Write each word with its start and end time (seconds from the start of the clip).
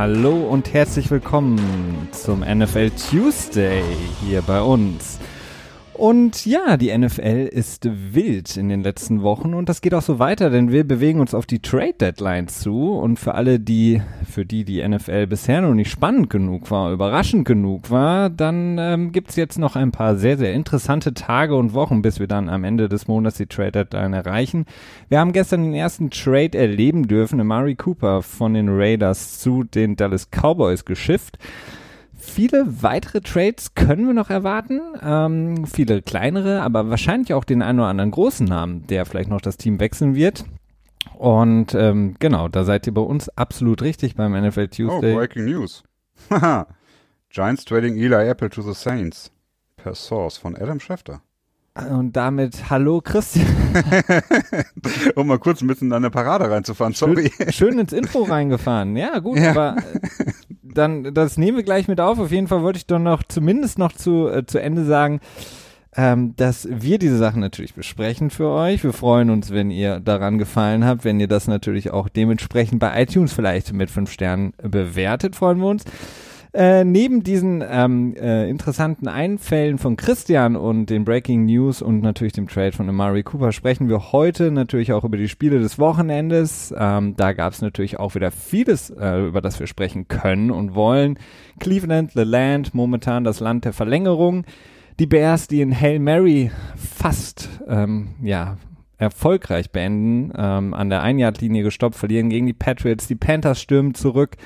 Hallo 0.00 0.34
und 0.48 0.72
herzlich 0.72 1.10
willkommen 1.10 2.08
zum 2.12 2.40
NFL 2.40 2.88
Tuesday 2.88 3.82
hier 4.24 4.40
bei 4.40 4.62
uns. 4.62 5.18
Und 6.00 6.46
ja, 6.46 6.78
die 6.78 6.96
NFL 6.96 7.50
ist 7.52 7.86
wild 8.14 8.56
in 8.56 8.70
den 8.70 8.82
letzten 8.82 9.20
Wochen 9.20 9.52
und 9.52 9.68
das 9.68 9.82
geht 9.82 9.92
auch 9.92 10.00
so 10.00 10.18
weiter, 10.18 10.48
denn 10.48 10.72
wir 10.72 10.88
bewegen 10.88 11.20
uns 11.20 11.34
auf 11.34 11.44
die 11.44 11.58
Trade 11.58 11.92
Deadline 11.92 12.48
zu 12.48 12.92
und 12.94 13.18
für 13.18 13.34
alle, 13.34 13.60
die, 13.60 14.00
für 14.26 14.46
die 14.46 14.64
die 14.64 14.82
NFL 14.82 15.26
bisher 15.26 15.60
noch 15.60 15.74
nicht 15.74 15.90
spannend 15.90 16.30
genug 16.30 16.70
war, 16.70 16.90
überraschend 16.90 17.46
genug 17.46 17.90
war, 17.90 18.30
dann 18.30 18.78
ähm, 18.78 19.12
gibt's 19.12 19.36
jetzt 19.36 19.58
noch 19.58 19.76
ein 19.76 19.92
paar 19.92 20.16
sehr, 20.16 20.38
sehr 20.38 20.54
interessante 20.54 21.12
Tage 21.12 21.54
und 21.54 21.74
Wochen, 21.74 22.00
bis 22.00 22.18
wir 22.18 22.28
dann 22.28 22.48
am 22.48 22.64
Ende 22.64 22.88
des 22.88 23.06
Monats 23.06 23.36
die 23.36 23.44
Trade 23.44 23.72
Deadline 23.72 24.14
erreichen. 24.14 24.64
Wir 25.10 25.20
haben 25.20 25.34
gestern 25.34 25.64
den 25.64 25.74
ersten 25.74 26.08
Trade 26.08 26.56
erleben 26.56 27.08
dürfen, 27.08 27.42
Amari 27.42 27.74
Cooper 27.74 28.22
von 28.22 28.54
den 28.54 28.70
Raiders 28.70 29.38
zu 29.38 29.64
den 29.64 29.96
Dallas 29.96 30.30
Cowboys 30.30 30.86
geschifft. 30.86 31.36
Viele 32.20 32.82
weitere 32.82 33.20
Trades 33.20 33.74
können 33.74 34.06
wir 34.06 34.14
noch 34.14 34.30
erwarten. 34.30 34.80
Ähm, 35.02 35.66
viele 35.66 36.02
kleinere, 36.02 36.62
aber 36.62 36.90
wahrscheinlich 36.90 37.32
auch 37.32 37.44
den 37.44 37.62
einen 37.62 37.80
oder 37.80 37.88
anderen 37.88 38.10
großen 38.10 38.46
Namen, 38.46 38.86
der 38.86 39.06
vielleicht 39.06 39.30
noch 39.30 39.40
das 39.40 39.56
Team 39.56 39.80
wechseln 39.80 40.14
wird. 40.14 40.44
Und 41.14 41.74
ähm, 41.74 42.16
genau, 42.18 42.48
da 42.48 42.64
seid 42.64 42.86
ihr 42.86 42.94
bei 42.94 43.00
uns 43.00 43.28
absolut 43.30 43.82
richtig 43.82 44.16
beim 44.16 44.32
NFL 44.32 44.68
Tuesday. 44.68 45.12
Oh, 45.12 45.16
breaking 45.16 45.46
news. 45.46 45.82
Haha. 46.30 46.66
Giants 47.30 47.64
trading 47.64 47.96
Eli 47.96 48.28
Apple 48.28 48.50
to 48.50 48.60
the 48.60 48.74
Saints. 48.74 49.30
Per 49.76 49.94
Source 49.94 50.36
von 50.36 50.56
Adam 50.56 50.78
Schefter. 50.78 51.22
Und 51.74 52.16
damit 52.16 52.68
hallo 52.68 53.00
Christian. 53.00 53.46
um 55.14 55.28
mal 55.28 55.38
kurz 55.38 55.62
ein 55.62 55.68
bisschen 55.68 55.86
in 55.86 55.90
deine 55.90 56.10
Parade 56.10 56.50
reinzufahren, 56.50 56.92
sorry. 56.92 57.30
Schön, 57.30 57.52
schön 57.52 57.78
ins 57.78 57.92
Intro 57.92 58.24
reingefahren. 58.24 58.96
Ja, 58.96 59.20
gut, 59.20 59.38
ja. 59.38 59.50
aber 59.50 59.76
dann, 60.62 61.14
das 61.14 61.36
nehmen 61.36 61.56
wir 61.56 61.64
gleich 61.64 61.88
mit 61.88 62.00
auf. 62.00 62.18
Auf 62.18 62.30
jeden 62.32 62.48
Fall 62.48 62.62
wollte 62.62 62.78
ich 62.78 62.86
doch 62.86 62.98
noch 62.98 63.22
zumindest 63.22 63.78
noch 63.78 63.92
zu, 63.92 64.28
äh, 64.28 64.44
zu 64.46 64.60
Ende 64.60 64.84
sagen, 64.84 65.20
ähm, 65.96 66.34
dass 66.36 66.68
wir 66.70 66.98
diese 66.98 67.18
Sachen 67.18 67.40
natürlich 67.40 67.74
besprechen 67.74 68.30
für 68.30 68.48
euch. 68.48 68.84
Wir 68.84 68.92
freuen 68.92 69.30
uns, 69.30 69.50
wenn 69.50 69.70
ihr 69.70 70.00
daran 70.00 70.38
gefallen 70.38 70.84
habt, 70.84 71.04
wenn 71.04 71.18
ihr 71.18 71.28
das 71.28 71.48
natürlich 71.48 71.90
auch 71.90 72.08
dementsprechend 72.08 72.78
bei 72.78 73.02
iTunes 73.02 73.32
vielleicht 73.32 73.72
mit 73.72 73.90
fünf 73.90 74.12
Sternen 74.12 74.52
bewertet, 74.62 75.34
freuen 75.34 75.58
wir 75.58 75.66
uns. 75.66 75.84
Äh, 76.52 76.84
neben 76.84 77.22
diesen 77.22 77.62
ähm, 77.68 78.14
äh, 78.16 78.50
interessanten 78.50 79.06
Einfällen 79.06 79.78
von 79.78 79.96
Christian 79.96 80.56
und 80.56 80.86
den 80.86 81.04
Breaking 81.04 81.44
News 81.44 81.80
und 81.80 82.00
natürlich 82.00 82.32
dem 82.32 82.48
Trade 82.48 82.72
von 82.72 82.88
Amari 82.88 83.22
Cooper 83.22 83.52
sprechen 83.52 83.88
wir 83.88 84.10
heute 84.10 84.50
natürlich 84.50 84.92
auch 84.92 85.04
über 85.04 85.16
die 85.16 85.28
Spiele 85.28 85.60
des 85.60 85.78
Wochenendes. 85.78 86.74
Ähm, 86.76 87.14
da 87.16 87.34
gab 87.34 87.52
es 87.52 87.62
natürlich 87.62 88.00
auch 88.00 88.16
wieder 88.16 88.32
vieles, 88.32 88.90
äh, 88.90 89.26
über 89.26 89.40
das 89.40 89.60
wir 89.60 89.68
sprechen 89.68 90.08
können 90.08 90.50
und 90.50 90.74
wollen. 90.74 91.20
Cleveland, 91.60 92.12
The 92.14 92.22
Land, 92.22 92.74
momentan 92.74 93.22
das 93.22 93.38
Land 93.38 93.64
der 93.64 93.72
Verlängerung. 93.72 94.44
Die 94.98 95.06
Bears, 95.06 95.46
die 95.46 95.60
in 95.60 95.78
Hail 95.78 96.00
Mary 96.00 96.50
fast, 96.74 97.48
ähm, 97.68 98.08
ja, 98.22 98.56
erfolgreich 98.98 99.70
beenden, 99.70 100.32
ähm, 100.36 100.74
an 100.74 100.90
der 100.90 101.02
Einjahrlinie 101.02 101.62
gestoppt, 101.62 101.94
verlieren 101.94 102.28
gegen 102.28 102.46
die 102.46 102.52
Patriots. 102.52 103.06
Die 103.06 103.14
Panthers 103.14 103.60
stürmen 103.60 103.94
zurück. 103.94 104.36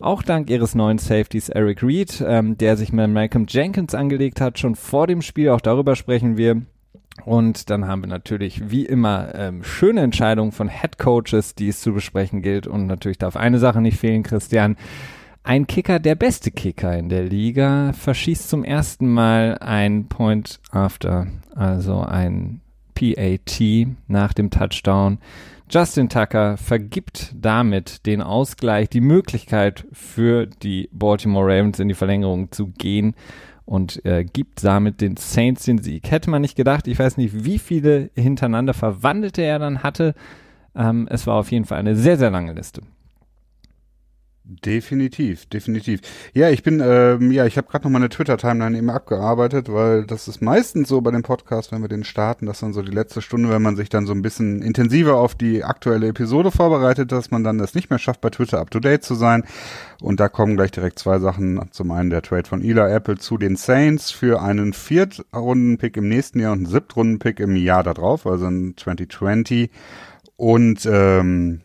Auch 0.00 0.22
dank 0.22 0.48
ihres 0.48 0.74
neuen 0.74 0.96
Safeties 0.96 1.50
Eric 1.50 1.82
Reed, 1.82 2.24
ähm, 2.26 2.56
der 2.56 2.78
sich 2.78 2.90
mit 2.90 3.10
Malcolm 3.10 3.44
Jenkins 3.46 3.94
angelegt 3.94 4.40
hat, 4.40 4.58
schon 4.58 4.74
vor 4.74 5.06
dem 5.06 5.20
Spiel. 5.20 5.50
Auch 5.50 5.60
darüber 5.60 5.94
sprechen 5.94 6.38
wir. 6.38 6.62
Und 7.26 7.68
dann 7.68 7.86
haben 7.86 8.02
wir 8.02 8.08
natürlich 8.08 8.70
wie 8.70 8.86
immer 8.86 9.34
ähm, 9.34 9.62
schöne 9.62 10.00
Entscheidungen 10.00 10.52
von 10.52 10.70
Head 10.70 10.96
Coaches, 10.96 11.54
die 11.54 11.68
es 11.68 11.82
zu 11.82 11.92
besprechen 11.92 12.40
gilt. 12.40 12.66
Und 12.66 12.86
natürlich 12.86 13.18
darf 13.18 13.36
eine 13.36 13.58
Sache 13.58 13.82
nicht 13.82 13.98
fehlen, 13.98 14.22
Christian. 14.22 14.76
Ein 15.42 15.66
Kicker, 15.66 15.98
der 15.98 16.14
beste 16.14 16.50
Kicker 16.50 16.96
in 16.96 17.10
der 17.10 17.24
Liga, 17.24 17.92
verschießt 17.92 18.48
zum 18.48 18.64
ersten 18.64 19.06
Mal 19.06 19.58
ein 19.58 20.06
Point 20.06 20.60
After, 20.70 21.26
also 21.54 22.00
ein 22.00 22.62
PAT 22.94 23.86
nach 24.06 24.32
dem 24.32 24.50
Touchdown. 24.50 25.18
Justin 25.72 26.08
Tucker 26.08 26.56
vergibt 26.56 27.32
damit 27.32 28.04
den 28.04 28.22
Ausgleich, 28.22 28.88
die 28.88 29.00
Möglichkeit 29.00 29.86
für 29.92 30.46
die 30.46 30.88
Baltimore 30.92 31.46
Ravens 31.46 31.78
in 31.78 31.86
die 31.86 31.94
Verlängerung 31.94 32.50
zu 32.50 32.66
gehen 32.66 33.14
und 33.66 34.04
äh, 34.04 34.24
gibt 34.24 34.64
damit 34.64 35.00
den 35.00 35.16
Saints 35.16 35.66
den 35.66 35.78
Sieg. 35.78 36.10
Hätte 36.10 36.28
man 36.28 36.42
nicht 36.42 36.56
gedacht, 36.56 36.88
ich 36.88 36.98
weiß 36.98 37.18
nicht, 37.18 37.44
wie 37.44 37.60
viele 37.60 38.10
hintereinander 38.16 38.74
Verwandelte 38.74 39.42
er 39.42 39.60
dann 39.60 39.84
hatte. 39.84 40.16
Ähm, 40.74 41.06
es 41.08 41.28
war 41.28 41.36
auf 41.36 41.52
jeden 41.52 41.66
Fall 41.66 41.78
eine 41.78 41.94
sehr, 41.94 42.18
sehr 42.18 42.32
lange 42.32 42.52
Liste. 42.52 42.82
Definitiv, 44.42 45.46
definitiv. 45.46 46.00
Ja, 46.32 46.48
ich 46.48 46.62
bin, 46.62 46.80
ähm, 46.82 47.30
ja, 47.30 47.44
ich 47.44 47.58
habe 47.58 47.68
gerade 47.68 47.84
noch 47.84 47.92
meine 47.92 48.08
Twitter-Timeline 48.08 48.76
eben 48.76 48.90
abgearbeitet, 48.90 49.72
weil 49.72 50.06
das 50.06 50.28
ist 50.28 50.40
meistens 50.40 50.88
so 50.88 51.02
bei 51.02 51.10
dem 51.10 51.22
Podcast, 51.22 51.70
wenn 51.70 51.82
wir 51.82 51.88
den 51.88 52.04
starten, 52.04 52.46
dass 52.46 52.60
dann 52.60 52.72
so 52.72 52.82
die 52.82 52.90
letzte 52.90 53.20
Stunde, 53.20 53.50
wenn 53.50 53.60
man 53.60 53.76
sich 53.76 53.90
dann 53.90 54.06
so 54.06 54.12
ein 54.12 54.22
bisschen 54.22 54.62
intensiver 54.62 55.16
auf 55.16 55.34
die 55.34 55.62
aktuelle 55.62 56.08
Episode 56.08 56.50
vorbereitet, 56.50 57.12
dass 57.12 57.30
man 57.30 57.44
dann 57.44 57.58
das 57.58 57.74
nicht 57.74 57.90
mehr 57.90 57.98
schafft, 57.98 58.22
bei 58.22 58.30
Twitter 58.30 58.58
up-to-date 58.60 59.04
zu 59.04 59.14
sein. 59.14 59.44
Und 60.00 60.20
da 60.20 60.28
kommen 60.28 60.56
gleich 60.56 60.72
direkt 60.72 60.98
zwei 60.98 61.18
Sachen. 61.18 61.60
Zum 61.70 61.90
einen 61.90 62.10
der 62.10 62.22
Trade 62.22 62.48
von 62.48 62.62
Eli 62.62 62.80
Apple 62.80 63.18
zu 63.18 63.36
den 63.36 63.56
Saints 63.56 64.10
für 64.10 64.40
einen 64.40 64.72
Viertrunden-Pick 64.72 65.98
im 65.98 66.08
nächsten 66.08 66.40
Jahr 66.40 66.52
und 66.52 66.60
einen 66.60 66.66
Siebtrunden-Pick 66.66 67.40
im 67.40 67.56
Jahr 67.56 67.84
darauf, 67.84 68.26
also 68.26 68.46
in 68.46 68.74
2020. 68.76 69.70
Und 70.36 70.88
ähm, 70.90 71.60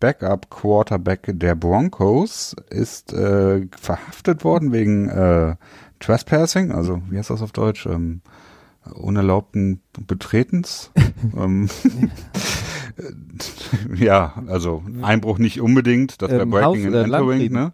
Backup 0.00 0.50
Quarterback 0.50 1.22
der 1.26 1.54
Broncos 1.54 2.54
ist 2.70 3.12
äh, 3.12 3.66
verhaftet 3.78 4.44
worden 4.44 4.72
wegen 4.72 5.08
äh, 5.08 5.56
Trespassing, 6.00 6.72
also 6.72 7.00
wie 7.08 7.18
heißt 7.18 7.30
das 7.30 7.42
auf 7.42 7.52
Deutsch? 7.52 7.86
Ähm, 7.86 8.20
unerlaubten 8.94 9.80
Betretens. 10.06 10.92
ähm, 11.36 11.68
ja, 13.96 14.42
also 14.46 14.84
Einbruch 15.02 15.38
nicht 15.38 15.60
unbedingt, 15.60 16.22
das 16.22 16.30
wäre 16.30 16.42
ähm, 16.42 16.50
Breaking 16.50 16.86
and 16.86 16.94
Entering, 16.94 17.52
ne? 17.52 17.70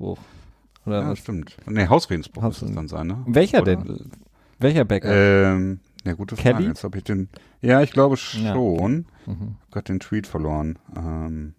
Oder 0.85 1.03
ja, 1.03 1.11
was? 1.11 1.19
stimmt. 1.19 1.57
Nee, 1.67 1.87
Hausfriedensbruch 1.87 2.43
Haus 2.43 2.61
muss 2.63 2.71
es 2.71 2.75
dann 2.75 2.89
sein, 2.89 3.07
ne? 3.09 3.19
Welcher 3.27 3.63
Oder? 3.63 3.77
denn? 3.77 4.11
Welcher 4.59 4.85
Backup? 4.85 5.11
Ähm, 5.13 5.81
ja, 6.05 6.15
gute 6.15 6.37
Frage. 6.37 6.57
Kelly? 6.57 6.69
Jetzt 6.69 6.85
habe 6.85 6.99
ich 6.99 7.05
den. 7.05 7.29
Ja, 7.61 7.83
ich 7.83 7.93
glaube 7.93 8.17
schon. 8.17 8.43
Ja. 8.43 8.55
Mhm. 8.57 9.57
Gott, 9.71 9.89
den 9.89 10.01
Tweet 10.01 10.27
verloren. 10.27 10.79
Ähm, 10.97 11.55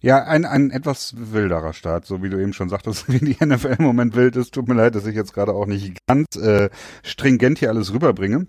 ja, 0.00 0.24
ein, 0.24 0.44
ein 0.44 0.70
etwas 0.70 1.14
wilderer 1.16 1.72
Start, 1.72 2.06
so 2.06 2.22
wie 2.22 2.30
du 2.30 2.40
eben 2.40 2.52
schon 2.52 2.68
sagtest, 2.68 3.08
wie 3.12 3.18
die 3.18 3.44
NFL 3.44 3.76
im 3.78 3.84
Moment 3.84 4.16
wild 4.16 4.36
ist. 4.36 4.54
Tut 4.54 4.68
mir 4.68 4.74
leid, 4.74 4.94
dass 4.94 5.06
ich 5.06 5.14
jetzt 5.14 5.34
gerade 5.34 5.52
auch 5.52 5.66
nicht 5.66 5.98
ganz 6.06 6.26
äh, 6.36 6.70
stringent 7.02 7.58
hier 7.58 7.70
alles 7.70 7.92
rüberbringe. 7.92 8.46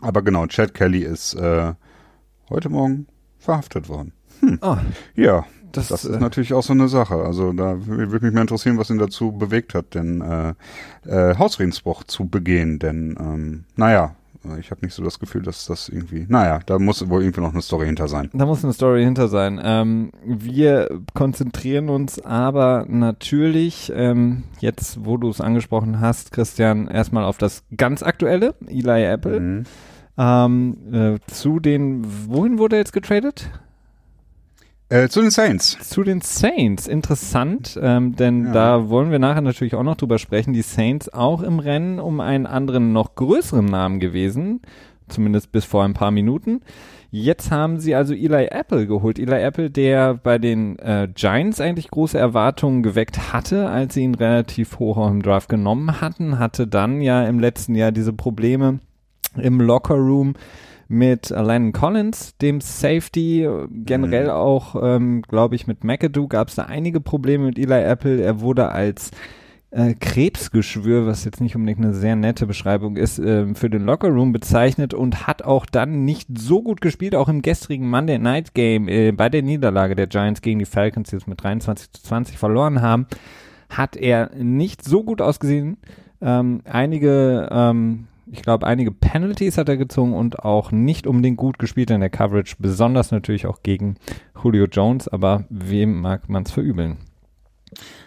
Aber 0.00 0.22
genau, 0.22 0.46
Chad 0.46 0.74
Kelly 0.74 1.02
ist 1.02 1.34
äh, 1.34 1.74
heute 2.48 2.68
Morgen 2.68 3.06
verhaftet 3.38 3.88
worden. 3.88 4.12
Hm. 4.40 4.58
Oh, 4.62 4.76
ja, 5.14 5.44
das, 5.72 5.88
das 5.88 6.04
ist 6.04 6.16
äh, 6.16 6.20
natürlich 6.20 6.54
auch 6.54 6.62
so 6.62 6.72
eine 6.72 6.88
Sache. 6.88 7.16
Also 7.16 7.52
da 7.52 7.86
würde 7.86 8.24
mich 8.24 8.34
mal 8.34 8.42
interessieren, 8.42 8.78
was 8.78 8.90
ihn 8.90 8.98
dazu 8.98 9.32
bewegt 9.32 9.74
hat, 9.74 9.94
den 9.94 10.20
äh, 10.20 10.54
äh, 11.06 11.36
Hausfriedensbruch 11.36 12.04
zu 12.04 12.28
begehen. 12.28 12.78
Denn 12.78 13.16
ähm, 13.20 13.64
naja, 13.76 14.16
ich 14.58 14.70
habe 14.70 14.84
nicht 14.84 14.94
so 14.94 15.04
das 15.04 15.18
Gefühl, 15.18 15.42
dass 15.42 15.66
das 15.66 15.88
irgendwie, 15.88 16.26
naja, 16.28 16.60
da 16.64 16.78
muss 16.78 17.06
wohl 17.08 17.22
irgendwie 17.22 17.40
noch 17.40 17.52
eine 17.52 17.62
Story 17.62 17.86
hinter 17.86 18.08
sein. 18.08 18.30
Da 18.32 18.46
muss 18.46 18.64
eine 18.64 18.72
Story 18.72 19.04
hinter 19.04 19.28
sein. 19.28 19.60
Ähm, 19.62 20.12
wir 20.24 20.88
konzentrieren 21.14 21.88
uns 21.90 22.20
aber 22.20 22.86
natürlich, 22.88 23.92
ähm, 23.94 24.44
jetzt 24.60 25.04
wo 25.04 25.18
du 25.18 25.28
es 25.28 25.40
angesprochen 25.40 26.00
hast, 26.00 26.32
Christian, 26.32 26.88
erstmal 26.88 27.24
auf 27.24 27.38
das 27.38 27.64
ganz 27.76 28.02
aktuelle, 28.02 28.54
Eli 28.66 29.04
Apple. 29.04 29.40
Mhm. 29.40 29.64
Ähm, 30.16 30.76
äh, 30.92 31.18
zu 31.26 31.60
den, 31.60 32.04
wohin 32.28 32.58
wurde 32.58 32.76
er 32.76 32.80
jetzt 32.80 32.92
getradet? 32.92 33.50
Äh, 34.90 35.08
zu 35.08 35.20
den 35.22 35.30
Saints. 35.30 35.78
Zu 35.88 36.02
den 36.02 36.20
Saints. 36.20 36.88
Interessant, 36.88 37.78
ähm, 37.80 38.16
denn 38.16 38.46
ja. 38.46 38.52
da 38.52 38.88
wollen 38.88 39.12
wir 39.12 39.20
nachher 39.20 39.40
natürlich 39.40 39.76
auch 39.76 39.84
noch 39.84 39.96
drüber 39.96 40.18
sprechen. 40.18 40.52
Die 40.52 40.62
Saints 40.62 41.08
auch 41.08 41.42
im 41.42 41.60
Rennen 41.60 42.00
um 42.00 42.18
einen 42.18 42.44
anderen, 42.44 42.92
noch 42.92 43.14
größeren 43.14 43.64
Namen 43.64 44.00
gewesen. 44.00 44.62
Zumindest 45.08 45.52
bis 45.52 45.64
vor 45.64 45.84
ein 45.84 45.94
paar 45.94 46.10
Minuten. 46.10 46.62
Jetzt 47.12 47.52
haben 47.52 47.78
sie 47.78 47.94
also 47.94 48.14
Eli 48.14 48.46
Apple 48.50 48.88
geholt. 48.88 49.20
Eli 49.20 49.40
Apple, 49.40 49.70
der 49.70 50.14
bei 50.14 50.38
den 50.38 50.76
äh, 50.80 51.08
Giants 51.14 51.60
eigentlich 51.60 51.88
große 51.88 52.18
Erwartungen 52.18 52.82
geweckt 52.82 53.32
hatte, 53.32 53.68
als 53.68 53.94
sie 53.94 54.02
ihn 54.02 54.16
relativ 54.16 54.80
hoch 54.80 55.08
im 55.08 55.22
Draft 55.22 55.48
genommen 55.48 56.00
hatten, 56.00 56.40
hatte 56.40 56.66
dann 56.66 57.00
ja 57.00 57.24
im 57.26 57.38
letzten 57.38 57.76
Jahr 57.76 57.92
diese 57.92 58.12
Probleme 58.12 58.80
im 59.36 59.60
Locker 59.60 59.94
Room 59.94 60.34
mit 60.90 61.30
Lennon 61.30 61.72
Collins, 61.72 62.36
dem 62.38 62.60
Safety, 62.60 63.48
generell 63.70 64.24
mhm. 64.24 64.30
auch, 64.30 64.74
ähm, 64.82 65.22
glaube 65.22 65.54
ich, 65.54 65.68
mit 65.68 65.84
McAdoo 65.84 66.26
gab 66.26 66.48
es 66.48 66.56
da 66.56 66.64
einige 66.64 67.00
Probleme 67.00 67.44
mit 67.44 67.58
Eli 67.58 67.80
Apple. 67.80 68.20
Er 68.20 68.40
wurde 68.40 68.70
als 68.70 69.12
äh, 69.70 69.94
Krebsgeschwür, 69.94 71.06
was 71.06 71.24
jetzt 71.24 71.40
nicht 71.40 71.54
unbedingt 71.54 71.84
eine 71.84 71.94
sehr 71.94 72.16
nette 72.16 72.44
Beschreibung 72.44 72.96
ist, 72.96 73.20
äh, 73.20 73.54
für 73.54 73.70
den 73.70 73.84
Lockerroom 73.84 74.32
bezeichnet 74.32 74.92
und 74.92 75.28
hat 75.28 75.42
auch 75.42 75.64
dann 75.64 76.04
nicht 76.04 76.26
so 76.36 76.60
gut 76.60 76.80
gespielt, 76.80 77.14
auch 77.14 77.28
im 77.28 77.40
gestrigen 77.40 77.88
Monday 77.88 78.18
Night 78.18 78.54
Game 78.54 78.88
äh, 78.88 79.12
bei 79.12 79.28
der 79.28 79.42
Niederlage 79.42 79.94
der 79.94 80.08
Giants 80.08 80.42
gegen 80.42 80.58
die 80.58 80.64
Falcons, 80.64 81.10
die 81.10 81.16
jetzt 81.16 81.28
mit 81.28 81.40
23 81.40 81.92
zu 81.92 82.02
20 82.02 82.36
verloren 82.36 82.82
haben, 82.82 83.06
hat 83.68 83.94
er 83.94 84.30
nicht 84.34 84.82
so 84.82 85.04
gut 85.04 85.22
ausgesehen. 85.22 85.76
Ähm, 86.20 86.62
einige, 86.64 87.48
ähm, 87.52 88.08
ich 88.32 88.42
glaube, 88.42 88.66
einige 88.66 88.92
Penalties 88.92 89.58
hat 89.58 89.68
er 89.68 89.76
gezogen 89.76 90.14
und 90.14 90.40
auch 90.40 90.70
nicht 90.72 91.06
unbedingt 91.06 91.36
gut 91.36 91.58
gespielt 91.58 91.90
in 91.90 92.00
der 92.00 92.10
Coverage, 92.10 92.56
besonders 92.58 93.10
natürlich 93.10 93.46
auch 93.46 93.62
gegen 93.62 93.96
Julio 94.42 94.66
Jones, 94.66 95.08
aber 95.08 95.44
wem 95.50 96.00
mag 96.00 96.28
man 96.28 96.44
es 96.44 96.52
verübeln? 96.52 96.98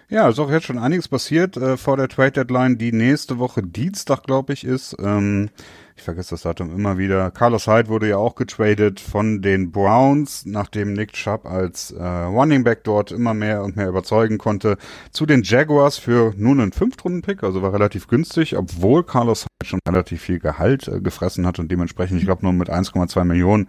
Ja, 0.09 0.29
ist 0.29 0.39
auch 0.39 0.51
jetzt 0.51 0.65
schon 0.65 0.77
einiges 0.77 1.07
passiert 1.07 1.57
äh, 1.57 1.77
vor 1.77 1.97
der 1.97 2.09
Trade 2.09 2.31
Deadline, 2.31 2.77
die 2.77 2.91
nächste 2.91 3.39
Woche 3.39 3.63
Dienstag, 3.63 4.23
glaube 4.23 4.53
ich, 4.53 4.63
ist. 4.63 4.95
Ähm, 4.99 5.49
ich 5.95 6.03
vergesse 6.03 6.31
das 6.31 6.41
Datum 6.41 6.73
immer 6.73 6.97
wieder. 6.97 7.29
Carlos 7.31 7.67
Hyde 7.67 7.87
wurde 7.87 8.09
ja 8.09 8.17
auch 8.17 8.35
getradet 8.35 8.99
von 8.99 9.41
den 9.41 9.71
Browns, 9.71 10.45
nachdem 10.45 10.93
Nick 10.93 11.13
Chubb 11.13 11.45
als 11.45 11.91
äh, 11.91 12.03
Running 12.03 12.63
Back 12.63 12.83
dort 12.83 13.11
immer 13.11 13.33
mehr 13.33 13.63
und 13.63 13.75
mehr 13.75 13.89
überzeugen 13.89 14.37
konnte, 14.37 14.77
zu 15.11 15.25
den 15.25 15.43
Jaguars 15.43 15.97
für 15.97 16.33
nur 16.35 16.53
einen 16.53 16.71
Fünftrunden-Pick, 16.71 17.43
also 17.43 17.61
war 17.61 17.73
relativ 17.73 18.07
günstig, 18.07 18.57
obwohl 18.57 19.03
Carlos 19.03 19.43
Hyde 19.43 19.69
schon 19.69 19.79
relativ 19.87 20.21
viel 20.21 20.39
Gehalt 20.39 20.87
äh, 20.87 20.99
gefressen 20.99 21.45
hat 21.45 21.59
und 21.59 21.71
dementsprechend, 21.71 22.19
ich 22.19 22.25
glaube, 22.25 22.43
nur 22.43 22.53
mit 22.53 22.69
1,2 22.69 23.23
Millionen 23.23 23.67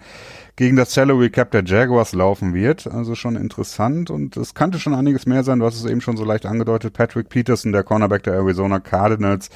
gegen 0.56 0.76
das 0.76 0.94
Salary 0.94 1.30
Cap 1.30 1.50
der 1.50 1.64
Jaguars 1.64 2.14
laufen 2.14 2.54
wird. 2.54 2.86
Also 2.86 3.14
schon 3.14 3.36
interessant 3.36 4.10
und 4.10 4.36
es 4.36 4.54
könnte 4.54 4.78
schon 4.78 4.94
einiges 4.94 5.26
mehr 5.26 5.44
sein. 5.44 5.58
Du 5.58 5.66
hast 5.66 5.76
es 5.76 5.84
eben 5.84 6.00
schon 6.00 6.16
so 6.16 6.24
leicht 6.24 6.46
angedeutet. 6.46 6.94
Patrick 6.94 7.28
Peterson, 7.28 7.72
der 7.72 7.82
Cornerback 7.82 8.22
der 8.22 8.34
Arizona 8.34 8.80
Cardinals, 8.80 9.50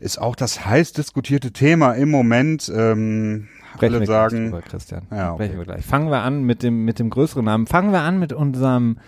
ist 0.00 0.20
auch 0.20 0.36
das 0.36 0.66
heiß 0.66 0.92
diskutierte 0.92 1.52
Thema 1.52 1.92
im 1.92 2.10
Moment. 2.10 2.70
Ähm, 2.74 3.48
Sprechen 3.74 3.94
alle 3.94 4.06
sagen, 4.06 4.44
drüber, 4.44 4.62
Christian. 4.62 5.02
Ja, 5.10 5.34
okay. 5.34 5.50
wir 5.54 5.64
gleich. 5.64 5.84
Fangen 5.84 6.10
wir 6.10 6.22
an 6.22 6.44
mit 6.44 6.62
dem 6.62 6.84
mit 6.84 6.98
dem 6.98 7.10
größeren 7.10 7.44
Namen. 7.44 7.66
Fangen 7.66 7.92
wir 7.92 8.00
an 8.00 8.18
mit 8.18 8.32
unserem 8.32 8.98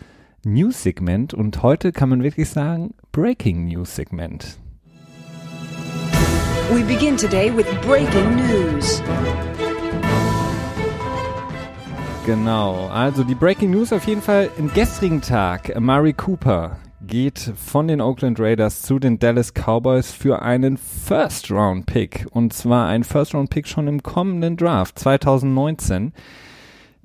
News-Segment 0.44 1.34
und 1.34 1.62
heute 1.62 1.92
kann 1.92 2.08
man 2.08 2.22
wirklich 2.22 2.48
sagen 2.50 2.94
Breaking 3.12 3.66
News-Segment. 3.66 4.58
We 6.70 6.84
begin 6.84 7.16
today 7.16 7.50
with 7.54 7.66
breaking 7.86 8.36
news. 8.36 9.02
Genau, 12.26 12.88
also 12.88 13.24
die 13.24 13.34
Breaking 13.34 13.70
News 13.70 13.90
auf 13.90 14.06
jeden 14.06 14.20
Fall 14.20 14.50
im 14.58 14.70
gestrigen 14.74 15.22
Tag. 15.22 15.80
Murray 15.80 16.12
Cooper 16.12 16.76
geht 17.08 17.52
von 17.56 17.88
den 17.88 18.00
Oakland 18.00 18.38
Raiders 18.38 18.82
zu 18.82 19.00
den 19.00 19.18
Dallas 19.18 19.52
Cowboys 19.54 20.12
für 20.12 20.42
einen 20.42 20.76
First-Round-Pick. 20.76 22.26
Und 22.30 22.52
zwar 22.52 22.86
ein 22.86 23.02
First-Round-Pick 23.02 23.66
schon 23.66 23.88
im 23.88 24.02
kommenden 24.02 24.56
Draft 24.56 24.98
2019. 24.98 26.12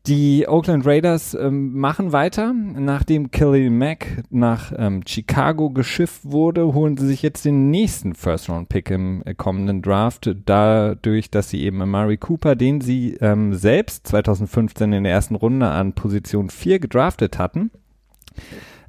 Die 0.06 0.46
Oakland 0.50 0.86
Raiders 0.86 1.34
ähm, 1.34 1.80
machen 1.80 2.12
weiter. 2.12 2.54
Nachdem 2.54 3.32
Kelly 3.32 3.70
Mack 3.70 4.24
nach 4.30 4.74
ähm, 4.78 5.02
Chicago 5.08 5.70
geschifft 5.70 6.26
wurde, 6.26 6.74
holen 6.74 6.98
sie 6.98 7.08
sich 7.08 7.22
jetzt 7.22 7.46
den 7.46 7.72
nächsten 7.72 8.14
First-Round-Pick 8.14 8.92
im 8.92 9.24
äh, 9.26 9.34
kommenden 9.34 9.82
Draft. 9.82 10.30
Dadurch, 10.46 11.32
dass 11.32 11.50
sie 11.50 11.64
eben 11.64 11.82
Amari 11.82 12.18
Cooper, 12.18 12.56
den 12.58 12.82
sie 12.82 13.16
ähm, 13.22 13.54
selbst 13.54 14.06
2015 14.08 14.92
in 14.92 15.06
der 15.06 15.14
ersten 15.14 15.36
Runde 15.36 15.70
an 15.70 15.94
Position 15.94 16.50
4 16.50 16.80
gedraftet 16.80 17.40
hatten, 17.40 17.72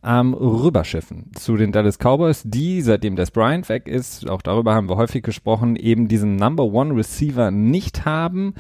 ähm, 0.05 0.35
rüberschiffen 0.35 1.31
zu 1.35 1.57
den 1.57 1.73
Dallas 1.73 1.99
Cowboys, 1.99 2.43
die, 2.45 2.83
seitdem 2.83 3.17
Des 3.17 3.31
Bryant 3.31 3.69
weg 3.69 3.89
ist, 3.89 4.29
auch 4.29 4.43
darüber 4.43 4.75
haben 4.75 4.89
wir 4.89 4.97
häufig 4.97 5.23
gesprochen, 5.23 5.77
eben 5.77 6.09
diesen 6.09 6.37
Number 6.37 6.65
One 6.65 6.95
Receiver 6.95 7.51
nicht 7.51 8.05
haben. 8.05 8.55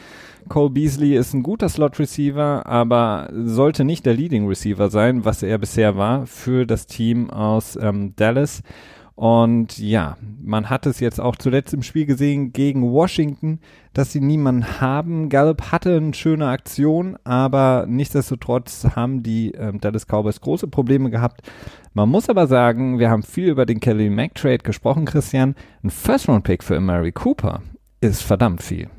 Cole 0.49 0.70
Beasley 0.70 1.17
ist 1.17 1.35
ein 1.35 1.43
guter 1.43 1.69
Slot 1.69 1.99
Receiver, 1.99 2.67
aber 2.67 3.31
sollte 3.32 3.85
nicht 3.85 4.06
der 4.06 4.14
Leading 4.14 4.46
Receiver 4.46 4.91
sein, 4.91 5.25
was 5.25 5.43
er 5.43 5.58
bisher 5.58 5.96
war 5.96 6.26
für 6.26 6.67
das 6.67 6.87
Team 6.87 7.31
aus 7.31 7.76
ähm, 7.81 8.14
Dallas. 8.17 8.62
Und 9.16 9.78
ja, 9.78 10.16
man 10.43 10.70
hat 10.70 10.87
es 10.87 10.99
jetzt 10.99 11.20
auch 11.20 11.37
zuletzt 11.37 11.72
im 11.72 11.84
Spiel 11.84 12.05
gesehen 12.05 12.52
gegen 12.52 12.90
Washington, 12.90 13.61
dass 13.93 14.11
sie 14.11 14.20
niemanden 14.20 14.81
haben. 14.81 15.28
Gallup 15.28 15.70
hatte 15.70 15.96
eine 15.96 16.14
schöne 16.14 16.49
Aktion, 16.49 17.16
aber 17.22 17.87
nichtsdestotrotz 17.88 18.84
haben 18.96 19.22
die 19.22 19.52
ähm, 19.52 19.81
Dallas 19.81 20.06
Cowboys 20.06 20.40
große 20.40 20.66
Probleme 20.66 21.11
gehabt. 21.11 21.43
Man 21.93 22.08
muss 22.08 22.28
aber 22.28 22.49
sagen, 22.49 22.99
wir 22.99 23.08
haben 23.08 23.22
viel 23.22 23.49
über 23.49 23.66
den 23.66 23.78
Kelly 23.78 24.11
Mack 24.11 24.34
Trade 24.34 24.58
gesprochen, 24.58 25.05
Christian. 25.05 25.55
Ein 25.84 25.90
First-Round-Pick 25.90 26.64
für 26.64 26.81
Mary 26.81 27.12
Cooper 27.12 27.62
ist 28.00 28.22
verdammt 28.22 28.64
viel. 28.64 28.90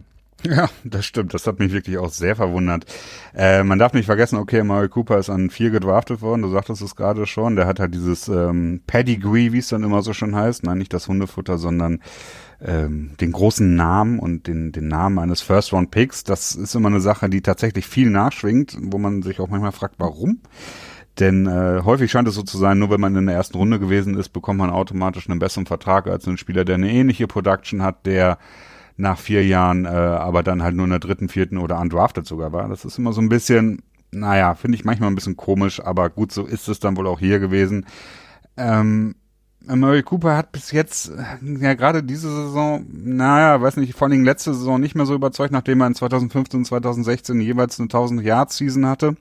Ja, 0.45 0.69
das 0.83 1.05
stimmt. 1.05 1.33
Das 1.33 1.47
hat 1.47 1.59
mich 1.59 1.71
wirklich 1.71 1.97
auch 1.97 2.09
sehr 2.09 2.35
verwundert. 2.35 2.85
Äh, 3.35 3.63
man 3.63 3.79
darf 3.79 3.93
nicht 3.93 4.05
vergessen, 4.05 4.37
okay, 4.37 4.63
Mario 4.63 4.89
Cooper 4.89 5.17
ist 5.17 5.29
an 5.29 5.49
vier 5.49 5.71
gedraftet 5.71 6.21
worden. 6.21 6.43
Du 6.43 6.49
sagtest 6.49 6.83
es 6.83 6.95
gerade 6.95 7.25
schon. 7.25 7.55
Der 7.55 7.65
hat 7.65 7.79
halt 7.79 7.95
dieses 7.95 8.27
ähm, 8.27 8.81
Pedigree, 8.85 9.53
wie 9.53 9.57
es 9.57 9.69
dann 9.69 9.83
immer 9.83 10.03
so 10.03 10.13
schon 10.13 10.35
heißt. 10.35 10.63
Nein, 10.63 10.77
nicht 10.77 10.93
das 10.93 11.07
Hundefutter, 11.07 11.57
sondern 11.57 11.99
ähm, 12.61 13.11
den 13.19 13.31
großen 13.31 13.75
Namen 13.75 14.19
und 14.19 14.45
den, 14.45 14.71
den 14.71 14.87
Namen 14.87 15.17
eines 15.17 15.41
First-Round-Picks. 15.41 16.23
Das 16.25 16.53
ist 16.53 16.75
immer 16.75 16.89
eine 16.89 17.01
Sache, 17.01 17.27
die 17.27 17.41
tatsächlich 17.41 17.87
viel 17.87 18.11
nachschwingt, 18.11 18.77
wo 18.79 18.99
man 18.99 19.23
sich 19.23 19.39
auch 19.39 19.49
manchmal 19.49 19.71
fragt, 19.71 19.95
warum. 19.97 20.41
Denn 21.19 21.47
äh, 21.47 21.81
häufig 21.83 22.11
scheint 22.11 22.27
es 22.27 22.35
so 22.35 22.43
zu 22.43 22.57
sein, 22.57 22.77
nur 22.77 22.91
wenn 22.91 23.01
man 23.01 23.15
in 23.15 23.25
der 23.25 23.35
ersten 23.35 23.57
Runde 23.57 23.79
gewesen 23.79 24.15
ist, 24.17 24.29
bekommt 24.29 24.59
man 24.59 24.69
automatisch 24.69 25.29
einen 25.29 25.39
besseren 25.39 25.65
Vertrag 25.65 26.07
als 26.07 26.27
ein 26.27 26.37
Spieler, 26.37 26.65
der 26.65 26.75
eine 26.75 26.91
ähnliche 26.91 27.25
Production 27.25 27.81
hat, 27.81 28.05
der 28.05 28.37
nach 28.97 29.17
vier 29.19 29.45
Jahren, 29.45 29.85
äh, 29.85 29.89
aber 29.89 30.43
dann 30.43 30.63
halt 30.63 30.75
nur 30.75 30.85
in 30.85 30.91
der 30.91 30.99
dritten, 30.99 31.29
vierten 31.29 31.57
oder 31.57 31.79
undrafted 31.79 32.25
sogar 32.25 32.53
war. 32.53 32.67
Das 32.69 32.85
ist 32.85 32.97
immer 32.97 33.13
so 33.13 33.21
ein 33.21 33.29
bisschen, 33.29 33.81
naja, 34.11 34.55
finde 34.55 34.77
ich 34.77 34.85
manchmal 34.85 35.09
ein 35.09 35.15
bisschen 35.15 35.35
komisch, 35.35 35.81
aber 35.83 36.09
gut, 36.09 36.31
so 36.31 36.45
ist 36.45 36.67
es 36.69 36.79
dann 36.79 36.95
wohl 36.97 37.07
auch 37.07 37.19
hier 37.19 37.39
gewesen. 37.39 37.85
Ähm, 38.57 39.15
Murray 39.67 40.03
Cooper 40.03 40.37
hat 40.37 40.51
bis 40.51 40.71
jetzt, 40.71 41.11
ja 41.41 41.73
gerade 41.73 42.03
diese 42.03 42.29
Saison, 42.29 42.85
naja, 42.91 43.61
weiß 43.61 43.77
nicht, 43.77 43.95
vor 43.95 44.07
allem 44.07 44.23
letzte 44.23 44.53
Saison 44.53 44.79
nicht 44.79 44.95
mehr 44.95 45.07
so 45.07 45.15
überzeugt, 45.15 45.51
nachdem 45.51 45.81
er 45.81 45.87
in 45.87 45.95
2015 45.95 46.59
und 46.59 46.65
2016 46.65 47.41
jeweils 47.41 47.79
eine 47.79 47.85
1000 47.85 48.21
Yard 48.21 48.51
Season 48.51 48.85
hatte 48.85 49.15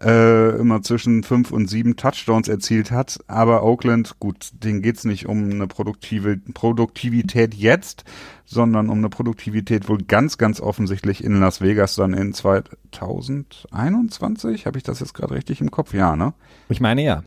äh, 0.00 0.58
immer 0.58 0.82
zwischen 0.82 1.22
fünf 1.22 1.50
und 1.50 1.68
sieben 1.68 1.96
Touchdowns 1.96 2.48
erzielt 2.48 2.90
hat. 2.90 3.18
Aber 3.26 3.62
Oakland, 3.62 4.18
gut, 4.20 4.50
denen 4.52 4.82
geht's 4.82 5.04
nicht 5.04 5.26
um 5.26 5.50
eine 5.50 5.66
produktive 5.66 6.36
Produktivität 6.36 7.54
jetzt, 7.54 8.04
sondern 8.44 8.90
um 8.90 8.98
eine 8.98 9.08
Produktivität 9.08 9.88
wohl 9.88 9.98
ganz, 9.98 10.38
ganz 10.38 10.60
offensichtlich 10.60 11.22
in 11.22 11.38
Las 11.40 11.60
Vegas 11.60 11.94
dann 11.94 12.14
in 12.14 12.34
2021. 12.34 14.66
Habe 14.66 14.78
ich 14.78 14.84
das 14.84 15.00
jetzt 15.00 15.14
gerade 15.14 15.34
richtig 15.34 15.60
im 15.60 15.70
Kopf? 15.70 15.94
Ja, 15.94 16.16
ne? 16.16 16.34
Ich 16.68 16.80
meine 16.80 17.02
ja. 17.02 17.22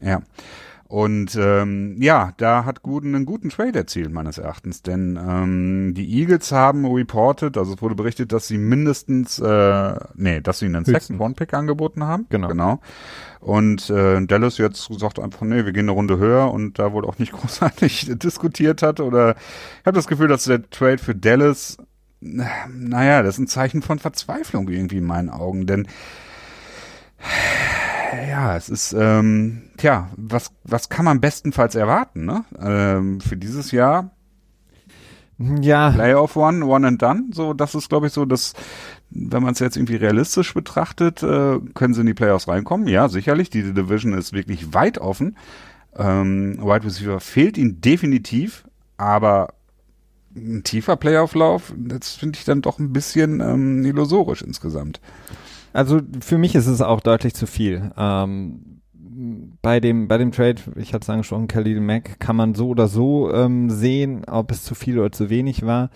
Ja. 0.00 0.22
Und 0.88 1.36
ähm, 1.36 2.00
ja, 2.00 2.32
da 2.38 2.64
hat 2.64 2.82
Gooden 2.82 3.14
einen 3.14 3.26
guten 3.26 3.50
Trade 3.50 3.78
erzielt, 3.78 4.10
meines 4.10 4.38
Erachtens. 4.38 4.80
Denn 4.80 5.18
ähm, 5.22 5.92
die 5.94 6.18
Eagles 6.18 6.50
haben 6.50 6.86
reported, 6.86 7.58
also 7.58 7.74
es 7.74 7.82
wurde 7.82 7.94
berichtet, 7.94 8.32
dass 8.32 8.48
sie 8.48 8.56
mindestens, 8.56 9.38
äh, 9.38 9.94
nee, 10.14 10.40
dass 10.40 10.60
sie 10.60 10.66
einen 10.66 10.86
Second 10.86 11.20
One 11.20 11.34
Pick 11.34 11.52
angeboten 11.52 12.04
haben. 12.04 12.24
Genau. 12.30 12.48
genau. 12.48 12.80
Und 13.40 13.90
äh, 13.90 14.24
Dallas 14.24 14.56
jetzt 14.56 14.88
sagt 14.98 15.20
einfach, 15.20 15.42
nee, 15.42 15.66
wir 15.66 15.72
gehen 15.72 15.84
eine 15.84 15.92
Runde 15.92 16.16
höher 16.16 16.50
und 16.50 16.78
da 16.78 16.90
wohl 16.94 17.04
auch 17.04 17.18
nicht 17.18 17.32
großartig 17.38 18.12
diskutiert 18.18 18.80
hat. 18.80 19.00
Oder 19.00 19.32
ich 19.80 19.86
habe 19.86 19.94
das 19.94 20.06
Gefühl, 20.06 20.28
dass 20.28 20.44
der 20.44 20.70
Trade 20.70 20.96
für 20.98 21.14
Dallas, 21.14 21.76
naja, 22.20 23.22
das 23.22 23.34
ist 23.34 23.40
ein 23.40 23.46
Zeichen 23.46 23.82
von 23.82 23.98
Verzweiflung 23.98 24.70
irgendwie 24.70 24.98
in 24.98 25.06
meinen 25.06 25.28
Augen. 25.28 25.66
Denn 25.66 25.86
ja, 28.28 28.56
es 28.56 28.68
ist, 28.68 28.92
ähm, 28.92 29.62
tja, 29.76 30.10
was, 30.16 30.50
was 30.64 30.88
kann 30.88 31.04
man 31.04 31.20
bestenfalls 31.20 31.74
erwarten, 31.74 32.24
ne? 32.24 32.44
Ähm, 32.60 33.20
für 33.20 33.36
dieses 33.36 33.70
Jahr. 33.70 34.10
Ja. 35.38 35.90
Playoff 35.90 36.36
One, 36.36 36.64
One 36.64 36.86
and 36.86 37.00
Done. 37.00 37.24
So, 37.32 37.54
das 37.54 37.74
ist, 37.74 37.88
glaube 37.88 38.08
ich, 38.08 38.12
so, 38.12 38.24
dass, 38.24 38.54
wenn 39.10 39.42
man 39.42 39.52
es 39.52 39.60
jetzt 39.60 39.76
irgendwie 39.76 39.96
realistisch 39.96 40.52
betrachtet, 40.52 41.22
äh, 41.22 41.58
können 41.74 41.94
sie 41.94 42.00
in 42.00 42.06
die 42.06 42.14
Playoffs 42.14 42.48
reinkommen. 42.48 42.88
Ja, 42.88 43.08
sicherlich. 43.08 43.50
Die 43.50 43.72
Division 43.72 44.14
ist 44.14 44.32
wirklich 44.32 44.74
weit 44.74 44.98
offen. 44.98 45.36
Ähm, 45.96 46.58
Wide 46.60 46.84
Receiver 46.84 47.20
fehlt 47.20 47.56
ihnen 47.56 47.80
definitiv, 47.80 48.64
aber 48.96 49.54
ein 50.36 50.62
tiefer 50.62 50.96
Playoff-Lauf, 50.96 51.72
das 51.76 52.14
finde 52.14 52.38
ich 52.38 52.44
dann 52.44 52.62
doch 52.62 52.78
ein 52.78 52.92
bisschen 52.92 53.40
ähm, 53.40 53.84
illusorisch 53.84 54.42
insgesamt. 54.42 55.00
Also 55.72 56.00
für 56.20 56.38
mich 56.38 56.54
ist 56.54 56.66
es 56.66 56.80
auch 56.80 57.00
deutlich 57.00 57.34
zu 57.34 57.46
viel. 57.46 57.92
Ähm, 57.96 58.80
bei 59.62 59.80
dem, 59.80 60.08
bei 60.08 60.18
dem 60.18 60.32
Trade, 60.32 60.62
ich 60.76 60.94
hatte 60.94 61.02
es 61.02 61.10
angesprochen, 61.10 61.48
Khalil 61.48 61.80
Mack, 61.80 62.20
kann 62.20 62.36
man 62.36 62.54
so 62.54 62.68
oder 62.68 62.88
so 62.88 63.32
ähm, 63.32 63.70
sehen, 63.70 64.24
ob 64.26 64.50
es 64.50 64.64
zu 64.64 64.74
viel 64.74 64.98
oder 64.98 65.12
zu 65.12 65.28
wenig 65.28 65.66
war. 65.66 65.90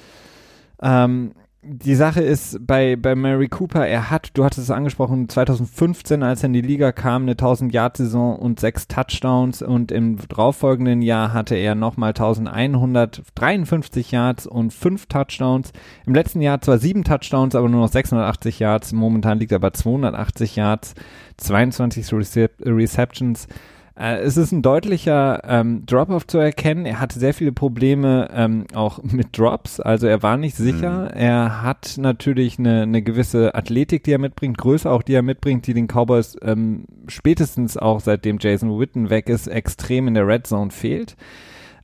Ähm, 0.80 1.32
die 1.64 1.94
Sache 1.94 2.20
ist 2.20 2.66
bei, 2.66 2.96
bei 2.96 3.14
Mary 3.14 3.46
Cooper, 3.46 3.86
er 3.86 4.10
hat, 4.10 4.30
du 4.34 4.44
hattest 4.44 4.64
es 4.64 4.70
angesprochen, 4.70 5.28
2015, 5.28 6.24
als 6.24 6.42
er 6.42 6.48
in 6.48 6.54
die 6.54 6.60
Liga 6.60 6.90
kam, 6.90 7.22
eine 7.22 7.34
1000-Yard-Saison 7.34 8.36
und 8.36 8.58
sechs 8.58 8.88
Touchdowns 8.88 9.62
und 9.62 9.92
im 9.92 10.18
darauffolgenden 10.28 11.02
Jahr 11.02 11.32
hatte 11.32 11.54
er 11.54 11.76
nochmal 11.76 12.10
1153 12.10 14.10
Yards 14.10 14.48
und 14.48 14.72
fünf 14.72 15.06
Touchdowns. 15.06 15.72
Im 16.04 16.16
letzten 16.16 16.40
Jahr 16.40 16.60
zwar 16.60 16.78
sieben 16.78 17.04
Touchdowns, 17.04 17.54
aber 17.54 17.68
nur 17.68 17.82
noch 17.82 17.92
680 17.92 18.58
Yards. 18.58 18.92
Momentan 18.92 19.38
liegt 19.38 19.52
er 19.52 19.60
bei 19.60 19.70
280 19.70 20.56
Yards, 20.56 20.94
22 21.36 22.12
Recep 22.12 22.54
Receptions. 22.66 23.46
Äh, 23.94 24.18
es 24.18 24.36
ist 24.36 24.52
ein 24.52 24.62
deutlicher 24.62 25.42
ähm, 25.44 25.84
Drop-off 25.86 26.26
zu 26.26 26.38
erkennen. 26.38 26.86
Er 26.86 27.00
hatte 27.00 27.18
sehr 27.18 27.34
viele 27.34 27.52
Probleme 27.52 28.28
ähm, 28.32 28.66
auch 28.74 29.02
mit 29.02 29.36
Drops, 29.36 29.80
also 29.80 30.06
er 30.06 30.22
war 30.22 30.36
nicht 30.36 30.56
sicher. 30.56 31.10
Mhm. 31.12 31.18
Er 31.18 31.62
hat 31.62 31.96
natürlich 31.98 32.58
eine, 32.58 32.82
eine 32.82 33.02
gewisse 33.02 33.54
Athletik, 33.54 34.04
die 34.04 34.12
er 34.12 34.18
mitbringt, 34.18 34.58
Größe 34.58 34.90
auch, 34.90 35.02
die 35.02 35.14
er 35.14 35.22
mitbringt, 35.22 35.66
die 35.66 35.74
den 35.74 35.88
Cowboys 35.88 36.36
ähm, 36.42 36.84
spätestens 37.08 37.76
auch 37.76 38.00
seitdem 38.00 38.38
Jason 38.40 38.78
Witten 38.78 39.10
weg 39.10 39.28
ist, 39.28 39.46
extrem 39.46 40.08
in 40.08 40.14
der 40.14 40.26
Red 40.26 40.46
Zone 40.46 40.70
fehlt. 40.70 41.16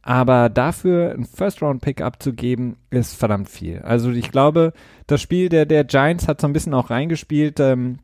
Aber 0.02 0.48
dafür 0.48 1.12
ein 1.12 1.26
First-Round-Pick 1.26 2.00
abzugeben, 2.00 2.76
ist 2.88 3.14
verdammt 3.14 3.50
viel. 3.50 3.80
Also 3.80 4.10
ich 4.10 4.30
glaube, 4.30 4.72
das 5.06 5.20
Spiel 5.20 5.50
der, 5.50 5.66
der 5.66 5.84
Giants 5.84 6.28
hat 6.28 6.40
so 6.40 6.46
ein 6.46 6.54
bisschen 6.54 6.72
auch 6.72 6.88
reingespielt. 6.88 7.60
Ähm, 7.60 7.98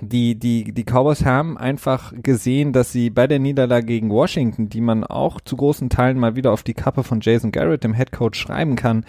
die, 0.00 0.38
die, 0.38 0.72
die 0.72 0.84
Cowboys 0.84 1.24
haben 1.24 1.58
einfach 1.58 2.12
gesehen, 2.22 2.72
dass 2.72 2.92
sie 2.92 3.10
bei 3.10 3.26
der 3.26 3.38
Niederlage 3.38 3.86
gegen 3.86 4.10
Washington, 4.10 4.68
die 4.68 4.80
man 4.80 5.02
auch 5.02 5.40
zu 5.40 5.56
großen 5.56 5.88
Teilen 5.88 6.18
mal 6.18 6.36
wieder 6.36 6.52
auf 6.52 6.62
die 6.62 6.74
Kappe 6.74 7.02
von 7.02 7.20
Jason 7.20 7.52
Garrett, 7.52 7.84
dem 7.84 7.94
Head 7.94 8.12
Coach, 8.12 8.38
schreiben 8.38 8.76
kann, 8.76 9.04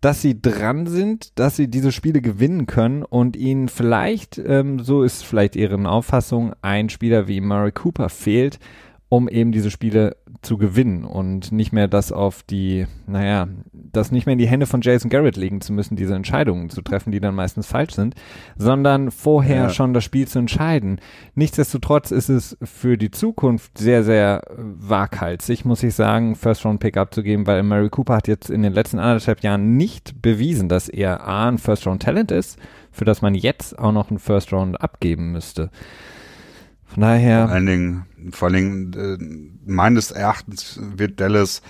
dass 0.00 0.22
sie 0.22 0.40
dran 0.40 0.86
sind, 0.86 1.38
dass 1.38 1.56
sie 1.56 1.68
diese 1.68 1.90
Spiele 1.90 2.20
gewinnen 2.20 2.66
können 2.66 3.02
und 3.02 3.36
ihnen 3.36 3.68
vielleicht, 3.68 4.38
ähm, 4.38 4.78
so 4.78 5.02
ist 5.02 5.24
vielleicht 5.24 5.56
ihre 5.56 5.76
Auffassung, 5.88 6.52
ein 6.62 6.88
Spieler 6.88 7.26
wie 7.26 7.40
Murray 7.40 7.72
Cooper 7.72 8.08
fehlt, 8.08 8.60
um 9.08 9.28
eben 9.28 9.50
diese 9.50 9.70
Spiele 9.70 10.16
zu 10.42 10.56
gewinnen 10.56 11.04
und 11.04 11.50
nicht 11.50 11.72
mehr 11.72 11.88
das 11.88 12.12
auf 12.12 12.42
die, 12.42 12.86
naja, 13.06 13.48
das 13.72 14.12
nicht 14.12 14.26
mehr 14.26 14.34
in 14.34 14.38
die 14.38 14.46
Hände 14.46 14.66
von 14.66 14.80
Jason 14.82 15.10
Garrett 15.10 15.36
legen 15.36 15.60
zu 15.60 15.72
müssen, 15.72 15.96
diese 15.96 16.14
Entscheidungen 16.14 16.70
zu 16.70 16.82
treffen, 16.82 17.10
die 17.10 17.20
dann 17.20 17.34
meistens 17.34 17.66
falsch 17.66 17.94
sind, 17.94 18.14
sondern 18.56 19.10
vorher 19.10 19.64
ja. 19.64 19.70
schon 19.70 19.94
das 19.94 20.04
Spiel 20.04 20.28
zu 20.28 20.38
entscheiden. 20.38 21.00
Nichtsdestotrotz 21.34 22.10
ist 22.10 22.28
es 22.28 22.56
für 22.62 22.96
die 22.96 23.10
Zukunft 23.10 23.78
sehr, 23.78 24.04
sehr 24.04 24.42
waghalsig, 24.56 25.64
muss 25.64 25.82
ich 25.82 25.94
sagen, 25.94 26.36
First-Round-Pick 26.36 26.96
abzugeben, 26.96 27.46
weil 27.46 27.62
Mary 27.62 27.88
Cooper 27.88 28.16
hat 28.16 28.28
jetzt 28.28 28.48
in 28.48 28.62
den 28.62 28.72
letzten 28.72 29.00
anderthalb 29.00 29.42
Jahren 29.42 29.76
nicht 29.76 30.22
bewiesen, 30.22 30.68
dass 30.68 30.88
er 30.88 31.26
A, 31.26 31.48
ein 31.48 31.58
First-Round-Talent 31.58 32.30
ist, 32.30 32.58
für 32.92 33.04
das 33.04 33.22
man 33.22 33.34
jetzt 33.34 33.78
auch 33.78 33.92
noch 33.92 34.10
einen 34.10 34.18
First-Round 34.18 34.80
abgeben 34.80 35.32
müsste. 35.32 35.70
Von 36.88 37.02
daher. 37.02 37.46
Vor 37.46 37.54
allen 37.54 37.66
Dingen, 37.66 38.06
vor 38.32 38.48
allen 38.48 38.54
Dingen, 38.54 39.58
äh, 39.66 39.70
meines 39.70 40.10
Erachtens 40.10 40.80
wird 40.96 41.20
Dallas 41.20 41.62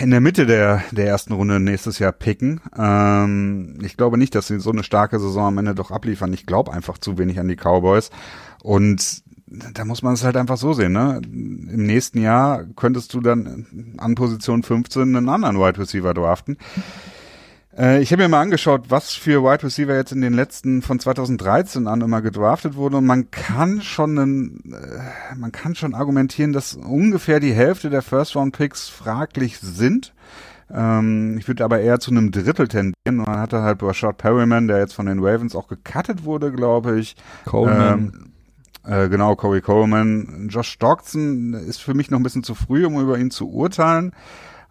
in 0.00 0.10
der 0.10 0.20
Mitte 0.20 0.46
der, 0.46 0.82
der 0.90 1.06
ersten 1.06 1.32
Runde 1.32 1.58
nächstes 1.58 1.98
Jahr 1.98 2.12
picken. 2.12 2.60
Ähm, 2.76 3.78
ich 3.82 3.96
glaube 3.96 4.18
nicht, 4.18 4.34
dass 4.34 4.48
sie 4.48 4.60
so 4.60 4.70
eine 4.70 4.82
starke 4.82 5.18
Saison 5.18 5.46
am 5.46 5.58
Ende 5.58 5.74
doch 5.74 5.90
abliefern. 5.90 6.32
Ich 6.32 6.46
glaube 6.46 6.72
einfach 6.72 6.98
zu 6.98 7.18
wenig 7.18 7.40
an 7.40 7.48
die 7.48 7.56
Cowboys. 7.56 8.10
Und 8.62 9.22
da 9.46 9.84
muss 9.84 10.02
man 10.02 10.14
es 10.14 10.24
halt 10.24 10.36
einfach 10.36 10.56
so 10.56 10.72
sehen, 10.72 10.92
ne? 10.92 11.20
Im 11.24 11.86
nächsten 11.86 12.20
Jahr 12.20 12.64
könntest 12.76 13.12
du 13.12 13.20
dann 13.20 13.94
an 13.98 14.14
Position 14.14 14.62
15 14.62 15.16
einen 15.16 15.28
anderen 15.28 15.58
Wide 15.58 15.78
Receiver 15.78 16.14
draften. 16.14 16.56
Äh, 17.76 18.02
ich 18.02 18.12
habe 18.12 18.22
mir 18.22 18.28
mal 18.28 18.40
angeschaut, 18.40 18.84
was 18.88 19.12
für 19.12 19.42
Wide 19.42 19.62
Receiver 19.62 19.94
jetzt 19.94 20.12
in 20.12 20.20
den 20.20 20.34
letzten 20.34 20.82
von 20.82 20.98
2013 20.98 21.86
an 21.86 22.00
immer 22.00 22.20
gedraftet 22.20 22.74
wurden 22.74 22.96
und 22.96 23.06
man 23.06 23.30
kann 23.30 23.80
schon 23.80 24.18
einen, 24.18 24.74
äh, 24.74 25.34
man 25.36 25.52
kann 25.52 25.74
schon 25.74 25.94
argumentieren, 25.94 26.52
dass 26.52 26.74
ungefähr 26.74 27.40
die 27.40 27.52
Hälfte 27.52 27.90
der 27.90 28.02
First 28.02 28.36
Round 28.36 28.56
Picks 28.56 28.88
fraglich 28.88 29.58
sind. 29.58 30.12
Ähm, 30.70 31.36
ich 31.38 31.48
würde 31.48 31.64
aber 31.64 31.80
eher 31.80 31.98
zu 31.98 32.10
einem 32.10 32.30
Drittel 32.30 32.68
tendieren. 32.68 33.16
Man 33.16 33.38
hatte 33.38 33.62
halt 33.62 33.82
Rashad 33.82 34.18
Perryman, 34.18 34.68
der 34.68 34.78
jetzt 34.78 34.94
von 34.94 35.06
den 35.06 35.18
Ravens 35.20 35.54
auch 35.54 35.68
gecuttet 35.68 36.24
wurde, 36.24 36.52
glaube 36.52 36.98
ich. 36.98 37.16
Coleman. 37.46 38.32
Ähm, 38.84 38.92
äh, 38.92 39.08
genau, 39.08 39.36
Corey 39.36 39.60
Coleman. 39.60 40.48
Josh 40.50 40.70
Stockton 40.70 41.54
ist 41.54 41.80
für 41.80 41.94
mich 41.94 42.10
noch 42.10 42.18
ein 42.18 42.22
bisschen 42.22 42.42
zu 42.42 42.54
früh, 42.54 42.84
um 42.84 43.00
über 43.00 43.18
ihn 43.18 43.30
zu 43.30 43.50
urteilen 43.50 44.12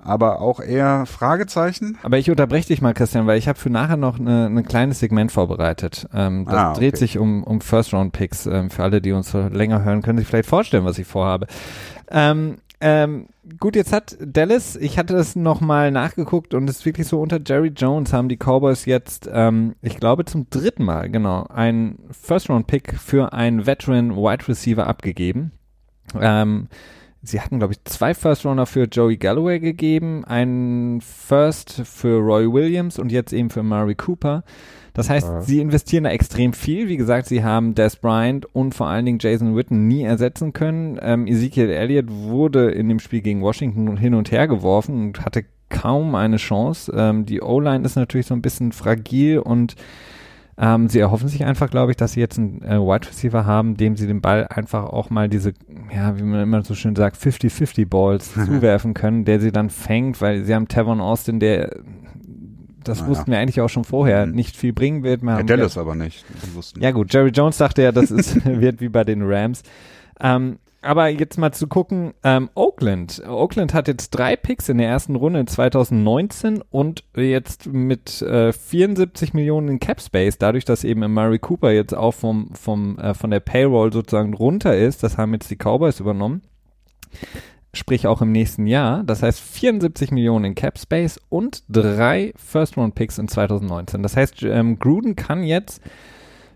aber 0.03 0.41
auch 0.41 0.60
eher 0.60 1.05
Fragezeichen. 1.05 1.98
Aber 2.03 2.17
ich 2.17 2.29
unterbreche 2.29 2.67
dich 2.67 2.81
mal, 2.81 2.93
Christian, 2.93 3.27
weil 3.27 3.38
ich 3.38 3.48
habe 3.48 3.60
für 3.60 3.70
nachher 3.70 3.98
noch 3.98 4.20
ein 4.20 4.53
ne 4.53 4.63
kleines 4.63 5.00
Segment 5.00 5.31
vorbereitet. 5.31 6.08
Ähm, 6.13 6.46
das 6.46 6.55
ah, 6.55 6.72
okay. 6.72 6.79
dreht 6.79 6.98
sich 6.98 7.17
um, 7.17 7.43
um 7.43 7.62
First-Round-Picks. 7.62 8.46
Ähm, 8.48 8.70
für 8.70 8.84
alle, 8.84 9.01
die 9.01 9.12
uns 9.12 9.34
länger 9.34 9.84
hören, 9.84 10.01
können 10.01 10.17
sich 10.17 10.27
vielleicht 10.27 10.50
vorstellen, 10.50 10.86
was 10.86 10.98
ich 10.98 11.08
vorhabe. 11.08 11.48
Ähm, 12.10 12.58
ähm, 12.84 13.27
gut, 13.60 13.75
jetzt 13.75 13.93
hat 13.93 14.17
Dallas, 14.20 14.75
ich 14.75 14.98
hatte 14.98 15.13
das 15.13 15.36
nochmal 15.36 15.91
nachgeguckt 15.91 16.55
und 16.55 16.67
es 16.67 16.79
ist 16.79 16.86
wirklich 16.86 17.08
so, 17.08 17.22
unter 17.22 17.39
Jerry 17.46 17.72
Jones 17.75 18.12
haben 18.12 18.27
die 18.27 18.38
Cowboys 18.38 18.86
jetzt, 18.86 19.29
ähm, 19.31 19.75
ich 19.84 19.98
glaube 19.98 20.25
zum 20.25 20.50
dritten 20.50 20.84
Mal, 20.84 21.12
genau, 21.12 21.46
einen 21.48 22.00
First-Round-Pick 22.10 22.96
für 23.00 23.34
einen 23.34 23.67
Veteran-Wide 23.67 24.48
Receiver 24.48 24.88
abgegeben. 24.88 25.51
Ähm, 26.20 26.67
Sie 27.24 27.40
hatten, 27.40 27.60
glaube 27.60 27.74
ich, 27.74 27.84
zwei 27.86 28.13
First-Runner 28.16 28.66
für 28.66 28.86
Joey 28.86 29.18
Galloway 29.18 29.60
gegeben, 29.60 30.25
einen 30.25 31.01
First 31.01 31.84
für 31.86 32.18
Roy 32.18 32.51
Williams 32.51 32.98
und 32.98 33.12
jetzt 33.12 33.32
eben 33.32 33.51
für 33.51 33.62
Murray 33.62 33.94
Cooper. 33.94 34.44
Das 34.94 35.10
heißt, 35.10 35.28
ja. 35.28 35.42
sie 35.42 35.62
investieren 35.62 36.04
da 36.04 36.10
extrem 36.10 36.54
viel. 36.54 36.88
Wie 36.88 36.98
gesagt, 36.98 37.28
sie 37.28 37.44
haben 37.44 37.75
Des 37.75 37.96
Bryant 37.96 38.46
und 38.54 38.74
vor 38.74 38.88
allen 38.88 39.06
Dingen 39.06 39.20
Jason 39.22 39.56
Witten 39.56 39.88
nie 39.88 40.04
ersetzen 40.04 40.51
können. 40.51 41.00
Ähm, 41.01 41.28
Ezekiel 41.28 41.70
Elliott 41.70 42.10
wurde 42.10 42.72
in 42.72 42.90
dem 42.90 43.00
Spiel 43.00 43.22
gegen 43.22 43.42
Washington 43.42 43.98
hin 43.98 44.16
und 44.16 44.32
her 44.32 44.48
geworfen 44.48 45.08
und 45.08 45.24
hatte 45.24 45.46
kaum 45.70 46.16
eine 46.16 46.38
Chance. 46.38 46.92
Ähm, 46.96 47.25
die 47.25 47.42
O-Line 47.42 47.86
ist 47.86 47.96
natürlich 47.96 48.28
so 48.28 48.34
ein 48.34 48.42
bisschen 48.42 48.72
fragil 48.72 49.40
und 49.40 49.75
ähm, 50.62 50.89
sie 50.89 51.00
erhoffen 51.00 51.27
sich 51.27 51.44
einfach, 51.44 51.72
glaube 51.72 51.91
ich, 51.91 51.98
dass 51.98 52.13
sie 52.13 52.20
jetzt 52.20 52.38
einen 52.38 52.62
äh, 52.62 52.77
Wide 52.77 53.08
Receiver 53.08 53.48
haben, 53.48 53.77
dem 53.77 53.98
sie 53.98 54.06
den 54.06 54.22
Ball 54.22 54.46
einfach 54.48 54.84
auch 54.86 55.10
mal 55.10 55.27
diese, 55.27 55.53
ja, 55.94 56.20
wie 56.20 56.24
man 56.24 56.39
immer 56.44 56.63
so 56.63 56.75
schön 56.75 56.96
sagt, 56.96 57.18
50-50 57.18 57.88
Balls 57.89 58.34
zuwerfen 58.46 58.94
können, 58.94 59.25
der 59.25 59.39
sie 59.39 59.51
dann 59.51 59.72
fängt, 59.72 60.22
weil 60.22 60.44
sie 60.44 60.53
haben 60.53 60.68
Tavon 60.68 61.01
Austin, 61.01 61.39
der 61.39 61.82
das 62.84 63.00
naja. 63.00 63.10
wussten 63.10 63.32
wir 63.32 63.39
eigentlich 63.39 63.60
auch 63.62 63.70
schon 63.70 63.84
vorher, 63.84 64.27
mhm. 64.27 64.34
nicht 64.34 64.56
viel 64.56 64.72
bringen 64.72 65.01
wird. 65.01 65.24
Wir 65.24 65.44
Dallas 65.44 65.77
aber 65.77 65.96
nicht. 65.96 66.25
Ja 66.80 66.91
gut, 66.91 67.12
Jerry 67.12 67.30
Jones 67.30 67.58
dachte 67.58 67.82
ja, 67.82 67.91
das 67.91 68.12
ist, 68.12 68.46
wird 68.46 68.82
wie 68.82 68.89
bei 68.89 69.03
den 69.03 69.24
Rams. 69.24 69.63
Ähm, 70.20 70.60
aber 70.82 71.10
jetzt 71.10 71.38
mal 71.38 71.52
zu 71.52 71.68
gucken, 71.68 72.14
ähm, 72.24 72.50
Oakland. 72.56 73.22
Oakland 73.28 73.74
hat 73.74 73.88
jetzt 73.88 74.12
drei 74.12 74.36
Picks 74.36 74.68
in 74.68 74.80
der 74.80 74.88
ersten 74.88 75.16
Runde 75.16 75.46
2019 75.46 76.64
und 76.72 77.04
jetzt 77.16 77.68
mit 77.68 78.22
äh, 78.24 78.52
74 78.52 79.34
Millionen 79.34 79.68
in 79.70 79.80
Cap 79.80 80.02
Space, 80.02 80.38
dadurch, 80.40 80.66
dass 80.66 80.84
eben 80.84 81.02
Murray 81.14 81.40
Cooper 81.40 81.72
jetzt 81.72 81.94
auch 81.96 82.14
vom, 82.14 82.50
vom, 82.56 82.98
äh, 82.98 83.14
von 83.14 83.30
der 83.30 83.42
Payroll 83.42 83.94
sozusagen 83.94 84.34
runter 84.34 84.76
ist, 84.76 85.04
das 85.04 85.18
haben 85.18 85.34
jetzt 85.34 85.52
die 85.52 85.56
Cowboys 85.56 86.00
übernommen, 86.00 86.42
sprich 87.74 88.08
auch 88.08 88.22
im 88.24 88.32
nächsten 88.32 88.66
Jahr. 88.66 89.04
Das 89.04 89.22
heißt 89.22 89.40
74 89.40 90.10
Millionen 90.10 90.46
in 90.46 90.56
Cap 90.56 90.80
Space 90.80 91.20
und 91.30 91.64
drei 91.70 92.34
First 92.38 92.76
Round 92.78 92.96
Picks 92.96 93.20
in 93.20 93.28
2019. 93.28 94.02
Das 94.02 94.18
heißt, 94.18 94.42
ähm, 94.44 94.80
Gruden 94.80 95.16
kann 95.16 95.44
jetzt 95.44 95.80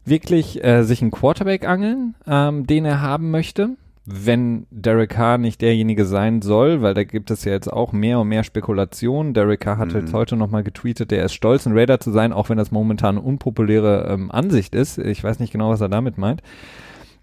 wirklich 0.04 0.64
äh, 0.64 0.84
sich 0.84 1.04
einen 1.04 1.12
Quarterback 1.12 1.68
angeln, 1.68 2.16
ähm, 2.26 2.66
den 2.66 2.86
er 2.86 3.02
haben 3.02 3.30
möchte 3.30 3.78
wenn 4.06 4.68
Derek 4.70 5.12
Carr 5.12 5.40
nicht 5.40 5.62
derjenige 5.62 6.06
sein 6.06 6.44
soll, 6.44 6.82
weil 6.84 6.94
da 6.94 7.04
gibt 7.04 7.32
es 7.32 7.44
ja 7.44 7.54
jetzt 7.54 7.72
auch 7.72 7.92
mehr 7.92 8.20
und 8.20 8.28
mehr 8.28 8.44
Spekulationen. 8.44 9.34
Derek 9.34 9.62
Carr 9.62 9.80
hat 9.80 9.94
mhm. 9.94 10.02
jetzt 10.02 10.14
heute 10.14 10.36
nochmal 10.36 10.64
getweetet, 10.64 11.10
der 11.10 11.26
ist 11.26 11.34
stolz, 11.34 11.66
ein 11.66 11.78
Raider 11.78 12.00
zu 12.00 12.12
sein, 12.12 12.32
auch 12.32 12.50
wenn 12.50 12.58
das 12.58 12.72
momentan 12.72 13.18
eine 13.18 13.26
unpopuläre 13.26 14.08
ähm, 14.10 14.32
Ansicht 14.32 14.76
ist. 14.76 15.00
Ich 15.00 15.24
weiß 15.24 15.40
nicht 15.40 15.52
genau, 15.52 15.70
was 15.70 15.82
er 15.82 15.90
damit 15.90 16.20
meint. 16.20 16.44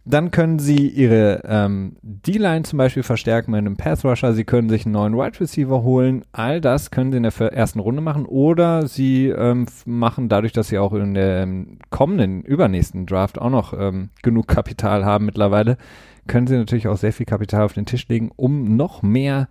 Dann 0.05 0.33
können 0.33 0.59
sie 0.59 0.89
ihre 0.89 1.43
ähm, 1.45 1.95
D-Line 2.03 2.65
zum 2.65 2.77
Beispiel 2.77 3.05
verstärken 3.05 3.53
mit 3.53 3.59
einem 3.59 3.77
Pass 3.77 4.05
Rusher. 4.05 4.33
Sie 4.33 4.43
können 4.43 4.69
sich 4.69 4.85
einen 4.85 4.95
neuen 4.95 5.17
Wide 5.17 5.39
Receiver 5.39 5.85
holen. 5.85 6.25
All 6.33 6.61
das 6.61 6.91
können 6.91 7.13
sie 7.13 7.19
in 7.19 7.23
der 7.23 7.33
ersten 7.53 7.79
Runde 7.79 8.01
machen. 8.01 8.27
Oder 8.27 8.89
sie 8.89 9.29
ähm, 9.29 9.67
machen 9.87 10.29
dadurch, 10.29 10.53
dass 10.53 10.69
sie 10.69 10.79
auch 10.79 10.93
in 10.93 11.15
der 11.15 11.43
ähm, 11.43 11.79
kommenden, 11.91 12.43
übernächsten 12.43 13.07
Draft 13.07 13.41
auch 13.41 13.51
noch 13.51 13.75
ähm, 13.79 14.11
genug 14.23 14.49
Kapital 14.49 15.05
haben 15.05 15.27
mittlerweile, 15.27 15.77
können 16.27 16.47
sie 16.47 16.57
natürlich 16.57 16.89
auch 16.89 16.97
sehr 16.97 17.13
viel 17.13 17.27
Kapital 17.27 17.63
auf 17.63 17.73
den 17.73 17.87
Tisch 17.87 18.07
legen, 18.09 18.31
um 18.37 18.77
noch 18.77 19.03
mehr 19.03 19.49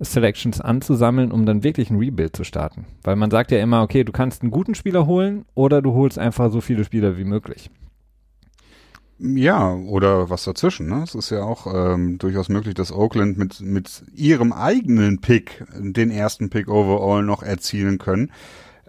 Selections 0.00 0.60
anzusammeln, 0.60 1.30
um 1.30 1.44
dann 1.44 1.62
wirklich 1.62 1.90
ein 1.90 1.98
Rebuild 1.98 2.34
zu 2.34 2.44
starten. 2.44 2.86
Weil 3.02 3.16
man 3.16 3.30
sagt 3.30 3.50
ja 3.50 3.58
immer, 3.60 3.82
okay, 3.82 4.02
du 4.02 4.12
kannst 4.12 4.42
einen 4.42 4.50
guten 4.50 4.74
Spieler 4.74 5.06
holen 5.06 5.44
oder 5.54 5.82
du 5.82 5.92
holst 5.92 6.18
einfach 6.18 6.50
so 6.50 6.60
viele 6.60 6.84
Spieler 6.84 7.18
wie 7.18 7.24
möglich. 7.24 7.70
Ja, 9.22 9.74
oder 9.74 10.30
was 10.30 10.44
dazwischen. 10.44 10.88
Ne? 10.88 11.02
Es 11.02 11.14
ist 11.14 11.28
ja 11.28 11.42
auch 11.42 11.66
ähm, 11.66 12.16
durchaus 12.16 12.48
möglich, 12.48 12.72
dass 12.74 12.90
Oakland 12.90 13.36
mit, 13.36 13.60
mit 13.60 14.02
ihrem 14.14 14.54
eigenen 14.54 15.20
Pick 15.20 15.62
den 15.78 16.10
ersten 16.10 16.48
Pick 16.48 16.68
overall 16.68 17.22
noch 17.22 17.42
erzielen 17.42 17.98
können. 17.98 18.32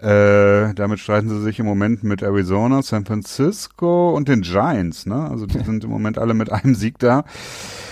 Äh, 0.01 0.73
damit 0.73 0.99
streiten 0.99 1.29
sie 1.29 1.41
sich 1.41 1.59
im 1.59 1.67
Moment 1.67 2.03
mit 2.03 2.23
Arizona, 2.23 2.81
San 2.81 3.05
Francisco 3.05 4.15
und 4.15 4.27
den 4.27 4.41
Giants. 4.41 5.05
Ne? 5.05 5.29
Also 5.29 5.45
die 5.45 5.59
sind 5.63 5.83
im 5.83 5.91
Moment 5.91 6.17
alle 6.17 6.33
mit 6.33 6.51
einem 6.51 6.73
Sieg 6.73 6.97
da. 6.99 7.23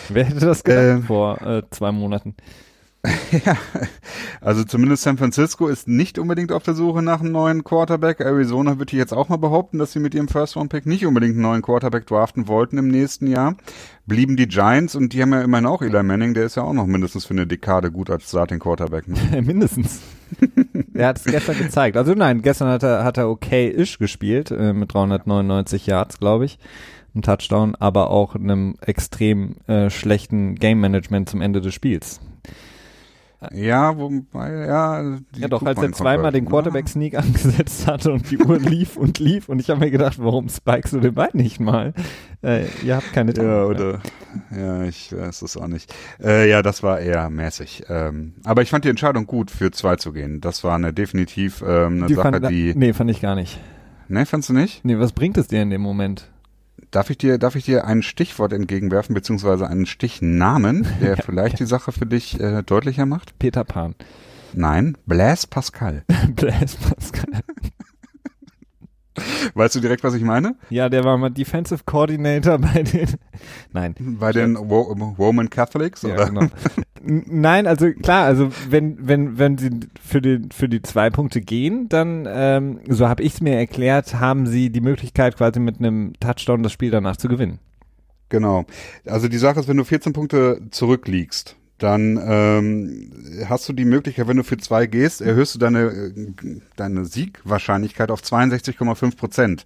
Wer 0.09 0.25
hätte 0.25 0.45
das 0.45 0.63
gedacht 0.63 0.83
äh, 0.83 1.01
vor 1.01 1.41
äh, 1.41 1.63
zwei 1.69 1.91
Monaten? 1.91 2.35
ja, 3.45 3.55
also 4.41 4.65
zumindest 4.65 5.03
San 5.03 5.17
Francisco 5.17 5.67
ist 5.67 5.87
nicht 5.87 6.19
unbedingt 6.19 6.51
auf 6.51 6.63
der 6.63 6.73
Suche 6.73 7.01
nach 7.01 7.21
einem 7.21 7.31
neuen 7.31 7.63
Quarterback. 7.63 8.19
Arizona 8.19 8.77
würde 8.77 8.91
ich 8.91 8.97
jetzt 8.97 9.13
auch 9.13 9.29
mal 9.29 9.37
behaupten, 9.37 9.77
dass 9.77 9.93
sie 9.93 9.99
mit 9.99 10.13
ihrem 10.13 10.27
First-Round-Pick 10.27 10.85
nicht 10.85 11.05
unbedingt 11.05 11.35
einen 11.35 11.43
neuen 11.43 11.61
Quarterback 11.61 12.07
draften 12.07 12.49
wollten 12.49 12.77
im 12.77 12.89
nächsten 12.89 13.27
Jahr. 13.27 13.55
Blieben 14.05 14.35
die 14.35 14.49
Giants 14.49 14.95
und 14.95 15.13
die 15.13 15.21
haben 15.21 15.31
ja 15.31 15.41
immerhin 15.41 15.65
auch 15.65 15.81
Eli 15.81 16.03
Manning, 16.03 16.33
der 16.33 16.45
ist 16.45 16.55
ja 16.55 16.63
auch 16.63 16.73
noch 16.73 16.87
mindestens 16.87 17.25
für 17.25 17.33
eine 17.33 17.47
Dekade 17.47 17.89
gut 17.89 18.09
als 18.09 18.27
Starting-Quarterback. 18.27 19.07
Ne? 19.07 19.41
mindestens. 19.45 20.01
Er 20.99 21.07
hat 21.07 21.17
es 21.17 21.23
gestern 21.23 21.57
gezeigt. 21.57 21.97
Also 21.97 22.13
nein, 22.13 22.41
gestern 22.41 22.67
hat 22.69 22.83
er, 22.83 23.03
hat 23.03 23.17
er 23.17 23.29
okay-ish 23.29 23.97
gespielt, 23.97 24.51
äh, 24.51 24.73
mit 24.73 24.93
399 24.93 25.87
Yards, 25.87 26.19
glaube 26.19 26.45
ich 26.45 26.59
ein 27.15 27.21
Touchdown, 27.21 27.75
aber 27.75 28.09
auch 28.11 28.35
einem 28.35 28.75
extrem 28.81 29.55
äh, 29.67 29.89
schlechten 29.89 30.55
Game 30.55 30.79
Management 30.79 31.29
zum 31.29 31.41
Ende 31.41 31.61
des 31.61 31.73
Spiels. 31.73 32.19
Ja, 33.53 33.97
wobei, 33.97 34.65
ja. 34.65 35.01
Ja, 35.37 35.47
doch, 35.47 35.63
als 35.63 35.81
er 35.81 35.93
zweimal 35.93 36.31
den 36.31 36.45
Quarterback-Sneak 36.45 37.15
angesetzt 37.17 37.87
hatte 37.87 38.11
und 38.11 38.29
die 38.29 38.37
Uhr 38.37 38.59
lief 38.59 38.97
und 38.97 39.19
lief 39.19 39.47
und 39.47 39.59
ich 39.59 39.69
habe 39.69 39.79
mir 39.79 39.91
gedacht, 39.91 40.17
warum 40.19 40.49
spikest 40.49 40.93
du 40.93 40.99
den 40.99 41.13
Bein 41.13 41.29
nicht 41.33 41.59
mal? 41.59 41.93
Äh, 42.43 42.65
ihr 42.83 42.97
habt 42.97 43.13
keine 43.13 43.33
Time 43.33 43.47
Ja, 43.47 43.63
oder, 43.63 44.01
ja, 44.55 44.83
ich 44.83 45.15
weiß 45.15 45.41
es 45.41 45.55
auch 45.55 45.67
nicht. 45.67 45.93
Äh, 46.21 46.49
ja, 46.49 46.61
das 46.61 46.83
war 46.83 46.99
eher 46.99 47.29
mäßig. 47.29 47.83
Ähm, 47.87 48.33
aber 48.43 48.61
ich 48.61 48.69
fand 48.69 48.83
die 48.83 48.89
Entscheidung 48.89 49.25
gut, 49.25 49.51
für 49.51 49.71
zwei 49.71 49.95
zu 49.95 50.11
gehen. 50.11 50.41
Das 50.41 50.65
war 50.65 50.75
eine 50.75 50.91
definitiv 50.91 51.61
ähm, 51.61 51.97
eine 51.97 52.07
die 52.07 52.15
Sache, 52.15 52.31
fand, 52.31 52.49
die. 52.49 52.73
Nee, 52.75 52.91
fand 52.91 53.09
ich 53.09 53.21
gar 53.21 53.35
nicht. 53.35 53.57
Nee, 54.09 54.25
fandst 54.25 54.49
du 54.49 54.53
nicht? 54.53 54.83
Nee, 54.83 54.99
was 54.99 55.13
bringt 55.13 55.37
es 55.37 55.47
dir 55.47 55.61
in 55.61 55.69
dem 55.69 55.81
Moment? 55.81 56.29
Darf 56.91 57.11
ich 57.11 57.19
dir, 57.19 57.37
darf 57.37 57.55
ich 57.55 57.65
dir 57.65 57.85
ein 57.85 58.01
Stichwort 58.01 58.51
entgegenwerfen, 58.51 59.13
beziehungsweise 59.13 59.67
einen 59.67 59.85
Stichnamen, 59.85 60.87
der 61.01 61.17
vielleicht 61.23 61.59
die 61.59 61.65
Sache 61.65 61.91
für 61.91 62.07
dich 62.07 62.39
äh, 62.39 62.63
deutlicher 62.63 63.05
macht? 63.05 63.37
Peter 63.37 63.63
Pan. 63.63 63.93
Nein, 64.53 64.97
Blaise 65.05 65.45
Pascal. 65.47 66.03
Blaise 66.35 66.77
Pascal. 66.77 67.41
Weißt 69.53 69.75
du 69.75 69.79
direkt, 69.79 70.03
was 70.03 70.13
ich 70.13 70.23
meine? 70.23 70.55
Ja, 70.69 70.89
der 70.89 71.03
war 71.03 71.17
mal 71.17 71.29
Defensive 71.29 71.81
Coordinator 71.85 72.57
bei 72.59 72.83
den, 72.83 73.07
nein. 73.71 73.95
Bei 73.99 74.31
den 74.31 74.57
Wo 74.57 74.81
Roman 75.17 75.49
Catholics, 75.49 76.03
oder? 76.05 76.17
Ja, 76.17 76.25
genau. 76.25 76.47
Nein, 77.01 77.65
also 77.65 77.89
klar, 77.93 78.25
also 78.25 78.49
wenn, 78.69 79.07
wenn, 79.07 79.37
wenn 79.37 79.57
sie 79.57 79.69
für 80.05 80.21
die, 80.21 80.41
für 80.53 80.67
die 80.67 80.81
zwei 80.81 81.09
Punkte 81.09 81.39
gehen, 81.39 81.87
dann, 81.87 82.27
ähm, 82.29 82.81
so 82.89 83.07
habe 83.07 83.23
ich 83.23 83.35
es 83.35 83.41
mir 83.41 83.55
erklärt, 83.55 84.15
haben 84.15 84.47
sie 84.47 84.69
die 84.69 84.81
Möglichkeit 84.81 85.37
quasi 85.37 85.61
mit 85.61 85.79
einem 85.79 86.11
Touchdown 86.19 86.61
das 86.61 86.73
Spiel 86.73 86.91
danach 86.91 87.15
zu 87.15 87.29
gewinnen. 87.29 87.59
Genau. 88.27 88.65
Also 89.05 89.27
die 89.27 89.37
Sache 89.37 89.59
ist, 89.61 89.67
wenn 89.67 89.77
du 89.77 89.83
14 89.83 90.11
Punkte 90.13 90.61
zurückliegst, 90.71 91.55
dann 91.79 92.19
ähm, 92.21 93.45
hast 93.47 93.67
du 93.69 93.73
die 93.73 93.85
Möglichkeit, 93.85 94.27
wenn 94.27 94.37
du 94.37 94.43
für 94.43 94.57
zwei 94.57 94.85
gehst, 94.85 95.21
erhöhst 95.21 95.55
du 95.55 95.59
deine, 95.59 96.13
deine 96.75 97.05
Siegwahrscheinlichkeit 97.05 98.11
auf 98.11 98.21
62,5 98.21 99.17
Prozent 99.17 99.65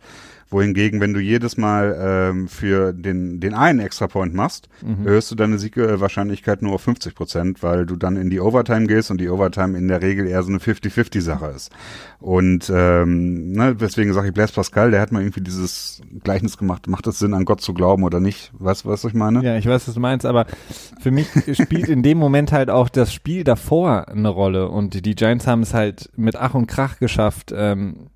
wohingegen, 0.53 1.01
wenn 1.01 1.13
du 1.13 1.19
jedes 1.19 1.57
Mal 1.57 1.97
ähm, 1.99 2.47
für 2.47 2.93
den, 2.93 3.39
den 3.39 3.53
einen 3.53 3.79
Extrapoint 3.79 4.33
machst, 4.33 4.69
mhm. 4.81 5.05
erhöhst 5.05 5.31
du 5.31 5.35
deine 5.35 5.59
Siegwahrscheinlichkeit 5.59 6.61
nur 6.61 6.73
auf 6.73 6.81
50 6.81 7.15
Prozent, 7.15 7.63
weil 7.63 7.85
du 7.85 7.95
dann 7.95 8.15
in 8.15 8.29
die 8.29 8.39
Overtime 8.39 8.87
gehst 8.87 9.11
und 9.11 9.19
die 9.19 9.29
Overtime 9.29 9.77
in 9.77 9.87
der 9.87 10.01
Regel 10.01 10.27
eher 10.27 10.43
so 10.43 10.49
eine 10.49 10.59
50-50-Sache 10.59 11.47
ist. 11.47 11.71
Und 12.19 12.71
ähm, 12.73 13.51
ne, 13.51 13.75
deswegen 13.75 14.13
sage 14.13 14.29
ich 14.29 14.33
Blaise 14.33 14.53
Pascal, 14.53 14.91
der 14.91 15.01
hat 15.01 15.11
mal 15.11 15.21
irgendwie 15.21 15.41
dieses 15.41 16.01
Gleichnis 16.23 16.57
gemacht, 16.57 16.87
macht 16.87 17.07
es 17.07 17.19
Sinn, 17.19 17.33
an 17.33 17.43
Gott 17.43 17.59
zu 17.59 17.73
glauben 17.73 18.03
oder 18.03 18.21
nicht? 18.21 18.51
Weißt 18.57 18.85
du, 18.85 18.89
was 18.89 19.03
ich 19.03 19.13
meine? 19.13 19.43
Ja, 19.43 19.57
ich 19.57 19.65
weiß, 19.65 19.87
was 19.87 19.93
du 19.93 19.99
meinst, 19.99 20.25
aber 20.25 20.45
für 21.01 21.11
mich 21.11 21.27
spielt 21.53 21.89
in 21.89 22.03
dem 22.03 22.17
Moment 22.17 22.51
halt 22.51 22.69
auch 22.69 22.87
das 22.87 23.13
Spiel 23.13 23.43
davor 23.43 24.07
eine 24.07 24.29
Rolle 24.29 24.69
und 24.69 25.05
die 25.05 25.15
Giants 25.15 25.47
haben 25.47 25.63
es 25.63 25.73
halt 25.73 26.11
mit 26.15 26.35
Ach 26.35 26.53
und 26.53 26.67
Krach 26.67 26.99
geschafft, 26.99 27.53
ähm, 27.55 28.07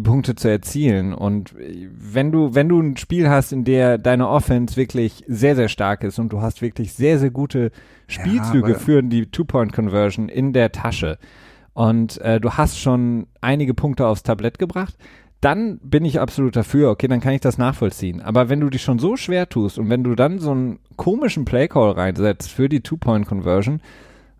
Punkte 0.00 0.34
zu 0.34 0.48
erzielen. 0.48 1.12
Und 1.12 1.54
wenn 1.56 2.32
du, 2.32 2.54
wenn 2.54 2.68
du 2.68 2.80
ein 2.80 2.96
Spiel 2.96 3.28
hast, 3.28 3.52
in 3.52 3.64
der 3.64 3.98
deine 3.98 4.28
Offense 4.28 4.76
wirklich 4.76 5.24
sehr, 5.26 5.56
sehr 5.56 5.68
stark 5.68 6.02
ist 6.02 6.18
und 6.18 6.32
du 6.32 6.40
hast 6.40 6.62
wirklich 6.62 6.94
sehr, 6.94 7.18
sehr 7.18 7.30
gute 7.30 7.72
Spielzüge 8.06 8.72
ja, 8.72 8.78
für 8.78 9.02
die 9.02 9.26
Two-Point-Conversion 9.26 10.28
in 10.28 10.52
der 10.52 10.72
Tasche 10.72 11.18
und 11.74 12.20
äh, 12.20 12.40
du 12.40 12.52
hast 12.52 12.78
schon 12.78 13.26
einige 13.40 13.74
Punkte 13.74 14.06
aufs 14.06 14.22
Tablett 14.22 14.58
gebracht, 14.58 14.96
dann 15.40 15.78
bin 15.78 16.04
ich 16.04 16.20
absolut 16.20 16.54
dafür, 16.54 16.90
okay, 16.90 17.08
dann 17.08 17.20
kann 17.20 17.32
ich 17.32 17.40
das 17.40 17.58
nachvollziehen. 17.58 18.22
Aber 18.22 18.48
wenn 18.48 18.60
du 18.60 18.70
dich 18.70 18.82
schon 18.82 18.98
so 18.98 19.16
schwer 19.16 19.48
tust 19.48 19.78
und 19.78 19.90
wenn 19.90 20.04
du 20.04 20.14
dann 20.14 20.38
so 20.38 20.52
einen 20.52 20.78
komischen 20.96 21.44
Playcall 21.44 21.92
reinsetzt 21.92 22.50
für 22.50 22.68
die 22.68 22.80
Two-Point-Conversion, 22.80 23.80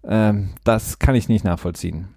ähm, 0.04 0.50
das 0.64 0.98
kann 0.98 1.14
ich 1.14 1.28
nicht 1.28 1.44
nachvollziehen. 1.44 2.08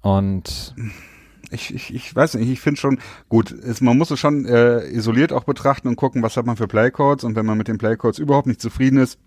Und 0.00 0.74
ich, 1.50 1.74
ich, 1.74 1.94
ich 1.94 2.14
weiß 2.14 2.34
nicht, 2.34 2.48
ich 2.48 2.60
finde 2.60 2.80
schon, 2.80 2.98
gut, 3.28 3.50
ist, 3.50 3.80
man 3.80 3.98
muss 3.98 4.10
es 4.10 4.20
schon 4.20 4.44
äh, 4.46 4.86
isoliert 4.88 5.32
auch 5.32 5.44
betrachten 5.44 5.88
und 5.88 5.96
gucken, 5.96 6.22
was 6.22 6.36
hat 6.36 6.46
man 6.46 6.56
für 6.56 6.68
Playcodes 6.68 7.24
und 7.24 7.36
wenn 7.36 7.46
man 7.46 7.58
mit 7.58 7.68
den 7.68 7.78
Playcodes 7.78 8.18
überhaupt 8.18 8.46
nicht 8.46 8.60
zufrieden 8.60 8.98
ist, 8.98 9.18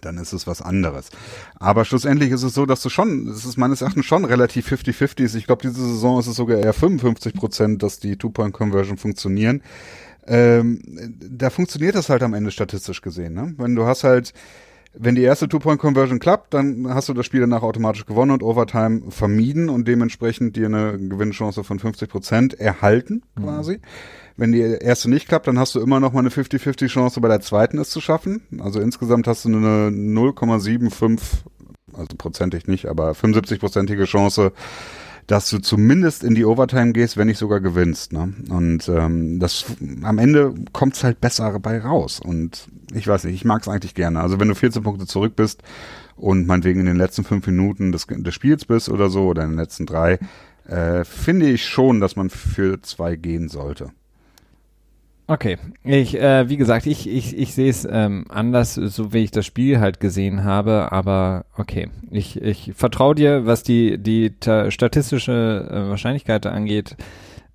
dann 0.00 0.16
ist 0.18 0.32
es 0.32 0.46
was 0.46 0.62
anderes. 0.62 1.10
Aber 1.58 1.84
schlussendlich 1.84 2.30
ist 2.30 2.42
es 2.42 2.54
so, 2.54 2.66
dass 2.66 2.82
du 2.82 2.88
schon, 2.88 3.28
es 3.28 3.44
ist 3.44 3.58
meines 3.58 3.82
Erachtens 3.82 4.06
schon 4.06 4.24
relativ 4.24 4.72
50-50 4.72 5.20
ist. 5.20 5.34
Ich 5.34 5.46
glaube, 5.46 5.62
diese 5.62 5.86
Saison 5.86 6.18
ist 6.18 6.26
es 6.26 6.36
sogar 6.36 6.58
eher 6.58 6.72
55 6.72 7.34
Prozent, 7.34 7.82
dass 7.82 7.98
die 7.98 8.16
Two-Point-Conversion 8.16 8.96
funktionieren. 8.96 9.62
Ähm, 10.26 10.80
da 11.20 11.50
funktioniert 11.50 11.94
das 11.94 12.08
halt 12.08 12.22
am 12.22 12.34
Ende 12.34 12.50
statistisch 12.50 13.02
gesehen. 13.02 13.34
Ne? 13.34 13.54
Wenn 13.58 13.74
du 13.74 13.84
hast 13.84 14.04
halt 14.04 14.32
wenn 14.94 15.14
die 15.14 15.22
erste 15.22 15.48
Two-Point-Conversion 15.48 16.18
klappt, 16.18 16.52
dann 16.54 16.86
hast 16.92 17.08
du 17.08 17.14
das 17.14 17.24
Spiel 17.24 17.40
danach 17.40 17.62
automatisch 17.62 18.04
gewonnen 18.04 18.30
und 18.30 18.42
Overtime 18.42 19.10
vermieden 19.10 19.68
und 19.68 19.88
dementsprechend 19.88 20.56
dir 20.56 20.66
eine 20.66 20.98
Gewinnchance 20.98 21.64
von 21.64 21.78
50 21.78 22.08
Prozent 22.08 22.60
erhalten, 22.60 23.22
mhm. 23.36 23.42
quasi. 23.42 23.72
Mhm. 23.74 23.80
Wenn 24.36 24.52
die 24.52 24.60
erste 24.60 25.10
nicht 25.10 25.28
klappt, 25.28 25.46
dann 25.46 25.58
hast 25.58 25.74
du 25.74 25.80
immer 25.80 26.00
noch 26.00 26.12
mal 26.12 26.20
eine 26.20 26.30
50-50 26.30 26.88
Chance, 26.88 27.20
bei 27.20 27.28
der 27.28 27.40
zweiten 27.40 27.78
es 27.78 27.90
zu 27.90 28.00
schaffen. 28.00 28.42
Also 28.60 28.80
insgesamt 28.80 29.26
hast 29.26 29.44
du 29.44 29.48
eine 29.48 29.90
0,75, 29.90 31.20
also 31.92 32.16
prozentig 32.16 32.66
nicht, 32.66 32.86
aber 32.86 33.12
75-prozentige 33.12 34.04
Chance, 34.04 34.52
dass 35.26 35.48
du 35.50 35.58
zumindest 35.58 36.24
in 36.24 36.34
die 36.34 36.44
Overtime 36.44 36.92
gehst, 36.92 37.16
wenn 37.16 37.28
nicht 37.28 37.38
sogar 37.38 37.60
gewinnst. 37.60 38.12
Ne? 38.12 38.34
Und 38.50 38.88
ähm, 38.88 39.38
das 39.38 39.64
am 40.02 40.18
Ende 40.18 40.54
kommt's 40.72 41.04
halt 41.04 41.20
besser 41.20 41.58
bei 41.60 41.78
raus. 41.78 42.20
Und 42.20 42.68
ich 42.92 43.06
weiß 43.06 43.24
nicht, 43.24 43.34
ich 43.34 43.44
mag's 43.44 43.68
eigentlich 43.68 43.94
gerne. 43.94 44.20
Also 44.20 44.40
wenn 44.40 44.48
du 44.48 44.54
14 44.54 44.82
Punkte 44.82 45.06
zurück 45.06 45.36
bist 45.36 45.62
und 46.16 46.46
meinetwegen 46.46 46.80
in 46.80 46.86
den 46.86 46.96
letzten 46.96 47.24
fünf 47.24 47.46
Minuten 47.46 47.92
des, 47.92 48.06
des 48.08 48.34
Spiels 48.34 48.64
bist 48.64 48.88
oder 48.88 49.08
so, 49.08 49.26
oder 49.26 49.44
in 49.44 49.50
den 49.50 49.58
letzten 49.58 49.86
drei, 49.86 50.18
äh, 50.66 51.04
finde 51.04 51.48
ich 51.48 51.66
schon, 51.66 52.00
dass 52.00 52.16
man 52.16 52.30
für 52.30 52.80
zwei 52.82 53.16
gehen 53.16 53.48
sollte. 53.48 53.90
Okay, 55.28 55.56
ich, 55.84 56.18
äh, 56.18 56.48
wie 56.48 56.56
gesagt, 56.56 56.86
ich, 56.86 57.08
ich, 57.08 57.36
ich 57.38 57.54
sehe 57.54 57.70
es 57.70 57.86
ähm, 57.90 58.24
anders, 58.28 58.74
so 58.74 59.12
wie 59.12 59.22
ich 59.22 59.30
das 59.30 59.46
Spiel 59.46 59.78
halt 59.78 60.00
gesehen 60.00 60.42
habe, 60.42 60.90
aber 60.90 61.44
okay, 61.56 61.88
ich, 62.10 62.40
ich 62.42 62.72
vertraue 62.74 63.14
dir, 63.14 63.46
was 63.46 63.62
die, 63.62 63.98
die 63.98 64.32
statistische 64.68 65.68
äh, 65.70 65.88
Wahrscheinlichkeit 65.90 66.44
angeht. 66.46 66.96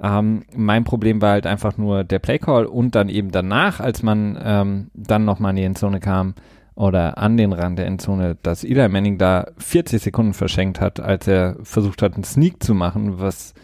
Ähm, 0.01 0.43
mein 0.55 0.85
Problem 0.85 1.21
war 1.21 1.31
halt 1.31 1.45
einfach 1.45 1.77
nur 1.77 2.03
der 2.03 2.19
Playcall 2.19 2.65
und 2.65 2.95
dann 2.95 3.09
eben 3.09 3.31
danach, 3.31 3.79
als 3.79 4.01
man 4.01 4.39
ähm, 4.41 4.87
dann 4.93 5.25
nochmal 5.25 5.51
in 5.51 5.55
die 5.57 5.63
Endzone 5.63 5.99
kam 5.99 6.35
oder 6.75 7.17
an 7.17 7.35
den 7.35 7.51
Rand 7.51 7.79
der 7.79 7.87
Endzone, 7.87 8.37
dass 8.43 8.63
Eli 8.63 8.87
Manning 8.87 9.17
da 9.17 9.47
40 9.57 10.01
Sekunden 10.01 10.33
verschenkt 10.33 10.79
hat, 10.79 10.99
als 10.99 11.27
er 11.27 11.57
versucht 11.63 12.01
hat, 12.01 12.13
einen 12.13 12.23
Sneak 12.23 12.63
zu 12.63 12.75
machen, 12.75 13.19
was 13.19 13.55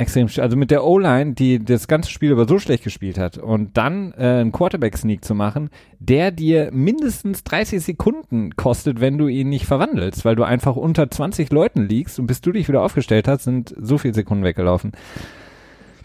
extrem, 0.00 0.28
also 0.38 0.56
mit 0.56 0.70
der 0.70 0.84
O-Line, 0.84 1.34
die 1.34 1.62
das 1.62 1.86
ganze 1.86 2.10
Spiel 2.10 2.30
über 2.30 2.48
so 2.48 2.58
schlecht 2.58 2.84
gespielt 2.84 3.18
hat 3.18 3.36
und 3.36 3.76
dann 3.76 4.12
äh, 4.12 4.40
einen 4.40 4.52
Quarterback-Sneak 4.52 5.24
zu 5.24 5.34
machen, 5.34 5.70
der 5.98 6.30
dir 6.30 6.70
mindestens 6.72 7.44
30 7.44 7.82
Sekunden 7.82 8.56
kostet, 8.56 9.00
wenn 9.00 9.18
du 9.18 9.28
ihn 9.28 9.50
nicht 9.50 9.66
verwandelst, 9.66 10.24
weil 10.24 10.36
du 10.36 10.44
einfach 10.44 10.76
unter 10.76 11.10
20 11.10 11.52
Leuten 11.52 11.86
liegst 11.86 12.18
und 12.18 12.26
bis 12.26 12.40
du 12.40 12.52
dich 12.52 12.66
wieder 12.68 12.82
aufgestellt 12.82 13.28
hast, 13.28 13.44
sind 13.44 13.74
so 13.78 13.98
viele 13.98 14.14
Sekunden 14.14 14.42
weggelaufen. 14.42 14.92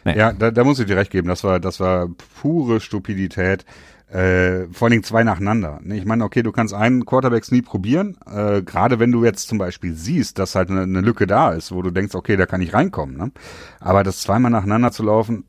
Naja. 0.03 0.17
Ja, 0.17 0.33
da, 0.33 0.51
da 0.51 0.63
muss 0.63 0.79
ich 0.79 0.85
dir 0.85 0.97
recht 0.97 1.11
geben, 1.11 1.27
das 1.29 1.43
war, 1.43 1.59
das 1.59 1.79
war 1.79 2.09
pure 2.41 2.79
Stupidität. 2.79 3.65
Äh, 4.09 4.67
vor 4.71 4.85
allen 4.85 4.91
Dingen 4.91 5.03
zwei 5.03 5.23
nacheinander. 5.23 5.79
Ne, 5.81 5.97
ich 5.97 6.05
meine, 6.05 6.23
okay, 6.23 6.43
du 6.43 6.51
kannst 6.51 6.73
einen 6.73 7.05
Quarterback 7.05 7.51
nie 7.51 7.63
probieren, 7.63 8.17
äh, 8.31 8.61
gerade 8.61 8.99
wenn 8.99 9.11
du 9.11 9.25
jetzt 9.25 9.47
zum 9.47 9.57
Beispiel 9.57 9.93
siehst, 9.93 10.37
dass 10.37 10.53
halt 10.53 10.69
eine, 10.69 10.83
eine, 10.83 11.01
Lücke 11.01 11.25
da 11.25 11.51
ist, 11.53 11.71
wo 11.71 11.81
du 11.81 11.89
denkst, 11.89 12.13
okay, 12.13 12.37
da 12.37 12.45
kann 12.45 12.61
ich 12.61 12.73
reinkommen. 12.73 13.17
Ne? 13.17 13.31
Aber 13.79 14.03
das 14.03 14.19
zweimal 14.19 14.51
nacheinander 14.51 14.91
zu 14.91 15.03
laufen, 15.03 15.45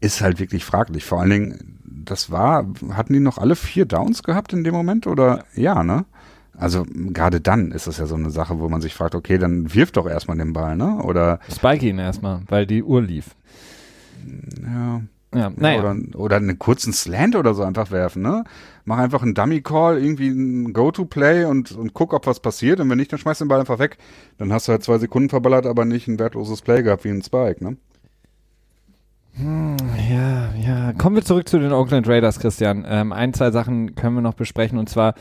ist 0.00 0.20
halt 0.20 0.38
wirklich 0.38 0.64
fraglich. 0.64 1.04
Vor 1.04 1.20
allen 1.20 1.30
Dingen, 1.30 1.78
das 1.84 2.30
war, 2.30 2.66
hatten 2.92 3.12
die 3.12 3.20
noch 3.20 3.38
alle 3.38 3.56
vier 3.56 3.84
Downs 3.84 4.22
gehabt 4.22 4.52
in 4.52 4.62
dem 4.62 4.74
Moment 4.74 5.06
oder 5.06 5.44
ja, 5.54 5.82
ne? 5.82 6.04
Also 6.56 6.84
gerade 6.94 7.40
dann 7.40 7.72
ist 7.72 7.86
es 7.86 7.98
ja 7.98 8.06
so 8.06 8.16
eine 8.16 8.30
Sache, 8.30 8.58
wo 8.58 8.68
man 8.68 8.82
sich 8.82 8.94
fragt, 8.94 9.14
okay, 9.14 9.38
dann 9.38 9.72
wirf 9.72 9.92
doch 9.92 10.06
erstmal 10.06 10.36
den 10.36 10.52
Ball, 10.52 10.76
ne? 10.76 11.02
Oder 11.02 11.40
Spike 11.50 11.86
ihn 11.86 11.98
erstmal, 11.98 12.42
weil 12.48 12.66
die 12.66 12.82
Uhr 12.82 13.02
lief. 13.02 13.34
ja. 14.62 15.02
Ja, 15.34 15.52
naja. 15.54 15.80
Oder, 15.80 15.96
oder 16.16 16.36
einen 16.36 16.58
kurzen 16.58 16.92
Slant 16.92 17.36
oder 17.36 17.54
so 17.54 17.62
einfach 17.62 17.90
werfen, 17.92 18.22
ne? 18.22 18.44
Mach 18.84 18.98
einfach 18.98 19.22
einen 19.22 19.34
Dummy-Call, 19.34 20.02
irgendwie 20.02 20.28
ein 20.28 20.72
Go-To-Play 20.72 21.44
und, 21.44 21.70
und 21.72 21.94
guck, 21.94 22.12
ob 22.12 22.26
was 22.26 22.40
passiert. 22.40 22.80
Und 22.80 22.90
wenn 22.90 22.98
nicht, 22.98 23.12
dann 23.12 23.20
schmeiß 23.20 23.38
den 23.38 23.46
Ball 23.46 23.60
einfach 23.60 23.78
weg. 23.78 23.98
Dann 24.38 24.52
hast 24.52 24.66
du 24.66 24.72
halt 24.72 24.82
zwei 24.82 24.98
Sekunden 24.98 25.28
verballert, 25.28 25.66
aber 25.66 25.84
nicht 25.84 26.08
ein 26.08 26.18
wertloses 26.18 26.62
Play 26.62 26.82
gehabt 26.82 27.04
wie 27.04 27.10
ein 27.10 27.22
Spike, 27.22 27.62
ne? 27.62 27.76
Hm, 29.34 29.76
ja, 30.10 30.52
ja. 30.54 30.92
Kommen 30.94 31.14
wir 31.14 31.24
zurück 31.24 31.48
zu 31.48 31.60
den 31.60 31.72
Oakland 31.72 32.08
Raiders, 32.08 32.40
Christian. 32.40 32.84
Ähm, 32.88 33.12
ein, 33.12 33.32
zwei 33.32 33.52
Sachen 33.52 33.94
können 33.94 34.16
wir 34.16 34.22
noch 34.22 34.34
besprechen 34.34 34.78
und 34.78 34.88
zwar 34.88 35.14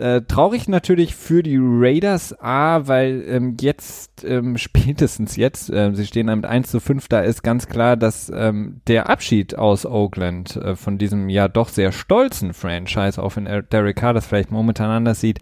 äh, 0.00 0.22
traurig 0.22 0.68
natürlich 0.68 1.14
für 1.14 1.42
die 1.42 1.58
Raiders, 1.60 2.34
A, 2.40 2.86
weil 2.86 3.24
ähm, 3.28 3.56
jetzt, 3.60 4.24
ähm, 4.24 4.56
spätestens 4.58 5.36
jetzt, 5.36 5.70
äh, 5.70 5.94
sie 5.94 6.06
stehen 6.06 6.26
mit 6.26 6.46
1 6.46 6.70
zu 6.70 6.80
5, 6.80 7.08
da 7.08 7.20
ist 7.20 7.42
ganz 7.42 7.68
klar, 7.68 7.96
dass 7.96 8.32
ähm, 8.34 8.80
der 8.86 9.08
Abschied 9.08 9.56
aus 9.56 9.86
Oakland 9.86 10.56
äh, 10.56 10.74
von 10.74 10.98
diesem 10.98 11.28
ja 11.28 11.48
doch 11.48 11.68
sehr 11.68 11.92
stolzen 11.92 12.54
Franchise, 12.54 13.22
auch 13.22 13.36
wenn 13.36 13.44
Derek 13.44 13.96
Carr 13.96 14.14
das 14.14 14.26
vielleicht 14.26 14.50
momentan 14.50 14.90
anders 14.90 15.20
sieht, 15.20 15.40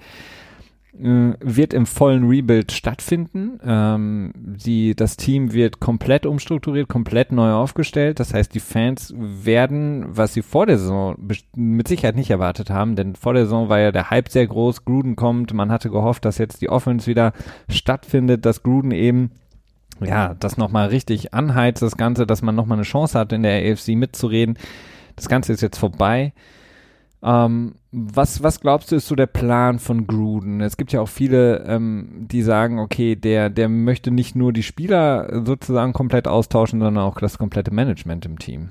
wird 1.01 1.75
im 1.75 1.87
vollen 1.87 2.29
Rebuild 2.29 2.73
stattfinden. 2.73 3.61
Ähm, 3.65 4.33
die, 4.35 4.97
das 4.97 5.17
Team 5.17 5.53
wird 5.53 5.79
komplett 5.79 6.27
umstrukturiert, 6.27 6.89
komplett 6.89 7.31
neu 7.31 7.53
aufgestellt. 7.53 8.19
Das 8.19 8.35
heißt, 8.35 8.53
die 8.55 8.61
Fans 8.61 9.15
werden, 9.17 10.07
was 10.09 10.35
sie 10.35 10.43
vor 10.43 10.67
der 10.67 10.79
Saison 10.79 11.17
mit 11.55 11.87
Sicherheit 11.87 12.17
nicht 12.17 12.31
erwartet 12.31 12.71
haben, 12.71 12.97
denn 12.97 13.15
vor 13.15 13.35
der 13.35 13.45
Saison 13.45 13.69
war 13.69 13.79
ja 13.79 13.93
der 13.93 14.11
Hype 14.11 14.29
sehr 14.29 14.47
groß, 14.47 14.85
Gruden 14.85 15.15
kommt, 15.15 15.53
man 15.55 15.71
hatte 15.71 15.91
gehofft, 15.91 16.25
dass 16.25 16.39
jetzt 16.39 16.61
die 16.63 16.69
Offense 16.69 17.07
wieder 17.07 17.33
stattfindet, 17.69 18.45
dass 18.45 18.63
Gruden 18.63 18.91
eben 18.91 19.31
ja, 20.01 20.35
das 20.35 20.57
nochmal 20.57 20.89
richtig 20.89 21.35
anheizt, 21.35 21.83
das 21.83 21.97
Ganze, 21.97 22.27
dass 22.27 22.43
man 22.43 22.55
nochmal 22.55 22.79
eine 22.79 22.85
Chance 22.85 23.19
hat, 23.19 23.33
in 23.33 23.43
der 23.43 23.73
AFC 23.73 23.89
mitzureden. 23.91 24.59
Das 25.17 25.29
Ganze 25.29 25.53
ist 25.53 25.61
jetzt 25.61 25.79
vorbei. 25.79 26.33
Ähm, 27.23 27.75
was, 27.91 28.43
was 28.43 28.61
glaubst 28.61 28.93
du, 28.93 28.97
ist 28.97 29.09
so 29.09 29.17
der 29.17 29.27
Plan 29.27 29.79
von 29.79 30.07
Gruden? 30.07 30.61
Es 30.61 30.77
gibt 30.77 30.93
ja 30.93 31.01
auch 31.01 31.09
viele, 31.09 31.65
ähm, 31.67 32.27
die 32.31 32.43
sagen, 32.43 32.79
okay, 32.79 33.17
der, 33.17 33.51
der 33.51 33.69
möchte 33.69 34.11
nicht 34.11 34.37
nur 34.37 34.53
die 34.53 34.63
Spieler 34.63 35.43
sozusagen 35.45 35.93
komplett 35.93 36.29
austauschen, 36.29 36.81
sondern 36.81 37.03
auch 37.03 37.19
das 37.19 37.39
komplette 37.39 37.73
Management 37.73 38.25
im 38.27 38.39
Team. 38.39 38.69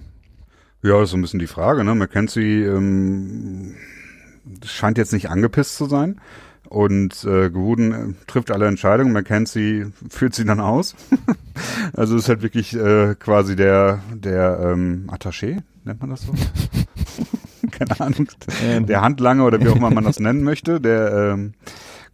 Ja, 0.84 0.94
das 0.94 1.06
ist 1.06 1.12
so 1.12 1.18
ein 1.18 1.22
bisschen 1.22 1.40
die 1.40 1.48
Frage, 1.48 1.84
ne? 1.84 1.96
McKenzie 1.96 2.64
ähm, 2.64 3.76
scheint 4.64 4.98
jetzt 4.98 5.14
nicht 5.14 5.30
angepisst 5.30 5.76
zu 5.76 5.86
sein. 5.86 6.22
Und 6.70 7.24
äh, 7.24 7.50
Gruden 7.50 7.92
äh, 7.92 8.14
trifft 8.28 8.52
alle 8.52 8.68
Entscheidungen, 8.68 9.14
McKenzie 9.14 9.88
führt 10.10 10.36
sie 10.36 10.46
dann 10.46 10.60
aus. 10.60 10.96
also 11.94 12.16
ist 12.16 12.30
halt 12.30 12.44
wirklich 12.44 12.76
äh, 12.76 13.16
quasi 13.16 13.56
der, 13.56 14.02
der 14.14 14.60
ähm, 14.62 15.10
Attaché, 15.12 15.64
nennt 15.84 16.02
man 16.02 16.12
das 16.12 16.22
so? 16.22 16.34
keine 17.78 18.00
Ahnung, 18.00 18.28
der 18.88 19.02
Handlanger 19.02 19.46
oder 19.46 19.60
wie 19.62 19.70
auch 19.70 19.76
immer 19.76 19.92
man 19.92 20.04
das 20.04 20.20
nennen 20.22 20.44
möchte, 20.44 20.82
der 20.82 21.34
ähm, 21.34 21.54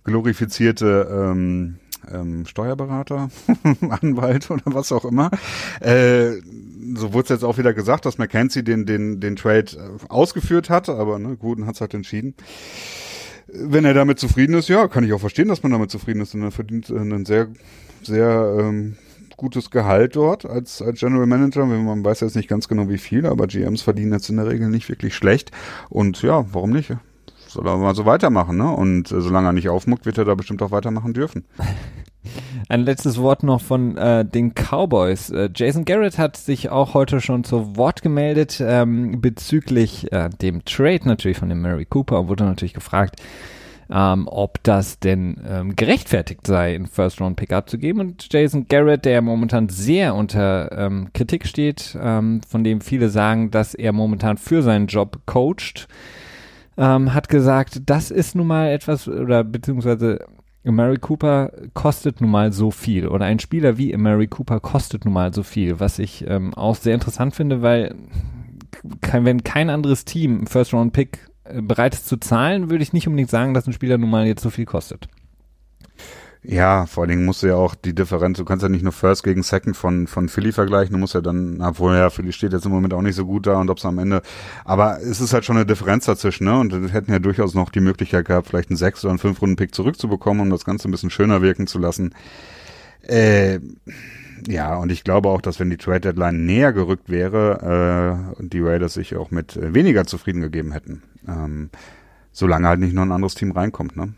glorifizierte 0.03 1.07
ähm, 1.11 1.75
ähm, 2.11 2.45
Steuerberater, 2.45 3.29
Anwalt 4.01 4.51
oder 4.51 4.63
was 4.65 4.91
auch 4.91 5.05
immer. 5.05 5.31
Äh, 5.79 6.41
so 6.95 7.13
wurde 7.13 7.23
es 7.23 7.29
jetzt 7.29 7.43
auch 7.43 7.57
wieder 7.57 7.73
gesagt, 7.73 8.05
dass 8.05 8.17
McKenzie 8.17 8.63
den, 8.63 8.85
den, 8.85 9.19
den 9.19 9.35
Trade 9.35 9.71
äh, 9.77 10.09
ausgeführt 10.09 10.69
hat, 10.69 10.89
aber 10.89 11.19
ne, 11.19 11.37
Guten 11.37 11.65
hat 11.65 11.75
es 11.75 11.81
halt 11.81 11.93
entschieden. 11.93 12.35
Wenn 13.47 13.85
er 13.85 13.93
damit 13.93 14.19
zufrieden 14.19 14.55
ist, 14.55 14.67
ja, 14.67 14.87
kann 14.87 15.03
ich 15.03 15.13
auch 15.13 15.19
verstehen, 15.19 15.47
dass 15.47 15.63
man 15.63 15.71
damit 15.71 15.91
zufrieden 15.91 16.21
ist. 16.21 16.33
Und 16.33 16.43
er 16.43 16.51
verdient 16.51 16.89
einen 16.89 17.25
sehr, 17.25 17.49
sehr 18.01 18.55
ähm, 18.59 18.95
gutes 19.37 19.71
Gehalt 19.71 20.15
dort 20.15 20.45
als, 20.45 20.81
als 20.81 20.99
General 20.99 21.25
Manager. 21.25 21.65
Man 21.65 22.03
weiß 22.03 22.21
jetzt 22.21 22.35
nicht 22.35 22.47
ganz 22.47 22.67
genau 22.67 22.89
wie 22.89 22.97
viel, 22.97 23.25
aber 23.25 23.47
GMs 23.47 23.81
verdienen 23.81 24.13
jetzt 24.13 24.29
in 24.29 24.37
der 24.37 24.47
Regel 24.47 24.69
nicht 24.69 24.89
wirklich 24.89 25.15
schlecht. 25.15 25.51
Und 25.89 26.21
ja, 26.21 26.45
warum 26.53 26.71
nicht? 26.71 26.95
Soll 27.47 27.67
er 27.67 27.77
mal 27.77 27.93
so 27.93 28.05
weitermachen, 28.05 28.57
ne? 28.57 28.71
Und 28.71 29.11
äh, 29.11 29.21
solange 29.21 29.49
er 29.49 29.53
nicht 29.53 29.69
aufmuckt, 29.69 30.05
wird 30.05 30.17
er 30.17 30.25
da 30.25 30.33
bestimmt 30.33 30.61
auch 30.63 30.71
weitermachen 30.71 31.13
dürfen. 31.13 31.45
Ein 32.69 32.81
letztes 32.81 33.19
Wort 33.19 33.43
noch 33.43 33.61
von 33.61 33.97
äh, 33.97 34.25
den 34.25 34.53
Cowboys. 34.55 35.29
Äh, 35.29 35.49
Jason 35.53 35.85
Garrett 35.85 36.17
hat 36.17 36.37
sich 36.37 36.69
auch 36.69 36.93
heute 36.93 37.21
schon 37.21 37.43
zu 37.43 37.75
Wort 37.75 38.01
gemeldet 38.01 38.61
ähm, 38.65 39.19
bezüglich 39.21 40.11
äh, 40.11 40.29
dem 40.29 40.63
Trade 40.65 41.01
natürlich 41.03 41.37
von 41.37 41.49
dem 41.49 41.61
Mary 41.61 41.85
Cooper 41.85 42.21
und 42.21 42.29
wurde 42.29 42.45
natürlich 42.45 42.73
gefragt, 42.73 43.21
ähm, 43.93 44.27
ob 44.27 44.61
das 44.63 44.99
denn 44.99 45.37
ähm, 45.47 45.75
gerechtfertigt 45.75 46.47
sei, 46.47 46.73
einen 46.73 46.87
First-Round-Pick 46.87 47.53
abzugeben. 47.53 48.01
Und 48.01 48.33
Jason 48.33 48.65
Garrett, 48.67 49.05
der 49.05 49.21
momentan 49.21 49.69
sehr 49.69 50.15
unter 50.15 50.71
ähm, 50.71 51.09
Kritik 51.13 51.45
steht, 51.45 51.95
ähm, 52.01 52.41
von 52.47 52.63
dem 52.63 52.81
viele 52.81 53.09
sagen, 53.09 53.51
dass 53.51 53.75
er 53.75 53.93
momentan 53.93 54.37
für 54.37 54.63
seinen 54.63 54.87
Job 54.87 55.19
coacht, 55.27 55.87
ähm, 56.75 57.13
hat 57.13 57.29
gesagt, 57.29 57.81
das 57.85 58.09
ist 58.09 58.33
nun 58.33 58.47
mal 58.47 58.69
etwas, 58.69 59.07
oder 59.07 59.43
beziehungsweise 59.43 60.25
Mary 60.63 60.97
Cooper 60.97 61.51
kostet 61.75 62.19
nun 62.19 62.31
mal 62.31 62.51
so 62.51 62.71
viel 62.71 63.07
oder 63.07 63.25
ein 63.25 63.37
Spieler 63.37 63.77
wie 63.77 63.95
Mary 63.95 64.27
Cooper 64.27 64.59
kostet 64.59 65.05
nun 65.05 65.13
mal 65.13 65.33
so 65.33 65.43
viel, 65.43 65.79
was 65.79 65.99
ich 65.99 66.25
ähm, 66.27 66.53
auch 66.55 66.75
sehr 66.75 66.95
interessant 66.95 67.35
finde, 67.35 67.61
weil 67.61 67.93
wenn 69.11 69.43
kein 69.43 69.69
anderes 69.69 70.05
Team 70.05 70.47
First 70.47 70.73
Round 70.73 70.93
Pick 70.93 71.19
äh, 71.19 71.32
bereit 71.43 71.93
ist 71.93 72.07
zu 72.07 72.17
zahlen, 72.17 72.69
würde 72.69 72.83
ich 72.83 72.93
nicht 72.93 73.07
unbedingt 73.07 73.29
sagen, 73.29 73.53
dass 73.53 73.67
ein 73.67 73.73
Spieler 73.73 73.97
nun 73.97 74.09
mal 74.09 74.25
jetzt 74.25 74.41
so 74.41 74.49
viel 74.49 74.65
kostet. 74.65 75.07
Ja, 76.45 76.87
vor 76.87 77.03
allen 77.03 77.09
Dingen 77.09 77.25
musst 77.25 77.41
du 77.41 77.47
ja 77.47 77.55
auch 77.55 77.73
die 77.73 77.95
Differenz, 77.95 78.37
du 78.37 78.43
kannst 78.43 78.63
ja 78.63 78.69
nicht 78.69 78.83
nur 78.83 78.91
First 78.91 79.23
gegen 79.23 79.43
Second 79.43 79.77
von, 79.77 80.07
von 80.07 80.27
Philly 80.27 80.51
vergleichen, 80.51 80.91
du 80.91 80.99
musst 80.99 81.13
ja 81.13 81.21
dann, 81.21 81.61
obwohl 81.61 81.95
ja, 81.95 82.09
Philly 82.09 82.33
steht 82.33 82.51
jetzt 82.51 82.65
im 82.65 82.71
Moment 82.73 82.93
auch 82.93 83.01
nicht 83.01 83.15
so 83.15 83.25
gut 83.25 83.47
da 83.47 83.61
und 83.61 83.69
ob 83.69 83.77
es 83.77 83.85
am 83.85 83.97
Ende, 83.97 84.21
aber 84.65 84.99
es 84.99 85.21
ist 85.21 85.31
halt 85.33 85.45
schon 85.45 85.55
eine 85.55 85.65
Differenz 85.65 86.03
dazwischen, 86.03 86.43
ne? 86.43 86.59
Und 86.59 86.73
wir 86.73 86.89
hätten 86.89 87.13
ja 87.13 87.19
durchaus 87.19 87.53
noch 87.53 87.69
die 87.69 87.79
Möglichkeit 87.79 88.25
gehabt, 88.25 88.47
vielleicht 88.47 88.69
einen 88.69 88.77
sechs 88.77 89.05
oder 89.05 89.11
einen 89.11 89.19
fünf 89.19 89.41
Runden 89.41 89.55
Pick 89.55 89.73
zurückzubekommen, 89.73 90.41
um 90.41 90.49
das 90.49 90.65
Ganze 90.65 90.89
ein 90.89 90.91
bisschen 90.91 91.11
schöner 91.11 91.41
wirken 91.41 91.65
zu 91.65 91.79
lassen. 91.79 92.13
Äh, 93.03 93.59
ja, 94.47 94.75
und 94.75 94.91
ich 94.91 95.03
glaube 95.03 95.29
auch, 95.29 95.41
dass 95.41 95.59
wenn 95.59 95.69
die 95.69 95.77
Trade 95.77 96.01
Deadline 96.01 96.45
näher 96.45 96.73
gerückt 96.73 97.09
wäre, 97.09 98.35
äh, 98.39 98.43
die 98.43 98.61
Raiders 98.61 98.93
sich 98.93 99.15
auch 99.15 99.31
mit 99.31 99.55
äh, 99.55 99.73
weniger 99.73 100.05
zufrieden 100.05 100.41
gegeben 100.41 100.71
hätten. 100.71 101.03
Ähm, 101.27 101.69
solange 102.31 102.67
halt 102.67 102.79
nicht 102.79 102.93
noch 102.93 103.03
ein 103.03 103.11
anderes 103.11 103.35
Team 103.35 103.51
reinkommt, 103.51 103.95
ne? 103.95 104.13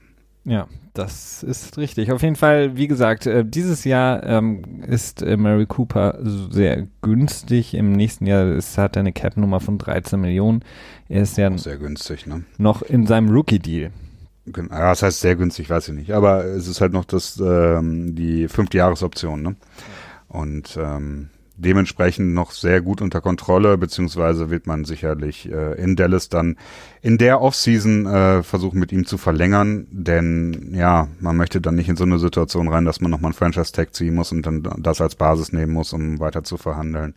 Ja, 0.45 0.67
das 0.93 1.41
ist 1.41 1.77
richtig. 1.77 2.11
Auf 2.11 2.21
jeden 2.21 2.35
Fall, 2.35 2.77
wie 2.77 2.87
gesagt, 2.87 3.25
äh, 3.25 3.43
dieses 3.43 3.83
Jahr 3.83 4.23
ähm, 4.23 4.83
ist 4.87 5.23
äh, 5.23 5.37
Mary 5.37 5.65
Cooper 5.65 6.19
sehr 6.21 6.87
günstig. 7.01 7.73
Im 7.73 7.93
nächsten 7.93 8.27
Jahr 8.27 8.53
ist, 8.53 8.77
hat 8.77 8.95
er 8.95 9.01
eine 9.01 9.11
Cap-Nummer 9.11 9.59
von 9.59 9.79
13 9.79 10.21
Millionen. 10.21 10.63
Er 11.09 11.23
ist 11.23 11.37
ja 11.37 11.55
sehr 11.57 11.77
günstig, 11.77 12.27
ne? 12.27 12.43
noch 12.57 12.83
in 12.83 13.07
seinem 13.07 13.29
Rookie-Deal. 13.29 13.91
Ja, 14.45 14.89
das 14.89 15.01
heißt 15.01 15.21
sehr 15.21 15.35
günstig, 15.35 15.69
weiß 15.69 15.89
ich 15.89 15.95
nicht. 15.95 16.11
Aber 16.11 16.45
es 16.45 16.67
ist 16.67 16.79
halt 16.79 16.93
noch 16.93 17.05
das 17.05 17.39
ähm, 17.39 18.15
die 18.15 18.47
fünfte 18.47 18.77
Jahresoption, 18.77 19.41
ne? 19.41 19.55
Und 20.35 20.77
ähm, 20.81 21.29
dementsprechend 21.57 22.33
noch 22.33 22.51
sehr 22.51 22.81
gut 22.81 23.01
unter 23.01 23.21
Kontrolle, 23.21 23.77
beziehungsweise 23.77 24.49
wird 24.49 24.67
man 24.67 24.83
sicherlich 24.83 25.49
äh, 25.49 25.81
in 25.81 25.95
Dallas 25.95 26.27
dann 26.27 26.57
in 27.01 27.17
der 27.17 27.41
Offseason 27.41 28.05
äh, 28.05 28.43
versuchen, 28.43 28.79
mit 28.79 28.91
ihm 28.91 29.05
zu 29.05 29.17
verlängern, 29.17 29.87
denn 29.91 30.73
ja, 30.75 31.07
man 31.19 31.37
möchte 31.37 31.61
dann 31.61 31.75
nicht 31.75 31.87
in 31.87 31.95
so 31.95 32.03
eine 32.03 32.19
Situation 32.19 32.67
rein, 32.67 32.85
dass 32.85 32.99
man 32.99 33.11
nochmal 33.11 33.29
einen 33.29 33.37
Franchise-Tag 33.37 33.95
ziehen 33.95 34.15
muss 34.15 34.31
und 34.31 34.45
dann 34.45 34.67
das 34.77 34.99
als 34.99 35.15
Basis 35.15 35.53
nehmen 35.53 35.71
muss, 35.73 35.93
um 35.93 36.19
weiter 36.19 36.43
zu 36.43 36.57
verhandeln. 36.57 37.15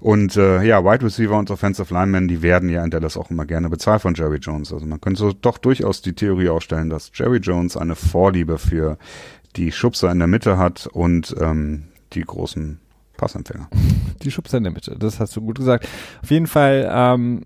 Und 0.00 0.36
äh, 0.36 0.62
ja, 0.64 0.84
Wide 0.84 1.04
Receiver 1.04 1.38
und 1.38 1.50
Offensive 1.50 1.94
Linemen, 1.94 2.26
die 2.26 2.42
werden 2.42 2.68
ja 2.68 2.82
in 2.84 2.90
Dallas 2.90 3.16
auch 3.16 3.30
immer 3.30 3.46
gerne 3.46 3.70
bezahlt 3.70 4.02
von 4.02 4.14
Jerry 4.14 4.38
Jones. 4.38 4.72
Also 4.72 4.84
man 4.84 5.00
könnte 5.00 5.20
so 5.20 5.32
doch 5.32 5.58
durchaus 5.58 6.02
die 6.02 6.14
Theorie 6.14 6.48
aufstellen, 6.48 6.90
dass 6.90 7.12
Jerry 7.14 7.38
Jones 7.38 7.76
eine 7.76 7.94
Vorliebe 7.94 8.58
für 8.58 8.98
die 9.56 9.70
Schubser 9.70 10.10
in 10.10 10.18
der 10.18 10.28
Mitte 10.28 10.58
hat 10.58 10.88
und 10.88 11.34
ähm, 11.40 11.84
die 12.14 12.22
großen 12.22 12.80
Passempfänger. 13.16 13.68
Die 14.22 14.30
Schubser 14.30 14.58
in 14.58 14.64
der 14.64 14.72
Mitte, 14.72 14.96
das 14.98 15.20
hast 15.20 15.36
du 15.36 15.42
gut 15.42 15.58
gesagt. 15.58 15.86
Auf 16.22 16.30
jeden 16.30 16.46
Fall, 16.46 16.88
ähm, 16.90 17.42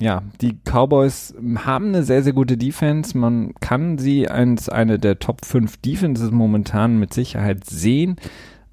ja, 0.00 0.22
die 0.40 0.58
Cowboys 0.64 1.34
haben 1.64 1.88
eine 1.88 2.02
sehr, 2.02 2.22
sehr 2.24 2.32
gute 2.32 2.56
Defense. 2.56 3.16
Man 3.16 3.54
kann 3.60 3.98
sie 3.98 4.28
als 4.28 4.68
eine 4.68 4.98
der 4.98 5.20
Top 5.20 5.44
5 5.44 5.76
Defenses 5.76 6.32
momentan 6.32 6.98
mit 6.98 7.14
Sicherheit 7.14 7.64
sehen. 7.66 8.16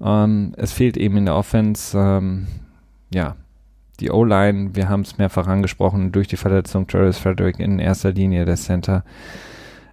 Ähm, 0.00 0.54
es 0.56 0.72
fehlt 0.72 0.96
eben 0.96 1.18
in 1.18 1.26
der 1.26 1.36
Offense, 1.36 1.96
ähm, 1.96 2.48
ja, 3.14 3.36
die 4.00 4.10
O-Line. 4.10 4.70
Wir 4.74 4.88
haben 4.88 5.02
es 5.02 5.18
mehrfach 5.18 5.46
angesprochen 5.46 6.10
durch 6.10 6.26
die 6.26 6.36
Verletzung 6.36 6.86
Travis 6.86 7.18
Frederick 7.18 7.60
in 7.60 7.78
erster 7.78 8.12
Linie 8.12 8.44
der 8.44 8.56
Center. 8.56 9.04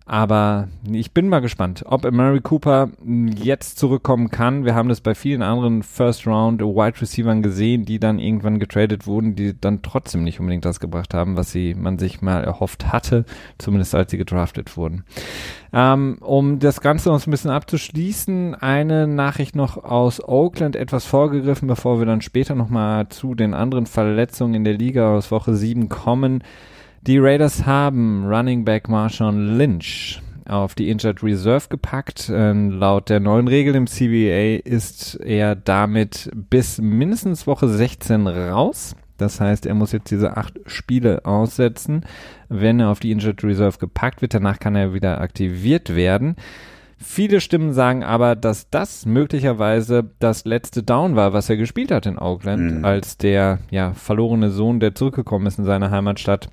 Aber 0.09 0.69
ich 0.89 1.11
bin 1.11 1.27
mal 1.27 1.41
gespannt, 1.41 1.83
ob 1.85 2.09
Mary 2.09 2.39
Cooper 2.39 2.89
jetzt 3.05 3.77
zurückkommen 3.77 4.31
kann. 4.31 4.63
Wir 4.63 4.73
haben 4.73 4.87
das 4.87 5.01
bei 5.01 5.13
vielen 5.13 5.41
anderen 5.41 5.83
First 5.83 6.25
Round 6.25 6.61
Wide 6.61 7.01
Receivers 7.01 7.41
gesehen, 7.41 7.83
die 7.83 7.99
dann 7.99 8.17
irgendwann 8.17 8.57
getradet 8.57 9.05
wurden, 9.05 9.35
die 9.35 9.59
dann 9.59 9.81
trotzdem 9.81 10.23
nicht 10.23 10.39
unbedingt 10.39 10.63
das 10.63 10.79
gebracht 10.79 11.13
haben, 11.13 11.35
was 11.35 11.51
sie 11.51 11.75
man 11.75 11.99
sich 11.99 12.21
mal 12.21 12.41
erhofft 12.41 12.93
hatte, 12.93 13.25
zumindest 13.57 13.93
als 13.95 14.09
sie 14.11 14.17
gedraftet 14.17 14.77
wurden. 14.77 15.03
Ähm, 15.73 16.19
um 16.21 16.59
das 16.59 16.79
Ganze 16.79 17.09
noch 17.09 17.27
ein 17.27 17.31
bisschen 17.31 17.51
abzuschließen, 17.51 18.55
eine 18.55 19.07
Nachricht 19.07 19.57
noch 19.57 19.83
aus 19.83 20.23
Oakland, 20.23 20.77
etwas 20.77 21.03
vorgegriffen, 21.03 21.67
bevor 21.67 21.99
wir 21.99 22.05
dann 22.05 22.21
später 22.21 22.55
nochmal 22.55 23.09
zu 23.09 23.35
den 23.35 23.53
anderen 23.53 23.85
Verletzungen 23.85 24.53
in 24.53 24.63
der 24.63 24.77
Liga 24.77 25.13
aus 25.13 25.31
Woche 25.31 25.53
7 25.53 25.89
kommen. 25.89 26.43
Die 27.01 27.19
Raiders 27.19 27.65
haben 27.65 28.25
Running 28.25 28.65
Back 28.65 28.89
Marshawn 28.89 29.57
Lynch 29.57 30.21
auf 30.45 30.75
die 30.75 30.89
Injured 30.89 31.23
Reserve 31.23 31.67
gepackt. 31.69 32.31
Ähm, 32.33 32.71
laut 32.71 33.09
der 33.09 33.19
neuen 33.19 33.47
Regel 33.47 33.75
im 33.75 33.87
CBA 33.87 34.61
ist 34.67 35.15
er 35.15 35.55
damit 35.55 36.29
bis 36.33 36.79
mindestens 36.79 37.47
Woche 37.47 37.67
16 37.67 38.27
raus. 38.27 38.95
Das 39.17 39.41
heißt, 39.41 39.65
er 39.65 39.73
muss 39.73 39.91
jetzt 39.91 40.11
diese 40.11 40.37
acht 40.37 40.59
Spiele 40.65 41.25
aussetzen, 41.25 42.05
wenn 42.49 42.79
er 42.79 42.89
auf 42.89 42.99
die 42.99 43.11
Injured 43.11 43.43
Reserve 43.43 43.77
gepackt 43.79 44.21
wird. 44.21 44.33
Danach 44.33 44.59
kann 44.59 44.75
er 44.75 44.93
wieder 44.93 45.21
aktiviert 45.21 45.95
werden. 45.95 46.35
Viele 46.99 47.41
Stimmen 47.41 47.73
sagen 47.73 48.03
aber, 48.03 48.35
dass 48.35 48.69
das 48.69 49.05
möglicherweise 49.05 50.09
das 50.19 50.45
letzte 50.45 50.81
Down 50.81 51.15
war, 51.15 51.31
was 51.31 51.49
er 51.49 51.57
gespielt 51.57 51.91
hat 51.91 52.07
in 52.07 52.17
Auckland, 52.17 52.79
mhm. 52.79 52.85
als 52.85 53.17
der 53.17 53.59
ja 53.69 53.93
verlorene 53.93 54.49
Sohn, 54.49 54.79
der 54.79 54.95
zurückgekommen 54.95 55.45
ist 55.45 55.59
in 55.59 55.65
seine 55.65 55.91
Heimatstadt, 55.91 56.49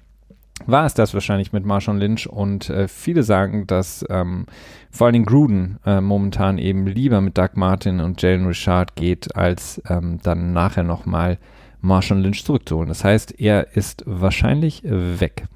war 0.67 0.87
es 0.87 0.95
das 0.95 1.15
wahrscheinlich 1.15 1.53
mit 1.53 1.65
Marshawn 1.65 1.99
Lynch 1.99 2.29
und 2.29 2.71
äh, 2.71 2.89
viele 2.89 3.23
sagen, 3.23 3.67
dass 3.67 4.05
ähm, 4.09 4.47
vor 4.91 5.07
allen 5.07 5.15
Dingen 5.15 5.27
Gruden 5.27 5.79
äh, 5.85 6.01
momentan 6.01 6.59
eben 6.59 6.87
lieber 6.87 7.21
mit 7.21 7.37
Doug 7.37 7.51
Martin 7.55 8.01
und 8.01 8.23
Jalen 8.23 8.47
Richard 8.47 8.95
geht, 8.95 9.37
als 9.37 9.83
ähm, 9.89 10.21
dann 10.23 10.53
nachher 10.53 10.85
nochmal 10.85 11.39
Marshawn 11.81 12.23
Lynch 12.23 12.45
zurückzuholen. 12.45 12.89
Das 12.89 13.05
heißt, 13.05 13.41
er 13.41 13.77
ist 13.77 14.05
wahrscheinlich 14.07 14.83
weg. 14.85 15.47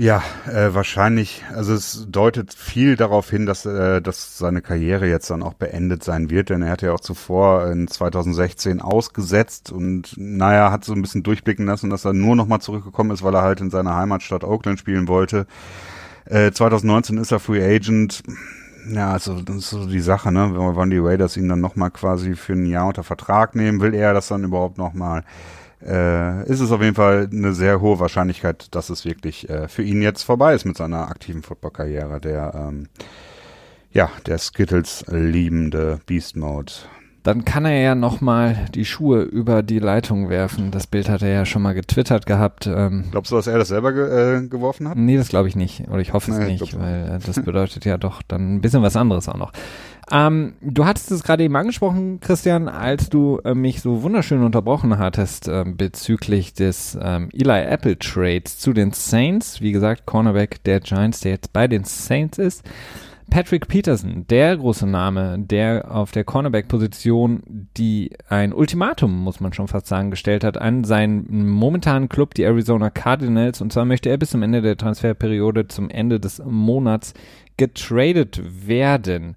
Ja, 0.00 0.22
äh, 0.46 0.74
wahrscheinlich. 0.74 1.42
Also 1.52 1.74
es 1.74 2.06
deutet 2.08 2.54
viel 2.54 2.94
darauf 2.94 3.28
hin, 3.30 3.46
dass, 3.46 3.66
äh, 3.66 4.00
dass 4.00 4.38
seine 4.38 4.62
Karriere 4.62 5.08
jetzt 5.08 5.28
dann 5.28 5.42
auch 5.42 5.54
beendet 5.54 6.04
sein 6.04 6.30
wird, 6.30 6.50
denn 6.50 6.62
er 6.62 6.70
hat 6.70 6.82
ja 6.82 6.92
auch 6.92 7.00
zuvor 7.00 7.66
in 7.72 7.88
2016 7.88 8.80
ausgesetzt 8.80 9.72
und 9.72 10.14
naja, 10.16 10.70
hat 10.70 10.84
so 10.84 10.92
ein 10.92 11.02
bisschen 11.02 11.24
durchblicken 11.24 11.66
lassen, 11.66 11.90
dass 11.90 12.04
er 12.04 12.12
nur 12.12 12.36
nochmal 12.36 12.60
zurückgekommen 12.60 13.10
ist, 13.10 13.24
weil 13.24 13.34
er 13.34 13.42
halt 13.42 13.60
in 13.60 13.70
seiner 13.70 13.96
Heimatstadt 13.96 14.44
Oakland 14.44 14.78
spielen 14.78 15.08
wollte. 15.08 15.48
Äh, 16.26 16.52
2019 16.52 17.18
ist 17.18 17.32
er 17.32 17.40
Free 17.40 17.64
Agent. 17.64 18.22
Ja, 18.88 19.10
also 19.10 19.42
das 19.42 19.56
ist 19.56 19.70
so 19.70 19.84
die 19.86 20.00
Sache, 20.00 20.30
ne? 20.30 20.54
Wollen 20.54 20.90
die 20.90 20.98
Raiders 20.98 21.36
ihn 21.36 21.48
dann 21.48 21.60
nochmal 21.60 21.90
quasi 21.90 22.36
für 22.36 22.52
ein 22.52 22.66
Jahr 22.66 22.86
unter 22.86 23.02
Vertrag 23.02 23.56
nehmen? 23.56 23.80
Will 23.80 23.94
er 23.94 24.14
das 24.14 24.28
dann 24.28 24.44
überhaupt 24.44 24.78
nochmal? 24.78 25.24
Äh, 25.84 26.48
ist 26.48 26.60
es 26.60 26.72
auf 26.72 26.82
jeden 26.82 26.94
Fall 26.94 27.28
eine 27.32 27.52
sehr 27.52 27.80
hohe 27.80 27.98
Wahrscheinlichkeit, 27.98 28.74
dass 28.74 28.90
es 28.90 29.04
wirklich 29.04 29.48
äh, 29.48 29.68
für 29.68 29.82
ihn 29.82 30.02
jetzt 30.02 30.22
vorbei 30.22 30.54
ist 30.54 30.64
mit 30.64 30.76
seiner 30.76 31.08
aktiven 31.08 31.42
Football-Karriere. 31.42 32.20
Der, 32.20 32.54
ähm, 32.54 32.88
ja, 33.92 34.10
der 34.26 34.38
Skittles 34.38 35.04
liebende 35.08 36.00
Beast 36.06 36.36
Mode. 36.36 36.72
Dann 37.28 37.44
kann 37.44 37.66
er 37.66 37.78
ja 37.78 37.94
nochmal 37.94 38.64
die 38.74 38.86
Schuhe 38.86 39.20
über 39.20 39.62
die 39.62 39.80
Leitung 39.80 40.30
werfen. 40.30 40.70
Das 40.70 40.86
Bild 40.86 41.10
hat 41.10 41.20
er 41.20 41.28
ja 41.28 41.44
schon 41.44 41.60
mal 41.60 41.74
getwittert 41.74 42.24
gehabt. 42.24 42.66
Ähm, 42.66 43.04
Glaubst 43.10 43.30
du, 43.30 43.36
dass 43.36 43.46
er 43.46 43.58
das 43.58 43.68
selber 43.68 43.92
ge 43.92 44.38
äh, 44.38 44.48
geworfen 44.48 44.88
hat? 44.88 44.96
Nee, 44.96 45.18
das 45.18 45.28
glaube 45.28 45.46
ich 45.46 45.54
nicht. 45.54 45.86
Oder 45.90 45.98
ich 45.98 46.14
hoffe 46.14 46.30
es 46.30 46.38
nee, 46.38 46.52
nicht, 46.52 46.80
weil 46.80 47.16
äh, 47.16 47.18
das 47.18 47.42
bedeutet 47.44 47.84
ja 47.84 47.98
doch 47.98 48.22
dann 48.22 48.54
ein 48.54 48.60
bisschen 48.62 48.80
was 48.80 48.96
anderes 48.96 49.28
auch 49.28 49.36
noch. 49.36 49.52
Ähm, 50.10 50.54
du 50.62 50.86
hattest 50.86 51.10
es 51.10 51.22
gerade 51.22 51.44
eben 51.44 51.54
angesprochen, 51.54 52.18
Christian, 52.20 52.66
als 52.66 53.10
du 53.10 53.40
äh, 53.44 53.52
mich 53.52 53.82
so 53.82 54.02
wunderschön 54.02 54.42
unterbrochen 54.42 54.96
hattest 54.96 55.48
äh, 55.48 55.66
bezüglich 55.66 56.54
des 56.54 56.96
ähm, 56.98 57.28
Eli 57.34 57.60
Apple 57.60 57.98
Trades 57.98 58.58
zu 58.58 58.72
den 58.72 58.92
Saints. 58.92 59.60
Wie 59.60 59.72
gesagt, 59.72 60.06
Cornerback 60.06 60.64
der 60.64 60.80
Giants, 60.80 61.20
der 61.20 61.32
jetzt 61.32 61.52
bei 61.52 61.68
den 61.68 61.84
Saints 61.84 62.38
ist. 62.38 62.64
Patrick 63.30 63.68
Peterson, 63.68 64.26
der 64.28 64.56
große 64.56 64.86
Name, 64.86 65.38
der 65.38 65.94
auf 65.94 66.12
der 66.12 66.24
Cornerback-Position 66.24 67.68
die 67.76 68.10
ein 68.28 68.52
Ultimatum, 68.54 69.22
muss 69.22 69.40
man 69.40 69.52
schon 69.52 69.68
fast 69.68 69.86
sagen, 69.86 70.10
gestellt 70.10 70.44
hat 70.44 70.56
an 70.56 70.84
seinen 70.84 71.48
momentanen 71.48 72.08
Club, 72.08 72.34
die 72.34 72.44
Arizona 72.44 72.90
Cardinals. 72.90 73.60
Und 73.60 73.72
zwar 73.72 73.84
möchte 73.84 74.08
er 74.08 74.16
bis 74.16 74.30
zum 74.30 74.42
Ende 74.42 74.62
der 74.62 74.76
Transferperiode, 74.76 75.68
zum 75.68 75.90
Ende 75.90 76.20
des 76.20 76.42
Monats 76.44 77.12
getradet 77.58 78.40
werden. 78.66 79.36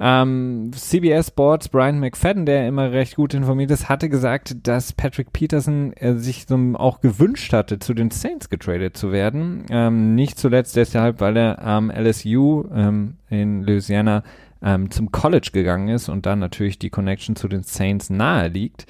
Ähm, 0.00 0.70
CBS 0.74 1.28
Sports 1.28 1.68
Brian 1.68 2.00
McFadden, 2.00 2.46
der 2.46 2.66
immer 2.66 2.92
recht 2.92 3.16
gut 3.16 3.34
informiert 3.34 3.70
ist, 3.70 3.88
hatte 3.88 4.08
gesagt, 4.08 4.66
dass 4.66 4.92
Patrick 4.92 5.32
Peterson 5.32 5.92
äh, 5.94 6.14
sich 6.14 6.46
so 6.46 6.58
auch 6.74 7.00
gewünscht 7.00 7.52
hatte, 7.52 7.78
zu 7.78 7.94
den 7.94 8.10
Saints 8.10 8.48
getradet 8.50 8.96
zu 8.96 9.12
werden. 9.12 9.64
Ähm, 9.70 10.14
nicht 10.14 10.38
zuletzt 10.38 10.76
deshalb, 10.76 11.20
weil 11.20 11.36
er 11.36 11.62
am 11.62 11.90
ähm, 11.90 12.04
LSU 12.04 12.64
in 13.28 13.62
Louisiana 13.62 14.22
ähm, 14.62 14.90
zum 14.90 15.10
College 15.10 15.50
gegangen 15.52 15.88
ist 15.88 16.08
und 16.08 16.26
dann 16.26 16.38
natürlich 16.38 16.78
die 16.78 16.90
Connection 16.90 17.36
zu 17.36 17.48
den 17.48 17.62
Saints 17.62 18.10
nahe 18.10 18.48
liegt. 18.48 18.86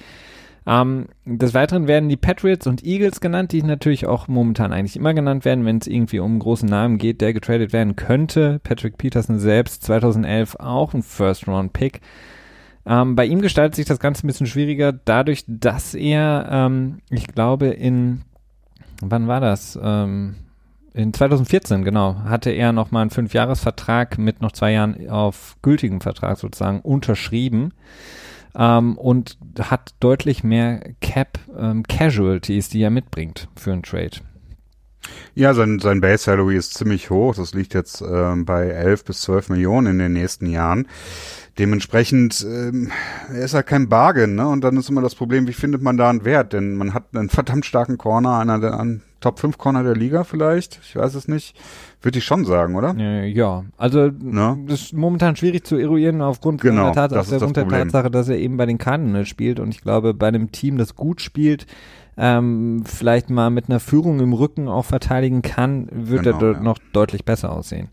Ähm, 0.65 1.07
des 1.25 1.53
Weiteren 1.53 1.87
werden 1.87 2.07
die 2.07 2.17
Patriots 2.17 2.67
und 2.67 2.85
Eagles 2.85 3.19
genannt, 3.19 3.51
die 3.51 3.63
natürlich 3.63 4.05
auch 4.05 4.27
momentan 4.27 4.71
eigentlich 4.71 4.95
immer 4.95 5.13
genannt 5.13 5.43
werden, 5.43 5.65
wenn 5.65 5.79
es 5.79 5.87
irgendwie 5.87 6.19
um 6.19 6.31
einen 6.31 6.39
großen 6.39 6.69
Namen 6.69 6.97
geht, 6.97 7.19
der 7.21 7.33
getradet 7.33 7.73
werden 7.73 7.95
könnte. 7.95 8.59
Patrick 8.63 8.97
Peterson 8.97 9.39
selbst 9.39 9.83
2011 9.83 10.55
auch 10.59 10.93
ein 10.93 11.03
First-Round-Pick. 11.03 11.99
Ähm, 12.85 13.15
bei 13.15 13.25
ihm 13.25 13.41
gestaltet 13.41 13.75
sich 13.75 13.85
das 13.85 13.99
Ganze 13.99 14.25
ein 14.25 14.27
bisschen 14.27 14.47
schwieriger, 14.47 14.93
dadurch, 14.93 15.43
dass 15.47 15.93
er, 15.93 16.47
ähm, 16.49 16.99
ich 17.09 17.27
glaube, 17.27 17.67
in, 17.67 18.21
wann 19.01 19.27
war 19.27 19.41
das? 19.41 19.77
Ähm, 19.81 20.35
in 20.93 21.11
2014, 21.11 21.83
genau, 21.83 22.15
hatte 22.25 22.51
er 22.51 22.71
nochmal 22.71 23.01
einen 23.01 23.09
Fünfjahresvertrag 23.09 24.17
mit 24.17 24.41
noch 24.41 24.51
zwei 24.51 24.73
Jahren 24.73 25.09
auf 25.09 25.57
gültigem 25.61 26.01
Vertrag 26.01 26.37
sozusagen 26.37 26.81
unterschrieben 26.81 27.73
ähm, 28.55 28.97
und 28.97 29.37
hat 29.59 29.95
deutlich 29.99 30.43
mehr 30.43 30.93
Cap 31.01 31.39
ähm, 31.57 31.83
Casualties, 31.83 32.69
die 32.69 32.81
er 32.81 32.89
mitbringt 32.89 33.49
für 33.55 33.73
einen 33.73 33.83
Trade. 33.83 34.17
Ja, 35.35 35.53
sein, 35.53 35.79
sein 35.79 35.99
Base 35.99 36.23
Salary 36.23 36.55
ist 36.55 36.75
ziemlich 36.75 37.09
hoch. 37.09 37.35
Das 37.35 37.53
liegt 37.53 37.73
jetzt 37.73 38.01
ähm, 38.01 38.45
bei 38.45 38.67
11 38.67 39.05
bis 39.05 39.21
12 39.21 39.49
Millionen 39.49 39.87
in 39.87 39.99
den 39.99 40.13
nächsten 40.13 40.45
Jahren. 40.45 40.87
Dementsprechend 41.59 42.45
ähm, 42.47 42.91
er 43.29 43.43
ist 43.43 43.53
halt 43.53 43.67
kein 43.67 43.89
Bargain, 43.89 44.35
ne? 44.35 44.47
Und 44.47 44.61
dann 44.63 44.77
ist 44.77 44.89
immer 44.89 45.01
das 45.01 45.15
Problem, 45.15 45.47
wie 45.47 45.53
findet 45.53 45.81
man 45.81 45.97
da 45.97 46.09
einen 46.09 46.25
Wert? 46.25 46.53
Denn 46.53 46.75
man 46.75 46.93
hat 46.93 47.15
einen 47.15 47.29
verdammt 47.29 47.65
starken 47.65 47.97
Corner, 47.97 48.39
einer 48.39 48.59
der 48.59 48.79
an 48.79 49.01
Top 49.23 49.39
5 49.39 49.57
Corner 49.57 49.83
der 49.83 49.95
Liga 49.95 50.25
vielleicht. 50.25 50.81
Ich 50.83 50.97
weiß 50.97 51.15
es 51.15 51.29
nicht. 51.29 51.55
Würde 52.01 52.19
ich 52.19 52.25
schon 52.25 52.43
sagen, 52.43 52.75
oder? 52.75 52.93
Ja, 52.93 53.63
also 53.77 54.09
ne? 54.09 54.57
das 54.67 54.81
ist 54.81 54.93
momentan 54.93 55.37
schwierig 55.37 55.65
zu 55.65 55.77
eruieren 55.77 56.21
aufgrund 56.21 56.59
genau, 56.59 56.87
der, 56.87 56.93
Tatsache, 56.93 57.31
das 57.31 57.39
das 57.39 57.53
der 57.53 57.67
Tatsache, 57.69 58.11
dass 58.11 58.27
er 58.27 58.37
eben 58.37 58.57
bei 58.57 58.65
den 58.65 58.77
Cardinals 58.77 59.29
spielt 59.29 59.61
und 59.61 59.69
ich 59.69 59.81
glaube, 59.81 60.13
bei 60.13 60.27
einem 60.27 60.51
Team, 60.51 60.77
das 60.77 60.97
gut 60.97 61.21
spielt, 61.21 61.67
ähm, 62.17 62.83
vielleicht 62.85 63.29
mal 63.29 63.49
mit 63.49 63.69
einer 63.69 63.79
Führung 63.79 64.19
im 64.19 64.33
Rücken 64.33 64.67
auch 64.67 64.83
verteidigen 64.83 65.41
kann, 65.41 65.87
wird 65.89 66.23
genau, 66.23 66.41
er 66.41 66.51
ja. 66.51 66.59
noch 66.59 66.77
deutlich 66.91 67.23
besser 67.23 67.53
aussehen. 67.53 67.87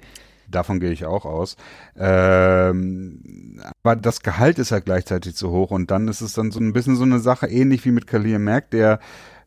Davon 0.49 0.81
gehe 0.81 0.91
ich 0.91 1.07
auch 1.07 1.27
aus. 1.27 1.57
Ähm, 1.97 3.61
aber 3.85 3.95
das 3.95 4.23
Gehalt 4.23 4.59
ist 4.59 4.71
ja 4.71 4.81
gleichzeitig 4.81 5.37
zu 5.37 5.53
hoch 5.53 5.71
und 5.71 5.93
dann 5.93 6.09
ist 6.09 6.23
es 6.23 6.33
dann 6.33 6.51
so 6.51 6.59
ein 6.59 6.73
bisschen 6.73 6.97
so 6.97 7.05
eine 7.05 7.21
Sache, 7.21 7.47
ähnlich 7.47 7.85
wie 7.85 7.93
mit 7.93 8.09
Khalil 8.09 8.41
Mack, 8.41 8.73
der 8.73 8.99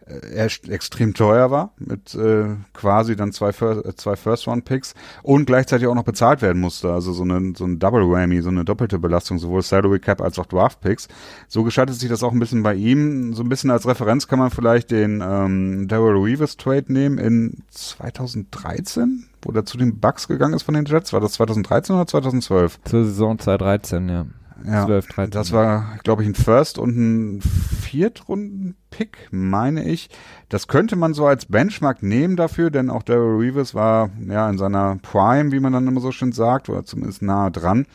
äh, 0.06 0.50
extrem 0.70 1.14
teuer 1.14 1.50
war, 1.50 1.72
mit 1.78 2.14
äh, 2.16 2.56
quasi 2.74 3.16
dann 3.16 3.32
zwei, 3.32 3.50
äh, 3.50 3.96
zwei 3.96 4.16
First-Round-Picks 4.16 4.96
und 5.22 5.46
gleichzeitig 5.46 5.88
auch 5.88 5.96
noch 5.96 6.04
bezahlt 6.04 6.42
werden 6.42 6.62
musste. 6.62 6.92
Also 6.92 7.14
so, 7.14 7.24
eine, 7.24 7.54
so 7.56 7.66
ein 7.66 7.80
Double 7.80 8.10
Whammy, 8.10 8.42
so 8.42 8.50
eine 8.50 8.66
doppelte 8.66 9.00
Belastung, 9.00 9.40
sowohl 9.40 9.62
Salary 9.62 10.00
Cap 10.00 10.22
als 10.22 10.38
auch 10.40 10.46
Draft-Picks. 10.46 11.08
So 11.48 11.64
gestaltet 11.64 11.96
sich 11.96 12.10
das 12.10 12.22
auch 12.22 12.34
ein 12.34 12.40
bisschen 12.40 12.64
bei 12.64 12.76
ihm. 12.76 13.34
So 13.34 13.44
ein 13.44 13.50
bisschen 13.50 13.72
als 13.72 13.88
Referenz 13.88 14.28
kann 14.28 14.40
man 14.40 14.52
vielleicht 14.52 14.92
den 14.92 15.24
ähm, 15.26 15.88
Daryl 15.88 16.22
Reeves 16.22 16.58
Trade 16.58 16.92
nehmen 16.92 17.18
in 17.18 17.64
2013, 17.70 19.28
wo 19.42 19.52
der 19.52 19.66
zu 19.66 19.78
den 19.78 20.00
Bucks 20.00 20.28
gegangen 20.28 20.54
ist 20.54 20.64
von 20.64 20.74
den 20.74 20.86
Jets. 20.86 21.14
War 21.14 21.22
das 21.22 21.34
2013 21.34 21.96
oder 21.96 22.08
2012? 22.08 22.80
Zur 22.84 23.06
Saison 23.06 23.40
2013, 23.40 24.10
ja. 24.10 24.26
Ja, 24.66 24.86
12, 24.86 25.08
13. 25.08 25.32
das 25.32 25.52
war, 25.52 25.98
glaube 26.04 26.24
ich, 26.24 26.30
ein 26.30 26.36
First 26.36 26.78
und 26.78 26.96
ein 26.96 27.42
Viertrunden-Pick, 27.42 29.30
meine 29.32 29.84
ich. 29.84 30.10
Das 30.50 30.68
könnte 30.68 30.96
man 30.96 31.14
so 31.14 31.26
als 31.26 31.46
Benchmark 31.46 32.04
nehmen 32.04 32.36
dafür, 32.36 32.70
denn 32.70 32.90
auch 32.90 33.04
Daryl 33.04 33.38
Reeves 33.38 33.74
war 33.74 34.10
ja 34.28 34.50
in 34.50 34.58
seiner 34.58 34.98
Prime, 35.02 35.52
wie 35.52 35.60
man 35.60 35.74
dann 35.74 35.88
immer 35.88 36.02
so 36.02 36.12
schön 36.12 36.32
sagt, 36.32 36.70
oder 36.70 36.86
zumindest 36.86 37.22
nahe 37.22 37.52
dran. 37.52 37.86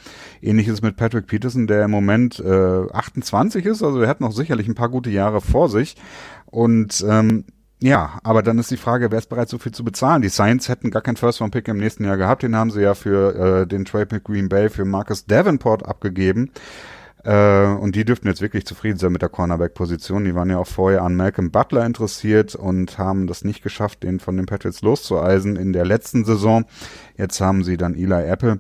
Ähnliches 0.42 0.83
mit 0.83 0.97
Patrick 0.97 1.27
Peterson, 1.27 1.66
der 1.66 1.85
im 1.85 1.90
Moment 1.90 2.40
äh, 2.40 2.92
28 2.92 3.64
ist, 3.64 3.83
also 3.83 4.01
er 4.01 4.09
hat 4.09 4.21
noch 4.21 4.33
sicherlich 4.33 4.68
ein 4.68 4.75
paar 4.75 4.88
gute 4.88 5.11
Jahre 5.11 5.40
vor 5.40 5.68
sich. 5.68 5.97
Und 6.47 7.05
ähm, 7.09 7.44
Ja, 7.81 8.19
aber 8.25 8.43
dann 8.43 8.59
ist 8.59 8.73
die 8.73 8.77
Frage, 8.77 9.12
wer 9.12 9.19
ist 9.19 9.29
bereit, 9.29 9.49
so 9.49 9.59
viel 9.59 9.73
zu 9.73 9.85
bezahlen? 9.85 10.21
Die 10.21 10.29
Saints 10.29 10.69
hätten 10.69 10.91
gar 10.91 11.03
keinen 11.03 11.17
First-Round-Pick 11.17 11.69
im 11.69 11.79
nächsten 11.79 12.05
Jahr 12.05 12.17
gehabt. 12.17 12.43
Den 12.43 12.57
haben 12.57 12.73
sie 12.73 12.83
ja 12.83 12.95
für 12.95 13.62
äh, 13.62 13.67
den 13.67 13.85
Trade 13.85 14.09
mit 14.11 14.25
Green 14.25 14.49
Bay 14.49 14.69
für 14.69 14.85
Marcus 14.85 15.27
Davenport 15.27 15.87
abgegeben. 15.87 16.51
Äh, 17.25 17.67
und 17.67 17.95
die 17.95 18.05
dürften 18.05 18.27
jetzt 18.27 18.41
wirklich 18.41 18.67
zufrieden 18.67 18.99
sein 18.99 19.12
mit 19.12 19.23
der 19.23 19.29
Cornerback-Position. 19.29 20.25
Die 20.25 20.35
waren 20.35 20.51
ja 20.51 20.59
auch 20.59 20.67
vorher 20.67 21.03
an 21.03 21.14
Malcolm 21.14 21.53
Butler 21.53 21.87
interessiert 21.87 22.57
und 22.57 22.99
haben 22.99 23.29
das 23.29 23.45
nicht 23.45 23.62
geschafft, 23.62 24.03
den 24.03 24.19
von 24.19 24.37
den 24.37 24.47
Patriots 24.47 24.83
loszueisen 24.83 25.55
in 25.55 25.73
der 25.73 25.85
letzten 25.85 26.25
Saison. 26.25 26.64
Jetzt 27.17 27.41
haben 27.41 27.62
sie 27.62 27.77
dann 27.77 27.95
Eli 27.95 28.25
Apple. 28.27 28.59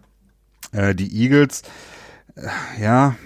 Äh, 0.70 0.94
die 0.94 1.24
Eagles, 1.24 1.62
äh, 2.36 2.82
ja, 2.82 3.16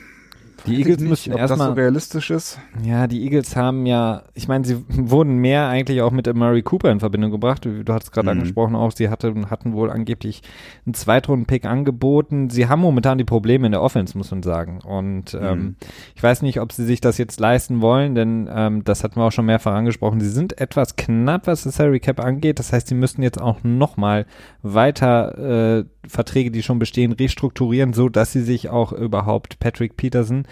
die 0.66 0.76
Eagles 0.76 1.00
nicht, 1.00 1.08
müssen 1.08 1.32
erstmal. 1.32 1.68
so 1.68 1.74
realistisch 1.74 2.30
ist. 2.30 2.58
Ja, 2.84 3.06
die 3.06 3.22
Eagles 3.24 3.56
haben 3.56 3.86
ja, 3.86 4.22
ich 4.34 4.48
meine, 4.48 4.64
sie 4.64 4.82
wurden 4.88 5.36
mehr 5.36 5.68
eigentlich 5.68 6.02
auch 6.02 6.10
mit 6.10 6.32
Murray 6.34 6.62
Cooper 6.62 6.90
in 6.90 7.00
Verbindung 7.00 7.30
gebracht. 7.30 7.64
Du, 7.64 7.84
du 7.84 7.92
hast 7.92 8.12
gerade 8.12 8.26
mhm. 8.26 8.40
angesprochen 8.40 8.76
auch, 8.76 8.92
sie 8.92 9.08
hatte, 9.08 9.34
hatten 9.50 9.72
wohl 9.72 9.90
angeblich 9.90 10.42
einen 10.86 10.94
Zweitrunden-Pick 10.94 11.64
angeboten. 11.64 12.50
Sie 12.50 12.68
haben 12.68 12.80
momentan 12.80 13.18
die 13.18 13.24
Probleme 13.24 13.66
in 13.66 13.72
der 13.72 13.82
Offense, 13.82 14.16
muss 14.16 14.30
man 14.30 14.42
sagen. 14.42 14.80
Und 14.80 15.34
ähm, 15.34 15.58
mhm. 15.58 15.76
ich 16.14 16.22
weiß 16.22 16.42
nicht, 16.42 16.60
ob 16.60 16.72
sie 16.72 16.84
sich 16.84 17.00
das 17.00 17.18
jetzt 17.18 17.40
leisten 17.40 17.80
wollen, 17.80 18.14
denn 18.14 18.48
ähm, 18.52 18.84
das 18.84 19.04
hatten 19.04 19.16
wir 19.16 19.24
auch 19.24 19.32
schon 19.32 19.46
mehrfach 19.46 19.74
angesprochen. 19.74 20.20
Sie 20.20 20.30
sind 20.30 20.60
etwas 20.60 20.96
knapp, 20.96 21.46
was 21.46 21.64
das 21.64 21.76
Salary 21.76 22.00
Cap 22.00 22.20
angeht. 22.20 22.58
Das 22.58 22.72
heißt, 22.72 22.88
sie 22.88 22.94
müssten 22.94 23.22
jetzt 23.22 23.40
auch 23.40 23.64
nochmal 23.64 24.26
weiter 24.62 25.78
äh, 25.78 25.84
Verträge, 26.06 26.50
die 26.50 26.62
schon 26.62 26.78
bestehen, 26.78 27.12
restrukturieren, 27.12 27.92
so 27.92 28.08
dass 28.08 28.32
sie 28.32 28.42
sich 28.42 28.70
auch 28.70 28.92
überhaupt 28.92 29.58
Patrick 29.60 29.96
Peterson 29.96 30.44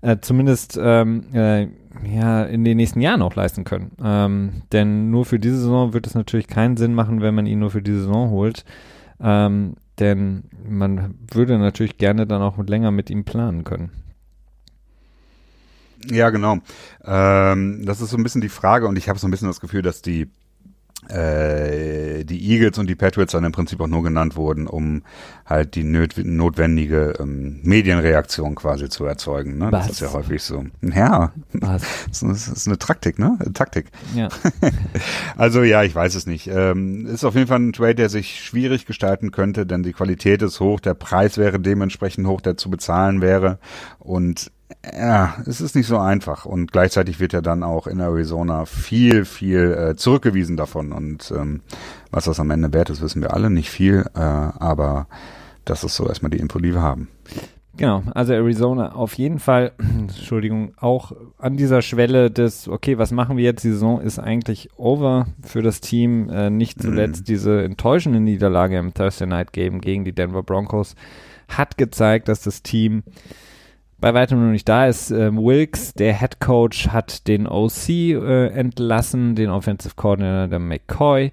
äh, 0.00 0.18
zumindest 0.20 0.78
ähm, 0.80 1.24
äh, 1.32 1.68
ja 2.04 2.44
in 2.44 2.64
den 2.64 2.76
nächsten 2.76 3.00
Jahren 3.00 3.22
auch 3.22 3.34
leisten 3.34 3.64
können. 3.64 3.92
Ähm, 4.02 4.62
denn 4.72 5.10
nur 5.10 5.24
für 5.24 5.38
diese 5.38 5.56
Saison 5.56 5.92
wird 5.92 6.06
es 6.06 6.14
natürlich 6.14 6.46
keinen 6.46 6.76
Sinn 6.76 6.94
machen, 6.94 7.20
wenn 7.20 7.34
man 7.34 7.46
ihn 7.46 7.58
nur 7.58 7.70
für 7.70 7.82
diese 7.82 8.00
Saison 8.00 8.30
holt. 8.30 8.64
Ähm, 9.20 9.74
denn 9.98 10.44
man 10.68 11.16
würde 11.32 11.58
natürlich 11.58 11.98
gerne 11.98 12.26
dann 12.26 12.42
auch 12.42 12.56
länger 12.58 12.90
mit 12.90 13.10
ihm 13.10 13.24
planen 13.24 13.64
können. 13.64 13.90
Ja, 16.06 16.30
genau. 16.30 16.58
Ähm, 17.04 17.84
das 17.84 18.00
ist 18.00 18.10
so 18.10 18.16
ein 18.16 18.22
bisschen 18.22 18.40
die 18.40 18.48
Frage 18.48 18.86
und 18.86 18.96
ich 18.96 19.08
habe 19.08 19.18
so 19.18 19.26
ein 19.26 19.30
bisschen 19.30 19.48
das 19.48 19.60
Gefühl, 19.60 19.82
dass 19.82 20.00
die 20.02 20.30
äh, 21.10 22.24
die 22.24 22.50
Eagles 22.50 22.78
und 22.78 22.88
die 22.88 22.94
Patriots 22.94 23.32
dann 23.32 23.44
im 23.44 23.52
Prinzip 23.52 23.80
auch 23.80 23.86
nur 23.86 24.02
genannt 24.02 24.36
wurden, 24.36 24.66
um 24.66 25.02
halt 25.46 25.74
die 25.74 25.84
notwendige 25.84 27.14
ähm, 27.18 27.60
Medienreaktion 27.62 28.54
quasi 28.54 28.88
zu 28.88 29.04
erzeugen. 29.04 29.58
Ne? 29.58 29.70
Das 29.70 29.88
ist 29.88 30.00
ja 30.00 30.12
häufig 30.12 30.42
so. 30.42 30.64
Ja, 30.82 31.32
Was? 31.52 31.82
das 32.20 32.48
ist 32.48 32.66
eine 32.66 32.78
Taktik, 32.78 33.18
ne? 33.18 33.38
Taktik. 33.54 33.86
Ja. 34.14 34.28
also 35.36 35.62
ja, 35.62 35.82
ich 35.82 35.94
weiß 35.94 36.14
es 36.14 36.26
nicht. 36.26 36.48
Ähm, 36.48 37.06
ist 37.06 37.24
auf 37.24 37.34
jeden 37.34 37.46
Fall 37.46 37.60
ein 37.60 37.72
Trade, 37.72 37.94
der 37.94 38.08
sich 38.08 38.44
schwierig 38.44 38.86
gestalten 38.86 39.30
könnte, 39.30 39.66
denn 39.66 39.82
die 39.82 39.92
Qualität 39.92 40.42
ist 40.42 40.60
hoch, 40.60 40.80
der 40.80 40.94
Preis 40.94 41.38
wäre 41.38 41.58
dementsprechend 41.58 42.26
hoch, 42.26 42.40
der 42.40 42.56
zu 42.56 42.70
bezahlen 42.70 43.20
wäre 43.20 43.58
und 43.98 44.50
ja, 44.92 45.36
es 45.46 45.60
ist 45.60 45.74
nicht 45.74 45.86
so 45.86 45.98
einfach. 45.98 46.44
Und 46.44 46.72
gleichzeitig 46.72 47.20
wird 47.20 47.32
ja 47.32 47.40
dann 47.40 47.62
auch 47.62 47.86
in 47.86 48.00
Arizona 48.00 48.64
viel, 48.66 49.24
viel 49.24 49.72
äh, 49.72 49.96
zurückgewiesen 49.96 50.56
davon. 50.56 50.92
Und 50.92 51.32
ähm, 51.36 51.62
was 52.10 52.24
das 52.24 52.40
am 52.40 52.50
Ende 52.50 52.72
wert 52.72 52.90
ist, 52.90 53.00
wissen 53.00 53.22
wir 53.22 53.34
alle 53.34 53.50
nicht 53.50 53.70
viel. 53.70 54.04
Äh, 54.14 54.20
aber 54.20 55.06
das 55.64 55.84
ist 55.84 55.96
so 55.96 56.06
erstmal 56.06 56.30
die 56.30 56.38
Info, 56.38 56.58
die 56.58 56.72
wir 56.72 56.82
haben. 56.82 57.08
Genau, 57.76 58.02
also 58.12 58.32
Arizona 58.32 58.92
auf 58.96 59.14
jeden 59.14 59.38
Fall, 59.38 59.72
Entschuldigung, 59.78 60.72
auch 60.78 61.12
an 61.38 61.56
dieser 61.56 61.80
Schwelle 61.80 62.28
des, 62.28 62.66
okay, 62.66 62.98
was 62.98 63.12
machen 63.12 63.36
wir 63.36 63.44
jetzt? 63.44 63.62
Die 63.62 63.70
Saison 63.70 64.00
ist 64.00 64.18
eigentlich 64.18 64.70
over 64.76 65.28
für 65.42 65.62
das 65.62 65.80
Team. 65.80 66.28
Äh, 66.28 66.50
nicht 66.50 66.82
zuletzt 66.82 67.22
mm. 67.22 67.24
diese 67.24 67.62
enttäuschende 67.62 68.20
Niederlage 68.20 68.76
im 68.78 68.94
Thursday 68.94 69.28
Night 69.28 69.52
Game 69.52 69.80
gegen 69.80 70.04
die 70.04 70.12
Denver 70.12 70.42
Broncos 70.42 70.96
hat 71.48 71.78
gezeigt, 71.78 72.28
dass 72.28 72.42
das 72.42 72.62
Team 72.62 73.04
bei 74.00 74.14
weitem 74.14 74.44
noch 74.44 74.52
nicht 74.52 74.68
da 74.68 74.86
ist. 74.86 75.10
Ähm, 75.10 75.38
Wilkes, 75.38 75.94
der 75.94 76.18
Head 76.18 76.40
Coach, 76.40 76.88
hat 76.88 77.26
den 77.26 77.46
OC 77.46 77.88
äh, 77.88 78.46
entlassen, 78.48 79.34
den 79.34 79.50
Offensive 79.50 79.94
Coordinator 79.96 80.48
der 80.48 80.58
McCoy. 80.58 81.32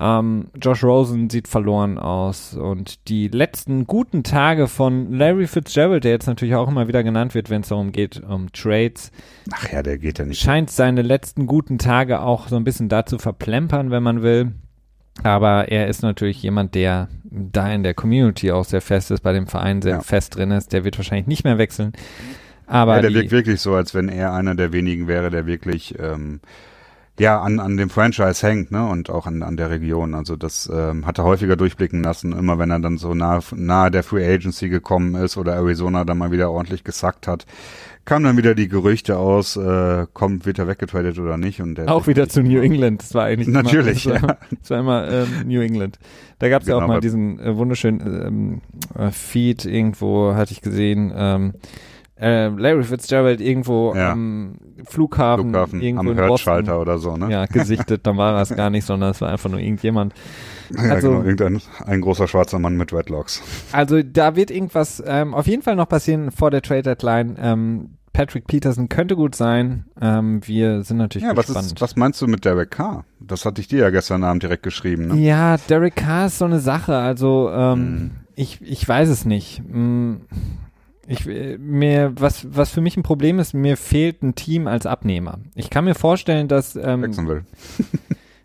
Ähm, 0.00 0.46
Josh 0.60 0.82
Rosen 0.82 1.28
sieht 1.28 1.46
verloren 1.46 1.98
aus 1.98 2.54
und 2.54 3.08
die 3.08 3.28
letzten 3.28 3.86
guten 3.86 4.22
Tage 4.22 4.66
von 4.66 5.12
Larry 5.12 5.46
Fitzgerald, 5.46 6.04
der 6.04 6.12
jetzt 6.12 6.26
natürlich 6.26 6.54
auch 6.54 6.68
immer 6.68 6.88
wieder 6.88 7.04
genannt 7.04 7.34
wird, 7.34 7.50
wenn 7.50 7.60
es 7.60 7.68
darum 7.68 7.92
geht, 7.92 8.22
um 8.22 8.50
Trades. 8.50 9.12
Ach 9.52 9.70
ja, 9.70 9.82
der 9.82 9.98
geht 9.98 10.18
ja 10.18 10.24
nicht. 10.24 10.40
Scheint 10.40 10.70
seine 10.70 11.02
letzten 11.02 11.46
guten 11.46 11.76
Tage 11.76 12.22
auch 12.22 12.48
so 12.48 12.56
ein 12.56 12.64
bisschen 12.64 12.88
dazu 12.88 13.18
verplempern, 13.18 13.90
wenn 13.90 14.02
man 14.02 14.22
will. 14.22 14.52
Aber 15.22 15.68
er 15.68 15.88
ist 15.88 16.02
natürlich 16.02 16.42
jemand, 16.42 16.74
der 16.74 17.08
da 17.24 17.72
in 17.72 17.82
der 17.82 17.94
Community 17.94 18.50
auch 18.50 18.64
sehr 18.64 18.80
fest 18.80 19.10
ist, 19.10 19.20
bei 19.20 19.32
dem 19.32 19.46
Verein 19.46 19.82
sehr 19.82 19.96
ja. 19.96 20.00
fest 20.00 20.36
drin 20.36 20.50
ist. 20.50 20.72
Der 20.72 20.84
wird 20.84 20.98
wahrscheinlich 20.98 21.26
nicht 21.26 21.44
mehr 21.44 21.58
wechseln. 21.58 21.92
Aber 22.66 22.96
ja, 22.96 23.02
der 23.02 23.14
wirkt 23.14 23.32
wirklich 23.32 23.60
so, 23.60 23.74
als 23.74 23.94
wenn 23.94 24.08
er 24.08 24.32
einer 24.32 24.54
der 24.54 24.72
wenigen 24.72 25.08
wäre, 25.08 25.30
der 25.30 25.46
wirklich 25.46 25.94
ähm, 25.98 26.40
ja 27.20 27.40
an, 27.40 27.60
an 27.60 27.76
dem 27.76 27.90
Franchise 27.90 28.46
hängt, 28.46 28.70
ne? 28.70 28.86
Und 28.86 29.10
auch 29.10 29.26
an, 29.26 29.42
an 29.42 29.56
der 29.56 29.70
Region. 29.70 30.14
Also 30.14 30.36
das 30.36 30.70
ähm, 30.72 31.06
hat 31.06 31.18
er 31.18 31.24
häufiger 31.24 31.56
durchblicken 31.56 32.02
lassen, 32.02 32.32
immer 32.32 32.58
wenn 32.58 32.70
er 32.70 32.80
dann 32.80 32.98
so 32.98 33.14
nah, 33.14 33.40
nahe 33.54 33.90
der 33.90 34.02
Free 34.02 34.26
Agency 34.26 34.68
gekommen 34.68 35.14
ist 35.14 35.36
oder 35.36 35.54
Arizona 35.54 36.04
dann 36.04 36.18
mal 36.18 36.32
wieder 36.32 36.50
ordentlich 36.50 36.82
gesackt 36.84 37.28
hat 37.28 37.46
kamen 38.04 38.24
dann 38.24 38.36
wieder 38.36 38.54
die 38.54 38.68
Gerüchte 38.68 39.18
aus, 39.18 39.56
äh, 39.56 40.06
kommt, 40.12 40.46
wird 40.46 40.58
er 40.58 40.66
weggetradet 40.66 41.18
oder 41.18 41.36
nicht. 41.36 41.60
Und 41.60 41.78
auch 41.88 42.06
wieder 42.06 42.28
zu 42.28 42.42
New 42.42 42.60
England. 42.60 43.02
Das 43.02 43.14
war 43.14 43.24
eigentlich 43.24 43.48
natürlich. 43.48 44.06
Immer, 44.06 44.14
das, 44.20 44.22
war, 44.22 44.38
das 44.50 44.70
war 44.70 44.80
immer 44.80 45.08
ähm, 45.08 45.28
New 45.46 45.60
England. 45.60 45.98
Da 46.38 46.48
gab 46.48 46.62
es 46.62 46.66
genau, 46.66 46.78
ja 46.78 46.84
auch 46.84 46.88
mal 46.88 47.00
diesen 47.00 47.38
äh, 47.38 47.56
wunderschönen 47.56 48.00
ähm, 48.00 48.60
äh, 48.98 49.10
Feed 49.10 49.64
irgendwo, 49.64 50.34
hatte 50.34 50.52
ich 50.52 50.60
gesehen. 50.60 51.12
Ähm, 51.14 51.54
äh, 52.20 52.48
Larry 52.48 52.84
Fitzgerald 52.84 53.40
irgendwo 53.40 53.94
ja. 53.94 54.12
am 54.12 54.56
Flughafen, 54.84 55.50
Flughafen 55.50 55.80
irgendwo 55.80 56.10
am 56.10 56.16
Hörschalter 56.16 56.80
oder 56.80 56.98
so, 56.98 57.16
ne? 57.16 57.30
Ja, 57.30 57.46
gesichtet, 57.50 58.06
dann 58.06 58.16
war 58.16 58.40
es 58.40 58.54
gar 58.54 58.70
nicht, 58.70 58.84
sondern 58.84 59.10
es 59.10 59.20
war 59.20 59.30
einfach 59.30 59.50
nur 59.50 59.60
irgendjemand. 59.60 60.14
Ja, 60.70 60.82
also, 60.94 61.10
genau, 61.10 61.22
irgendein 61.22 61.62
ein 61.86 62.00
großer 62.00 62.28
schwarzer 62.28 62.58
Mann 62.58 62.76
mit 62.76 62.92
Redlocks. 62.92 63.42
Also 63.72 64.02
da 64.02 64.36
wird 64.36 64.50
irgendwas 64.50 65.02
ähm, 65.06 65.34
auf 65.34 65.46
jeden 65.46 65.62
Fall 65.62 65.76
noch 65.76 65.88
passieren 65.88 66.30
vor 66.30 66.50
der 66.50 66.62
Trade 66.62 66.82
Deadline. 66.82 67.36
Ähm, 67.40 67.90
Patrick 68.12 68.46
Peterson 68.46 68.88
könnte 68.88 69.16
gut 69.16 69.34
sein. 69.34 69.86
Ähm, 70.00 70.40
wir 70.44 70.82
sind 70.82 70.96
natürlich 70.96 71.26
ja, 71.26 71.32
gespannt. 71.32 71.56
Was, 71.56 71.66
ist, 71.66 71.80
was 71.80 71.96
meinst 71.96 72.20
du 72.20 72.26
mit 72.26 72.44
Derek 72.44 72.72
Carr? 72.72 73.04
Das 73.20 73.44
hatte 73.44 73.60
ich 73.60 73.68
dir 73.68 73.78
ja 73.78 73.90
gestern 73.90 74.24
Abend 74.24 74.42
direkt 74.42 74.62
geschrieben. 74.62 75.08
Ne? 75.08 75.16
Ja, 75.16 75.56
Derek 75.68 75.96
Carr 75.96 76.26
ist 76.26 76.38
so 76.38 76.44
eine 76.44 76.58
Sache. 76.58 76.96
Also 76.96 77.50
ähm, 77.50 77.78
hm. 77.78 78.10
ich, 78.34 78.60
ich 78.62 78.86
weiß 78.86 79.08
es 79.08 79.24
nicht. 79.24 79.62
Hm, 79.70 80.22
ich, 81.10 81.26
mir, 81.26 82.12
was, 82.14 82.46
was 82.54 82.70
für 82.70 82.80
mich 82.80 82.96
ein 82.96 83.02
Problem 83.02 83.40
ist, 83.40 83.52
mir 83.52 83.76
fehlt 83.76 84.22
ein 84.22 84.36
Team 84.36 84.68
als 84.68 84.86
Abnehmer. 84.86 85.40
Ich 85.56 85.68
kann 85.68 85.84
mir 85.84 85.96
vorstellen, 85.96 86.46
dass 86.46 86.76
ähm, 86.76 87.02
Jacksonville. 87.02 87.44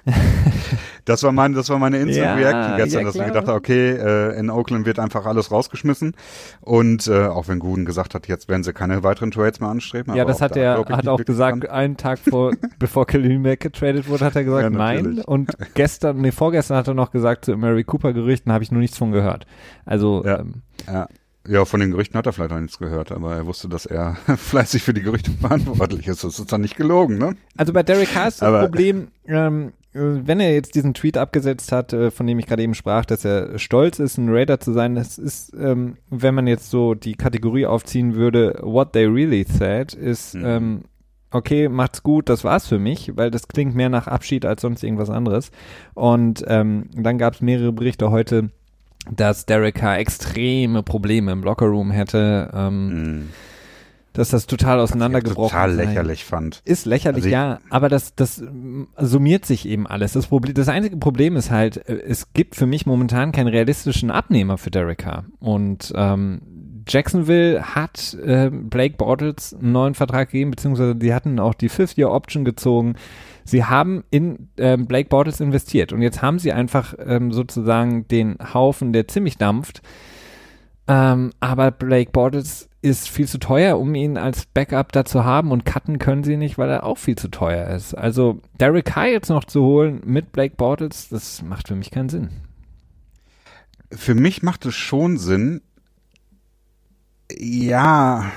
das 1.06 1.22
war 1.22 1.32
mein, 1.32 1.54
das 1.54 1.70
war 1.70 1.78
meine 1.78 1.98
Instant 1.98 2.26
ja, 2.26 2.34
Reaction 2.34 2.78
gestern, 2.78 3.00
ja, 3.02 3.06
dass 3.06 3.16
ich 3.16 3.26
gedacht 3.26 3.48
habe, 3.48 3.58
okay, 3.58 3.92
äh, 3.92 4.40
in 4.40 4.50
Oakland 4.50 4.88
wird 4.88 4.98
einfach 4.98 5.28
alles 5.28 5.52
rausgeschmissen 5.52 6.16
und 6.62 7.06
äh, 7.06 7.26
auch 7.28 7.48
wenn 7.48 7.60
Gooden 7.60 7.86
gesagt 7.86 8.16
hat, 8.16 8.28
jetzt 8.28 8.50
werden 8.50 8.64
sie 8.64 8.74
keine 8.74 9.04
weiteren 9.04 9.30
Trades 9.30 9.60
mehr 9.60 9.70
anstreben. 9.70 10.16
Ja, 10.16 10.26
das 10.26 10.42
hat 10.42 10.58
er, 10.58 10.86
hat 10.90 11.08
auch 11.08 11.24
gesagt, 11.24 11.62
kann. 11.62 11.70
einen 11.70 11.98
Tag 11.98 12.18
vor, 12.18 12.52
bevor 12.80 13.06
Khalil 13.06 13.38
Mack 13.38 13.60
getradet 13.60 14.10
wurde, 14.10 14.26
hat 14.26 14.36
er 14.36 14.44
gesagt, 14.44 14.64
ja, 14.64 14.70
nein. 14.72 15.20
Und 15.20 15.52
gestern, 15.76 16.18
nee, 16.18 16.32
vorgestern 16.32 16.78
hat 16.78 16.88
er 16.88 16.96
noch 16.96 17.12
gesagt, 17.12 17.46
zu 17.46 17.56
Mary 17.58 17.84
Cooper 17.84 18.12
Gerüchten 18.14 18.52
habe 18.52 18.64
ich 18.64 18.72
noch 18.72 18.80
nichts 18.80 18.98
von 18.98 19.12
gehört. 19.12 19.46
Also, 19.86 20.26
ähm, 20.26 20.64
ja. 20.88 21.08
Ja, 21.48 21.66
von 21.66 21.80
den 21.80 21.92
Gerüchten 21.92 22.18
hat 22.18 22.26
er 22.26 22.34
vielleicht 22.34 22.52
noch 22.52 22.60
nichts 22.60 22.80
gehört, 22.80 23.12
aber 23.12 23.36
er 23.36 23.46
wusste, 23.46 23.70
dass 23.70 23.86
er 23.86 24.16
fleißig 24.38 24.84
für 24.84 24.94
die 24.94 25.02
Gerüchte 25.02 25.32
verantwortlich 25.32 26.08
ist. 26.08 26.24
Das 26.24 26.40
ist 26.40 26.52
dann 26.52 26.62
nicht 26.62 26.76
gelogen, 26.76 27.18
ne? 27.18 27.36
Also 27.58 27.74
bei 27.74 27.84
Derek 27.84 28.14
Carr 28.14 28.28
ist 28.28 28.42
das 28.42 28.66
Problem, 28.66 29.10
ähm, 29.28 29.74
äh, 29.94 30.00
wenn 30.26 30.40
er 30.40 30.54
jetzt 30.54 30.76
diesen 30.76 30.94
Tweet 30.94 31.18
abgesetzt 31.18 31.72
hat, 31.72 31.94
äh, 31.94 32.12
von 32.12 32.28
dem 32.28 32.40
ich 32.40 32.48
gerade 32.48 32.64
eben 32.64 32.74
sprach, 32.74 33.06
dass 33.06 33.26
er 33.26 33.58
stolz 33.60 34.00
ist, 34.00 34.18
ein 34.18 34.30
Raider 34.30 34.60
zu 34.60 34.74
sein, 34.74 34.96
das 34.96 35.18
ist, 35.18 35.54
ähm, 35.54 35.98
wenn 36.10 36.36
man 36.36 36.48
jetzt 36.48 36.70
so 36.70 36.94
die 36.96 37.16
Kategorie 37.16 37.66
aufziehen 37.66 38.16
würde, 38.16 38.60
what 38.62 38.94
they 38.94 39.06
really 39.06 39.46
said, 39.48 39.94
ist, 39.94 40.36
mhm. 40.36 40.46
ähm, 40.46 40.82
okay, 41.32 41.70
macht's 41.70 42.04
gut, 42.04 42.30
das 42.30 42.44
war's 42.44 42.68
für 42.68 42.80
mich, 42.80 43.16
weil 43.16 43.32
das 43.32 43.48
klingt 43.48 43.76
mehr 43.76 43.90
nach 43.90 44.08
Abschied 44.08 44.46
als 44.46 44.62
sonst 44.62 44.84
irgendwas 44.84 45.10
anderes. 45.10 45.52
Und 45.94 46.44
ähm, 46.48 46.90
dann 46.94 47.18
gab 47.18 47.36
es 47.36 47.42
mehrere 47.42 47.72
Berichte 47.72 48.12
heute, 48.12 48.50
dass 49.12 49.46
Derek 49.46 49.76
Carr 49.76 49.98
extreme 50.00 50.84
Probleme 50.84 51.32
im 51.32 51.44
Lockerroom 51.44 51.92
hätte. 51.92 52.52
Ähm, 52.54 52.88
mhm 52.88 53.30
dass 54.16 54.30
das 54.30 54.48
total 54.48 54.80
auseinandergebrochen 54.80 55.46
ist. 55.46 55.52
total 55.52 55.76
lächerlich 55.76 56.26
fand. 56.26 56.62
Ist 56.64 56.86
lächerlich, 56.86 57.26
also 57.26 57.34
ja, 57.34 57.60
aber 57.70 57.90
das, 57.90 58.16
das 58.16 58.42
summiert 58.98 59.46
sich 59.46 59.68
eben 59.68 59.86
alles. 59.86 60.14
Das, 60.14 60.28
Problem, 60.28 60.54
das 60.54 60.70
einzige 60.70 60.98
Problem 60.98 61.36
ist 61.36 61.52
halt, 61.52 61.78
äh, 61.88 62.02
es 62.08 62.34
gibt 62.34 62.56
für 62.56 62.66
mich 62.66 62.86
momentan 62.86 63.32
keinen 63.32 63.48
realistischen 63.48 64.12
Abnehmer 64.12 64.58
für 64.58 64.72
Derek 64.72 65.00
Carr. 65.00 65.26
Und 65.40 65.92
ähm, 65.96 66.42
Jacksonville 66.88 67.76
hat 67.76 68.14
äh, 68.26 68.50
Blake 68.52 68.96
Bortles 68.96 69.54
einen 69.54 69.74
neuen 69.74 69.96
Vertrag 69.96 70.32
gegeben, 70.32 70.52
beziehungsweise 70.52 70.96
die 70.96 71.14
hatten 71.14 71.40
auch 71.40 71.54
die 71.54 71.70
Fifth-Year-Option 71.70 72.46
gezogen. 72.46 72.96
Sie 73.46 73.64
haben 73.64 74.04
in 74.10 74.50
ähm, 74.58 74.88
Blake 74.88 75.08
Bortles 75.10 75.40
investiert 75.40 75.94
und 75.94 76.02
jetzt 76.02 76.22
haben 76.22 76.40
sie 76.40 76.52
einfach 76.52 76.96
ähm, 77.00 77.32
sozusagen 77.32 78.08
den 78.08 78.38
Haufen, 78.54 78.92
der 78.92 79.08
ziemlich 79.08 79.38
dampft. 79.38 79.82
Ähm, 80.88 81.32
aber 81.40 81.72
Blake 81.72 82.12
Bortles 82.12 82.70
ist 82.82 83.08
viel 83.08 83.28
zu 83.28 83.40
teuer, 83.40 83.80
um 83.80 83.96
ihn 83.96 84.18
als 84.18 84.46
Backup 84.48 84.92
da 84.92 85.06
zu 85.06 85.26
haben 85.26 85.52
und 85.52 85.66
cutten 85.66 86.00
können 86.00 86.24
sie 86.24 86.38
nicht, 86.38 86.58
weil 86.58 86.70
er 86.70 86.84
auch 86.84 86.98
viel 86.98 87.16
zu 87.16 87.30
teuer 87.30 87.68
ist. 87.70 87.94
Also 87.96 88.42
Derek 88.60 88.96
High 88.96 89.12
jetzt 89.12 89.30
noch 89.30 89.46
zu 89.46 89.64
holen 89.64 90.02
mit 90.06 90.32
Blake 90.32 90.56
Bortles, 90.56 91.10
das 91.10 91.42
macht 91.44 91.68
für 91.68 91.76
mich 91.76 91.92
keinen 91.92 92.10
Sinn. 92.10 92.30
Für 93.92 94.16
mich 94.16 94.44
macht 94.44 94.66
es 94.66 94.76
schon 94.76 95.18
Sinn. 95.18 95.62
Ja, 97.32 98.32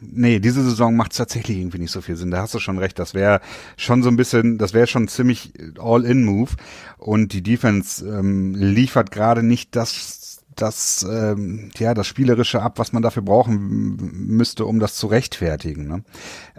nee, 0.00 0.38
diese 0.38 0.62
Saison 0.62 0.96
macht 0.96 1.12
es 1.12 1.18
tatsächlich 1.18 1.58
irgendwie 1.58 1.78
nicht 1.78 1.90
so 1.90 2.00
viel 2.00 2.16
Sinn. 2.16 2.30
Da 2.30 2.42
hast 2.42 2.54
du 2.54 2.58
schon 2.58 2.78
recht. 2.78 2.98
Das 2.98 3.14
wäre 3.14 3.40
schon 3.76 4.02
so 4.02 4.08
ein 4.08 4.16
bisschen, 4.16 4.58
das 4.58 4.74
wäre 4.74 4.86
schon 4.86 5.08
ziemlich 5.08 5.52
All-in-Move. 5.78 6.52
Und 6.98 7.32
die 7.32 7.42
Defense 7.42 8.06
ähm, 8.06 8.54
liefert 8.54 9.10
gerade 9.10 9.42
nicht 9.42 9.76
das 9.76 10.32
das, 10.56 11.06
ähm, 11.08 11.70
ja, 11.76 11.94
das 11.94 12.06
Spielerische 12.06 12.62
ab, 12.62 12.78
was 12.78 12.92
man 12.92 13.02
dafür 13.02 13.22
brauchen 13.22 13.96
müsste, 14.36 14.66
um 14.66 14.78
das 14.78 14.94
zu 14.96 15.06
rechtfertigen. 15.06 15.86
Ne? 15.86 16.04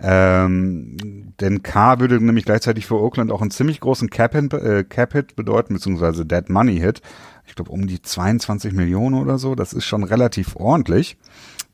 Ähm, 0.01 1.33
denn 1.39 1.63
K 1.63 1.99
würde 1.99 2.23
nämlich 2.23 2.45
gleichzeitig 2.45 2.85
für 2.85 2.99
Oakland 2.99 3.31
auch 3.31 3.41
einen 3.41 3.51
ziemlich 3.51 3.79
großen 3.79 4.09
Cap-Hit 4.09 4.53
äh, 4.53 4.83
Cap 4.83 5.35
bedeuten, 5.35 5.75
beziehungsweise 5.75 6.25
Dead 6.25 6.49
Money 6.49 6.79
Hit. 6.79 7.01
Ich 7.45 7.55
glaube 7.55 7.71
um 7.71 7.87
die 7.87 8.01
22 8.01 8.73
Millionen 8.73 9.15
oder 9.15 9.37
so. 9.37 9.55
Das 9.55 9.73
ist 9.73 9.85
schon 9.85 10.03
relativ 10.03 10.55
ordentlich. 10.55 11.17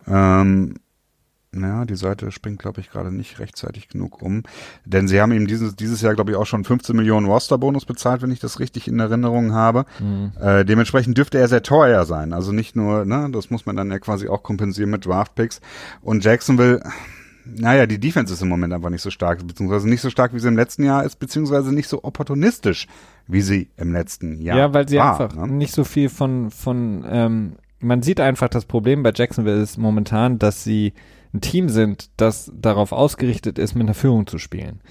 Ähm, 0.07 0.75
ja, 1.55 1.83
die 1.85 1.95
Seite 1.95 2.31
springt, 2.31 2.59
glaube 2.59 2.79
ich, 2.79 2.91
gerade 2.91 3.11
nicht 3.11 3.39
rechtzeitig 3.39 3.87
genug 3.87 4.21
um. 4.21 4.43
Denn 4.85 5.07
sie 5.07 5.19
haben 5.19 5.31
ihm 5.31 5.47
dieses, 5.47 5.75
dieses 5.75 6.01
Jahr, 6.01 6.13
glaube 6.13 6.31
ich, 6.31 6.37
auch 6.37 6.45
schon 6.45 6.63
15 6.63 6.95
Millionen 6.95 7.25
Roster-Bonus 7.25 7.85
bezahlt, 7.85 8.21
wenn 8.21 8.31
ich 8.31 8.39
das 8.39 8.59
richtig 8.59 8.87
in 8.87 8.99
Erinnerung 8.99 9.53
habe. 9.53 9.85
Mhm. 9.99 10.31
Äh, 10.39 10.63
dementsprechend 10.63 11.17
dürfte 11.17 11.39
er 11.39 11.47
sehr 11.47 11.63
teuer 11.63 12.05
sein. 12.05 12.33
Also 12.33 12.51
nicht 12.51 12.75
nur, 12.75 13.03
ne, 13.05 13.29
das 13.31 13.49
muss 13.49 13.65
man 13.65 13.75
dann 13.75 13.89
ja 13.89 13.97
quasi 13.97 14.27
auch 14.27 14.43
kompensieren 14.43 14.91
mit 14.91 15.05
Draft-Picks. 15.05 15.59
Und 16.01 16.23
Jacksonville, 16.23 16.83
naja, 17.45 17.87
die 17.87 17.99
Defense 17.99 18.31
ist 18.31 18.43
im 18.43 18.49
Moment 18.49 18.71
einfach 18.71 18.91
nicht 18.91 19.01
so 19.01 19.09
stark, 19.09 19.45
beziehungsweise 19.47 19.89
nicht 19.89 20.01
so 20.01 20.11
stark, 20.11 20.35
wie 20.35 20.39
sie 20.39 20.47
im 20.47 20.55
letzten 20.55 20.83
Jahr 20.83 21.03
ist, 21.03 21.15
beziehungsweise 21.15 21.73
nicht 21.73 21.87
so 21.87 22.03
opportunistisch, 22.03 22.87
wie 23.27 23.41
sie 23.41 23.69
im 23.75 23.91
letzten 23.91 24.39
Jahr 24.39 24.57
Ja, 24.57 24.73
weil 24.73 24.87
sie 24.87 24.97
war, 24.97 25.19
einfach 25.19 25.35
ne? 25.35 25.51
nicht 25.51 25.73
so 25.73 25.83
viel 25.83 26.09
von, 26.09 26.51
von, 26.51 27.03
ähm, 27.09 27.55
man 27.79 28.03
sieht 28.03 28.19
einfach, 28.19 28.49
das 28.49 28.65
Problem 28.65 29.01
bei 29.01 29.11
Jacksonville 29.15 29.61
ist 29.61 29.77
momentan, 29.77 30.37
dass 30.37 30.63
sie 30.63 30.93
ein 31.33 31.41
Team 31.41 31.69
sind, 31.69 32.09
das 32.17 32.51
darauf 32.55 32.91
ausgerichtet 32.91 33.59
ist, 33.59 33.75
mit 33.75 33.85
einer 33.85 33.93
Führung 33.93 34.27
zu 34.27 34.37
spielen. 34.37 34.81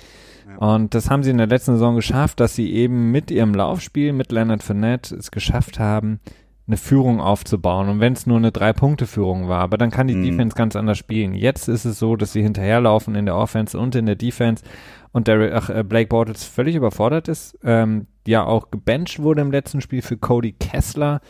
Und 0.59 0.95
das 0.95 1.11
haben 1.11 1.23
sie 1.23 1.31
in 1.31 1.39
der 1.39 1.47
letzten 1.47 1.73
Saison 1.73 1.95
geschafft, 1.95 2.41
dass 2.41 2.55
sie 2.55 2.73
eben 2.73 3.11
mit 3.11 3.31
ihrem 3.31 3.55
Laufspiel, 3.55 4.13
mit 4.13 4.33
Leonard 4.33 4.63
Fournette 4.63 5.15
es 5.15 5.31
geschafft 5.31 5.79
haben, 5.79 6.21
eine 6.67 6.77
Führung 6.77 7.21
aufzubauen. 7.21 7.89
Und 7.89 8.01
wenn 8.01 8.15
es 8.15 8.27
nur 8.27 8.39
eine 8.39 8.53
Drei-Punkte-Führung 8.53 9.49
war, 9.49 9.61
aber 9.61 9.79
dann 9.79 9.91
kann 9.91 10.09
die 10.09 10.15
mhm. 10.15 10.25
Defense 10.25 10.57
ganz 10.57 10.75
anders 10.75 10.99
spielen. 10.99 11.35
Jetzt 11.35 11.69
ist 11.69 11.85
es 11.85 11.99
so, 11.99 12.17
dass 12.17 12.33
sie 12.33 12.43
hinterherlaufen 12.43 13.15
in 13.15 13.27
der 13.27 13.37
Offense 13.37 13.79
und 13.79 13.95
in 13.95 14.07
der 14.07 14.17
Defense 14.17 14.65
und 15.13 15.29
der, 15.29 15.55
ach, 15.55 15.71
äh, 15.71 15.83
Blake 15.83 16.09
Bortles 16.09 16.45
völlig 16.45 16.77
überfordert 16.77 17.29
ist. 17.29 17.59
Ähm, 17.63 18.07
ja, 18.27 18.45
auch 18.45 18.71
gebencht 18.71 19.23
wurde 19.23 19.41
im 19.41 19.51
letzten 19.51 19.81
Spiel 19.81 20.03
für 20.03 20.17
Cody 20.17 20.53
Kessler 20.53 21.21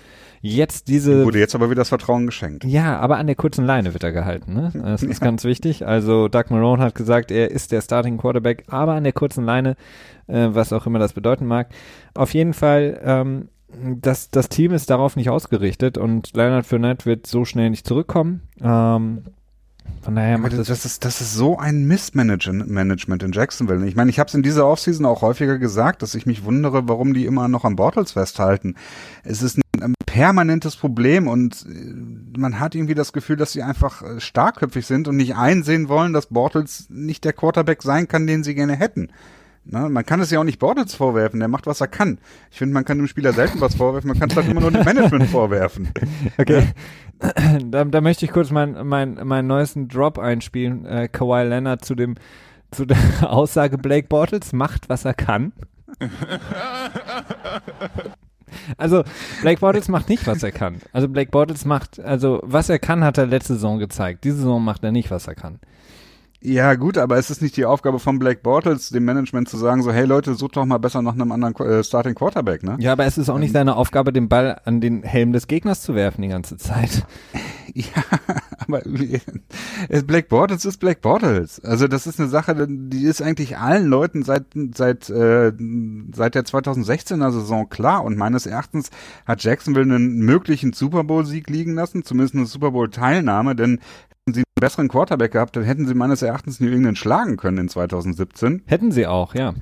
jetzt 0.40 0.88
diese. 0.88 1.24
Wurde 1.24 1.38
jetzt 1.38 1.54
aber 1.54 1.70
wieder 1.70 1.80
das 1.80 1.88
Vertrauen 1.88 2.26
geschenkt. 2.26 2.64
Ja, 2.64 2.98
aber 2.98 3.16
an 3.18 3.26
der 3.26 3.36
kurzen 3.36 3.64
Leine 3.64 3.92
wird 3.94 4.04
er 4.04 4.12
gehalten, 4.12 4.54
ne? 4.54 4.72
Das 4.74 5.02
ist 5.02 5.20
ganz 5.20 5.44
wichtig. 5.44 5.86
Also 5.86 6.28
Doug 6.28 6.44
Marone 6.50 6.82
hat 6.82 6.94
gesagt, 6.94 7.30
er 7.30 7.50
ist 7.50 7.72
der 7.72 7.80
Starting 7.80 8.18
Quarterback, 8.18 8.64
aber 8.68 8.94
an 8.94 9.04
der 9.04 9.12
kurzen 9.12 9.44
Leine, 9.44 9.76
äh, 10.26 10.48
was 10.50 10.72
auch 10.72 10.86
immer 10.86 10.98
das 10.98 11.12
bedeuten 11.12 11.46
mag. 11.46 11.68
Auf 12.14 12.34
jeden 12.34 12.54
Fall, 12.54 13.00
ähm, 13.02 13.48
das, 14.00 14.30
das 14.30 14.48
Team 14.48 14.72
ist 14.72 14.90
darauf 14.90 15.16
nicht 15.16 15.28
ausgerichtet 15.30 15.98
und 15.98 16.34
Leonard 16.34 16.66
Fournette 16.66 17.04
wird 17.06 17.26
so 17.26 17.44
schnell 17.44 17.70
nicht 17.70 17.86
zurückkommen. 17.86 18.42
Ähm, 18.62 19.24
von 20.02 20.14
daher 20.14 20.38
macht 20.38 20.52
das, 20.52 20.68
das 20.68 20.84
ist 20.84 21.04
das 21.04 21.20
ist 21.20 21.34
so 21.34 21.58
ein 21.58 21.86
Missmanagement 21.86 23.22
in 23.22 23.32
Jacksonville. 23.32 23.86
Ich 23.86 23.96
meine, 23.96 24.10
ich 24.10 24.18
habe 24.18 24.28
es 24.28 24.34
in 24.34 24.42
dieser 24.42 24.66
Offseason 24.66 25.04
auch 25.04 25.22
häufiger 25.22 25.58
gesagt, 25.58 26.02
dass 26.02 26.14
ich 26.14 26.24
mich 26.24 26.44
wundere, 26.44 26.88
warum 26.88 27.14
die 27.14 27.26
immer 27.26 27.48
noch 27.48 27.64
am 27.64 27.76
Bortles 27.76 28.12
festhalten. 28.12 28.74
Es 29.24 29.42
ist 29.42 29.58
ein 29.82 29.94
permanentes 30.06 30.76
Problem 30.76 31.28
und 31.28 31.66
äh, 31.68 32.38
man 32.38 32.60
hat 32.60 32.74
irgendwie 32.74 32.94
das 32.94 33.12
Gefühl, 33.12 33.36
dass 33.36 33.52
sie 33.52 33.62
einfach 33.62 34.02
äh, 34.02 34.20
starkköpfig 34.20 34.86
sind 34.86 35.08
und 35.08 35.16
nicht 35.16 35.36
einsehen 35.36 35.88
wollen, 35.88 36.12
dass 36.12 36.26
Bortles 36.26 36.88
nicht 36.90 37.24
der 37.24 37.32
Quarterback 37.32 37.82
sein 37.82 38.08
kann, 38.08 38.26
den 38.26 38.44
sie 38.44 38.54
gerne 38.54 38.76
hätten. 38.76 39.08
Na, 39.70 39.86
man 39.88 40.06
kann 40.06 40.20
es 40.20 40.30
ja 40.30 40.40
auch 40.40 40.44
nicht 40.44 40.58
Bortles 40.58 40.94
vorwerfen, 40.94 41.40
der 41.40 41.48
macht, 41.48 41.66
was 41.66 41.82
er 41.82 41.88
kann. 41.88 42.18
Ich 42.50 42.58
finde, 42.58 42.72
man 42.72 42.86
kann 42.86 42.96
dem 42.96 43.06
Spieler 43.06 43.34
selten 43.34 43.60
was 43.60 43.74
vorwerfen, 43.74 44.08
man 44.08 44.18
kann 44.18 44.30
es 44.30 44.36
halt 44.36 44.48
immer 44.48 44.62
nur 44.62 44.70
dem 44.70 44.84
Management 44.84 45.26
vorwerfen. 45.30 45.90
Okay. 46.38 46.68
Da, 47.64 47.84
da 47.84 48.00
möchte 48.00 48.24
ich 48.24 48.30
kurz 48.30 48.52
meinen 48.52 48.86
mein, 48.86 49.18
mein 49.24 49.48
neuesten 49.48 49.88
Drop 49.88 50.20
einspielen, 50.20 50.86
äh, 50.86 51.08
Kawhi 51.08 51.42
Leonard 51.42 51.84
zu 51.84 51.96
dem 51.96 52.14
zu 52.70 52.84
der 52.84 52.96
Aussage 53.28 53.76
Blake 53.76 54.06
Bortles 54.06 54.52
macht, 54.52 54.88
was 54.88 55.04
er 55.04 55.14
kann. 55.14 55.52
Also 58.76 59.04
Blake 59.42 59.60
Bortles 59.60 59.88
macht 59.88 60.08
nicht, 60.08 60.26
was 60.26 60.42
er 60.42 60.52
kann. 60.52 60.80
Also 60.92 61.08
Blake 61.08 61.30
Bortles 61.30 61.64
macht, 61.64 62.00
also 62.00 62.40
was 62.42 62.68
er 62.68 62.78
kann, 62.78 63.04
hat 63.04 63.18
er 63.18 63.26
letzte 63.26 63.54
Saison 63.54 63.78
gezeigt. 63.78 64.24
Diese 64.24 64.36
Saison 64.36 64.62
macht 64.62 64.84
er 64.84 64.92
nicht, 64.92 65.10
was 65.10 65.26
er 65.26 65.34
kann. 65.34 65.58
Ja, 66.40 66.76
gut, 66.76 66.98
aber 66.98 67.18
es 67.18 67.30
ist 67.30 67.42
nicht 67.42 67.56
die 67.56 67.64
Aufgabe 67.64 67.98
von 67.98 68.20
Blake 68.20 68.40
Bortles, 68.42 68.90
dem 68.90 69.04
Management 69.04 69.48
zu 69.48 69.56
sagen, 69.56 69.82
so, 69.82 69.92
hey 69.92 70.04
Leute, 70.04 70.34
sucht 70.34 70.56
doch 70.56 70.64
mal 70.64 70.78
besser 70.78 71.02
nach 71.02 71.14
einem 71.14 71.32
anderen 71.32 71.54
äh, 71.56 71.82
Starting 71.82 72.14
Quarterback, 72.14 72.62
ne? 72.62 72.76
Ja, 72.78 72.92
aber 72.92 73.06
es 73.06 73.18
ist 73.18 73.28
auch 73.28 73.38
nicht 73.38 73.50
ähm, 73.50 73.54
seine 73.54 73.76
Aufgabe, 73.76 74.12
den 74.12 74.28
Ball 74.28 74.60
an 74.64 74.80
den 74.80 75.02
Helm 75.02 75.32
des 75.32 75.48
Gegners 75.48 75.82
zu 75.82 75.96
werfen 75.96 76.22
die 76.22 76.28
ganze 76.28 76.56
Zeit. 76.56 77.06
Ja, 77.74 78.02
aber 78.58 78.80
Black 80.06 80.28
Bortles 80.30 80.64
ist 80.64 80.78
Black 80.78 81.02
Bortles. 81.02 81.62
Also 81.62 81.86
das 81.86 82.06
ist 82.06 82.18
eine 82.18 82.30
Sache, 82.30 82.66
die 82.68 83.04
ist 83.04 83.20
eigentlich 83.20 83.58
allen 83.58 83.86
Leuten 83.86 84.22
seit 84.22 84.46
seit 84.74 85.10
äh, 85.10 85.52
seit 86.12 86.34
der 86.34 86.44
2016er 86.44 87.30
Saison 87.30 87.68
klar 87.68 88.04
und 88.04 88.16
meines 88.16 88.46
Erachtens 88.46 88.90
hat 89.26 89.44
Jacksonville 89.44 89.94
einen 89.94 90.20
möglichen 90.20 90.72
Super 90.72 91.04
Bowl 91.04 91.26
Sieg 91.26 91.50
liegen 91.50 91.74
lassen, 91.74 92.04
zumindest 92.04 92.34
eine 92.34 92.46
Super 92.46 92.70
Bowl 92.70 92.88
Teilnahme, 92.88 93.54
denn 93.54 93.80
besseren 94.60 94.88
Quarterback 94.88 95.32
gehabt, 95.32 95.56
dann 95.56 95.64
hätten 95.64 95.86
sie 95.86 95.94
meines 95.94 96.22
Erachtens 96.22 96.60
New 96.60 96.70
England 96.70 96.98
schlagen 96.98 97.36
können 97.36 97.58
in 97.58 97.68
2017. 97.68 98.62
Hätten 98.66 98.92
sie 98.92 99.06
auch, 99.06 99.34
ja. 99.34 99.54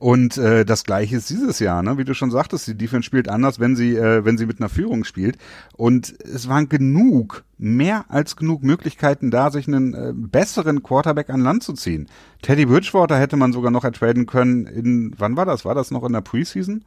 Und 0.00 0.38
äh, 0.38 0.64
das 0.64 0.84
gleiche 0.84 1.18
ist 1.18 1.28
dieses 1.28 1.58
Jahr, 1.58 1.82
ne? 1.82 1.98
Wie 1.98 2.04
du 2.04 2.14
schon 2.14 2.30
sagtest, 2.30 2.66
die 2.66 2.74
Defense 2.74 3.04
spielt 3.04 3.28
anders, 3.28 3.60
wenn 3.60 3.76
sie, 3.76 3.94
äh, 3.96 4.24
wenn 4.24 4.38
sie 4.38 4.46
mit 4.46 4.58
einer 4.58 4.70
Führung 4.70 5.04
spielt. 5.04 5.36
Und 5.76 6.14
es 6.24 6.48
waren 6.48 6.70
genug, 6.70 7.44
mehr 7.58 8.06
als 8.08 8.36
genug 8.36 8.62
Möglichkeiten 8.62 9.30
da, 9.30 9.50
sich 9.50 9.68
einen 9.68 9.92
äh, 9.92 10.12
besseren 10.14 10.82
Quarterback 10.82 11.28
an 11.28 11.42
Land 11.42 11.64
zu 11.64 11.74
ziehen. 11.74 12.08
Teddy 12.40 12.64
Bridgewater 12.64 13.18
hätte 13.18 13.36
man 13.36 13.52
sogar 13.52 13.70
noch 13.70 13.84
ertraden 13.84 14.24
können 14.24 14.64
in, 14.64 15.14
wann 15.18 15.36
war 15.36 15.44
das? 15.44 15.66
War 15.66 15.74
das 15.74 15.90
noch 15.90 16.02
in 16.04 16.14
der 16.14 16.22
Preseason? 16.22 16.82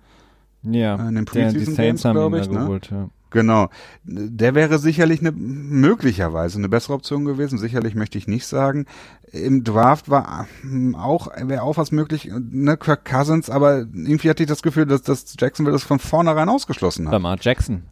Ja, 0.64 0.96
äh, 0.96 1.10
in 1.10 1.14
den 1.14 1.26
Preseason 1.26 1.76
Games, 1.76 2.02
glaube 2.02 2.40
ich. 2.40 2.50
Ne? 2.50 2.62
Geholt, 2.62 2.90
ja. 2.90 3.10
Genau. 3.34 3.70
Der 4.04 4.56
wäre 4.56 4.80
sicherlich 4.80 5.20
eine, 5.20 5.32
möglicherweise 5.32 6.60
eine 6.60 6.70
bessere 6.70 6.94
Option 6.94 7.26
gewesen. 7.26 7.58
Sicherlich 7.58 7.96
möchte 7.96 8.18
ich 8.18 8.28
nicht 8.28 8.46
sagen. 8.46 8.86
Im 9.32 9.64
Draft 9.64 10.10
war 10.10 10.48
hm, 10.62 10.96
auch, 10.96 11.28
wäre 11.36 11.64
auch 11.64 11.78
was 11.78 11.92
möglich, 11.92 12.32
ne, 12.32 12.78
Kirk 12.78 13.06
Cousins, 13.06 13.50
aber 13.50 13.80
irgendwie 13.80 14.30
hatte 14.30 14.44
ich 14.44 14.50
das 14.50 14.62
Gefühl, 14.62 14.86
dass, 14.86 15.02
dass 15.02 15.36
Jacksonville 15.38 15.74
das 15.74 15.84
von 15.84 16.00
vornherein 16.00 16.48
ausgeschlossen 16.48 17.08
hat. 17.08 17.14
Lamar 17.14 17.38
Jackson. 17.42 17.84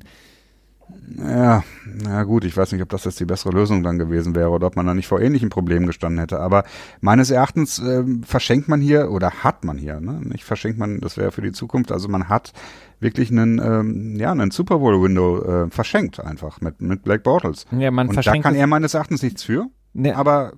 Ja, 1.17 1.63
na 1.85 2.23
gut, 2.23 2.45
ich 2.45 2.55
weiß 2.55 2.71
nicht, 2.71 2.81
ob 2.81 2.89
das 2.89 3.03
jetzt 3.05 3.19
die 3.19 3.25
bessere 3.25 3.51
Lösung 3.51 3.83
dann 3.83 3.97
gewesen 3.97 4.35
wäre 4.35 4.49
oder 4.49 4.67
ob 4.67 4.75
man 4.75 4.85
da 4.85 4.93
nicht 4.93 5.07
vor 5.07 5.19
ähnlichen 5.19 5.49
Problemen 5.49 5.87
gestanden 5.87 6.19
hätte. 6.19 6.39
Aber 6.39 6.63
meines 7.01 7.31
Erachtens 7.31 7.79
äh, 7.79 8.03
verschenkt 8.23 8.67
man 8.67 8.81
hier 8.81 9.11
oder 9.11 9.43
hat 9.43 9.63
man 9.63 9.77
hier, 9.77 9.99
ne? 9.99 10.19
Nicht 10.23 10.43
verschenkt 10.43 10.77
man, 10.77 10.99
das 10.99 11.17
wäre 11.17 11.31
für 11.31 11.41
die 11.41 11.51
Zukunft. 11.51 11.91
Also 11.91 12.07
man 12.07 12.29
hat 12.29 12.53
wirklich 13.01 13.31
einen, 13.31 13.59
ähm, 13.59 14.15
ja, 14.17 14.31
einen 14.31 14.51
Super 14.51 14.79
Bowl 14.79 15.01
Window 15.01 15.41
äh, 15.43 15.69
verschenkt 15.69 16.19
einfach 16.19 16.61
mit, 16.61 16.81
mit 16.81 17.03
Black 17.03 17.23
Bortles. 17.23 17.65
Ja, 17.77 17.91
man 17.91 18.07
Und 18.07 18.13
verschenkt 18.13 18.45
da 18.45 18.49
kann 18.49 18.55
er 18.55 18.67
meines 18.67 18.93
Erachtens 18.93 19.21
nichts 19.23 19.43
für. 19.43 19.67
Ne, 19.93 20.15
aber 20.15 20.53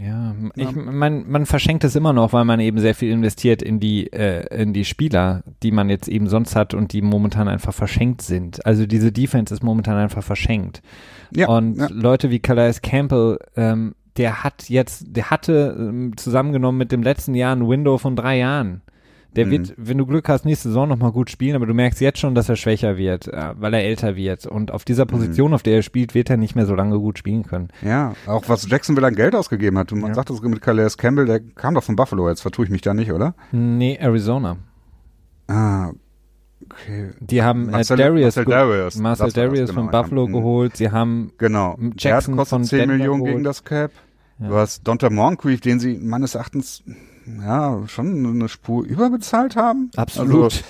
ja, 0.00 0.34
ich, 0.54 0.74
man, 0.74 1.28
man 1.28 1.44
verschenkt 1.44 1.84
es 1.84 1.94
immer 1.94 2.12
noch, 2.12 2.32
weil 2.32 2.44
man 2.44 2.60
eben 2.60 2.78
sehr 2.78 2.94
viel 2.94 3.10
investiert 3.10 3.62
in 3.62 3.80
die, 3.80 4.10
äh, 4.12 4.62
in 4.62 4.72
die 4.72 4.86
Spieler, 4.86 5.42
die 5.62 5.72
man 5.72 5.90
jetzt 5.90 6.08
eben 6.08 6.26
sonst 6.26 6.56
hat 6.56 6.72
und 6.72 6.92
die 6.92 7.02
momentan 7.02 7.48
einfach 7.48 7.74
verschenkt 7.74 8.22
sind. 8.22 8.64
Also 8.64 8.86
diese 8.86 9.12
Defense 9.12 9.52
ist 9.52 9.62
momentan 9.62 9.96
einfach 9.96 10.22
verschenkt. 10.22 10.80
Ja, 11.34 11.48
und 11.48 11.76
ja. 11.76 11.88
Leute 11.90 12.30
wie 12.30 12.38
Calais 12.38 12.80
Campbell, 12.82 13.38
ähm, 13.56 13.94
der 14.16 14.42
hat 14.42 14.68
jetzt, 14.68 15.04
der 15.08 15.30
hatte 15.30 15.76
ähm, 15.78 16.16
zusammengenommen 16.16 16.78
mit 16.78 16.92
dem 16.92 17.02
letzten 17.02 17.34
Jahr 17.34 17.54
ein 17.54 17.68
Window 17.68 17.98
von 17.98 18.16
drei 18.16 18.38
Jahren 18.38 18.82
Der 19.36 19.46
mhm. 19.46 19.50
wird, 19.50 19.74
wenn 19.76 19.98
du 19.98 20.06
Glück 20.06 20.28
hast, 20.28 20.44
nächste 20.44 20.68
Saison 20.68 20.88
nochmal 20.88 21.12
gut 21.12 21.30
spielen, 21.30 21.54
aber 21.56 21.66
du 21.66 21.74
merkst 21.74 22.00
jetzt 22.00 22.18
schon, 22.18 22.34
dass 22.34 22.48
er 22.48 22.56
schwächer 22.56 22.96
wird, 22.96 23.28
äh, 23.28 23.54
weil 23.56 23.74
er 23.74 23.84
älter 23.84 24.16
wird. 24.16 24.46
Und 24.46 24.72
auf 24.72 24.84
dieser 24.84 25.04
mhm. 25.04 25.10
Position, 25.10 25.48
mhm. 25.48 25.54
auf 25.54 25.62
der 25.62 25.76
er 25.76 25.82
spielt, 25.82 26.14
wird 26.14 26.30
er 26.30 26.36
nicht 26.36 26.56
mehr 26.56 26.66
so 26.66 26.74
lange 26.74 26.98
gut 26.98 27.18
spielen 27.18 27.44
können. 27.44 27.68
Ja, 27.82 28.14
auch 28.26 28.48
was 28.48 28.68
Jacksonville 28.68 29.06
an 29.06 29.14
Geld 29.14 29.34
ausgegeben 29.34 29.78
hat. 29.78 29.92
Man 29.92 30.08
ja. 30.08 30.14
sagt 30.14 30.30
das 30.30 30.40
mit 30.42 30.60
Calais 30.60 30.96
Campbell, 30.96 31.26
der 31.26 31.40
kam 31.40 31.74
doch 31.74 31.84
von 31.84 31.96
Buffalo, 31.96 32.28
jetzt 32.28 32.42
vertue 32.42 32.64
ich 32.64 32.70
mich 32.70 32.82
da 32.82 32.94
nicht, 32.94 33.12
oder? 33.12 33.34
Nee, 33.52 33.96
Arizona. 34.00 34.56
Ah, 35.48 35.92
Okay. 36.70 37.10
Die 37.20 37.42
haben 37.42 37.68
äh, 37.68 37.72
Marcel, 37.72 37.96
Darius, 37.96 38.36
Marcel 38.36 38.44
Darius, 38.44 38.96
Marcel 38.96 39.32
Darius 39.32 39.70
genau, 39.70 39.82
von 39.82 39.90
Buffalo 39.90 40.26
ja. 40.26 40.32
geholt. 40.32 40.76
Sie 40.76 40.90
haben 40.90 41.32
genau. 41.38 41.76
Jackson 41.96 42.36
kostet 42.36 42.50
von 42.50 42.64
10 42.64 42.78
Denver 42.78 42.94
Millionen 42.94 43.20
geholt. 43.20 43.32
gegen 43.32 43.44
das 43.44 43.64
Cap. 43.64 43.92
Ja. 44.38 44.48
Du 44.48 44.54
hast 44.54 44.86
Donta 44.86 45.10
Moncrief, 45.10 45.60
den 45.60 45.80
sie 45.80 45.98
meines 45.98 46.34
Erachtens 46.34 46.82
ja 47.26 47.82
schon 47.86 48.26
eine 48.26 48.48
Spur 48.48 48.84
überbezahlt 48.84 49.56
haben. 49.56 49.90
Absolut. 49.96 50.44
Also, 50.44 50.60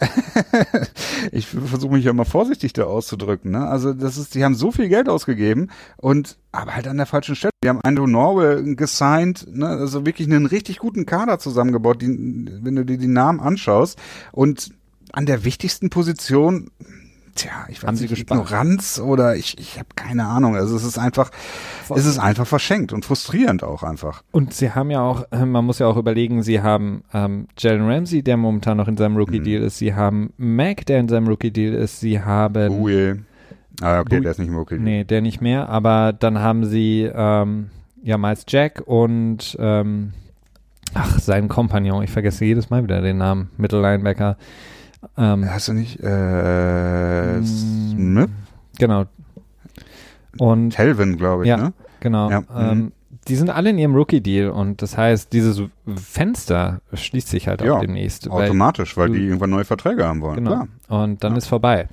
ich 1.32 1.46
versuche 1.46 1.94
mich 1.94 2.04
ja 2.04 2.10
immer 2.10 2.24
vorsichtig 2.24 2.72
da 2.72 2.84
auszudrücken. 2.84 3.52
Ne? 3.52 3.66
Also 3.66 3.92
das 3.92 4.16
ist, 4.16 4.34
die 4.34 4.44
haben 4.44 4.54
so 4.54 4.72
viel 4.72 4.88
Geld 4.88 5.08
ausgegeben 5.08 5.70
und 5.96 6.36
aber 6.52 6.74
halt 6.74 6.88
an 6.88 6.96
der 6.96 7.06
falschen 7.06 7.36
Stelle. 7.36 7.52
Die 7.62 7.68
haben 7.68 7.80
Andrew 7.82 8.06
Norwell 8.06 8.74
gesigned, 8.76 9.46
ne? 9.54 9.66
also 9.66 10.04
wirklich 10.06 10.28
einen 10.28 10.46
richtig 10.46 10.78
guten 10.78 11.06
Kader 11.06 11.38
zusammengebaut, 11.38 12.02
die, 12.02 12.08
wenn 12.08 12.76
du 12.76 12.84
dir 12.84 12.98
die 12.98 13.08
Namen 13.08 13.40
anschaust 13.40 13.98
und 14.32 14.72
an 15.12 15.26
der 15.26 15.44
wichtigsten 15.44 15.90
Position, 15.90 16.70
tja, 17.34 17.66
ich 17.68 17.82
weiß 17.82 18.00
nicht, 18.00 18.18
Ignoranz 18.18 18.98
oder 18.98 19.36
ich, 19.36 19.58
ich 19.58 19.78
habe 19.78 19.88
keine 19.96 20.26
Ahnung. 20.26 20.56
Also 20.56 20.76
es 20.76 20.84
ist 20.84 20.98
einfach, 20.98 21.30
Voll. 21.84 21.98
es 21.98 22.06
ist 22.06 22.18
einfach 22.18 22.46
verschenkt 22.46 22.92
und 22.92 23.04
frustrierend 23.04 23.62
auch 23.62 23.82
einfach. 23.82 24.22
Und 24.30 24.54
sie 24.54 24.72
haben 24.72 24.90
ja 24.90 25.00
auch, 25.00 25.24
äh, 25.30 25.44
man 25.44 25.64
muss 25.64 25.78
ja 25.78 25.86
auch 25.86 25.96
überlegen, 25.96 26.42
sie 26.42 26.62
haben 26.62 27.04
ähm, 27.12 27.48
Jalen 27.58 27.88
Ramsey, 27.88 28.22
der 28.22 28.36
momentan 28.36 28.76
noch 28.76 28.88
in 28.88 28.96
seinem 28.96 29.16
Rookie-Deal 29.16 29.60
mhm. 29.60 29.66
ist, 29.66 29.78
sie 29.78 29.94
haben 29.94 30.32
Mac, 30.36 30.86
der 30.86 31.00
in 31.00 31.08
seinem 31.08 31.28
Rookie-Deal 31.28 31.74
ist, 31.74 32.00
sie 32.00 32.20
haben 32.20 32.80
Ui. 32.80 33.20
Ah, 33.80 34.00
okay, 34.00 34.16
Bui 34.16 34.20
der 34.20 34.30
ist 34.30 34.38
nicht 34.38 34.48
im 34.48 34.56
Rookie. 34.56 34.76
-Deal. 34.76 34.80
Nee, 34.80 35.04
der 35.04 35.20
nicht 35.20 35.40
mehr, 35.40 35.68
aber 35.68 36.12
dann 36.12 36.38
haben 36.38 36.64
sie 36.64 37.10
ähm, 37.12 37.70
ja 38.02 38.18
Miles 38.18 38.44
Jack 38.48 38.82
und 38.86 39.56
ähm, 39.58 40.12
ach, 40.94 41.18
seinen 41.18 41.48
Kompagnon, 41.48 42.04
ich 42.04 42.10
vergesse 42.10 42.44
jedes 42.44 42.70
Mal 42.70 42.84
wieder 42.84 43.00
den 43.00 43.18
Namen, 43.18 43.50
Mittellinebacker. 43.56 44.36
Ähm, 45.16 45.48
Hast 45.48 45.68
du 45.68 45.72
nicht 45.72 46.00
äh, 46.00 47.42
Smith? 47.42 48.30
Genau. 48.78 49.04
Und 50.38 50.70
Telvin, 50.70 51.16
glaube 51.16 51.44
ich, 51.44 51.48
ja, 51.48 51.56
ne? 51.56 51.72
Genau. 52.00 52.30
Ja. 52.30 52.42
Ähm, 52.56 52.78
mhm. 52.78 52.92
die 53.28 53.36
sind 53.36 53.50
alle 53.50 53.70
in 53.70 53.78
ihrem 53.78 53.94
Rookie-Deal 53.94 54.50
und 54.50 54.82
das 54.82 54.96
heißt, 54.96 55.32
dieses 55.32 55.62
Fenster 55.94 56.80
schließt 56.92 57.28
sich 57.28 57.48
halt 57.48 57.62
ja, 57.62 57.74
auch 57.74 57.80
demnächst. 57.80 58.28
Automatisch, 58.28 58.96
weil, 58.96 59.10
weil 59.10 59.18
die 59.18 59.26
irgendwann 59.26 59.50
neue 59.50 59.64
Verträge 59.64 60.04
haben 60.04 60.20
wollen. 60.20 60.36
Genau. 60.36 60.50
Klar. 60.50 61.02
Und 61.02 61.22
dann 61.22 61.32
ja. 61.32 61.38
ist 61.38 61.46
vorbei. 61.46 61.88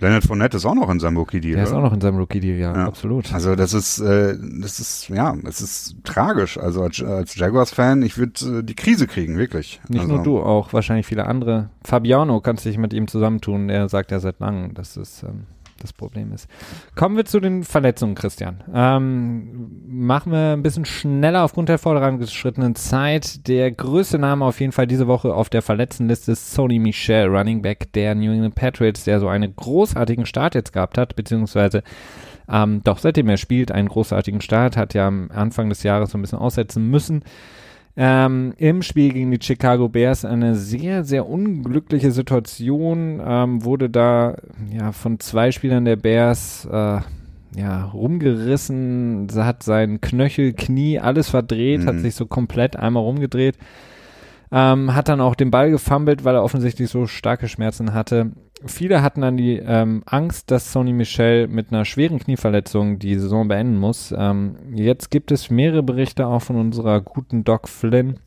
Leonard 0.00 0.24
Fournette 0.24 0.56
ist 0.56 0.66
auch 0.66 0.74
noch 0.74 0.90
in 0.90 1.00
seinem 1.00 1.16
Rookie-Deal. 1.16 1.54
Der 1.54 1.64
ist 1.64 1.72
auch 1.72 1.82
noch 1.82 1.92
in 1.92 2.00
seinem 2.00 2.18
Rookie-Deal, 2.18 2.58
ja, 2.58 2.74
ja, 2.74 2.86
absolut. 2.86 3.32
Also 3.32 3.54
das 3.54 3.72
ist, 3.74 4.00
äh, 4.00 4.36
das 4.60 4.80
ist, 4.80 5.08
ja, 5.08 5.34
es 5.44 5.60
ist 5.60 5.96
tragisch. 6.04 6.58
Also 6.58 6.82
als, 6.82 7.02
als 7.02 7.36
Jaguars-Fan, 7.36 8.02
ich 8.02 8.18
würde 8.18 8.60
äh, 8.60 8.62
die 8.62 8.74
Krise 8.74 9.06
kriegen, 9.06 9.38
wirklich. 9.38 9.80
Nicht 9.88 10.02
also. 10.02 10.14
nur 10.14 10.22
du, 10.22 10.40
auch 10.40 10.72
wahrscheinlich 10.72 11.06
viele 11.06 11.26
andere. 11.26 11.70
Fabiano 11.84 12.40
kannst 12.40 12.64
dich 12.64 12.78
mit 12.78 12.92
ihm 12.92 13.08
zusammentun, 13.08 13.68
er 13.68 13.88
sagt 13.88 14.10
ja 14.10 14.20
seit 14.20 14.40
langem, 14.40 14.74
dass 14.74 14.96
es 14.96 15.22
ähm, 15.22 15.44
das 15.80 15.92
Problem 15.92 16.32
ist. 16.32 16.48
Kommen 16.94 17.16
wir 17.16 17.24
zu 17.24 17.40
den 17.40 17.64
Verletzungen, 17.64 18.14
Christian. 18.14 18.62
Ähm, 18.72 19.82
machen 19.86 20.32
wir 20.32 20.52
ein 20.52 20.62
bisschen 20.62 20.84
schneller 20.84 21.44
aufgrund 21.44 21.68
der 21.68 21.78
vorangeschrittenen 21.78 22.74
Zeit. 22.74 23.46
Der 23.48 23.70
größte 23.70 24.18
Name 24.18 24.44
auf 24.44 24.60
jeden 24.60 24.72
Fall 24.72 24.86
diese 24.86 25.06
Woche 25.06 25.34
auf 25.34 25.50
der 25.50 25.62
Verletztenliste 25.62 26.32
ist 26.32 26.52
Sony 26.52 26.78
Michel, 26.78 27.26
Running 27.26 27.62
Back 27.62 27.92
der 27.92 28.14
New 28.14 28.32
England 28.32 28.54
Patriots, 28.54 29.04
der 29.04 29.20
so 29.20 29.28
einen 29.28 29.54
großartigen 29.54 30.26
Start 30.26 30.54
jetzt 30.54 30.72
gehabt 30.72 30.98
hat, 30.98 31.16
beziehungsweise 31.16 31.82
ähm, 32.48 32.82
doch 32.84 32.98
seitdem 32.98 33.28
er 33.28 33.36
spielt, 33.36 33.72
einen 33.72 33.88
großartigen 33.88 34.40
Start, 34.40 34.76
hat 34.76 34.94
ja 34.94 35.06
am 35.06 35.30
Anfang 35.32 35.68
des 35.68 35.82
Jahres 35.82 36.10
so 36.10 36.18
ein 36.18 36.20
bisschen 36.20 36.38
aussetzen 36.38 36.90
müssen. 36.90 37.22
Ähm, 37.96 38.54
Im 38.56 38.82
Spiel 38.82 39.12
gegen 39.12 39.30
die 39.30 39.38
Chicago 39.40 39.88
Bears 39.88 40.24
eine 40.24 40.56
sehr, 40.56 41.04
sehr 41.04 41.28
unglückliche 41.28 42.10
Situation. 42.10 43.22
Ähm, 43.24 43.64
wurde 43.64 43.88
da 43.88 44.36
ja 44.72 44.92
von 44.92 45.20
zwei 45.20 45.52
Spielern 45.52 45.84
der 45.84 45.96
Bears 45.96 46.66
äh, 46.70 47.00
ja 47.56 47.84
rumgerissen, 47.84 49.28
hat 49.36 49.62
sein 49.62 50.00
Knöchel, 50.00 50.54
Knie, 50.54 50.98
alles 50.98 51.30
verdreht, 51.30 51.82
mhm. 51.82 51.86
hat 51.86 51.98
sich 52.00 52.16
so 52.16 52.26
komplett 52.26 52.74
einmal 52.74 53.04
rumgedreht. 53.04 53.56
Ähm, 54.50 54.94
hat 54.94 55.08
dann 55.08 55.20
auch 55.20 55.36
den 55.36 55.52
Ball 55.52 55.70
gefummelt, 55.70 56.24
weil 56.24 56.34
er 56.34 56.42
offensichtlich 56.42 56.90
so 56.90 57.06
starke 57.06 57.48
Schmerzen 57.48 57.94
hatte 57.94 58.32
viele 58.66 59.02
hatten 59.02 59.20
dann 59.20 59.36
die 59.36 59.56
ähm, 59.56 60.02
Angst, 60.06 60.50
dass 60.50 60.72
Sony 60.72 60.92
Michel 60.92 61.48
mit 61.48 61.72
einer 61.72 61.84
schweren 61.84 62.18
Knieverletzung 62.18 62.98
die 62.98 63.14
Saison 63.16 63.48
beenden 63.48 63.78
muss. 63.78 64.14
Ähm, 64.16 64.56
jetzt 64.74 65.10
gibt 65.10 65.32
es 65.32 65.50
mehrere 65.50 65.82
Berichte 65.82 66.26
auch 66.26 66.42
von 66.42 66.56
unserer 66.56 67.00
guten 67.00 67.44
Doc 67.44 67.68
Flynn, 67.68 68.20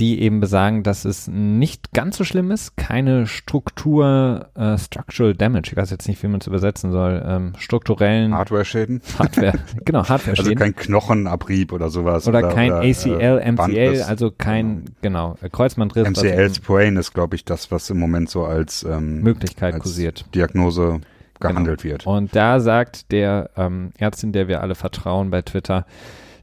die 0.00 0.20
eben 0.20 0.38
besagen, 0.40 0.84
dass 0.84 1.04
es 1.04 1.26
nicht 1.26 1.92
ganz 1.92 2.16
so 2.16 2.24
schlimm 2.24 2.50
ist, 2.52 2.76
keine 2.76 3.26
Struktur, 3.26 4.48
äh, 4.54 4.78
Structural 4.78 5.34
Damage, 5.34 5.70
ich 5.72 5.76
weiß 5.76 5.90
jetzt 5.90 6.06
nicht, 6.06 6.22
wie 6.22 6.28
man 6.28 6.40
es 6.40 6.46
übersetzen 6.46 6.92
soll, 6.92 7.22
ähm, 7.26 7.52
strukturellen 7.58 8.32
Hardware-Schäden. 8.32 9.02
Hardware, 9.18 9.54
genau, 9.84 10.00
Hardware-Schäden. 10.08 10.50
Also 10.50 10.54
kein 10.54 10.76
Knochenabrieb 10.76 11.72
oder 11.72 11.90
sowas. 11.90 12.28
Oder, 12.28 12.38
oder 12.38 12.48
kein 12.54 12.70
oder, 12.70 12.82
ACL, 12.82 13.20
äh, 13.20 13.52
MCL, 13.52 14.02
also 14.06 14.30
kein, 14.30 14.84
genau, 15.02 15.36
Kreuzbandriss. 15.50 16.08
MCL 16.08 16.54
Sprain 16.54 16.96
ist, 16.96 17.12
glaube 17.12 17.34
ich, 17.34 17.44
das, 17.44 17.70
was 17.72 17.90
im 17.90 17.98
Moment 17.98 18.30
so 18.30 18.44
als 18.44 18.84
ähm, 18.84 19.22
Möglichkeit 19.22 19.74
als 19.74 19.82
kursiert. 19.82 20.26
Diagnose 20.34 21.00
gehandelt 21.40 21.82
genau. 21.82 21.92
wird. 21.92 22.06
Und 22.06 22.36
da 22.36 22.60
sagt 22.60 23.10
der 23.10 23.50
ähm, 23.56 23.90
Ärztin, 23.98 24.32
der 24.32 24.48
wir 24.48 24.60
alle 24.60 24.74
vertrauen 24.74 25.30
bei 25.30 25.42
Twitter, 25.42 25.86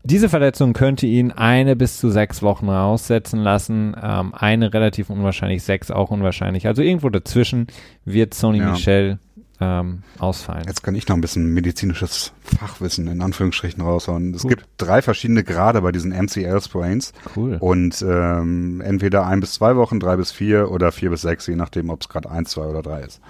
diese 0.05 0.29
Verletzung 0.29 0.73
könnte 0.73 1.07
ihn 1.07 1.31
eine 1.31 1.75
bis 1.75 1.99
zu 1.99 2.09
sechs 2.09 2.41
Wochen 2.41 2.69
raussetzen 2.69 3.39
lassen. 3.39 3.95
Ähm, 4.01 4.33
eine 4.35 4.73
relativ 4.73 5.09
unwahrscheinlich, 5.09 5.63
sechs 5.63 5.91
auch 5.91 6.11
unwahrscheinlich. 6.11 6.67
Also 6.67 6.81
irgendwo 6.81 7.09
dazwischen 7.09 7.67
wird 8.05 8.33
Sony 8.33 8.59
ja. 8.59 8.71
Michel 8.71 9.19
ähm, 9.61 10.03
ausfallen. 10.19 10.65
Jetzt 10.67 10.83
kann 10.83 10.95
ich 10.95 11.07
noch 11.07 11.15
ein 11.15 11.21
bisschen 11.21 11.53
medizinisches 11.53 12.33
Fachwissen 12.41 13.07
in 13.07 13.21
Anführungsstrichen 13.21 13.81
raushauen. 13.81 14.33
Es 14.33 14.41
Gut. 14.41 14.49
gibt 14.49 14.67
drei 14.77 15.01
verschiedene 15.01 15.43
Grade 15.43 15.81
bei 15.81 15.91
diesen 15.91 16.11
MCL-Sprains. 16.11 17.13
Cool. 17.35 17.57
Und 17.59 18.03
ähm, 18.07 18.81
entweder 18.81 19.25
ein 19.25 19.39
bis 19.39 19.53
zwei 19.53 19.75
Wochen, 19.75 19.99
drei 19.99 20.17
bis 20.17 20.31
vier 20.31 20.71
oder 20.71 20.91
vier 20.91 21.09
bis 21.09 21.21
sechs, 21.21 21.47
je 21.47 21.55
nachdem, 21.55 21.89
ob 21.89 22.01
es 22.01 22.09
gerade 22.09 22.29
eins, 22.29 22.51
zwei 22.51 22.65
oder 22.65 22.81
drei 22.81 23.01
ist. 23.01 23.21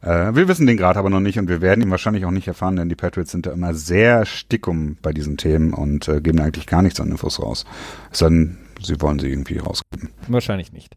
Äh, 0.00 0.34
wir 0.34 0.48
wissen 0.48 0.66
den 0.66 0.76
Grad 0.76 0.96
aber 0.96 1.10
noch 1.10 1.20
nicht 1.20 1.38
und 1.38 1.48
wir 1.48 1.60
werden 1.60 1.82
ihn 1.82 1.90
wahrscheinlich 1.90 2.24
auch 2.24 2.30
nicht 2.30 2.48
erfahren, 2.48 2.76
denn 2.76 2.88
die 2.88 2.96
Patriots 2.96 3.32
sind 3.32 3.46
da 3.46 3.52
immer 3.52 3.74
sehr 3.74 4.24
stickum 4.26 4.96
bei 5.02 5.12
diesen 5.12 5.36
Themen 5.36 5.74
und 5.74 6.08
äh, 6.08 6.20
geben 6.20 6.40
eigentlich 6.40 6.66
gar 6.66 6.82
nichts 6.82 7.00
an 7.00 7.10
Infos 7.10 7.40
raus. 7.40 7.64
Es 8.10 8.20
sei 8.20 8.28
denn, 8.28 8.58
sie 8.82 9.00
wollen 9.00 9.18
sie 9.18 9.28
irgendwie 9.28 9.58
rausgeben. 9.58 10.10
Wahrscheinlich 10.28 10.72
nicht. 10.72 10.96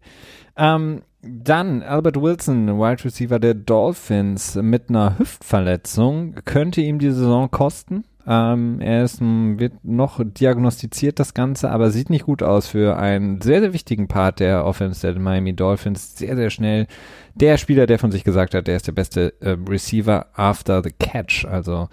Ähm, 0.55 1.01
dann 1.21 1.83
Albert 1.83 2.21
Wilson, 2.21 2.79
Wide 2.79 3.03
Receiver 3.03 3.39
der 3.39 3.53
Dolphins 3.53 4.55
mit 4.55 4.89
einer 4.89 5.17
Hüftverletzung, 5.17 6.35
könnte 6.45 6.81
ihm 6.81 6.99
die 6.99 7.11
Saison 7.11 7.49
kosten. 7.49 8.03
Ähm, 8.29 8.81
er 8.81 9.03
ist, 9.03 9.21
wird 9.21 9.85
noch 9.85 10.19
diagnostiziert, 10.21 11.17
das 11.17 11.33
Ganze, 11.33 11.71
aber 11.71 11.91
sieht 11.91 12.09
nicht 12.09 12.25
gut 12.25 12.43
aus 12.43 12.67
für 12.67 12.97
einen 12.97 13.39
sehr, 13.39 13.61
sehr 13.61 13.71
wichtigen 13.71 14.09
Part 14.09 14.41
der 14.41 14.65
Offense 14.65 15.01
der 15.01 15.19
Miami 15.19 15.53
Dolphins. 15.53 16.17
Sehr, 16.17 16.35
sehr 16.35 16.49
schnell. 16.49 16.87
Der 17.35 17.57
Spieler, 17.57 17.87
der 17.87 17.99
von 17.99 18.11
sich 18.11 18.25
gesagt 18.25 18.53
hat, 18.53 18.67
der 18.67 18.75
ist 18.75 18.87
der 18.87 18.91
beste 18.91 19.33
äh, 19.39 19.55
Receiver 19.67 20.27
after 20.33 20.83
the 20.83 20.91
catch. 20.99 21.45
Also 21.45 21.87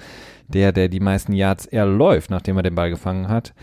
der, 0.49 0.73
der 0.73 0.89
die 0.89 1.01
meisten 1.01 1.33
Yards 1.33 1.67
erläuft, 1.67 2.31
nachdem 2.31 2.57
er 2.57 2.65
den 2.65 2.75
Ball 2.75 2.91
gefangen 2.91 3.29
hat. 3.29 3.55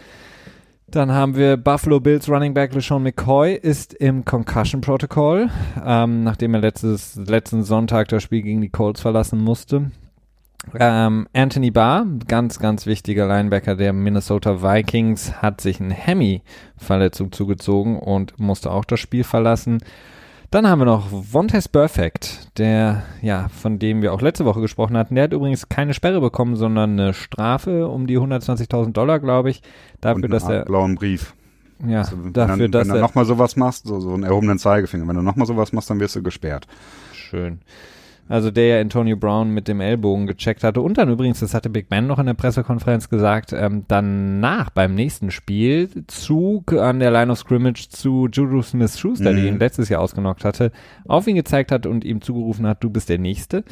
Dann 0.91 1.13
haben 1.13 1.37
wir 1.37 1.55
Buffalo 1.55 2.01
Bills 2.01 2.27
Running 2.27 2.53
Back 2.53 2.73
LeSean 2.75 3.01
McCoy 3.01 3.53
ist 3.53 3.93
im 3.93 4.25
Concussion 4.25 4.81
Protocol, 4.81 5.49
ähm, 5.85 6.25
nachdem 6.25 6.53
er 6.53 6.59
letztes, 6.59 7.15
letzten 7.15 7.63
Sonntag 7.63 8.09
das 8.09 8.23
Spiel 8.23 8.41
gegen 8.41 8.59
die 8.59 8.67
Colts 8.67 8.99
verlassen 8.99 9.39
musste. 9.39 9.91
Ähm, 10.77 11.29
Anthony 11.31 11.71
Barr, 11.71 12.05
ganz, 12.27 12.59
ganz 12.59 12.85
wichtiger 12.87 13.25
Linebacker 13.25 13.77
der 13.77 13.93
Minnesota 13.93 14.61
Vikings, 14.61 15.41
hat 15.41 15.61
sich 15.61 15.79
eine 15.79 15.93
Hemi-Verletzung 15.93 17.31
zugezogen 17.31 17.97
und 17.97 18.37
musste 18.37 18.69
auch 18.69 18.83
das 18.83 18.99
Spiel 18.99 19.23
verlassen. 19.23 19.77
Dann 20.51 20.67
haben 20.67 20.79
wir 20.79 20.85
noch 20.85 21.07
Vontaze 21.09 21.69
Perfect, 21.69 22.57
der, 22.57 23.03
ja, 23.21 23.47
von 23.47 23.79
dem 23.79 24.01
wir 24.01 24.13
auch 24.13 24.19
letzte 24.19 24.43
Woche 24.43 24.59
gesprochen 24.59 24.97
hatten. 24.97 25.15
Der 25.15 25.23
hat 25.23 25.31
übrigens 25.31 25.69
keine 25.69 25.93
Sperre 25.93 26.19
bekommen, 26.19 26.57
sondern 26.57 26.99
eine 26.99 27.13
Strafe 27.13 27.87
um 27.87 28.05
die 28.05 28.19
120.000 28.19 28.91
Dollar, 28.91 29.21
glaube 29.21 29.49
ich, 29.49 29.61
dafür, 30.01 30.27
dass 30.27 30.49
er 30.49 30.65
blauen 30.65 30.95
Brief. 30.95 31.35
Ja, 31.87 31.99
also, 31.99 32.17
dafür, 32.31 32.59
wenn, 32.59 32.71
dass 32.71 32.89
wenn 32.89 32.95
du 32.95 32.99
nochmal 32.99 33.23
sowas 33.23 33.55
machst, 33.55 33.87
so, 33.87 34.01
so 34.01 34.13
einen 34.13 34.23
erhobenen 34.23 34.59
Zeigefinger, 34.59 35.07
wenn 35.07 35.15
du 35.15 35.21
nochmal 35.21 35.47
sowas 35.47 35.71
machst, 35.71 35.89
dann 35.89 36.01
wirst 36.01 36.17
du 36.17 36.21
gesperrt. 36.21 36.67
Schön. 37.13 37.61
Also 38.31 38.49
der 38.49 38.67
ja 38.67 38.79
Antonio 38.79 39.17
Brown 39.17 39.53
mit 39.53 39.67
dem 39.67 39.81
Ellbogen 39.81 40.25
gecheckt 40.25 40.63
hatte. 40.63 40.79
Und 40.79 40.97
dann 40.97 41.09
übrigens, 41.09 41.41
das 41.41 41.53
hatte 41.53 41.69
Big 41.69 41.89
Ben 41.89 42.07
noch 42.07 42.17
in 42.17 42.27
der 42.27 42.33
Pressekonferenz 42.33 43.09
gesagt, 43.09 43.51
ähm, 43.51 43.83
danach 43.89 44.69
beim 44.69 44.95
nächsten 44.95 45.31
Spiel 45.31 45.89
Zug 46.07 46.71
an 46.71 47.01
der 47.01 47.11
Line 47.11 47.29
of 47.29 47.39
Scrimmage 47.39 47.89
zu 47.89 48.29
Juju 48.31 48.61
Smith-Schuster, 48.61 49.33
mhm. 49.33 49.35
die 49.35 49.47
ihn 49.47 49.59
letztes 49.59 49.89
Jahr 49.89 50.01
ausgenockt 50.01 50.45
hatte, 50.45 50.71
auf 51.05 51.27
ihn 51.27 51.35
gezeigt 51.35 51.73
hat 51.73 51.85
und 51.85 52.05
ihm 52.05 52.21
zugerufen 52.21 52.65
hat, 52.67 52.81
du 52.81 52.89
bist 52.89 53.09
der 53.09 53.19
Nächste. 53.19 53.65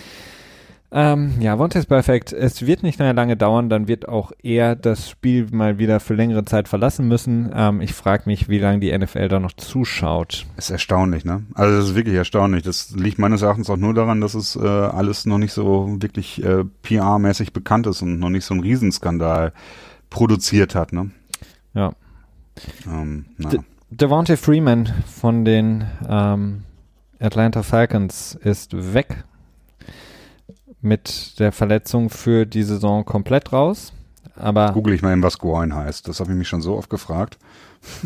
Ähm, 0.91 1.33
ja, 1.39 1.59
Vontaze 1.59 1.85
Perfect. 1.85 2.33
Es 2.33 2.65
wird 2.65 2.81
nicht 2.81 2.97
mehr 2.97 3.13
lange 3.13 3.37
dauern, 3.37 3.69
dann 3.69 3.87
wird 3.87 4.09
auch 4.09 4.31
er 4.41 4.75
das 4.75 5.07
Spiel 5.07 5.47
mal 5.51 5.77
wieder 5.77 5.99
für 5.99 6.15
längere 6.15 6.45
Zeit 6.45 6.67
verlassen 6.67 7.07
müssen. 7.07 7.51
Ähm, 7.53 7.81
ich 7.81 7.93
frage 7.93 8.23
mich, 8.25 8.49
wie 8.49 8.57
lange 8.57 8.79
die 8.79 8.97
NFL 8.97 9.27
da 9.27 9.39
noch 9.39 9.53
zuschaut. 9.53 10.47
Ist 10.57 10.71
erstaunlich, 10.71 11.25
ne? 11.25 11.43
Also 11.53 11.77
das 11.77 11.89
ist 11.89 11.95
wirklich 11.95 12.15
erstaunlich. 12.15 12.63
Das 12.63 12.91
liegt 12.95 13.19
meines 13.19 13.43
Erachtens 13.43 13.69
auch 13.69 13.77
nur 13.77 13.93
daran, 13.93 14.19
dass 14.19 14.33
es 14.33 14.55
äh, 14.55 14.67
alles 14.67 15.27
noch 15.27 15.37
nicht 15.37 15.53
so 15.53 15.97
wirklich 15.99 16.43
äh, 16.43 16.63
PR-mäßig 16.83 17.53
bekannt 17.53 17.85
ist 17.85 18.01
und 18.01 18.17
noch 18.17 18.29
nicht 18.29 18.45
so 18.45 18.55
einen 18.55 18.63
Riesenskandal 18.63 19.53
produziert 20.09 20.73
hat, 20.73 20.91
ne? 20.91 21.11
Ja. 21.75 21.93
Ähm, 22.87 23.25
De 23.37 23.59
Devontae 23.91 24.37
Freeman 24.37 24.87
von 25.05 25.45
den 25.45 25.85
ähm, 26.07 26.63
Atlanta 27.19 27.63
Falcons 27.63 28.37
ist 28.41 28.93
weg 28.93 29.23
mit 30.81 31.39
der 31.39 31.51
Verletzung 31.51 32.09
für 32.09 32.45
die 32.45 32.63
Saison 32.63 33.05
komplett 33.05 33.51
raus. 33.53 33.93
Aber 34.35 34.71
Google 34.71 34.93
ich 34.93 35.01
mal 35.01 35.11
eben, 35.11 35.23
was 35.23 35.37
Groin 35.37 35.75
heißt. 35.75 36.07
Das 36.07 36.19
habe 36.19 36.31
ich 36.31 36.37
mich 36.37 36.47
schon 36.47 36.61
so 36.61 36.77
oft 36.77 36.89
gefragt. 36.89 37.37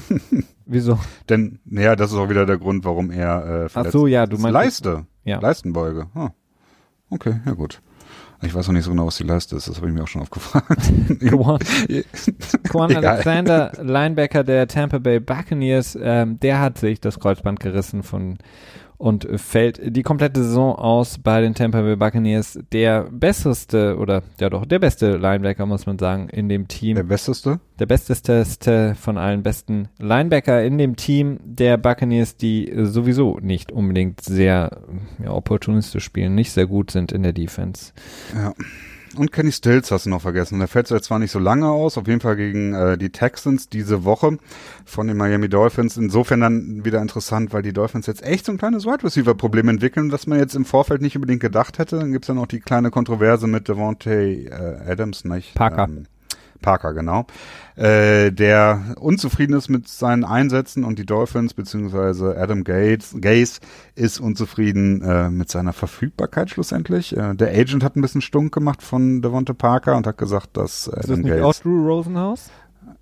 Wieso? 0.65 0.99
Denn, 1.29 1.59
naja, 1.65 1.95
das 1.95 2.11
ist 2.11 2.17
auch 2.17 2.29
wieder 2.29 2.45
der 2.45 2.57
Grund, 2.57 2.85
warum 2.85 3.11
er 3.11 3.65
äh, 3.65 3.69
verletzt 3.69 3.95
Ach 3.95 3.99
so, 3.99 4.07
ja, 4.07 4.25
du 4.25 4.37
meinst. 4.37 4.53
Leiste. 4.53 5.05
Ja. 5.23 5.39
Leistenbeuge. 5.39 6.07
Oh. 6.15 6.29
Okay, 7.09 7.39
ja 7.45 7.51
gut. 7.51 7.81
Ich 8.41 8.53
weiß 8.53 8.67
noch 8.67 8.73
nicht 8.73 8.83
so 8.83 8.91
genau, 8.91 9.05
was 9.05 9.17
die 9.17 9.23
Leiste 9.23 9.55
ist. 9.55 9.69
Das 9.69 9.77
habe 9.77 9.87
ich 9.87 9.93
mir 9.93 10.03
auch 10.03 10.07
schon 10.07 10.21
aufgefragt. 10.21 10.91
Quan 12.69 12.95
Alexander, 12.95 13.71
Linebacker 13.81 14.43
der 14.43 14.67
Tampa 14.67 14.97
Bay 14.97 15.19
Buccaneers, 15.19 15.97
ähm, 16.01 16.39
der 16.39 16.59
hat 16.59 16.77
sich 16.77 16.99
das 16.99 17.19
Kreuzband 17.19 17.59
gerissen 17.61 18.03
von 18.03 18.37
und 18.97 19.27
fällt 19.35 19.95
die 19.95 20.03
komplette 20.03 20.43
Saison 20.43 20.75
aus 20.75 21.17
bei 21.17 21.41
den 21.41 21.53
Tampa 21.53 21.81
Bay 21.81 21.95
Buccaneers. 21.95 22.59
Der 22.71 23.03
besseste 23.11 23.97
oder 23.97 24.23
ja 24.39 24.49
doch 24.49 24.65
der 24.65 24.79
beste 24.79 25.17
Linebacker 25.17 25.65
muss 25.65 25.85
man 25.85 25.99
sagen 25.99 26.29
in 26.29 26.49
dem 26.49 26.67
Team. 26.67 26.95
Der 26.95 27.03
besteste? 27.03 27.59
Der 27.79 27.85
besteste 27.85 28.95
von 28.95 29.17
allen 29.17 29.43
besten 29.43 29.89
Linebacker 29.99 30.63
in 30.63 30.77
dem 30.77 30.95
Team 30.95 31.39
der 31.43 31.77
Buccaneers, 31.77 32.37
die 32.37 32.71
sowieso 32.75 33.39
nicht 33.41 33.71
unbedingt 33.71 34.21
sehr 34.21 34.81
ja, 35.23 35.31
opportunistisch 35.31 36.03
spielen, 36.03 36.35
nicht 36.35 36.51
sehr 36.51 36.67
gut 36.67 36.91
sind 36.91 37.11
in 37.11 37.23
der 37.23 37.33
Defense. 37.33 37.93
Ja. 38.33 38.53
Und 39.15 39.31
Kenny 39.31 39.51
Stills 39.51 39.91
hast 39.91 40.05
du 40.05 40.09
noch 40.09 40.21
vergessen. 40.21 40.59
Der 40.59 40.67
fällt 40.67 40.87
zwar 40.87 41.19
nicht 41.19 41.31
so 41.31 41.39
lange 41.39 41.69
aus, 41.69 41.97
auf 41.97 42.07
jeden 42.07 42.19
Fall 42.19 42.35
gegen 42.35 42.73
äh, 42.73 42.97
die 42.97 43.11
Texans 43.11 43.69
diese 43.69 44.03
Woche 44.05 44.37
von 44.85 45.07
den 45.07 45.17
Miami 45.17 45.49
Dolphins. 45.49 45.97
Insofern 45.97 46.41
dann 46.41 46.85
wieder 46.85 47.01
interessant, 47.01 47.53
weil 47.53 47.61
die 47.61 47.73
Dolphins 47.73 48.07
jetzt 48.07 48.23
echt 48.23 48.45
so 48.45 48.51
ein 48.51 48.57
kleines 48.57 48.85
Wide 48.85 49.03
Receiver 49.03 49.35
Problem 49.35 49.69
entwickeln, 49.69 50.11
was 50.11 50.25
man 50.25 50.39
jetzt 50.39 50.55
im 50.55 50.65
Vorfeld 50.65 51.01
nicht 51.01 51.15
unbedingt 51.15 51.41
gedacht 51.41 51.77
hätte. 51.77 51.99
Dann 51.99 52.11
gibt's 52.11 52.27
ja 52.27 52.33
noch 52.33 52.47
die 52.47 52.59
kleine 52.59 52.89
Kontroverse 52.89 53.47
mit 53.47 53.67
Devontae 53.67 54.45
äh, 54.45 54.91
Adams, 54.91 55.25
nicht? 55.25 55.53
Parker. 55.53 55.85
Ähm, 55.89 56.07
Parker, 56.63 56.95
genau, 56.95 57.27
äh, 57.75 58.31
der 58.31 58.95
unzufrieden 58.99 59.53
ist 59.53 59.69
mit 59.69 59.87
seinen 59.87 60.23
Einsätzen 60.23 60.83
und 60.83 60.97
die 60.97 61.05
Dolphins 61.05 61.53
beziehungsweise 61.53 62.35
Adam 62.35 62.63
Gates, 62.63 63.15
Gaze 63.21 63.59
ist 63.93 64.19
unzufrieden 64.19 65.03
äh, 65.03 65.29
mit 65.29 65.51
seiner 65.51 65.73
Verfügbarkeit 65.73 66.49
schlussendlich. 66.49 67.15
Äh, 67.15 67.35
der 67.35 67.49
Agent 67.49 67.83
hat 67.83 67.95
ein 67.95 68.01
bisschen 68.01 68.21
stunk 68.21 68.51
gemacht 68.51 68.81
von 68.81 69.21
Devonta 69.21 69.53
Parker 69.53 69.95
und 69.95 70.07
hat 70.07 70.17
gesagt, 70.17 70.57
dass 70.57 70.89
Adam 70.89 70.99
ist 70.99 71.09
das 71.09 71.17
nicht 71.17 71.27
Gates, 71.27 71.43
auch 71.43 71.61
Drew 71.61 71.87
Rosenhaus? 71.87 72.49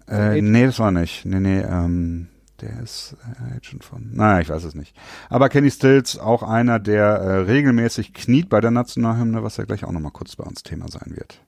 Äh, 0.08 0.42
nee, 0.42 0.66
das 0.66 0.80
war 0.80 0.92
nicht. 0.92 1.26
Nee, 1.26 1.40
nee, 1.40 1.62
ähm, 1.62 2.28
der 2.62 2.82
ist 2.82 3.16
äh, 3.24 3.56
Agent 3.56 3.84
von. 3.84 4.10
Naja, 4.14 4.42
ich 4.42 4.50
weiß 4.50 4.64
es 4.64 4.76
nicht. 4.76 4.96
Aber 5.30 5.50
Kenny 5.50 5.72
Stills, 5.72 6.18
auch 6.18 6.44
einer, 6.44 6.80
der 6.80 7.06
äh, 7.06 7.36
regelmäßig 7.40 8.14
kniet 8.14 8.50
bei 8.50 8.62
der 8.62 8.72
Nationalhymne, 8.72 9.44
was 9.44 9.58
ja 9.58 9.66
gleich 9.66 9.84
auch 9.84 9.92
nochmal 9.92 10.12
kurz 10.12 10.36
bei 10.36 10.44
uns 10.44 10.64
Thema 10.64 10.88
sein 10.90 11.14
wird. 11.16 11.42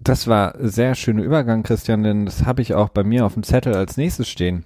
Das 0.00 0.26
war 0.26 0.54
sehr 0.58 0.94
schöner 0.94 1.22
Übergang, 1.22 1.62
Christian, 1.62 2.02
denn 2.02 2.24
das 2.24 2.46
habe 2.46 2.62
ich 2.62 2.74
auch 2.74 2.88
bei 2.88 3.02
mir 3.02 3.26
auf 3.26 3.34
dem 3.34 3.42
Zettel 3.42 3.74
als 3.74 3.96
nächstes 3.96 4.28
stehen. 4.28 4.64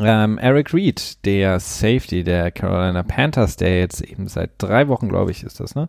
Ähm, 0.00 0.36
Eric 0.38 0.74
Reed, 0.74 1.24
der 1.24 1.60
Safety 1.60 2.24
der 2.24 2.50
Carolina 2.50 3.02
Panthers, 3.02 3.56
der 3.56 3.78
jetzt 3.78 4.02
eben 4.02 4.26
seit 4.26 4.50
drei 4.58 4.88
Wochen, 4.88 5.08
glaube 5.08 5.30
ich, 5.30 5.44
ist 5.44 5.60
das, 5.60 5.74
ne, 5.74 5.88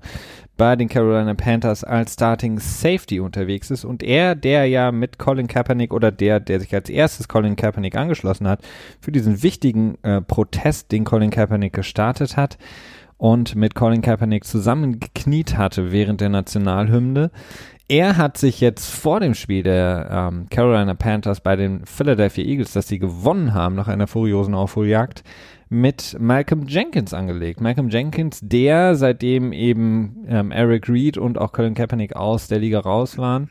bei 0.56 0.76
den 0.76 0.88
Carolina 0.88 1.34
Panthers 1.34 1.84
als 1.84 2.14
Starting 2.14 2.60
Safety 2.60 3.20
unterwegs 3.20 3.72
ist 3.72 3.84
und 3.84 4.04
er, 4.04 4.36
der 4.36 4.68
ja 4.68 4.92
mit 4.92 5.18
Colin 5.18 5.48
Kaepernick 5.48 5.94
oder 5.94 6.12
der, 6.12 6.40
der 6.40 6.60
sich 6.60 6.74
als 6.74 6.90
erstes 6.90 7.28
Colin 7.28 7.56
Kaepernick 7.56 7.96
angeschlossen 7.96 8.48
hat, 8.48 8.62
für 9.02 9.12
diesen 9.12 9.42
wichtigen 9.44 9.98
äh, 10.04 10.22
Protest, 10.22 10.92
den 10.92 11.04
Colin 11.04 11.32
Kaepernick 11.32 11.74
gestartet 11.74 12.38
hat 12.38 12.58
und 13.18 13.56
mit 13.56 13.76
Colin 13.76 14.02
Kaepernick 14.02 14.46
zusammengekniet 14.46 15.58
hatte 15.58 15.92
während 15.92 16.22
der 16.22 16.30
Nationalhymne, 16.30 17.32
er 17.88 18.18
hat 18.18 18.38
sich 18.38 18.60
jetzt 18.60 18.90
vor 18.90 19.20
dem 19.20 19.34
Spiel 19.34 19.64
der 19.64 20.10
ähm, 20.12 20.48
Carolina 20.50 20.94
Panthers 20.94 21.40
bei 21.40 21.56
den 21.56 21.86
Philadelphia 21.86 22.44
Eagles, 22.44 22.74
dass 22.74 22.88
sie 22.88 23.00
gewonnen 23.00 23.54
haben 23.54 23.76
nach 23.76 23.88
einer 23.88 24.08
furiosen 24.08 24.54
Aufholjagd, 24.54 25.24
mit 25.70 26.16
Malcolm 26.20 26.66
Jenkins 26.68 27.14
angelegt. 27.14 27.62
Malcolm 27.62 27.90
Jenkins, 27.90 28.40
der 28.42 28.96
seitdem 28.96 29.54
eben 29.54 30.26
ähm, 30.28 30.52
Eric 30.52 30.90
Reed 30.90 31.18
und 31.18 31.38
auch 31.38 31.52
Colin 31.52 31.74
Kaepernick 31.74 32.16
aus 32.16 32.48
der 32.48 32.60
Liga 32.60 32.80
raus 32.80 33.18
waren, 33.18 33.50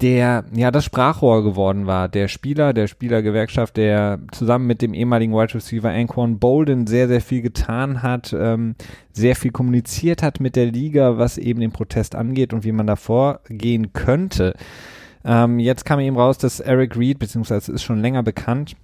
der 0.00 0.44
ja 0.52 0.70
das 0.70 0.84
Sprachrohr 0.84 1.44
geworden 1.44 1.86
war, 1.86 2.08
der 2.08 2.28
Spieler, 2.28 2.72
der 2.72 2.86
Spielergewerkschaft, 2.86 3.76
der 3.76 4.18
zusammen 4.32 4.66
mit 4.66 4.82
dem 4.82 4.94
ehemaligen 4.94 5.32
Wide 5.32 5.54
Receiver 5.54 5.90
Anquan 5.90 6.38
Bolden 6.38 6.86
sehr, 6.86 7.08
sehr 7.08 7.20
viel 7.20 7.42
getan 7.42 8.02
hat, 8.02 8.34
ähm, 8.38 8.74
sehr 9.12 9.36
viel 9.36 9.50
kommuniziert 9.50 10.22
hat 10.22 10.40
mit 10.40 10.56
der 10.56 10.66
Liga, 10.66 11.18
was 11.18 11.38
eben 11.38 11.60
den 11.60 11.72
Protest 11.72 12.14
angeht 12.14 12.52
und 12.52 12.64
wie 12.64 12.72
man 12.72 12.86
da 12.86 12.96
vorgehen 12.96 13.92
könnte. 13.92 14.54
Ähm, 15.24 15.58
jetzt 15.58 15.84
kam 15.84 16.00
eben 16.00 16.16
raus, 16.16 16.38
dass 16.38 16.60
Eric 16.60 16.96
Reed, 16.96 17.18
beziehungsweise 17.18 17.72
ist 17.72 17.82
schon 17.82 18.00
länger 18.00 18.22
bekannt, 18.22 18.76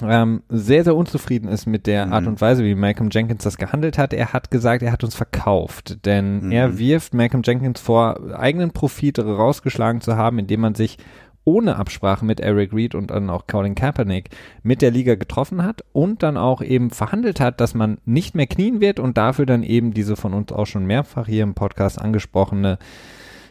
ähm, 0.00 0.42
sehr, 0.48 0.84
sehr 0.84 0.96
unzufrieden 0.96 1.48
ist 1.48 1.66
mit 1.66 1.86
der 1.86 2.06
mhm. 2.06 2.12
Art 2.12 2.26
und 2.26 2.40
Weise, 2.40 2.64
wie 2.64 2.74
Malcolm 2.74 3.10
Jenkins 3.12 3.44
das 3.44 3.58
gehandelt 3.58 3.98
hat. 3.98 4.12
Er 4.12 4.32
hat 4.32 4.50
gesagt, 4.50 4.82
er 4.82 4.92
hat 4.92 5.04
uns 5.04 5.14
verkauft, 5.14 6.04
denn 6.06 6.46
mhm. 6.46 6.52
er 6.52 6.78
wirft 6.78 7.14
Malcolm 7.14 7.42
Jenkins 7.44 7.80
vor, 7.80 8.34
eigenen 8.34 8.70
Profit 8.70 9.18
rausgeschlagen 9.18 10.00
zu 10.00 10.16
haben, 10.16 10.38
indem 10.38 10.60
man 10.60 10.74
sich 10.74 10.98
ohne 11.44 11.76
Absprache 11.76 12.24
mit 12.24 12.40
Eric 12.40 12.72
Reed 12.72 12.94
und 12.94 13.10
dann 13.10 13.28
auch 13.28 13.46
Colin 13.46 13.74
Kaepernick 13.74 14.30
mit 14.62 14.80
der 14.80 14.92
Liga 14.92 15.16
getroffen 15.16 15.64
hat 15.64 15.84
und 15.92 16.22
dann 16.22 16.36
auch 16.36 16.62
eben 16.62 16.90
verhandelt 16.90 17.40
hat, 17.40 17.60
dass 17.60 17.74
man 17.74 17.98
nicht 18.04 18.34
mehr 18.34 18.46
knien 18.46 18.80
wird 18.80 19.00
und 19.00 19.18
dafür 19.18 19.44
dann 19.44 19.62
eben 19.62 19.92
diese 19.92 20.16
von 20.16 20.34
uns 20.34 20.52
auch 20.52 20.66
schon 20.66 20.86
mehrfach 20.86 21.26
hier 21.26 21.42
im 21.42 21.54
Podcast 21.54 22.00
angesprochene 22.00 22.78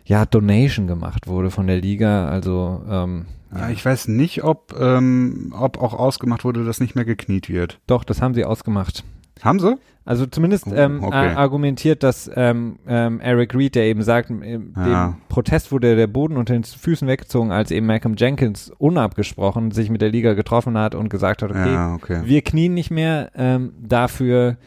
ja, 0.06 0.26
Donation 0.26 0.88
gemacht 0.88 1.28
wurde 1.28 1.52
von 1.52 1.68
der 1.68 1.80
Liga. 1.80 2.30
Also 2.30 2.84
ähm, 2.90 3.26
ja, 3.54 3.70
ich 3.70 3.84
weiß 3.84 4.08
nicht, 4.08 4.44
ob, 4.44 4.74
ähm, 4.80 5.54
ob 5.58 5.82
auch 5.82 5.94
ausgemacht 5.94 6.46
wurde, 6.46 6.64
dass 6.64 6.80
nicht 6.80 6.96
mehr 6.96 7.06
gekniet 7.06 7.50
wird. 7.50 7.80
Doch, 7.88 8.04
das 8.04 8.22
haben 8.22 8.34
sie 8.34 8.46
ausgemacht. 8.46 9.04
Haben 9.42 9.60
sie? 9.60 9.78
Also 10.04 10.26
zumindest 10.26 10.68
oh, 10.68 10.74
ähm, 10.74 11.04
okay. 11.04 11.34
argumentiert, 11.36 12.02
dass 12.02 12.30
ähm, 12.36 12.80
ähm, 12.88 13.20
Eric 13.20 13.54
Reed, 13.54 13.76
der 13.76 13.84
eben 13.84 14.02
sagt, 14.02 14.30
im 14.32 14.74
ja. 14.76 15.18
Protest 15.30 15.72
wurde 15.72 15.96
der 15.96 16.08
Boden 16.08 16.38
unter 16.38 16.54
den 16.54 16.64
Füßen 16.64 17.08
weggezogen, 17.08 17.52
als 17.52 17.70
eben 17.70 17.86
Malcolm 17.86 18.16
Jenkins 18.18 18.72
unabgesprochen 18.78 19.72
sich 19.72 19.90
mit 19.90 20.02
der 20.02 20.10
Liga 20.10 20.34
getroffen 20.34 20.78
hat 20.78 20.96
und 20.96 21.10
gesagt 21.10 21.44
hat, 21.44 21.52
okay, 21.52 21.74
ja, 21.74 21.94
okay. 21.94 22.22
wir 22.26 22.42
knien 22.42 22.74
nicht 22.74 22.90
mehr, 22.90 23.32
ähm, 23.36 23.74
dafür 23.80 24.58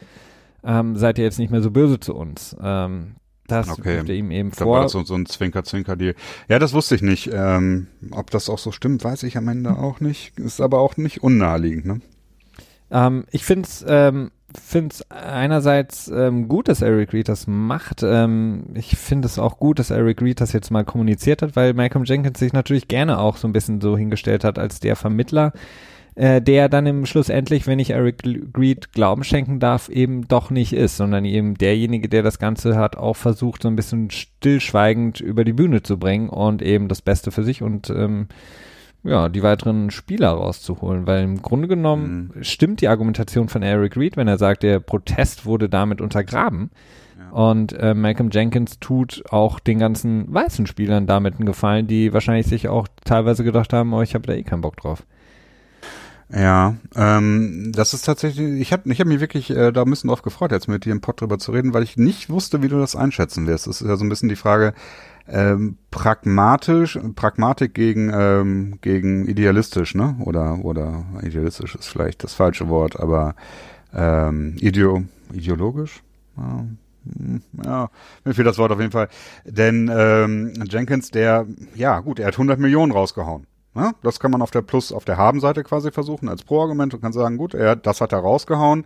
ähm, 0.63 0.95
seid 0.95 1.17
ihr 1.17 1.25
jetzt 1.25 1.39
nicht 1.39 1.51
mehr 1.51 1.61
so 1.61 1.71
böse 1.71 1.99
zu 1.99 2.15
uns. 2.15 2.55
Ähm, 2.61 3.15
das 3.47 3.69
okay. 3.69 3.97
wirft 3.97 4.09
ihm 4.09 4.31
eben 4.31 4.51
vor. 4.51 4.65
Da 4.65 4.71
war 4.71 4.83
das 4.83 4.91
so, 4.93 5.03
so 5.03 5.15
ein 5.15 5.25
Zwinker-Zwinker-Deal. 5.25 6.15
Ja, 6.47 6.59
das 6.59 6.73
wusste 6.73 6.95
ich 6.95 7.01
nicht. 7.01 7.29
Ähm, 7.31 7.87
ob 8.11 8.31
das 8.31 8.49
auch 8.49 8.59
so 8.59 8.71
stimmt, 8.71 9.03
weiß 9.03 9.23
ich 9.23 9.37
am 9.37 9.47
Ende 9.47 9.77
auch 9.77 9.99
nicht. 9.99 10.37
Ist 10.39 10.61
aber 10.61 10.79
auch 10.79 10.97
nicht 10.97 11.23
unnaheliegend, 11.23 11.85
ne? 11.85 12.01
Ähm, 12.91 13.25
ich 13.31 13.45
finde 13.45 13.67
es 13.67 13.85
ähm, 13.87 14.31
find's 14.57 15.09
einerseits 15.09 16.07
ähm, 16.07 16.47
gut, 16.47 16.67
dass 16.67 16.81
Eric 16.81 17.13
Reed 17.13 17.29
das 17.29 17.47
macht. 17.47 18.03
Ähm, 18.03 18.65
ich 18.73 18.95
finde 18.95 19.27
es 19.27 19.39
auch 19.39 19.57
gut, 19.57 19.79
dass 19.79 19.89
Eric 19.91 20.21
Reed 20.21 20.41
das 20.41 20.53
jetzt 20.53 20.71
mal 20.71 20.85
kommuniziert 20.85 21.41
hat, 21.41 21.55
weil 21.55 21.73
Malcolm 21.73 22.05
Jenkins 22.05 22.39
sich 22.39 22.53
natürlich 22.53 22.87
gerne 22.87 23.19
auch 23.19 23.37
so 23.37 23.47
ein 23.47 23.53
bisschen 23.53 23.81
so 23.81 23.97
hingestellt 23.97 24.43
hat 24.43 24.59
als 24.59 24.79
der 24.79 24.95
Vermittler 24.95 25.53
äh, 26.15 26.41
der 26.41 26.69
dann 26.69 26.85
im 26.85 27.05
Schlussendlich, 27.05 27.67
wenn 27.67 27.79
ich 27.79 27.91
Eric 27.91 28.23
Greed 28.53 28.93
Glauben 28.93 29.23
schenken 29.23 29.59
darf, 29.59 29.89
eben 29.89 30.27
doch 30.27 30.49
nicht 30.49 30.73
ist, 30.73 30.97
sondern 30.97 31.25
eben 31.25 31.55
derjenige, 31.55 32.07
der 32.07 32.23
das 32.23 32.39
Ganze 32.39 32.77
hat, 32.77 32.95
auch 32.95 33.15
versucht, 33.15 33.63
so 33.63 33.67
ein 33.67 33.75
bisschen 33.75 34.09
stillschweigend 34.09 35.19
über 35.19 35.43
die 35.43 35.53
Bühne 35.53 35.83
zu 35.83 35.99
bringen 35.99 36.29
und 36.29 36.61
eben 36.61 36.87
das 36.87 37.01
Beste 37.01 37.31
für 37.31 37.43
sich 37.43 37.61
und 37.61 37.89
ähm, 37.89 38.27
ja, 39.03 39.29
die 39.29 39.43
weiteren 39.43 39.91
Spieler 39.91 40.29
rauszuholen, 40.29 41.05
weil 41.05 41.23
im 41.23 41.41
Grunde 41.41 41.67
genommen 41.67 42.31
mhm. 42.33 42.43
stimmt 42.43 42.81
die 42.81 42.87
Argumentation 42.87 43.49
von 43.49 43.61
Eric 43.61 43.97
Reed, 43.97 44.17
wenn 44.17 44.27
er 44.27 44.37
sagt, 44.37 44.63
der 44.63 44.79
Protest 44.79 45.45
wurde 45.45 45.69
damit 45.69 46.01
untergraben. 46.01 46.71
Und 47.31 47.73
äh, 47.73 47.93
Malcolm 47.93 48.29
Jenkins 48.31 48.79
tut 48.79 49.23
auch 49.29 49.59
den 49.59 49.77
ganzen 49.77 50.33
weißen 50.33 50.67
Spielern 50.67 51.05
damit 51.05 51.35
einen 51.35 51.45
Gefallen, 51.45 51.85
die 51.85 52.13
wahrscheinlich 52.13 52.47
sich 52.47 52.69
auch 52.69 52.87
teilweise 53.03 53.43
gedacht 53.43 53.73
haben, 53.73 53.93
oh, 53.93 54.01
ich 54.01 54.15
habe 54.15 54.25
da 54.25 54.33
eh 54.33 54.43
keinen 54.43 54.61
Bock 54.61 54.77
drauf. 54.77 55.05
Ja, 56.29 56.75
ähm, 56.95 57.71
das 57.73 57.93
ist 57.93 58.03
tatsächlich, 58.05 58.59
ich 58.59 58.73
habe 58.73 58.91
ich 58.91 58.99
hab 58.99 59.07
mich 59.07 59.19
wirklich 59.19 59.51
äh, 59.51 59.71
da 59.71 59.83
ein 59.83 59.89
bisschen 59.89 60.07
drauf 60.07 60.23
gefreut, 60.23 60.51
jetzt 60.51 60.67
mit 60.67 60.83
dir 60.83 60.91
im 60.91 60.99
Pod 60.99 61.21
drüber 61.21 61.37
zu 61.37 61.51
reden, 61.51 61.73
weil 61.73 61.83
ich 61.83 61.97
nicht 61.97 62.29
wusste, 62.31 62.63
wie 62.63 62.67
du 62.67 62.79
das 62.79 62.95
einschätzen 62.95 63.45
wirst. 63.45 63.67
Das 63.67 63.79
ist 63.79 63.87
ja 63.87 63.95
so 63.95 64.03
ein 64.03 64.09
bisschen 64.09 64.29
die 64.29 64.35
Frage, 64.35 64.73
ähm, 65.27 65.77
pragmatisch, 65.91 66.99
Pragmatik 67.15 67.75
gegen, 67.75 68.11
ähm, 68.13 68.79
gegen 68.81 69.27
idealistisch, 69.27 69.93
ne? 69.93 70.15
Oder, 70.25 70.65
oder 70.65 71.05
idealistisch 71.21 71.75
ist 71.75 71.87
vielleicht 71.87 72.23
das 72.23 72.33
falsche 72.33 72.69
Wort, 72.69 72.99
aber 72.99 73.35
ähm, 73.93 74.55
ideo, 74.59 75.03
ideologisch? 75.31 76.01
Ja, 76.37 76.65
hm, 77.17 77.41
ja, 77.63 77.89
mir 78.23 78.33
fehlt 78.33 78.47
das 78.47 78.57
Wort 78.57 78.71
auf 78.71 78.79
jeden 78.79 78.91
Fall. 78.91 79.09
Denn 79.45 79.91
ähm, 79.95 80.53
Jenkins, 80.69 81.11
der, 81.11 81.45
ja 81.75 81.99
gut, 81.99 82.19
er 82.19 82.27
hat 82.27 82.33
100 82.33 82.59
Millionen 82.59 82.91
rausgehauen. 82.91 83.45
Ja, 83.75 83.91
das 84.03 84.19
kann 84.19 84.31
man 84.31 84.41
auf 84.41 84.51
der 84.51 84.61
Plus, 84.61 84.91
auf 84.91 85.05
der 85.05 85.17
Haben-Seite 85.17 85.63
quasi 85.63 85.91
versuchen 85.91 86.29
als 86.29 86.43
Pro-Argument 86.43 86.93
und 86.93 87.01
kann 87.01 87.13
sagen, 87.13 87.37
gut, 87.37 87.53
er, 87.53 87.75
das 87.75 87.99
hat 87.99 88.13
er 88.13 88.19
rausgehauen. 88.19 88.85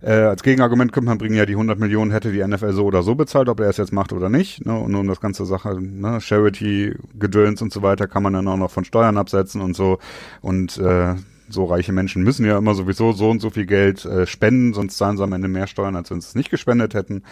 Äh, 0.00 0.12
als 0.12 0.42
Gegenargument 0.42 0.92
könnte 0.92 1.08
man 1.08 1.18
bringen, 1.18 1.36
ja, 1.36 1.46
die 1.46 1.52
100 1.52 1.78
Millionen 1.78 2.10
hätte 2.10 2.32
die 2.32 2.44
NFL 2.44 2.72
so 2.72 2.84
oder 2.84 3.02
so 3.02 3.14
bezahlt, 3.14 3.48
ob 3.48 3.60
er 3.60 3.68
es 3.68 3.76
jetzt 3.76 3.92
macht 3.92 4.12
oder 4.12 4.28
nicht. 4.28 4.66
Ne? 4.66 4.76
Und 4.76 4.94
um 4.94 5.06
das 5.06 5.20
ganze 5.20 5.44
Sache, 5.46 5.80
ne, 5.80 6.20
Charity, 6.20 6.94
Gedöns 7.18 7.62
und 7.62 7.72
so 7.72 7.82
weiter, 7.82 8.08
kann 8.08 8.22
man 8.22 8.32
dann 8.32 8.48
auch 8.48 8.56
noch 8.56 8.70
von 8.70 8.84
Steuern 8.84 9.16
absetzen 9.16 9.60
und 9.60 9.76
so. 9.76 9.98
Und 10.40 10.76
äh, 10.78 11.14
so 11.48 11.64
reiche 11.66 11.92
Menschen 11.92 12.22
müssen 12.22 12.46
ja 12.46 12.58
immer 12.58 12.74
sowieso 12.74 13.12
so 13.12 13.30
und 13.30 13.40
so 13.40 13.50
viel 13.50 13.66
Geld 13.66 14.04
äh, 14.04 14.26
spenden, 14.26 14.72
sonst 14.72 14.96
zahlen 14.96 15.16
sie 15.16 15.22
am 15.22 15.32
Ende 15.32 15.48
mehr 15.48 15.66
Steuern, 15.66 15.94
als 15.94 16.10
wenn 16.10 16.20
sie 16.20 16.28
es 16.28 16.34
nicht 16.34 16.50
gespendet 16.50 16.94
hätten. 16.94 17.22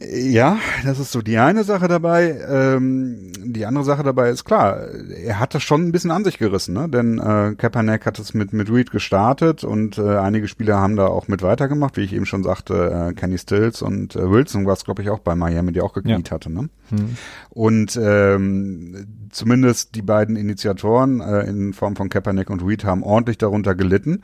Ja, 0.00 0.58
das 0.84 1.00
ist 1.00 1.10
so 1.10 1.22
die 1.22 1.38
eine 1.38 1.64
Sache 1.64 1.88
dabei. 1.88 2.38
Ähm, 2.48 3.32
die 3.44 3.66
andere 3.66 3.82
Sache 3.82 4.04
dabei 4.04 4.30
ist 4.30 4.44
klar, 4.44 4.78
er 4.78 5.40
hat 5.40 5.54
das 5.54 5.64
schon 5.64 5.88
ein 5.88 5.92
bisschen 5.92 6.12
an 6.12 6.22
sich 6.22 6.38
gerissen, 6.38 6.74
ne? 6.74 6.88
Denn 6.88 7.18
äh, 7.18 7.56
Kaepernick 7.56 8.06
hat 8.06 8.20
es 8.20 8.32
mit 8.32 8.52
mit 8.52 8.70
Reed 8.70 8.92
gestartet 8.92 9.64
und 9.64 9.98
äh, 9.98 10.18
einige 10.18 10.46
Spieler 10.46 10.78
haben 10.78 10.94
da 10.94 11.08
auch 11.08 11.26
mit 11.26 11.42
weitergemacht, 11.42 11.96
wie 11.96 12.02
ich 12.02 12.12
eben 12.12 12.26
schon 12.26 12.44
sagte, 12.44 13.08
äh, 13.10 13.14
Kenny 13.14 13.38
Stills 13.38 13.82
und 13.82 14.14
äh, 14.14 14.30
Wilson 14.30 14.66
war 14.66 14.74
es, 14.74 14.84
glaube 14.84 15.02
ich, 15.02 15.10
auch 15.10 15.18
bei 15.18 15.34
Miami, 15.34 15.72
der 15.72 15.82
auch 15.82 15.94
gekniet 15.94 16.28
ja. 16.28 16.34
hatte, 16.34 16.52
ne? 16.52 16.68
Hm. 16.90 17.16
Und 17.50 17.98
ähm, 18.00 19.28
zumindest 19.30 19.96
die 19.96 20.02
beiden 20.02 20.36
Initiatoren 20.36 21.20
äh, 21.20 21.40
in 21.40 21.72
Form 21.72 21.96
von 21.96 22.08
Kaepernick 22.08 22.50
und 22.50 22.64
Reed 22.64 22.84
haben 22.84 23.02
ordentlich 23.02 23.38
darunter 23.38 23.74
gelitten. 23.74 24.22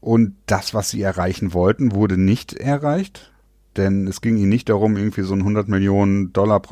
Und 0.00 0.36
das, 0.46 0.72
was 0.72 0.90
sie 0.90 1.02
erreichen 1.02 1.52
wollten, 1.52 1.92
wurde 1.92 2.16
nicht 2.16 2.52
erreicht 2.52 3.32
denn 3.76 4.06
es 4.06 4.20
ging 4.20 4.36
ihnen 4.36 4.48
nicht 4.48 4.68
darum, 4.68 4.96
irgendwie 4.96 5.22
so 5.22 5.34
ein 5.34 5.40
100 5.40 5.68
Millionen 5.68 6.32
Dollar 6.32 6.62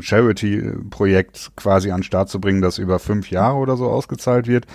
Charity-Projekt 0.00 1.52
quasi 1.56 1.90
an 1.90 1.98
den 1.98 2.04
Start 2.04 2.28
zu 2.28 2.40
bringen, 2.40 2.62
das 2.62 2.78
über 2.78 2.98
fünf 2.98 3.30
Jahre 3.30 3.56
oder 3.56 3.76
so 3.76 3.88
ausgezahlt 3.88 4.46
wird, 4.46 4.66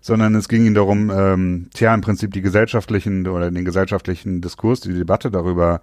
sondern 0.00 0.34
es 0.34 0.48
ging 0.48 0.64
ihnen 0.64 0.74
darum, 0.74 1.10
ähm, 1.10 1.68
tja, 1.74 1.94
im 1.94 2.00
Prinzip 2.00 2.32
die 2.32 2.42
gesellschaftlichen 2.42 3.26
oder 3.26 3.50
den 3.50 3.64
gesellschaftlichen 3.64 4.40
Diskurs, 4.40 4.80
die 4.80 4.92
Debatte 4.92 5.30
darüber 5.30 5.80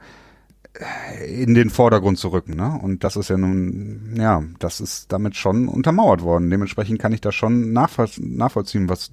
äh, 0.73 1.41
in 1.43 1.53
den 1.55 1.69
Vordergrund 1.69 2.19
zu 2.19 2.27
rücken. 2.27 2.55
Ne? 2.55 2.79
Und 2.81 3.03
das 3.03 3.15
ist 3.15 3.29
ja 3.29 3.37
nun, 3.37 4.13
ja, 4.15 4.43
das 4.59 4.81
ist 4.81 5.11
damit 5.11 5.35
schon 5.35 5.67
untermauert 5.67 6.21
worden. 6.21 6.49
Dementsprechend 6.49 6.99
kann 6.99 7.13
ich 7.13 7.21
da 7.21 7.31
schon 7.31 7.71
nachvoll 7.71 8.07
nachvollziehen, 8.19 8.89
was, 8.89 9.11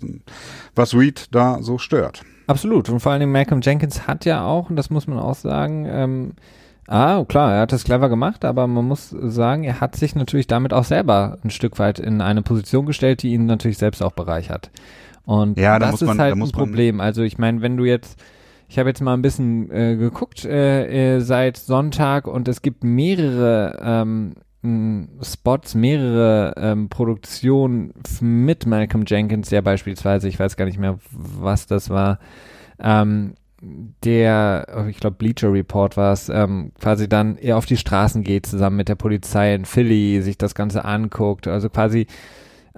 was 0.74 0.94
Reed 0.94 1.28
da 1.30 1.62
so 1.62 1.78
stört. 1.78 2.24
Absolut. 2.46 2.88
Und 2.88 3.00
vor 3.00 3.12
allen 3.12 3.20
Dingen 3.20 3.32
Malcolm 3.32 3.60
Jenkins 3.62 4.06
hat 4.06 4.24
ja 4.24 4.44
auch, 4.44 4.70
und 4.70 4.76
das 4.76 4.90
muss 4.90 5.06
man 5.06 5.18
auch 5.18 5.34
sagen, 5.34 5.86
ähm, 5.88 6.32
Ah, 6.88 7.24
klar, 7.26 7.52
er 7.52 7.60
hat 7.62 7.72
das 7.72 7.84
clever 7.84 8.08
gemacht, 8.08 8.44
aber 8.44 8.66
man 8.66 8.84
muss 8.84 9.10
sagen, 9.10 9.64
er 9.64 9.80
hat 9.80 9.96
sich 9.96 10.14
natürlich 10.14 10.46
damit 10.46 10.72
auch 10.72 10.84
selber 10.84 11.38
ein 11.42 11.50
Stück 11.50 11.78
weit 11.78 11.98
in 11.98 12.20
eine 12.20 12.42
Position 12.42 12.86
gestellt, 12.86 13.22
die 13.22 13.32
ihn 13.32 13.46
natürlich 13.46 13.78
selbst 13.78 14.02
auch 14.02 14.12
bereichert. 14.12 14.70
Und 15.24 15.58
ja, 15.58 15.78
da 15.80 15.90
das 15.90 16.02
ist 16.02 16.06
man, 16.06 16.20
halt 16.20 16.36
ein 16.36 16.52
Problem. 16.52 17.00
Also 17.00 17.22
ich 17.22 17.38
meine, 17.38 17.60
wenn 17.60 17.76
du 17.76 17.84
jetzt, 17.84 18.22
ich 18.68 18.78
habe 18.78 18.88
jetzt 18.88 19.00
mal 19.00 19.14
ein 19.14 19.22
bisschen 19.22 19.68
äh, 19.72 19.96
geguckt 19.96 20.44
äh, 20.44 21.16
äh, 21.16 21.20
seit 21.20 21.56
Sonntag 21.56 22.28
und 22.28 22.46
es 22.46 22.62
gibt 22.62 22.84
mehrere 22.84 23.80
ähm, 23.82 24.34
Spots, 25.22 25.74
mehrere 25.74 26.54
ähm, 26.56 26.88
Produktionen 26.88 27.92
mit 28.20 28.66
Malcolm 28.66 29.04
Jenkins, 29.06 29.48
der 29.48 29.62
beispielsweise, 29.62 30.28
ich 30.28 30.38
weiß 30.38 30.56
gar 30.56 30.64
nicht 30.64 30.78
mehr, 30.78 30.98
was 31.10 31.66
das 31.66 31.90
war, 31.90 32.18
ähm, 32.78 33.34
der, 34.04 34.66
oh, 34.76 34.86
ich 34.88 34.98
glaube 34.98 35.16
Bleacher 35.16 35.52
Report 35.52 35.96
war 35.96 36.12
es, 36.12 36.28
ähm, 36.28 36.72
quasi 36.78 37.08
dann 37.08 37.36
eher 37.36 37.56
auf 37.56 37.66
die 37.66 37.76
Straßen 37.76 38.22
geht, 38.22 38.46
zusammen 38.46 38.76
mit 38.76 38.88
der 38.88 38.94
Polizei 38.96 39.54
in 39.54 39.64
Philly, 39.64 40.20
sich 40.22 40.38
das 40.38 40.54
Ganze 40.54 40.84
anguckt, 40.84 41.48
also 41.48 41.68
quasi 41.68 42.06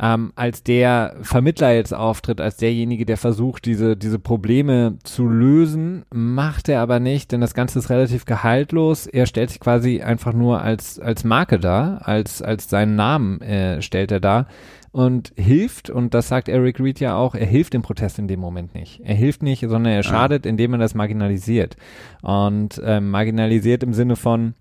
ähm, 0.00 0.32
als 0.36 0.62
der 0.62 1.16
Vermittler 1.22 1.72
jetzt 1.72 1.92
auftritt, 1.92 2.40
als 2.40 2.56
derjenige, 2.56 3.04
der 3.04 3.16
versucht, 3.16 3.64
diese, 3.64 3.96
diese 3.96 4.18
Probleme 4.18 4.98
zu 5.02 5.26
lösen, 5.26 6.04
macht 6.12 6.68
er 6.68 6.80
aber 6.80 7.00
nicht, 7.00 7.32
denn 7.32 7.40
das 7.40 7.54
Ganze 7.54 7.78
ist 7.78 7.90
relativ 7.90 8.24
gehaltlos. 8.24 9.06
Er 9.06 9.26
stellt 9.26 9.50
sich 9.50 9.60
quasi 9.60 10.00
einfach 10.02 10.32
nur 10.32 10.62
als, 10.62 11.00
als 11.00 11.24
Marke 11.24 11.58
da, 11.58 11.98
als, 11.98 12.42
als 12.42 12.70
seinen 12.70 12.94
Namen 12.94 13.40
äh, 13.40 13.82
stellt 13.82 14.12
er 14.12 14.20
da 14.20 14.46
und 14.92 15.32
hilft, 15.36 15.90
und 15.90 16.14
das 16.14 16.28
sagt 16.28 16.48
Eric 16.48 16.80
Reed 16.80 17.00
ja 17.00 17.16
auch, 17.16 17.34
er 17.34 17.46
hilft 17.46 17.74
dem 17.74 17.82
Protest 17.82 18.18
in 18.18 18.28
dem 18.28 18.40
Moment 18.40 18.74
nicht. 18.74 19.00
Er 19.04 19.14
hilft 19.14 19.42
nicht, 19.42 19.60
sondern 19.60 19.92
er 19.92 20.02
schadet, 20.02 20.46
indem 20.46 20.72
er 20.72 20.78
das 20.78 20.94
marginalisiert. 20.94 21.76
Und 22.22 22.80
ähm, 22.84 23.10
marginalisiert 23.10 23.82
im 23.82 23.92
Sinne 23.92 24.16
von, 24.16 24.54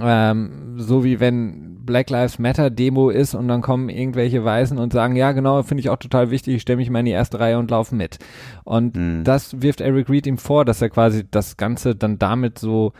ähm, 0.00 0.74
so 0.78 1.04
wie 1.04 1.20
wenn 1.20 1.84
Black 1.84 2.10
Lives 2.10 2.38
Matter 2.38 2.70
Demo 2.70 3.10
ist 3.10 3.34
und 3.34 3.48
dann 3.48 3.60
kommen 3.60 3.88
irgendwelche 3.88 4.44
Weißen 4.44 4.78
und 4.78 4.92
sagen, 4.92 5.16
ja 5.16 5.32
genau, 5.32 5.62
finde 5.62 5.80
ich 5.80 5.90
auch 5.90 5.96
total 5.96 6.30
wichtig, 6.30 6.56
ich 6.56 6.62
stelle 6.62 6.78
mich 6.78 6.90
mal 6.90 7.00
in 7.00 7.06
die 7.06 7.12
erste 7.12 7.40
Reihe 7.40 7.58
und 7.58 7.70
laufe 7.70 7.94
mit. 7.94 8.18
Und 8.64 8.96
mhm. 8.96 9.24
das 9.24 9.60
wirft 9.60 9.80
Eric 9.80 10.08
Reed 10.08 10.26
ihm 10.26 10.38
vor, 10.38 10.64
dass 10.64 10.80
er 10.80 10.90
quasi 10.90 11.24
das 11.30 11.56
Ganze 11.56 11.94
dann 11.94 12.18
damit 12.18 12.58
so 12.58 12.92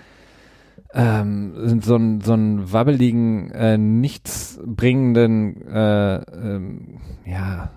ähm, 0.94 1.80
so, 1.80 1.96
ein, 1.96 2.20
so 2.20 2.34
einen 2.34 2.72
wabbeligen, 2.72 3.50
äh, 3.52 3.78
nichtsbringenden 3.78 5.66
äh, 5.66 6.16
ähm, 6.16 6.98
ja, 7.24 7.70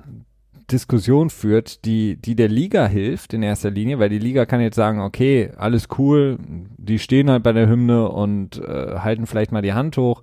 Diskussion 0.72 1.30
führt, 1.30 1.86
die, 1.86 2.18
die 2.18 2.36
der 2.36 2.50
Liga 2.50 2.88
hilft 2.88 3.34
in 3.34 3.44
erster 3.44 3.70
Linie, 3.70 4.00
weil 4.00 4.10
die 4.10 4.20
Liga 4.20 4.46
kann 4.46 4.62
jetzt 4.62 4.76
sagen, 4.76 5.00
okay, 5.00 5.52
alles 5.58 5.88
cool, 5.98 6.38
die 6.78 7.00
stehen 7.00 7.30
halt 7.30 7.44
bei 7.44 7.54
der 7.54 7.70
Hymne 7.70 8.10
und 8.10 8.58
äh, 8.58 9.00
halten 9.00 9.28
vielleicht 9.28 9.52
mal 9.52 9.62
die 9.62 9.74
Hand 9.74 9.98
hoch, 9.98 10.22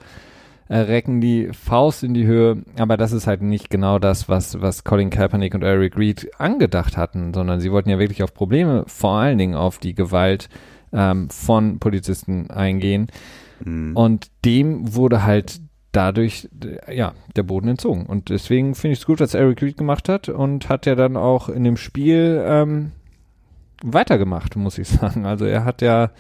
äh, 0.69 0.79
recken 0.79 1.21
die 1.21 1.49
Faust 1.53 2.03
in 2.03 2.15
die 2.15 2.27
Höhe, 2.27 2.65
aber 2.79 2.97
das 2.97 3.13
ist 3.13 3.27
halt 3.27 3.43
nicht 3.43 3.71
genau 3.71 3.99
das, 3.99 4.29
was, 4.29 4.61
was 4.61 4.85
Colin 4.85 5.11
Kaepernick 5.11 5.55
und 5.55 5.63
Eric 5.63 5.97
Reed 5.97 6.31
angedacht 6.39 6.97
hatten, 6.97 7.33
sondern 7.33 7.61
sie 7.61 7.73
wollten 7.73 7.91
ja 7.91 7.99
wirklich 7.99 8.23
auf 8.23 8.35
Probleme, 8.35 8.85
vor 8.87 9.13
allen 9.13 9.39
Dingen 9.39 9.55
auf 9.55 9.79
die 9.79 9.95
Gewalt 9.95 10.49
ähm, 10.93 11.31
von 11.31 11.79
Polizisten 11.79 12.51
eingehen. 12.51 13.09
Mhm. 13.65 13.97
Und 13.97 14.31
dem 14.45 14.95
wurde 14.95 15.25
halt 15.25 15.62
dadurch 15.93 16.49
ja 16.91 17.13
der 17.37 17.43
Boden 17.43 17.69
entzogen. 17.69 18.07
Und 18.07 18.31
deswegen 18.31 18.75
finde 18.75 18.95
ich 18.95 19.01
es 19.01 19.07
gut, 19.07 19.21
was 19.21 19.35
Eric 19.35 19.63
Reed 19.63 19.77
gemacht 19.77 20.09
hat 20.09 20.29
und 20.29 20.69
hat 20.69 20.87
ja 20.87 20.95
dann 20.95 21.17
auch 21.17 21.49
in 21.49 21.65
dem 21.65 21.77
Spiel 21.77 22.43
ähm, 22.45 22.93
weitergemacht, 23.83 24.57
muss 24.57 24.79
ich 24.79 24.89
sagen. 24.89 25.27
Also 25.27 25.45
er 25.45 25.65
hat 25.65 25.83
ja 25.83 26.11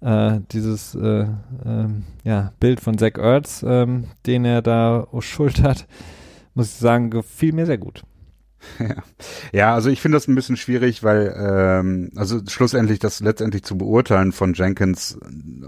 äh, 0.00 0.40
dieses 0.52 0.94
äh, 0.94 1.22
äh, 1.22 1.88
ja, 2.24 2.52
Bild 2.58 2.80
von 2.80 2.98
Zach 2.98 3.18
Ertz, 3.18 3.64
ähm, 3.66 4.04
den 4.26 4.44
er 4.44 4.62
da 4.62 5.06
schultert, 5.20 5.86
muss 6.54 6.72
ich 6.72 6.78
sagen, 6.78 7.10
gefiel 7.10 7.52
mir 7.52 7.66
sehr 7.66 7.78
gut. 7.78 8.02
Ja. 9.52 9.74
also 9.74 9.90
ich 9.90 10.00
finde 10.00 10.16
das 10.16 10.28
ein 10.28 10.34
bisschen 10.34 10.56
schwierig, 10.56 11.02
weil 11.02 11.34
ähm, 11.36 12.10
also 12.16 12.40
schlussendlich 12.46 12.98
das 12.98 13.20
letztendlich 13.20 13.62
zu 13.64 13.76
beurteilen 13.76 14.32
von 14.32 14.54
Jenkins, 14.54 15.18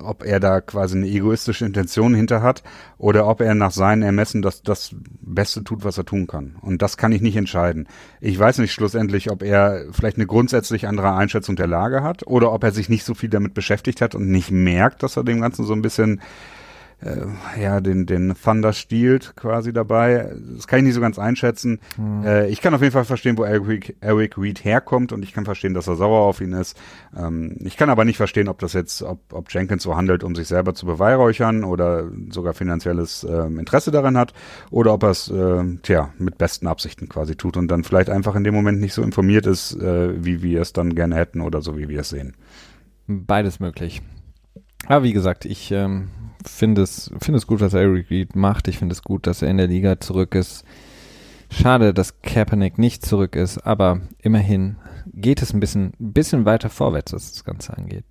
ob 0.00 0.24
er 0.24 0.40
da 0.40 0.60
quasi 0.60 0.96
eine 0.96 1.06
egoistische 1.06 1.64
Intention 1.64 2.14
hinter 2.14 2.42
hat 2.42 2.62
oder 2.98 3.26
ob 3.26 3.40
er 3.40 3.54
nach 3.54 3.70
seinen 3.70 4.02
Ermessen 4.02 4.42
das 4.42 4.62
das 4.62 4.94
Beste 5.20 5.64
tut, 5.64 5.84
was 5.84 5.98
er 5.98 6.04
tun 6.04 6.26
kann. 6.26 6.56
Und 6.60 6.82
das 6.82 6.96
kann 6.96 7.12
ich 7.12 7.20
nicht 7.20 7.36
entscheiden. 7.36 7.88
Ich 8.20 8.38
weiß 8.38 8.58
nicht 8.58 8.72
schlussendlich, 8.72 9.30
ob 9.30 9.42
er 9.42 9.86
vielleicht 9.92 10.16
eine 10.16 10.26
grundsätzlich 10.26 10.86
andere 10.86 11.14
Einschätzung 11.14 11.56
der 11.56 11.66
Lage 11.66 12.02
hat 12.02 12.26
oder 12.26 12.52
ob 12.52 12.64
er 12.64 12.72
sich 12.72 12.88
nicht 12.88 13.04
so 13.04 13.14
viel 13.14 13.30
damit 13.30 13.54
beschäftigt 13.54 14.00
hat 14.00 14.14
und 14.14 14.30
nicht 14.30 14.50
merkt, 14.50 15.02
dass 15.02 15.16
er 15.16 15.24
dem 15.24 15.40
Ganzen 15.40 15.64
so 15.64 15.72
ein 15.72 15.82
bisschen 15.82 16.20
äh, 17.02 17.60
ja, 17.60 17.80
den, 17.80 18.06
den 18.06 18.34
Thunder 18.34 18.72
stiehlt 18.72 19.34
quasi 19.36 19.72
dabei. 19.72 20.32
Das 20.56 20.66
kann 20.66 20.80
ich 20.80 20.86
nicht 20.86 20.94
so 20.94 21.00
ganz 21.00 21.18
einschätzen. 21.18 21.80
Mhm. 21.96 22.24
Äh, 22.24 22.48
ich 22.48 22.60
kann 22.60 22.74
auf 22.74 22.82
jeden 22.82 22.92
Fall 22.92 23.04
verstehen, 23.04 23.38
wo 23.38 23.44
Eric, 23.44 23.96
Eric 24.00 24.36
Reed 24.36 24.64
herkommt 24.64 25.12
und 25.12 25.22
ich 25.22 25.32
kann 25.32 25.44
verstehen, 25.44 25.74
dass 25.74 25.88
er 25.88 25.96
sauer 25.96 26.20
auf 26.20 26.40
ihn 26.40 26.52
ist. 26.52 26.78
Ähm, 27.16 27.56
ich 27.60 27.76
kann 27.76 27.90
aber 27.90 28.04
nicht 28.04 28.16
verstehen, 28.16 28.48
ob 28.48 28.58
das 28.58 28.72
jetzt, 28.72 29.02
ob, 29.02 29.20
ob 29.32 29.50
Jenkins 29.52 29.82
so 29.82 29.96
handelt, 29.96 30.24
um 30.24 30.34
sich 30.34 30.48
selber 30.48 30.74
zu 30.74 30.86
beweihräuchern 30.86 31.64
oder 31.64 32.04
sogar 32.30 32.54
finanzielles 32.54 33.24
äh, 33.24 33.46
Interesse 33.46 33.90
daran 33.90 34.16
hat 34.16 34.34
oder 34.70 34.92
ob 34.92 35.02
er 35.04 35.10
es, 35.10 35.30
äh, 35.30 35.64
tja, 35.82 36.10
mit 36.18 36.38
besten 36.38 36.66
Absichten 36.66 37.08
quasi 37.08 37.36
tut 37.36 37.56
und 37.56 37.68
dann 37.68 37.84
vielleicht 37.84 38.10
einfach 38.10 38.34
in 38.36 38.44
dem 38.44 38.54
Moment 38.54 38.80
nicht 38.80 38.92
so 38.94 39.02
informiert 39.02 39.46
ist, 39.46 39.74
äh, 39.74 40.24
wie 40.24 40.42
wir 40.42 40.60
es 40.60 40.72
dann 40.72 40.94
gerne 40.94 41.16
hätten 41.16 41.40
oder 41.40 41.62
so, 41.62 41.78
wie 41.78 41.88
wir 41.88 42.00
es 42.00 42.10
sehen. 42.10 42.34
Beides 43.06 43.58
möglich. 43.58 44.02
Aber 44.86 45.04
wie 45.04 45.12
gesagt, 45.12 45.44
ich 45.44 45.70
ähm, 45.72 46.08
finde 46.44 46.82
es, 46.82 47.10
finde 47.20 47.38
es 47.38 47.46
gut, 47.46 47.60
was 47.60 47.74
Eric 47.74 48.10
Reed 48.10 48.36
macht. 48.36 48.68
Ich 48.68 48.78
finde 48.78 48.92
es 48.92 49.02
gut, 49.02 49.26
dass 49.26 49.42
er 49.42 49.48
in 49.48 49.56
der 49.56 49.66
Liga 49.66 50.00
zurück 50.00 50.34
ist. 50.34 50.64
Schade, 51.50 51.92
dass 51.92 52.22
Kaepernick 52.22 52.78
nicht 52.78 53.04
zurück 53.04 53.34
ist, 53.34 53.58
aber 53.58 54.00
immerhin 54.22 54.76
geht 55.12 55.42
es 55.42 55.52
ein 55.52 55.60
bisschen, 55.60 55.92
bisschen 55.98 56.44
weiter 56.44 56.70
vorwärts, 56.70 57.12
was 57.12 57.32
das 57.32 57.44
Ganze 57.44 57.76
angeht. 57.76 58.04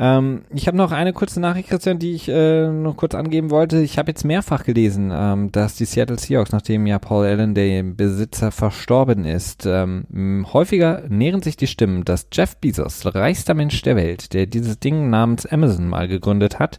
Ähm, 0.00 0.42
ich 0.54 0.68
habe 0.68 0.76
noch 0.76 0.92
eine 0.92 1.12
kurze 1.12 1.40
Nachricht, 1.40 1.70
Christian, 1.70 1.98
die 1.98 2.14
ich 2.14 2.28
äh, 2.28 2.68
noch 2.68 2.96
kurz 2.96 3.16
angeben 3.16 3.50
wollte. 3.50 3.80
Ich 3.80 3.98
habe 3.98 4.12
jetzt 4.12 4.24
mehrfach 4.24 4.62
gelesen, 4.62 5.10
ähm, 5.12 5.50
dass 5.50 5.74
die 5.74 5.86
Seattle 5.86 6.18
Seahawks, 6.18 6.52
nachdem 6.52 6.86
ja 6.86 7.00
Paul 7.00 7.26
Allen, 7.26 7.54
der 7.54 7.82
Besitzer, 7.82 8.52
verstorben 8.52 9.24
ist, 9.24 9.66
ähm, 9.66 10.46
häufiger 10.52 11.02
nähren 11.08 11.42
sich 11.42 11.56
die 11.56 11.66
Stimmen, 11.66 12.04
dass 12.04 12.28
Jeff 12.32 12.56
Bezos, 12.58 13.12
reichster 13.12 13.54
Mensch 13.54 13.82
der 13.82 13.96
Welt, 13.96 14.34
der 14.34 14.46
dieses 14.46 14.78
Ding 14.78 15.10
namens 15.10 15.46
Amazon 15.46 15.88
mal 15.88 16.06
gegründet 16.06 16.60
hat, 16.60 16.78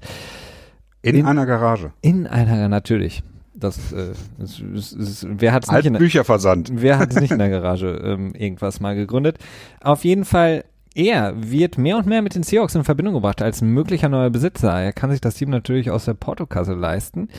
in, 1.01 1.15
in 1.15 1.25
einer 1.25 1.45
Garage. 1.45 1.91
In 2.01 2.27
einer, 2.27 2.67
natürlich. 2.67 3.23
Das, 3.53 3.91
äh, 3.91 4.13
ist, 4.41 4.61
ist, 4.61 4.93
ist, 4.93 5.27
wer 5.29 5.51
hat 5.51 5.65
es 5.65 5.71
nicht 5.71 5.85
in 5.85 5.93
der, 5.93 5.99
Bücherversand. 5.99 6.71
Wer 6.73 6.97
hat 6.97 7.11
es 7.11 7.19
nicht 7.19 7.31
in 7.31 7.39
der 7.39 7.49
Garage 7.49 7.87
ähm, 8.03 8.33
irgendwas 8.33 8.79
mal 8.79 8.95
gegründet? 8.95 9.37
Auf 9.81 10.05
jeden 10.05 10.23
Fall 10.23 10.63
er 10.95 11.33
wird 11.35 11.77
mehr 11.77 11.97
und 11.97 12.07
mehr 12.07 12.21
mit 12.21 12.35
den 12.35 12.43
Seahawks 12.43 12.75
in 12.75 12.83
Verbindung 12.83 13.13
gebracht 13.13 13.41
als 13.41 13.61
möglicher 13.61 14.09
neuer 14.09 14.29
Besitzer. 14.29 14.73
Er 14.73 14.91
kann 14.91 15.11
sich 15.11 15.21
das 15.21 15.35
Team 15.35 15.49
natürlich 15.49 15.91
aus 15.91 16.05
der 16.05 16.15
Portokasse 16.15 16.73
leisten. 16.73 17.29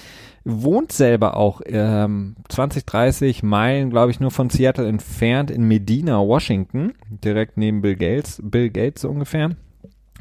Wohnt 0.44 0.92
selber 0.92 1.36
auch 1.36 1.60
ähm, 1.66 2.36
20, 2.48 2.86
30 2.86 3.42
Meilen, 3.42 3.90
glaube 3.90 4.12
ich, 4.12 4.20
nur 4.20 4.30
von 4.30 4.50
Seattle 4.50 4.88
entfernt 4.88 5.50
in 5.50 5.64
Medina, 5.64 6.20
Washington, 6.20 6.94
direkt 7.10 7.56
neben 7.56 7.82
Bill 7.82 7.96
Gates, 7.96 8.40
Bill 8.42 8.70
Gates 8.70 9.04
ungefähr. 9.04 9.50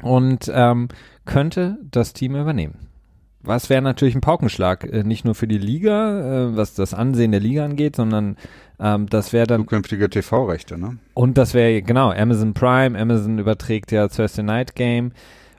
Und 0.02 0.50
ähm, 0.52 0.88
könnte 1.24 1.78
das 1.90 2.12
Team 2.12 2.34
übernehmen. 2.34 2.89
Was 3.42 3.70
wäre 3.70 3.80
natürlich 3.80 4.14
ein 4.14 4.20
Paukenschlag, 4.20 4.84
äh, 4.84 5.02
nicht 5.02 5.24
nur 5.24 5.34
für 5.34 5.48
die 5.48 5.58
Liga, 5.58 6.48
äh, 6.50 6.56
was 6.56 6.74
das 6.74 6.92
Ansehen 6.92 7.32
der 7.32 7.40
Liga 7.40 7.64
angeht, 7.64 7.96
sondern 7.96 8.36
ähm, 8.78 9.08
das 9.08 9.32
wäre 9.32 9.46
dann. 9.46 9.62
Zukünftige 9.62 10.10
TV-Rechte, 10.10 10.78
ne? 10.78 10.98
Und 11.14 11.38
das 11.38 11.54
wäre, 11.54 11.80
genau, 11.82 12.10
Amazon 12.10 12.54
Prime, 12.54 12.98
Amazon 12.98 13.38
überträgt 13.38 13.92
ja 13.92 14.08
Thursday 14.08 14.42
Night 14.44 14.74
Game. 14.74 15.12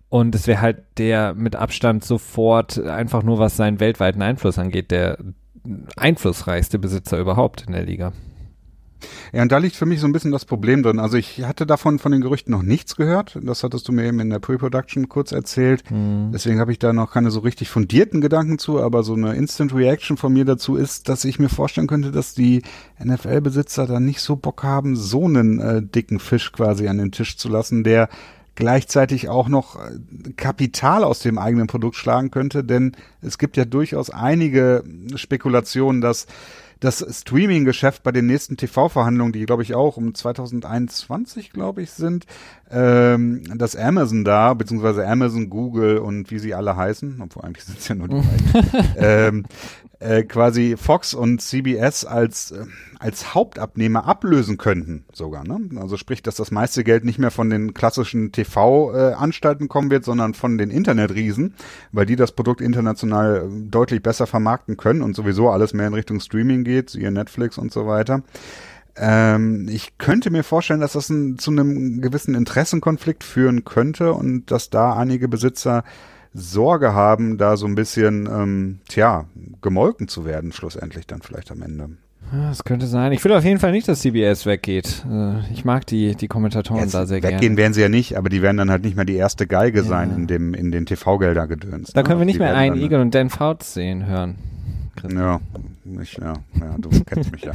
Und 0.10 0.36
es 0.36 0.46
wäre 0.46 0.60
halt 0.60 0.84
der 0.98 1.34
mit 1.36 1.56
Abstand 1.56 2.04
sofort, 2.04 2.78
einfach 2.84 3.24
nur 3.24 3.40
was 3.40 3.56
seinen 3.56 3.80
weltweiten 3.80 4.22
Einfluss 4.22 4.60
angeht, 4.60 4.92
der 4.92 5.18
einflussreichste 5.96 6.80
Besitzer 6.80 7.18
überhaupt 7.18 7.64
in 7.66 7.74
der 7.74 7.84
Liga. 7.84 8.12
Ja, 9.34 9.42
und 9.42 9.52
da 9.52 9.58
liegt 9.58 9.76
für 9.76 9.86
mich 9.86 10.00
so 10.00 10.08
ein 10.08 10.12
bisschen 10.12 10.32
das 10.32 10.46
Problem 10.46 10.84
drin. 10.84 11.00
Also 11.00 11.18
ich 11.18 11.44
hatte 11.44 11.66
davon 11.66 12.00
von 12.00 12.12
den 12.12 12.22
Gerüchten 12.22 12.52
noch 12.52 12.62
nichts 12.62 12.96
gehört. 12.96 13.38
Das 13.42 13.64
hattest 13.64 13.88
du 13.88 13.92
mir 13.92 14.06
eben 14.06 14.20
in 14.20 14.30
der 14.30 14.40
Pre-Production 14.40 15.10
kurz 15.10 15.32
erzählt. 15.32 15.90
Mhm. 15.90 16.32
Deswegen 16.34 16.60
habe 16.60 16.72
ich 16.72 16.80
da 16.80 16.94
noch 16.94 17.12
keine 17.12 17.32
so 17.32 17.40
richtig 17.40 17.70
fundierten 17.70 18.22
Gedanken 18.22 18.60
zu, 18.60 18.82
aber 18.82 19.04
so 19.04 19.14
eine 19.14 19.36
Instant 19.36 19.74
Reaction 19.74 20.18
von 20.18 20.34
mir 20.34 20.46
dazu 20.46 20.76
ist, 20.76 21.10
dass 21.10 21.26
ich 21.26 21.40
mir 21.40 21.50
vorstellen 21.50 21.88
könnte, 21.88 22.12
dass 22.12 22.34
die 22.34 22.62
NFL-Besitzer 23.04 23.88
da 23.88 24.00
nicht 24.00 24.22
so 24.22 24.36
Bock 24.36 24.64
haben, 24.64 24.96
so 24.96 25.26
einen 25.26 25.60
äh, 25.60 25.82
dicken 25.82 26.20
Fisch 26.20 26.52
quasi 26.52 26.88
an 26.88 26.98
den 26.98 27.12
Tisch 27.12 27.38
zu 27.38 27.50
lassen, 27.50 27.84
der 27.84 28.10
gleichzeitig 28.56 29.30
auch 29.30 29.48
noch 29.48 29.78
äh, 29.78 30.34
Kapital 30.36 31.04
aus 31.04 31.20
dem 31.20 31.38
eigenen 31.38 31.68
Produkt 31.68 31.96
schlagen 31.96 32.32
könnte, 32.32 32.64
denn 32.64 32.94
es 33.22 33.38
gibt 33.38 33.58
ja 33.58 33.66
durchaus 33.66 34.10
einige 34.10 34.84
Spekulationen, 35.16 36.02
dass 36.02 36.28
das 36.82 37.06
Streaming-Geschäft 37.10 38.04
bei 38.04 38.12
den 38.12 38.26
nächsten 38.26 38.58
TV-Verhandlungen, 38.58 39.32
die 39.32 39.46
glaube 39.46 39.64
ich 39.64 39.76
auch 39.76 39.98
um 39.98 40.14
2021, 40.14 41.52
glaube 41.52 41.84
ich, 41.84 41.92
sind, 41.92 42.26
ähm, 42.70 43.44
dass 43.56 43.76
Amazon 43.76 44.26
da, 44.26 44.56
beziehungsweise 44.56 45.08
Amazon, 45.08 45.50
Google 45.50 46.00
und 46.00 46.32
wie 46.32 46.40
sie 46.40 46.56
alle 46.56 46.76
heißen, 46.76 47.22
obwohl 47.22 47.44
eigentlich 47.44 47.66
sind 47.66 47.78
es 47.78 47.88
ja 47.88 47.96
nur 47.96 48.08
die 48.08 48.16
beiden, 48.16 48.94
ähm, 48.98 49.46
äh, 50.02 50.24
quasi 50.24 50.76
Fox 50.78 51.14
und 51.14 51.42
CBS 51.42 52.06
als, 52.06 52.52
äh, 52.52 52.66
als 53.00 53.36
Hauptabnehmer 53.36 54.06
ablösen 54.06 54.58
könnten 54.58 55.06
sogar. 55.14 55.48
Ne? 55.48 55.60
Also 55.80 55.96
sprich, 55.96 56.24
dass 56.24 56.36
das 56.36 56.50
meiste 56.50 56.84
Geld 56.84 57.06
nicht 57.06 57.20
mehr 57.20 57.30
von 57.30 57.50
den 57.52 57.76
klassischen 57.76 58.32
TV-Anstalten 58.32 59.66
äh, 59.66 59.68
kommen 59.68 59.92
wird, 59.92 60.04
sondern 60.04 60.34
von 60.34 60.58
den 60.58 60.72
Internetriesen, 60.72 61.54
weil 61.92 62.08
die 62.08 62.16
das 62.16 62.32
Produkt 62.32 62.62
international 62.62 63.46
äh, 63.46 63.70
deutlich 63.70 64.02
besser 64.02 64.26
vermarkten 64.26 64.76
können 64.76 65.04
und 65.04 65.16
sowieso 65.16 65.50
alles 65.52 65.74
mehr 65.74 65.88
in 65.88 65.94
Richtung 65.94 66.20
Streaming 66.20 66.64
geht, 66.64 66.96
ihr 66.96 67.12
Netflix 67.12 67.60
und 67.60 67.72
so 67.72 67.86
weiter. 67.86 68.24
Ähm, 68.96 69.70
ich 69.70 70.00
könnte 70.00 70.32
mir 70.32 70.44
vorstellen, 70.44 70.82
dass 70.82 70.94
das 70.94 71.10
ein, 71.10 71.38
zu 71.38 71.52
einem 71.52 72.02
gewissen 72.02 72.34
Interessenkonflikt 72.34 73.24
führen 73.24 73.66
könnte 73.66 74.14
und 74.14 74.50
dass 74.50 74.72
da 74.72 74.94
einige 74.94 75.28
Besitzer 75.28 75.84
Sorge 76.34 76.94
haben, 76.94 77.38
da 77.38 77.58
so 77.58 77.66
ein 77.66 77.76
bisschen, 77.76 78.28
ähm, 78.32 78.80
tja, 78.88 79.26
gemolken 79.62 80.08
zu 80.08 80.26
werden, 80.26 80.52
schlussendlich 80.52 81.08
dann 81.08 81.22
vielleicht 81.22 81.52
am 81.52 81.62
Ende. 81.62 81.90
Das 82.32 82.64
könnte 82.64 82.88
sein. 82.88 83.12
Ich 83.12 83.24
will 83.26 83.34
auf 83.34 83.44
jeden 83.44 83.60
Fall 83.60 83.72
nicht, 83.72 83.90
dass 83.90 84.00
CBS 84.00 84.46
weggeht. 84.46 85.06
Äh, 85.10 85.52
ich 85.52 85.66
mag 85.66 85.86
die, 85.86 86.16
die 86.16 86.30
Kommentatoren 86.30 86.82
Jetzt 86.82 86.94
da 86.94 87.06
sehr 87.06 87.20
gerne. 87.20 87.36
Weggehen 87.36 87.58
werden 87.58 87.74
sie 87.74 87.82
ja 87.82 87.90
nicht, 87.90 88.18
aber 88.18 88.30
die 88.30 88.42
werden 88.42 88.56
dann 88.56 88.72
halt 88.72 88.84
nicht 88.84 88.96
mehr 88.96 89.04
die 89.04 89.16
erste 89.16 89.48
Geige 89.48 89.80
ja. 89.80 89.84
sein 89.84 90.16
in 90.16 90.28
dem, 90.28 90.54
in 90.54 90.72
den 90.72 90.86
TV-Gelder 90.86 91.48
gedöns. 91.48 91.92
Da 91.92 92.04
können 92.04 92.20
wir 92.20 92.26
nicht 92.26 92.40
mehr 92.40 92.56
einen 92.56 92.80
Eagle 92.80 93.02
und 93.02 93.14
Dan 93.14 93.30
Fouts 93.30 93.74
sehen, 93.74 94.06
hören. 94.06 94.36
Ja, 95.10 95.42
ich, 96.02 96.14
ja, 96.14 96.34
ja, 96.60 96.76
du 96.78 96.90
kennst 97.06 97.32
mich 97.32 97.44
ja. 97.44 97.54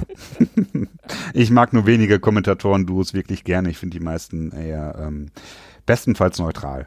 ich 1.32 1.50
mag 1.50 1.72
nur 1.72 1.86
wenige 1.86 2.18
Kommentatoren-Duos 2.18 3.14
wirklich 3.14 3.44
gerne. 3.44 3.70
Ich 3.70 3.78
finde 3.78 3.96
die 3.98 4.04
meisten 4.04 4.50
eher 4.50 4.96
ähm, 5.00 5.28
bestenfalls 5.86 6.38
neutral. 6.38 6.86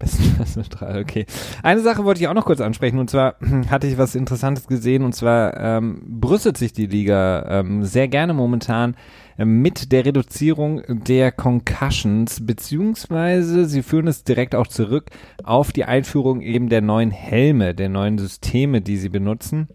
Okay. 0.80 1.26
Eine 1.62 1.80
Sache 1.80 2.04
wollte 2.04 2.20
ich 2.20 2.28
auch 2.28 2.34
noch 2.34 2.44
kurz 2.44 2.60
ansprechen 2.60 2.98
und 2.98 3.10
zwar 3.10 3.36
hatte 3.70 3.86
ich 3.86 3.98
was 3.98 4.14
Interessantes 4.14 4.66
gesehen 4.66 5.02
und 5.02 5.14
zwar 5.14 5.56
ähm, 5.58 6.02
brüstet 6.06 6.56
sich 6.56 6.72
die 6.72 6.86
Liga 6.86 7.60
ähm, 7.60 7.84
sehr 7.84 8.08
gerne 8.08 8.34
momentan 8.34 8.96
ähm, 9.38 9.62
mit 9.62 9.92
der 9.92 10.04
Reduzierung 10.04 10.82
der 10.88 11.32
Concussions, 11.32 12.44
beziehungsweise 12.44 13.66
sie 13.66 13.82
führen 13.82 14.08
es 14.08 14.24
direkt 14.24 14.54
auch 14.54 14.66
zurück 14.66 15.10
auf 15.42 15.72
die 15.72 15.84
Einführung 15.84 16.40
eben 16.40 16.68
der 16.68 16.82
neuen 16.82 17.10
Helme, 17.10 17.74
der 17.74 17.88
neuen 17.88 18.18
Systeme, 18.18 18.80
die 18.80 18.96
sie 18.96 19.08
benutzen. 19.08 19.68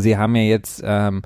Sie 0.00 0.16
haben 0.16 0.34
ja 0.36 0.42
jetzt 0.42 0.82
ähm, 0.84 1.22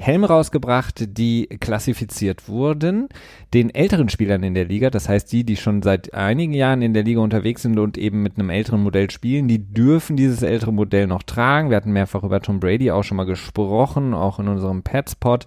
Helme 0.00 0.28
rausgebracht, 0.28 1.18
die 1.18 1.46
klassifiziert 1.60 2.48
wurden, 2.48 3.08
den 3.52 3.74
älteren 3.74 4.08
Spielern 4.08 4.42
in 4.42 4.54
der 4.54 4.64
Liga, 4.64 4.88
das 4.88 5.10
heißt 5.10 5.30
die, 5.30 5.44
die 5.44 5.56
schon 5.56 5.82
seit 5.82 6.14
einigen 6.14 6.54
Jahren 6.54 6.80
in 6.80 6.94
der 6.94 7.02
Liga 7.02 7.20
unterwegs 7.20 7.62
sind 7.62 7.78
und 7.78 7.98
eben 7.98 8.22
mit 8.22 8.38
einem 8.38 8.48
älteren 8.48 8.82
Modell 8.82 9.10
spielen, 9.10 9.46
die 9.46 9.58
dürfen 9.58 10.16
dieses 10.16 10.42
ältere 10.42 10.72
Modell 10.72 11.06
noch 11.06 11.22
tragen. 11.22 11.68
Wir 11.68 11.76
hatten 11.76 11.92
mehrfach 11.92 12.22
über 12.22 12.40
Tom 12.40 12.60
Brady 12.60 12.90
auch 12.90 13.04
schon 13.04 13.18
mal 13.18 13.26
gesprochen, 13.26 14.14
auch 14.14 14.38
in 14.38 14.48
unserem 14.48 14.82
Petspot, 14.82 15.44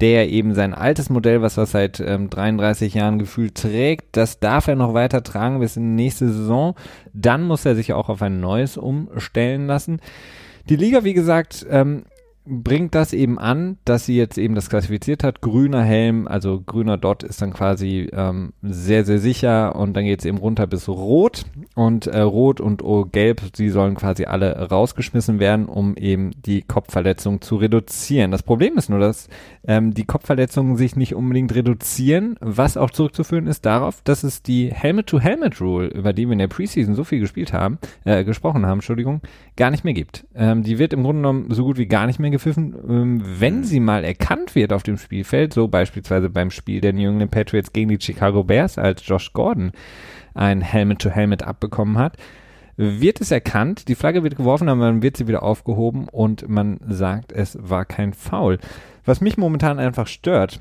der 0.00 0.28
eben 0.28 0.54
sein 0.54 0.72
altes 0.72 1.10
Modell, 1.10 1.42
was 1.42 1.56
er 1.56 1.66
seit 1.66 1.98
ähm, 1.98 2.30
33 2.30 2.94
Jahren 2.94 3.18
gefühlt 3.18 3.56
trägt, 3.56 4.16
das 4.16 4.38
darf 4.38 4.68
er 4.68 4.76
noch 4.76 4.94
weiter 4.94 5.24
tragen 5.24 5.58
bis 5.58 5.76
in 5.76 5.96
die 5.96 6.04
nächste 6.04 6.28
Saison. 6.28 6.76
Dann 7.12 7.42
muss 7.42 7.66
er 7.66 7.74
sich 7.74 7.92
auch 7.92 8.08
auf 8.08 8.22
ein 8.22 8.38
neues 8.38 8.76
umstellen 8.76 9.66
lassen. 9.66 10.00
Die 10.68 10.76
Liga, 10.76 11.04
wie 11.04 11.14
gesagt, 11.14 11.66
ähm, 11.70 12.04
bringt 12.46 12.94
das 12.94 13.12
eben 13.12 13.38
an, 13.38 13.78
dass 13.84 14.06
sie 14.06 14.16
jetzt 14.16 14.38
eben 14.38 14.54
das 14.54 14.70
klassifiziert 14.70 15.24
hat. 15.24 15.40
Grüner 15.40 15.82
Helm, 15.82 16.28
also 16.28 16.60
grüner 16.60 16.96
Dot 16.96 17.22
ist 17.22 17.42
dann 17.42 17.52
quasi 17.52 18.08
ähm, 18.12 18.52
sehr, 18.62 19.04
sehr 19.04 19.18
sicher 19.18 19.76
und 19.76 19.94
dann 19.94 20.04
geht 20.04 20.20
es 20.20 20.24
eben 20.24 20.38
runter 20.38 20.66
bis 20.66 20.88
Rot 20.88 21.44
und 21.74 22.06
äh, 22.06 22.20
Rot 22.20 22.60
und 22.60 22.84
oh, 22.84 23.04
Gelb, 23.04 23.42
sie 23.54 23.68
sollen 23.70 23.96
quasi 23.96 24.24
alle 24.24 24.68
rausgeschmissen 24.68 25.40
werden, 25.40 25.66
um 25.66 25.96
eben 25.96 26.30
die 26.46 26.62
Kopfverletzung 26.62 27.40
zu 27.40 27.56
reduzieren. 27.56 28.30
Das 28.30 28.42
Problem 28.42 28.76
ist 28.76 28.90
nur, 28.90 29.00
dass 29.00 29.28
ähm, 29.66 29.92
die 29.92 30.04
Kopfverletzungen 30.04 30.76
sich 30.76 30.96
nicht 30.96 31.14
unbedingt 31.14 31.54
reduzieren, 31.54 32.36
was 32.40 32.76
auch 32.76 32.90
zurückzuführen 32.90 33.46
ist 33.46 33.66
darauf, 33.66 34.02
dass 34.02 34.22
es 34.22 34.42
die 34.42 34.72
Helmet-to-Helmet-Rule, 34.72 35.88
über 35.88 36.12
die 36.12 36.26
wir 36.26 36.32
in 36.32 36.38
der 36.38 36.48
Preseason 36.48 36.94
so 36.94 37.02
viel 37.02 37.20
gespielt 37.20 37.52
haben, 37.52 37.78
äh, 38.04 38.24
gesprochen 38.24 38.66
haben, 38.66 38.78
Entschuldigung, 38.78 39.20
gar 39.56 39.70
nicht 39.70 39.84
mehr 39.84 39.94
gibt. 39.94 40.26
Ähm, 40.34 40.62
die 40.62 40.78
wird 40.78 40.92
im 40.92 41.02
Grunde 41.02 41.22
genommen 41.22 41.46
so 41.50 41.64
gut 41.64 41.78
wie 41.78 41.86
gar 41.86 42.06
nicht 42.06 42.20
mehr 42.20 42.30
gepfiffen. 42.36 42.74
Ähm, 42.88 43.22
wenn 43.24 43.58
mhm. 43.58 43.64
sie 43.64 43.80
mal 43.80 44.04
erkannt 44.04 44.54
wird 44.54 44.72
auf 44.72 44.82
dem 44.82 44.98
Spielfeld, 44.98 45.52
so 45.52 45.68
beispielsweise 45.68 46.30
beim 46.30 46.50
Spiel 46.50 46.80
der 46.80 46.92
New 46.92 47.08
England 47.08 47.30
Patriots 47.30 47.72
gegen 47.72 47.88
die 47.88 48.00
Chicago 48.00 48.44
Bears, 48.44 48.78
als 48.78 49.06
Josh 49.06 49.32
Gordon 49.32 49.72
ein 50.34 50.60
Helmet-to-Helmet 50.60 51.42
-Helmet 51.42 51.48
abbekommen 51.48 51.98
hat, 51.98 52.16
wird 52.76 53.20
es 53.20 53.30
erkannt, 53.30 53.88
die 53.88 53.94
Flagge 53.94 54.22
wird 54.22 54.36
geworfen, 54.36 54.68
aber 54.68 54.82
dann 54.82 55.02
wird 55.02 55.16
sie 55.16 55.28
wieder 55.28 55.42
aufgehoben 55.42 56.08
und 56.08 56.48
man 56.48 56.78
sagt, 56.86 57.32
es 57.32 57.56
war 57.60 57.84
kein 57.86 58.12
Foul. 58.12 58.58
Was 59.04 59.20
mich 59.20 59.38
momentan 59.38 59.78
einfach 59.78 60.06
stört, 60.06 60.60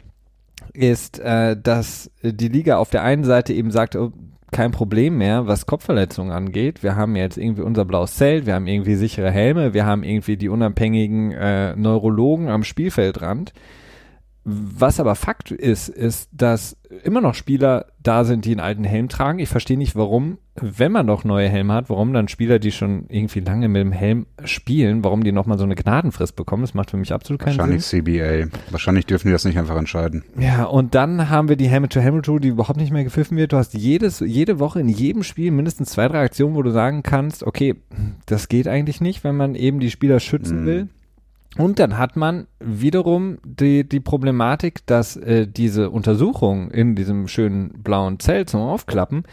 ist, 0.74 1.20
äh, 1.20 1.58
dass 1.62 2.10
die 2.22 2.48
Liga 2.48 2.78
auf 2.78 2.90
der 2.90 3.04
einen 3.04 3.26
Seite 3.26 3.54
eben 3.54 3.72
sagt, 3.72 3.96
oh, 3.96 4.14
kein 4.52 4.72
Problem 4.72 5.18
mehr, 5.18 5.48
was 5.48 5.66
Kopfverletzungen 5.66 6.32
angeht. 6.32 6.84
Wir 6.84 6.96
haben 6.96 7.16
jetzt 7.16 7.38
irgendwie 7.38 7.62
unser 7.62 7.86
blaues 7.86 8.16
Zelt, 8.16 8.46
wir 8.46 8.56
haben 8.56 8.68
irgendwie 8.68 8.96
sichere 8.96 9.32
Helme, 9.32 9.74
wir 9.74 9.86
haben 9.86 10.04
irgendwie 10.04 10.38
die 10.38 10.50
unabhängigen 10.50 11.32
äh, 11.32 11.76
Neurologen 11.76 12.50
am 12.50 12.64
Spielfeldrand. 12.64 13.54
Was 14.48 15.00
aber 15.00 15.16
Fakt 15.16 15.50
ist, 15.50 15.90
ist, 15.90 16.30
dass 16.32 16.78
immer 17.04 17.20
noch 17.20 17.34
Spieler 17.34 17.88
da 18.04 18.24
sind, 18.24 18.46
die 18.46 18.52
einen 18.52 18.60
alten 18.60 18.84
Helm 18.84 19.10
tragen. 19.10 19.40
Ich 19.40 19.50
verstehe 19.50 19.76
nicht, 19.78 19.96
warum, 19.96 20.38
wenn 20.62 20.92
man 20.92 21.08
doch 21.08 21.24
neue 21.24 21.50
Helme 21.50 21.74
hat, 21.74 21.90
warum 21.90 22.14
dann 22.14 22.28
Spieler, 22.28 22.60
die 22.60 22.72
schon 22.72 23.06
irgendwie 23.10 23.40
lange 23.40 23.68
mit 23.70 23.82
dem 23.82 23.92
Helm 23.92 24.28
spielen, 24.44 25.04
warum 25.04 25.24
die 25.24 25.32
nochmal 25.32 25.58
so 25.58 25.64
eine 25.64 25.74
Gnadenfrist 25.74 26.36
bekommen. 26.36 26.62
Das 26.62 26.76
macht 26.76 26.92
für 26.92 26.98
mich 26.98 27.12
absolut 27.12 27.42
keinen 27.42 27.58
Wahrscheinlich 27.58 27.86
Sinn. 27.86 28.06
Wahrscheinlich 28.06 28.46
CBA. 28.52 28.72
Wahrscheinlich 28.72 29.06
dürfen 29.08 29.28
die 29.30 29.32
das 29.34 29.46
nicht 29.46 29.58
einfach 29.58 29.78
entscheiden. 29.78 30.24
Ja, 30.40 30.66
und 30.66 30.94
dann 30.94 31.30
haben 31.32 31.50
wir 31.50 31.56
die 31.56 31.68
Helmet-to-Helmet-Rule, 31.68 32.42
die 32.42 32.50
überhaupt 32.50 32.78
nicht 32.78 32.94
mehr 32.94 33.04
gepfiffen 33.04 33.38
wird. 33.38 33.52
Du 33.52 33.58
hast 33.58 33.74
jedes, 33.74 34.20
jede 34.20 34.60
Woche 34.60 34.80
in 34.80 34.90
jedem 34.90 35.24
Spiel 35.24 35.50
mindestens 35.50 35.90
zwei, 35.90 36.08
drei 36.08 36.22
Aktionen, 36.24 36.54
wo 36.54 36.62
du 36.62 36.70
sagen 36.70 37.02
kannst, 37.02 37.42
okay, 37.44 37.76
das 38.28 38.48
geht 38.48 38.68
eigentlich 38.68 39.02
nicht, 39.02 39.24
wenn 39.24 39.36
man 39.36 39.56
eben 39.56 39.80
die 39.80 39.90
Spieler 39.90 40.20
schützen 40.20 40.62
Mhm. 40.62 40.66
will. 40.68 40.88
Und 41.58 41.80
dann 41.80 41.98
hat 41.98 42.18
man 42.18 42.48
wiederum 42.60 43.38
die, 43.46 43.88
die 43.88 44.02
Problematik, 44.02 44.86
dass 44.88 45.16
äh, 45.16 45.48
diese 45.48 45.90
Untersuchung 45.90 46.70
in 46.72 46.96
diesem 46.96 47.28
schönen 47.28 47.82
blauen 47.82 48.20
Zelt 48.20 48.50
zum 48.50 48.62
Aufklappen 48.62 49.24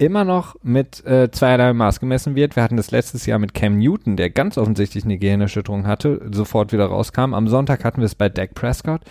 immer 0.00 0.24
noch 0.24 0.56
mit 0.62 1.04
äh, 1.04 1.30
zweierlei 1.30 1.74
Maß 1.74 2.00
gemessen 2.00 2.34
wird. 2.34 2.56
Wir 2.56 2.62
hatten 2.62 2.78
das 2.78 2.90
letztes 2.90 3.26
Jahr 3.26 3.38
mit 3.38 3.52
Cam 3.52 3.78
Newton, 3.78 4.16
der 4.16 4.30
ganz 4.30 4.56
offensichtlich 4.56 5.04
eine 5.04 5.18
Gehirnerschütterung 5.18 5.86
hatte, 5.86 6.26
sofort 6.32 6.72
wieder 6.72 6.86
rauskam. 6.86 7.34
Am 7.34 7.48
Sonntag 7.48 7.84
hatten 7.84 8.00
wir 8.00 8.06
es 8.06 8.14
bei 8.14 8.30
Dak 8.30 8.54
Prescott, 8.54 9.02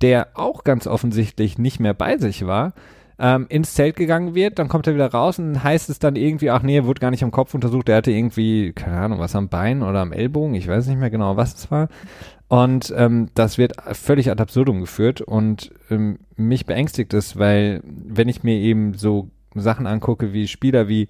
der 0.00 0.28
auch 0.34 0.62
ganz 0.62 0.86
offensichtlich 0.86 1.58
nicht 1.58 1.80
mehr 1.80 1.94
bei 1.94 2.16
sich 2.16 2.46
war, 2.46 2.74
ähm, 3.18 3.46
ins 3.48 3.74
Zelt 3.74 3.96
gegangen 3.96 4.34
wird, 4.34 4.58
dann 4.58 4.68
kommt 4.68 4.86
er 4.86 4.94
wieder 4.94 5.10
raus 5.10 5.38
und 5.38 5.62
heißt 5.62 5.88
es 5.88 5.98
dann 5.98 6.16
irgendwie, 6.16 6.50
ach 6.50 6.62
nee, 6.62 6.76
er 6.76 6.86
wurde 6.86 7.00
gar 7.00 7.10
nicht 7.10 7.24
am 7.24 7.30
Kopf 7.30 7.54
untersucht, 7.54 7.88
er 7.88 7.96
hatte 7.96 8.10
irgendwie, 8.10 8.72
keine 8.72 8.98
Ahnung, 8.98 9.18
was 9.18 9.34
am 9.34 9.48
Bein 9.48 9.82
oder 9.82 10.00
am 10.00 10.12
Ellbogen, 10.12 10.54
ich 10.54 10.68
weiß 10.68 10.86
nicht 10.86 10.98
mehr 10.98 11.10
genau, 11.10 11.36
was 11.36 11.54
es 11.54 11.70
war. 11.70 11.88
Und 12.48 12.94
ähm, 12.96 13.28
das 13.34 13.58
wird 13.58 13.74
völlig 13.92 14.30
ad 14.30 14.40
absurdum 14.40 14.80
geführt 14.80 15.20
und 15.20 15.72
ähm, 15.90 16.18
mich 16.36 16.66
beängstigt 16.66 17.12
es, 17.14 17.38
weil 17.38 17.80
wenn 17.84 18.28
ich 18.28 18.44
mir 18.44 18.56
eben 18.56 18.94
so 18.94 19.30
Sachen 19.54 19.86
angucke 19.86 20.32
wie 20.32 20.46
Spieler 20.46 20.86
wie 20.86 21.08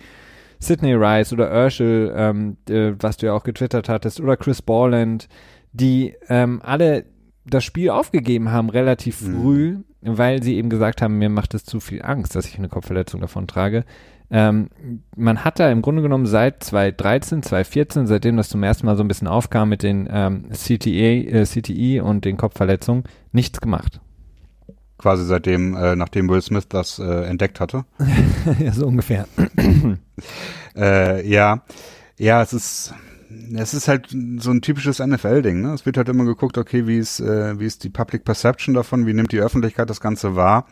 Sidney 0.59 0.95
Rice 0.95 1.33
oder 1.33 1.53
Urschel, 1.53 2.15
ähm, 2.17 2.57
äh, 2.71 2.93
was 2.99 3.19
du 3.19 3.27
ja 3.27 3.35
auch 3.35 3.43
getwittert 3.43 3.89
hattest, 3.89 4.21
oder 4.21 4.37
Chris 4.37 4.63
Borland, 4.63 5.29
die 5.73 6.15
ähm, 6.29 6.63
alle 6.65 7.05
das 7.45 7.65
Spiel 7.65 7.91
aufgegeben 7.91 8.51
haben 8.51 8.71
relativ 8.71 9.21
Mhm. 9.23 9.85
Weil 10.07 10.43
sie 10.43 10.57
eben 10.57 10.71
gesagt 10.71 11.03
haben, 11.03 11.19
mir 11.19 11.29
macht 11.29 11.55
es 11.55 11.65
zu 11.65 11.81
viel 11.81 12.03
Angst, 12.03 12.35
dass 12.35 12.47
ich 12.47 12.59
eine 12.59 12.69
Kopfverletzung 12.69 13.21
davon 13.21 13.47
trage. 13.47 13.85
Ähm, 14.31 14.71
man 15.15 15.45
hat 15.45 15.61
da 15.61 15.71
im 15.71 15.83
Grunde 15.83 16.03
genommen 16.03 16.27
seit 16.27 16.63
2013, 16.65 17.43
2014, 17.43 18.07
seitdem 18.07 18.37
das 18.37 18.49
zum 18.49 18.63
ersten 18.63 18.87
Mal 18.87 18.97
so 18.97 19.05
ein 19.05 19.09
bisschen 19.09 19.29
aufkam 19.29 19.69
mit 19.69 19.83
den 19.83 20.09
ähm, 20.11 20.51
CTE, 20.51 21.29
äh, 21.29 21.45
CTE 21.45 22.03
und 22.03 22.25
den 22.25 22.37
Kopfverletzungen, 22.37 23.05
nichts 23.33 23.61
gemacht. 23.61 24.01
Quasi 24.99 25.25
seitdem, 25.25 25.77
äh, 25.77 25.95
nachdem 25.95 26.29
Will 26.29 26.43
Smith 26.43 26.69
das 26.69 26.99
äh, 26.99 27.25
entdeckt 27.25 27.61
hatte. 27.61 27.85
ja, 28.59 28.73
so 28.73 28.87
ungefähr. 28.87 29.27
Äh, 30.75 31.27
ja, 31.27 31.63
ja, 32.19 32.43
es 32.43 32.53
ist, 32.53 32.95
es 33.55 33.75
ist 33.75 33.89
halt 33.89 34.09
so 34.39 34.51
ein 34.51 34.63
typisches 34.63 34.99
NFL-Ding. 34.99 35.63
Ne? 35.63 35.73
Es 35.75 35.87
wird 35.87 35.97
halt 35.97 36.09
immer 36.09 36.25
geguckt, 36.25 36.59
okay, 36.59 36.87
wie 36.87 36.99
ist, 36.99 37.21
äh, 37.21 37.59
wie 37.59 37.67
ist 37.67 37.85
die 37.85 37.91
Public 37.91 38.25
Perception 38.25 38.75
davon, 38.75 39.07
wie 39.07 39.15
nimmt 39.15 39.33
die 39.33 39.41
Öffentlichkeit 39.41 39.91
das 39.91 40.01
Ganze 40.01 40.37
wahr? 40.37 40.67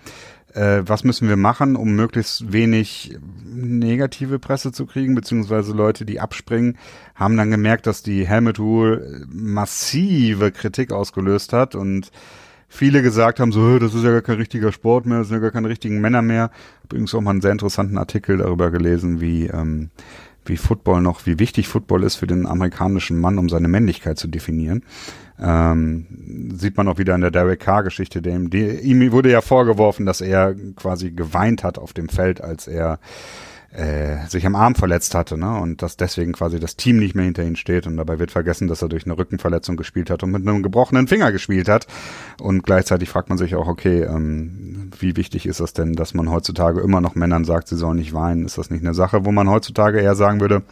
Äh, 0.52 0.82
was 0.86 1.02
müssen 1.02 1.28
wir 1.28 1.36
machen, 1.36 1.74
um 1.74 1.96
möglichst 1.96 2.52
wenig 2.52 3.18
negative 3.44 4.38
Presse 4.38 4.72
zu 4.72 4.86
kriegen, 4.86 5.14
beziehungsweise 5.14 5.72
Leute, 5.72 6.04
die 6.04 6.20
abspringen, 6.20 6.78
haben 7.14 7.36
dann 7.36 7.50
gemerkt, 7.50 7.86
dass 7.86 8.02
die 8.02 8.26
Helmet 8.26 8.58
Rule 8.58 9.26
massive 9.28 10.52
Kritik 10.52 10.92
ausgelöst 10.92 11.52
hat 11.52 11.74
und 11.74 12.10
viele 12.68 13.02
gesagt 13.02 13.40
haben, 13.40 13.52
so, 13.52 13.78
das 13.78 13.94
ist 13.94 14.04
ja 14.04 14.10
gar 14.10 14.22
kein 14.22 14.36
richtiger 14.36 14.72
Sport 14.72 15.06
mehr, 15.06 15.18
das 15.18 15.28
sind 15.28 15.36
ja 15.36 15.42
gar 15.42 15.50
keine 15.50 15.68
richtigen 15.68 16.00
Männer 16.00 16.22
mehr. 16.22 16.50
Übrigens 16.84 17.14
auch 17.14 17.20
mal 17.20 17.30
einen 17.30 17.40
sehr 17.40 17.52
interessanten 17.52 17.98
Artikel 17.98 18.38
darüber 18.38 18.70
gelesen, 18.70 19.20
wie, 19.20 19.46
ähm, 19.46 19.90
wie 20.46 20.56
Football 20.56 21.00
noch, 21.00 21.26
wie 21.26 21.38
wichtig 21.38 21.68
Football 21.68 22.02
ist 22.02 22.16
für 22.16 22.26
den 22.26 22.46
amerikanischen 22.46 23.18
Mann, 23.18 23.38
um 23.38 23.48
seine 23.48 23.68
Männlichkeit 23.68 24.18
zu 24.18 24.28
definieren. 24.28 24.84
Ähm, 25.38 26.52
sieht 26.56 26.76
man 26.76 26.86
auch 26.88 26.98
wieder 26.98 27.14
in 27.14 27.20
der 27.20 27.30
Derek 27.30 27.60
Carr-Geschichte, 27.60 28.22
dem, 28.22 28.50
die, 28.50 28.64
ihm 28.64 29.10
wurde 29.12 29.30
ja 29.30 29.40
vorgeworfen, 29.40 30.06
dass 30.06 30.20
er 30.20 30.54
quasi 30.76 31.10
geweint 31.10 31.64
hat 31.64 31.78
auf 31.78 31.92
dem 31.92 32.08
Feld, 32.08 32.40
als 32.40 32.68
er 32.68 33.00
äh, 33.74 34.26
sich 34.28 34.46
am 34.46 34.54
Arm 34.54 34.76
verletzt 34.76 35.14
hatte, 35.14 35.36
ne? 35.36 35.58
Und 35.58 35.82
dass 35.82 35.96
deswegen 35.96 36.32
quasi 36.32 36.60
das 36.60 36.76
Team 36.76 36.98
nicht 36.98 37.14
mehr 37.14 37.24
hinter 37.24 37.42
ihm 37.42 37.56
steht 37.56 37.86
und 37.86 37.96
dabei 37.96 38.20
wird 38.20 38.30
vergessen, 38.30 38.68
dass 38.68 38.82
er 38.82 38.88
durch 38.88 39.04
eine 39.04 39.18
Rückenverletzung 39.18 39.76
gespielt 39.76 40.10
hat 40.10 40.22
und 40.22 40.30
mit 40.30 40.46
einem 40.46 40.62
gebrochenen 40.62 41.08
Finger 41.08 41.32
gespielt 41.32 41.68
hat. 41.68 41.88
Und 42.40 42.62
gleichzeitig 42.62 43.08
fragt 43.08 43.30
man 43.30 43.38
sich 43.38 43.56
auch, 43.56 43.66
okay, 43.66 44.02
ähm, 44.02 44.90
wie 44.98 45.16
wichtig 45.16 45.46
ist 45.46 45.58
das 45.58 45.72
denn, 45.72 45.94
dass 45.94 46.14
man 46.14 46.30
heutzutage 46.30 46.80
immer 46.80 47.00
noch 47.00 47.16
Männern 47.16 47.44
sagt, 47.44 47.66
sie 47.66 47.76
sollen 47.76 47.96
nicht 47.96 48.14
weinen? 48.14 48.46
Ist 48.46 48.58
das 48.58 48.70
nicht 48.70 48.84
eine 48.84 48.94
Sache, 48.94 49.24
wo 49.24 49.32
man 49.32 49.50
heutzutage 49.50 50.00
eher 50.00 50.14
sagen 50.14 50.40
würde, 50.40 50.62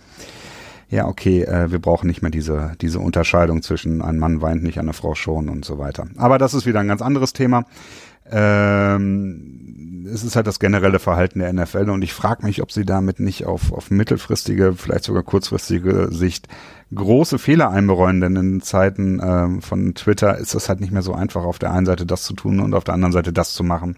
ja, 0.89 1.09
okay, 1.09 1.43
äh, 1.43 1.73
wir 1.73 1.81
brauchen 1.81 2.07
nicht 2.07 2.23
mehr 2.23 2.31
diese, 2.31 2.73
diese 2.81 3.01
Unterscheidung 3.01 3.63
zwischen 3.63 4.03
ein 4.03 4.19
Mann 4.19 4.43
weint 4.43 4.63
nicht, 4.63 4.79
eine 4.79 4.93
Frau 4.93 5.15
schon 5.15 5.49
und 5.49 5.65
so 5.65 5.79
weiter. 5.79 6.07
Aber 6.19 6.39
das 6.39 6.55
ist 6.55 6.67
wieder 6.67 6.81
ein 6.81 6.89
ganz 6.89 7.01
anderes 7.01 7.33
Thema. 7.33 7.65
Ähm, 8.31 10.07
es 10.13 10.25
ist 10.25 10.37
halt 10.37 10.47
das 10.47 10.59
generelle 10.59 10.99
Verhalten 10.99 11.39
der 11.39 11.53
NFL 11.53 11.91
und 11.91 12.03
ich 12.03 12.13
frage 12.13 12.45
mich, 12.45 12.63
ob 12.63 12.71
sie 12.71 12.85
damit 12.85 13.21
nicht 13.21 13.47
auf, 13.47 13.73
auf 13.73 13.91
mittelfristige, 13.91 14.75
vielleicht 14.75 15.05
sogar 15.05 15.23
kurzfristige 15.23 16.09
Sicht 16.11 16.49
große 16.95 17.39
Fehler 17.39 17.71
einbereuen, 17.71 18.21
denn 18.21 18.37
in 18.37 18.61
Zeiten 18.61 19.21
ähm, 19.23 19.63
von 19.63 19.95
Twitter 19.95 20.37
ist 20.39 20.55
es 20.55 20.69
halt 20.69 20.81
nicht 20.81 20.93
mehr 20.93 21.03
so 21.03 21.15
einfach, 21.15 21.45
auf 21.45 21.59
der 21.59 21.73
einen 21.73 21.87
Seite 21.87 22.05
das 22.07 22.25
zu 22.25 22.35
tun 22.35 22.61
und 22.61 22.75
auf 22.75 22.85
der 22.85 22.95
anderen 22.95 23.13
Seite 23.13 23.33
das 23.33 23.55
zu 23.55 23.65
machen. 23.65 23.97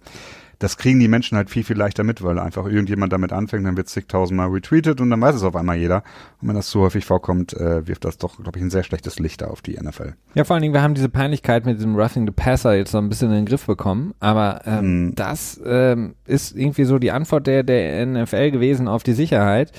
Das 0.59 0.77
kriegen 0.77 1.01
die 1.01 1.09
Menschen 1.09 1.37
halt 1.37 1.51
viel, 1.51 1.65
viel 1.65 1.77
leichter 1.77 2.05
mit, 2.05 2.23
weil 2.23 2.39
einfach 2.39 2.67
irgendjemand 2.67 3.13
damit 3.13 3.33
anfängt, 3.33 3.67
dann 3.67 3.77
wird 3.77 3.89
zigtausendmal 3.89 4.49
retweetet 4.49 5.01
und 5.01 5.11
dann 5.11 5.21
weiß 5.21 5.35
es 5.37 5.43
auf 5.43 5.57
einmal 5.57 5.77
jeder. 5.77 6.03
Und 6.41 6.49
wenn 6.49 6.55
das 6.57 6.69
zu 6.69 6.81
häufig 6.81 7.05
vorkommt, 7.05 7.53
äh, 7.55 7.87
wirft 7.87 8.05
das 8.05 8.19
doch, 8.19 8.37
glaube 8.43 8.59
ich, 8.59 8.65
ein 8.65 8.71
sehr 8.71 8.83
schlechtes 8.83 9.19
Licht 9.19 9.43
auf 9.43 9.63
die 9.63 9.75
NFL. 9.77 10.15
Ja, 10.35 10.45
vor 10.45 10.55
allen 10.55 10.63
Dingen, 10.63 10.75
wir 10.75 10.83
haben 10.83 10.95
diese 10.95 11.09
Peinlichkeit 11.09 11.67
mit 11.67 11.79
diesem 11.79 11.97
Roughing 11.97 12.27
the 12.27 12.33
Passer 12.33 12.75
jetzt 12.75 12.93
so 12.93 12.99
ein 12.99 13.09
bisschen 13.09 13.31
in 13.31 13.37
den 13.37 13.47
Griff 13.47 13.67
bekommen, 13.67 14.15
aber 14.21 14.61
ähm, 14.67 15.07
Mhm. 15.07 15.15
das 15.15 15.61
ähm, 15.65 16.15
ist 16.27 16.57
irgendwie 16.57 16.85
so 16.85 16.99
die 16.99 17.11
Antwort 17.11 17.47
der, 17.47 17.63
der 17.63 18.05
NFL 18.07 18.51
gewesen 18.51 18.89
auf 18.89 19.03
die 19.03 19.13
Sicherheit. 19.15 19.73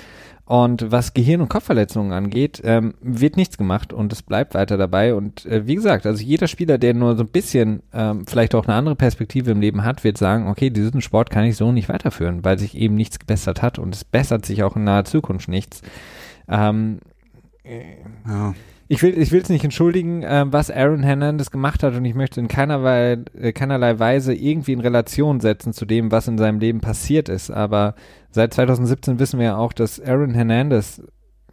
Und 0.45 0.91
was 0.91 1.15
Gehirn- 1.15 1.41
und 1.41 1.49
Kopfverletzungen 1.49 2.11
angeht, 2.11 2.61
ähm, 2.63 2.93
wird 3.01 3.35
nichts 3.35 3.57
gemacht 3.57 3.91
und 3.91 4.13
es 4.13 4.21
bleibt 4.21 4.53
weiter 4.53 4.77
dabei. 4.77 5.15
Und 5.15 5.45
äh, 5.47 5.65
wie 5.65 5.73
gesagt, 5.73 6.05
also 6.05 6.23
jeder 6.23 6.47
Spieler, 6.47 6.77
der 6.77 6.93
nur 6.93 7.15
so 7.15 7.23
ein 7.23 7.29
bisschen 7.29 7.81
ähm, 7.93 8.27
vielleicht 8.27 8.53
auch 8.53 8.67
eine 8.67 8.75
andere 8.75 8.95
Perspektive 8.95 9.49
im 9.49 9.59
Leben 9.59 9.83
hat, 9.83 10.03
wird 10.03 10.19
sagen, 10.19 10.47
okay, 10.47 10.69
diesen 10.69 11.01
Sport 11.01 11.31
kann 11.31 11.45
ich 11.45 11.57
so 11.57 11.71
nicht 11.71 11.89
weiterführen, 11.89 12.43
weil 12.45 12.59
sich 12.59 12.77
eben 12.77 12.93
nichts 12.93 13.17
gebessert 13.17 13.63
hat 13.63 13.79
und 13.79 13.95
es 13.95 14.03
bessert 14.03 14.45
sich 14.45 14.61
auch 14.61 14.75
in 14.75 14.83
naher 14.83 15.05
Zukunft 15.05 15.49
nichts. 15.49 15.81
Ähm, 16.47 16.99
Ja. 18.27 18.53
Ich 18.87 19.01
will 19.01 19.17
ich 19.17 19.31
will 19.31 19.41
es 19.41 19.49
nicht 19.49 19.63
entschuldigen, 19.63 20.23
äh, 20.23 20.45
was 20.47 20.69
Aaron 20.69 21.03
Hernandez 21.03 21.49
gemacht 21.49 21.81
hat 21.81 21.95
und 21.95 22.05
ich 22.05 22.13
möchte 22.13 22.39
in 22.39 22.47
keinerlei, 22.47 23.17
äh, 23.39 23.51
keinerlei 23.51 23.97
Weise 23.97 24.33
irgendwie 24.33 24.73
in 24.73 24.79
Relation 24.79 25.39
setzen 25.39 25.73
zu 25.73 25.85
dem, 25.85 26.11
was 26.11 26.27
in 26.27 26.37
seinem 26.37 26.59
Leben 26.59 26.81
passiert 26.81 27.27
ist. 27.29 27.49
Aber 27.49 27.95
seit 28.29 28.53
2017 28.53 29.19
wissen 29.19 29.39
wir 29.39 29.45
ja 29.45 29.57
auch, 29.57 29.73
dass 29.73 29.99
Aaron 29.99 30.33
Hernandez 30.33 31.01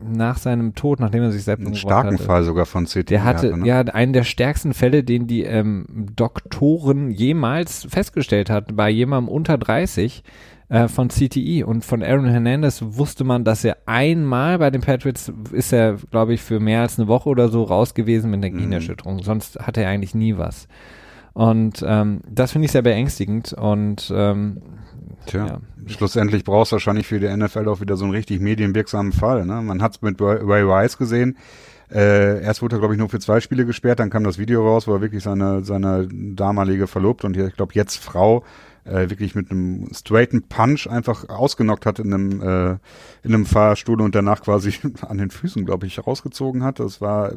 nach 0.04 0.36
seinem 0.36 0.74
Tod, 0.74 1.00
nachdem 1.00 1.22
er 1.22 1.32
sich 1.32 1.44
selbst 1.44 1.64
Einen 1.64 1.76
starken 1.76 2.14
hatte, 2.14 2.24
Fall 2.24 2.42
sogar 2.44 2.66
von 2.66 2.86
CT. 2.86 3.10
der 3.10 3.24
hatte 3.24 3.56
ne? 3.56 3.66
ja 3.66 3.80
einen 3.80 4.12
der 4.12 4.24
stärksten 4.24 4.74
Fälle, 4.74 5.04
den 5.04 5.26
die 5.26 5.44
ähm, 5.44 5.86
Doktoren 6.16 7.10
jemals 7.10 7.86
festgestellt 7.88 8.50
hat, 8.50 8.76
bei 8.76 8.90
jemandem 8.90 9.32
unter 9.32 9.58
30 9.58 10.24
äh, 10.72 10.88
von 10.88 11.08
CTI 11.08 11.64
und 11.64 11.84
von 11.84 12.02
Aaron 12.02 12.24
Hernandez 12.30 12.82
wusste 12.82 13.24
man, 13.24 13.44
dass 13.44 13.62
er 13.62 13.76
einmal 13.84 14.58
bei 14.58 14.70
den 14.70 14.80
Patriots 14.80 15.30
ist 15.52 15.70
er, 15.70 15.96
glaube 16.10 16.32
ich, 16.32 16.40
für 16.40 16.60
mehr 16.60 16.80
als 16.80 16.98
eine 16.98 17.08
Woche 17.08 17.28
oder 17.28 17.48
so 17.48 17.62
raus 17.62 17.92
gewesen 17.92 18.30
mit 18.30 18.38
einer 18.42 18.50
Mhm. 18.54 18.56
Gehirnerschütterung. 18.56 19.22
Sonst 19.22 19.58
hatte 19.58 19.82
er 19.82 19.90
eigentlich 19.90 20.14
nie 20.14 20.38
was. 20.38 20.68
Und 21.34 21.84
ähm, 21.86 22.22
das 22.26 22.52
finde 22.52 22.64
ich 22.66 22.72
sehr 22.72 22.80
beängstigend 22.80 23.52
und 23.52 24.10
ähm, 24.14 24.62
Tja, 25.26 25.46
ja. 25.46 25.60
schlussendlich 25.86 26.42
brauchst 26.42 26.72
du 26.72 26.76
wahrscheinlich 26.76 27.06
für 27.06 27.20
die 27.20 27.28
NFL 27.28 27.68
auch 27.68 27.82
wieder 27.82 27.96
so 27.96 28.04
einen 28.04 28.14
richtig 28.14 28.40
medienwirksamen 28.40 29.12
Fall. 29.12 29.44
Ne? 29.44 29.60
Man 29.60 29.82
hat 29.82 29.96
es 29.96 30.02
mit 30.02 30.20
Ray 30.22 30.38
Ray 30.42 30.62
Rice 30.62 30.96
gesehen. 30.96 31.36
Äh, 31.90 32.42
erst 32.42 32.62
wurde 32.62 32.76
er, 32.76 32.78
glaube 32.78 32.94
ich, 32.94 32.98
nur 32.98 33.10
für 33.10 33.18
zwei 33.20 33.40
Spiele 33.40 33.66
gesperrt, 33.66 34.00
dann 34.00 34.08
kam 34.08 34.24
das 34.24 34.38
Video 34.38 34.66
raus, 34.66 34.88
wo 34.88 34.94
er 34.94 35.02
wirklich 35.02 35.22
seine, 35.22 35.62
seine 35.64 36.08
damalige 36.10 36.86
Verlobte 36.86 37.26
und 37.26 37.36
ich 37.36 37.54
glaube 37.54 37.72
jetzt 37.74 37.98
Frau 37.98 38.42
äh, 38.84 39.10
wirklich 39.10 39.34
mit 39.34 39.50
einem 39.50 39.88
straighten 39.92 40.42
Punch 40.42 40.86
einfach 40.88 41.28
ausgenockt 41.28 41.86
hat 41.86 41.98
in 41.98 42.12
einem, 42.12 42.40
äh, 42.40 42.70
in 43.22 43.34
einem 43.34 43.46
Fahrstuhl 43.46 44.00
und 44.00 44.14
danach 44.14 44.42
quasi 44.42 44.74
an 45.02 45.18
den 45.18 45.30
Füßen, 45.30 45.64
glaube 45.64 45.86
ich, 45.86 46.04
rausgezogen 46.04 46.64
hat. 46.64 46.80
Das 46.80 47.00
war 47.00 47.32
äh, 47.32 47.36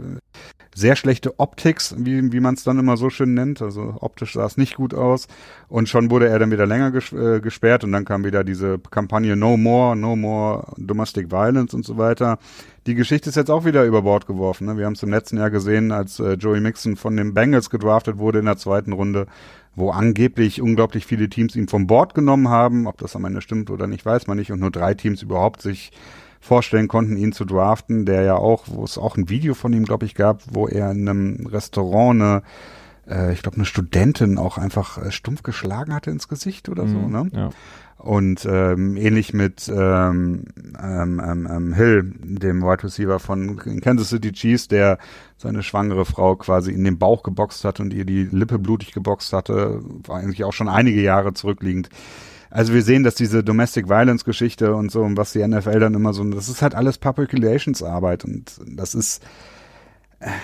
sehr 0.74 0.96
schlechte 0.96 1.40
Optics, 1.40 1.96
wie, 1.98 2.32
wie 2.34 2.40
man 2.40 2.56
es 2.56 2.64
dann 2.64 2.80
immer 2.80 2.98
so 2.98 3.10
schön 3.10 3.34
nennt. 3.34 3.62
Also 3.62 3.96
optisch 4.02 4.34
sah 4.34 4.46
es 4.46 4.58
nicht 4.58 4.76
gut 4.76 4.94
aus. 4.94 5.28
Und 5.70 5.88
schon 5.88 6.12
wurde 6.12 6.28
er 6.28 6.40
dann 6.40 6.52
wieder 6.52 6.66
länger 6.66 6.92
ges 6.92 7.14
äh, 7.14 7.40
gesperrt 7.40 7.84
und 7.84 7.92
dann 7.92 8.06
kam 8.06 8.26
wieder 8.26 8.44
diese 8.44 8.80
Kampagne 8.80 9.36
No 9.36 9.56
More, 9.56 9.96
No 9.96 10.16
More 10.16 10.74
Domestic 10.78 11.32
Violence 11.32 11.74
und 11.74 11.86
so 11.86 11.98
weiter. 11.98 12.40
Die 12.88 12.94
Geschichte 12.94 13.30
ist 13.30 13.36
jetzt 13.36 13.50
auch 13.50 13.66
wieder 13.66 13.84
über 13.86 14.04
Bord 14.04 14.28
geworfen. 14.28 14.68
Ne? 14.68 14.78
Wir 14.78 14.86
haben 14.86 14.94
es 14.94 15.02
im 15.02 15.10
letzten 15.10 15.38
Jahr 15.38 15.50
gesehen, 15.50 15.92
als 15.92 16.20
äh, 16.20 16.34
Joey 16.34 16.60
Mixon 16.60 16.98
von 16.98 17.18
den 17.18 17.34
Bengals 17.34 17.70
gedraftet 17.70 18.18
wurde 18.18 18.40
in 18.40 18.46
der 18.46 18.58
zweiten 18.58 18.94
Runde, 18.94 19.26
wo 19.76 19.92
angeblich 19.92 20.62
unglaublich 20.62 21.06
viele 21.06 21.30
Teams 21.30 21.56
ihn 21.56 21.68
vom 21.68 21.88
Board 21.88 22.14
genommen 22.14 22.50
haben. 22.50 22.88
Ob 22.88 22.98
das 22.98 23.16
am 23.16 23.26
Ende 23.26 23.42
stimmt 23.42 23.70
oder 23.70 23.88
nicht, 23.88 24.06
weiß 24.06 24.28
man 24.28 24.38
nicht. 24.38 24.52
Und 24.52 24.60
nur 24.60 24.72
drei 24.72 24.94
Teams 24.94 25.22
überhaupt 25.22 25.62
sich 25.62 25.92
vorstellen 26.40 26.88
konnten, 26.88 27.18
ihn 27.18 27.32
zu 27.32 27.44
draften, 27.44 28.06
der 28.06 28.22
ja 28.22 28.36
auch, 28.36 28.66
wo 28.68 28.84
es 28.84 28.98
auch 28.98 29.18
ein 29.18 29.30
Video 29.30 29.54
von 29.54 29.74
ihm, 29.74 29.84
glaube 29.84 30.06
ich, 30.06 30.14
gab, 30.14 30.44
wo 30.52 30.68
er 30.68 30.92
in 30.92 31.08
einem 31.10 31.48
Restaurant 31.48 32.22
eine 32.22 32.42
äh, 33.08 33.34
ich 33.34 33.42
glaube, 33.42 33.58
eine 33.58 33.66
Studentin 33.66 34.38
auch 34.38 34.58
einfach 34.58 34.98
äh, 34.98 35.12
stumpf 35.12 35.44
geschlagen 35.44 35.94
hatte 35.94 36.12
ins 36.12 36.28
Gesicht 36.28 36.70
oder 36.70 36.88
so, 36.88 36.98
mhm, 36.98 37.12
ne? 37.12 37.30
Ja. 37.34 37.50
Und 37.98 38.46
ähm, 38.46 38.98
ähnlich 38.98 39.34
mit 39.34 39.68
ähm, 39.68 40.46
ähm, 40.80 41.22
ähm, 41.26 41.48
ähm, 41.50 41.74
Hill, 41.74 42.14
dem 42.20 42.62
Wide 42.62 42.84
Receiver 42.84 43.20
von 43.20 43.58
Kansas 43.82 44.10
City 44.10 44.32
Chiefs, 44.32 44.68
der 44.68 45.00
seine 45.38 45.64
schwangere 45.64 46.06
Frau 46.06 46.36
quasi 46.36 46.72
in 46.72 46.84
den 46.84 47.00
Bauch 47.00 47.24
geboxt 47.24 47.64
hat 47.64 47.80
und 47.80 47.94
ihr 47.94 48.06
die 48.06 48.26
Lippe 48.26 48.60
blutig 48.60 48.92
geboxt 48.92 49.34
hatte, 49.34 49.82
war 50.06 50.18
eigentlich 50.18 50.44
auch 50.44 50.54
schon 50.54 50.70
einige 50.70 51.02
Jahre 51.02 51.34
zurückliegend. 51.34 51.90
Also 52.50 52.74
wir 52.74 52.84
sehen, 52.84 53.04
dass 53.04 53.16
diese 53.16 53.44
Domestic 53.44 53.90
Violence 53.90 54.24
Geschichte 54.24 54.76
und 54.76 54.92
so, 54.92 55.02
und 55.02 55.18
was 55.18 55.34
die 55.34 55.46
NFL 55.46 55.80
dann 55.80 55.94
immer 55.94 56.14
so, 56.14 56.24
das 56.26 56.48
ist 56.48 56.62
halt 56.62 56.76
alles 56.76 56.98
Public 56.98 57.34
Relations 57.34 57.82
Arbeit 57.82 58.24
und 58.24 58.62
das 58.66 58.94
ist 58.96 59.24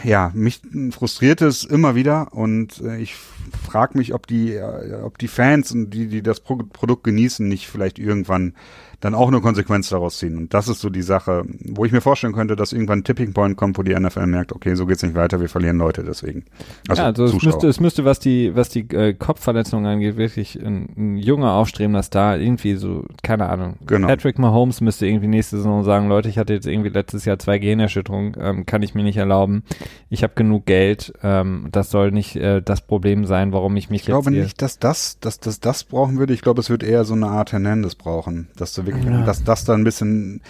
ja, 0.03 0.31
mich 0.33 0.61
frustriert 0.91 1.41
es 1.41 1.63
immer 1.63 1.95
wieder 1.95 2.33
und 2.33 2.81
äh, 2.81 2.97
ich 2.97 3.15
frage 3.15 3.97
mich, 3.97 4.13
ob 4.13 4.27
die, 4.27 4.53
äh, 4.53 5.01
ob 5.01 5.17
die 5.17 5.27
Fans 5.27 5.71
und 5.71 5.91
die, 5.91 6.07
die 6.07 6.21
das 6.21 6.39
Pro 6.39 6.57
Produkt 6.57 7.03
genießen, 7.03 7.47
nicht 7.47 7.67
vielleicht 7.67 7.97
irgendwann 7.97 8.53
dann 9.01 9.15
auch 9.15 9.27
eine 9.27 9.41
Konsequenz 9.41 9.89
daraus 9.89 10.19
ziehen. 10.19 10.37
Und 10.37 10.53
das 10.53 10.67
ist 10.67 10.79
so 10.79 10.89
die 10.89 11.01
Sache, 11.01 11.43
wo 11.65 11.85
ich 11.85 11.91
mir 11.91 12.01
vorstellen 12.01 12.33
könnte, 12.33 12.55
dass 12.55 12.71
irgendwann 12.71 12.99
ein 12.99 13.03
Tipping 13.03 13.33
Point 13.33 13.57
kommt, 13.57 13.77
wo 13.77 13.83
die 13.83 13.93
NFL 13.93 14.27
merkt, 14.27 14.53
okay, 14.53 14.75
so 14.75 14.85
geht's 14.85 15.03
nicht 15.03 15.15
weiter, 15.15 15.41
wir 15.41 15.49
verlieren 15.49 15.77
Leute 15.77 16.03
deswegen. 16.03 16.45
Also, 16.87 17.01
ja, 17.01 17.07
also 17.07 17.25
es 17.25 17.43
müsste, 17.43 17.67
es 17.67 17.79
müsste, 17.79 18.05
was 18.05 18.19
die, 18.19 18.55
was 18.55 18.69
die 18.69 18.81
äh, 18.91 19.13
Kopfverletzungen 19.13 19.85
angeht, 19.85 20.17
wirklich 20.17 20.55
ein, 20.63 20.89
ein 20.95 21.17
junger 21.17 21.53
aufstrebender 21.53 22.03
Star, 22.03 22.37
irgendwie 22.37 22.75
so, 22.75 23.05
keine 23.23 23.49
Ahnung. 23.49 23.77
Genau. 23.87 24.07
Patrick 24.07 24.37
Mahomes 24.37 24.81
müsste 24.81 25.07
irgendwie 25.07 25.27
nächste 25.27 25.57
Saison 25.57 25.83
sagen, 25.83 26.07
Leute, 26.07 26.29
ich 26.29 26.37
hatte 26.37 26.53
jetzt 26.53 26.67
irgendwie 26.67 26.89
letztes 26.89 27.25
Jahr 27.25 27.39
zwei 27.39 27.57
Gehirnerschütterungen, 27.57 28.37
ähm, 28.39 28.65
kann 28.65 28.83
ich 28.83 28.93
mir 28.93 29.03
nicht 29.03 29.17
erlauben. 29.17 29.63
Ich 30.09 30.21
habe 30.21 30.33
genug 30.35 30.67
Geld, 30.67 31.13
ähm, 31.23 31.69
das 31.71 31.89
soll 31.89 32.11
nicht 32.11 32.35
äh, 32.35 32.61
das 32.61 32.81
Problem 32.81 33.25
sein, 33.25 33.51
warum 33.51 33.75
ich 33.77 33.89
mich 33.89 34.01
ich 34.01 34.07
jetzt. 34.07 34.17
Ich 34.17 34.23
glaube 34.23 34.31
nicht, 34.31 34.61
dass 34.61 34.77
das, 34.77 35.19
dass 35.19 35.39
das 35.39 35.59
das 35.59 35.83
brauchen 35.83 36.19
würde. 36.19 36.33
Ich 36.33 36.41
glaube, 36.41 36.59
es 36.59 36.69
wird 36.69 36.83
eher 36.83 37.03
so 37.03 37.13
eine 37.13 37.27
Art 37.27 37.51
Hernandez 37.51 37.95
brauchen, 37.95 38.47
dass 38.55 38.73
du 38.73 38.85
wirklich, 38.95 39.13
ja. 39.13 39.23
dass 39.23 39.43
das 39.43 39.63
da 39.65 39.73
ein 39.73 39.83
bisschen 39.83 40.41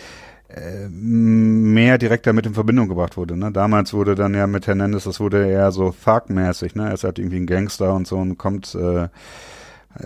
äh, 0.49 0.89
mehr 0.89 1.97
direkt 1.97 2.27
damit 2.27 2.45
in 2.45 2.53
Verbindung 2.53 2.89
gebracht 2.89 3.17
wurde. 3.17 3.37
Ne? 3.37 3.51
Damals 3.51 3.93
wurde 3.93 4.15
dann 4.15 4.33
ja 4.33 4.47
mit 4.47 4.67
Hernandez, 4.67 5.05
das 5.05 5.19
wurde 5.19 5.47
eher 5.47 5.71
so 5.71 5.91
Thug-mäßig, 5.91 6.75
ne? 6.75 6.87
Er 6.87 6.93
ist 6.93 7.03
halt 7.03 7.19
irgendwie 7.19 7.37
ein 7.37 7.45
Gangster 7.45 7.93
und 7.93 8.05
so 8.05 8.17
und 8.17 8.37
kommt, 8.37 8.75
äh, 8.75 9.07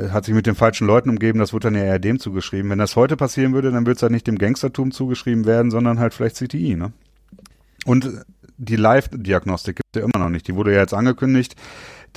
hat 0.09 0.25
sich 0.25 0.33
mit 0.33 0.45
den 0.45 0.55
falschen 0.55 0.88
Leuten 0.88 1.09
umgeben, 1.09 1.39
das 1.39 1.53
wurde 1.53 1.67
dann 1.67 1.75
ja 1.75 1.83
eher 1.83 1.99
dem 1.99 2.19
zugeschrieben. 2.19 2.69
Wenn 2.69 2.79
das 2.79 2.95
heute 2.95 3.17
passieren 3.17 3.53
würde, 3.53 3.71
dann 3.71 3.86
würde 3.86 3.97
es 3.97 4.01
halt 4.01 4.11
nicht 4.11 4.27
dem 4.27 4.38
Gangstertum 4.38 4.91
zugeschrieben 4.91 5.45
werden, 5.45 5.71
sondern 5.71 5.99
halt 5.99 6.13
vielleicht 6.13 6.36
CTI, 6.36 6.75
ne? 6.75 6.91
Und 7.86 8.25
die 8.57 8.77
Live-Diagnostik 8.77 9.77
gibt 9.77 9.95
es 9.95 10.01
ja 10.01 10.07
immer 10.07 10.23
noch 10.23 10.29
nicht. 10.29 10.47
Die 10.47 10.55
wurde 10.55 10.73
ja 10.73 10.79
jetzt 10.79 10.93
angekündigt 10.93 11.55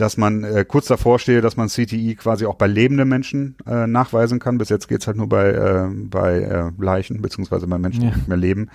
dass 0.00 0.16
man 0.16 0.44
äh, 0.44 0.64
kurz 0.66 0.86
davor 0.86 1.18
stehe, 1.18 1.40
dass 1.40 1.56
man 1.56 1.68
CTI 1.68 2.14
quasi 2.14 2.46
auch 2.46 2.54
bei 2.54 2.66
lebenden 2.66 3.08
Menschen 3.08 3.56
äh, 3.66 3.86
nachweisen 3.86 4.38
kann. 4.38 4.58
Bis 4.58 4.68
jetzt 4.68 4.88
geht's 4.88 5.06
halt 5.06 5.16
nur 5.16 5.28
bei, 5.28 5.50
äh, 5.50 5.88
bei 5.92 6.40
äh, 6.40 6.70
Leichen, 6.78 7.20
beziehungsweise 7.20 7.66
bei 7.66 7.78
Menschen, 7.78 8.02
ja. 8.02 8.10
die 8.10 8.16
nicht 8.16 8.28
mehr 8.28 8.36
leben. 8.36 8.70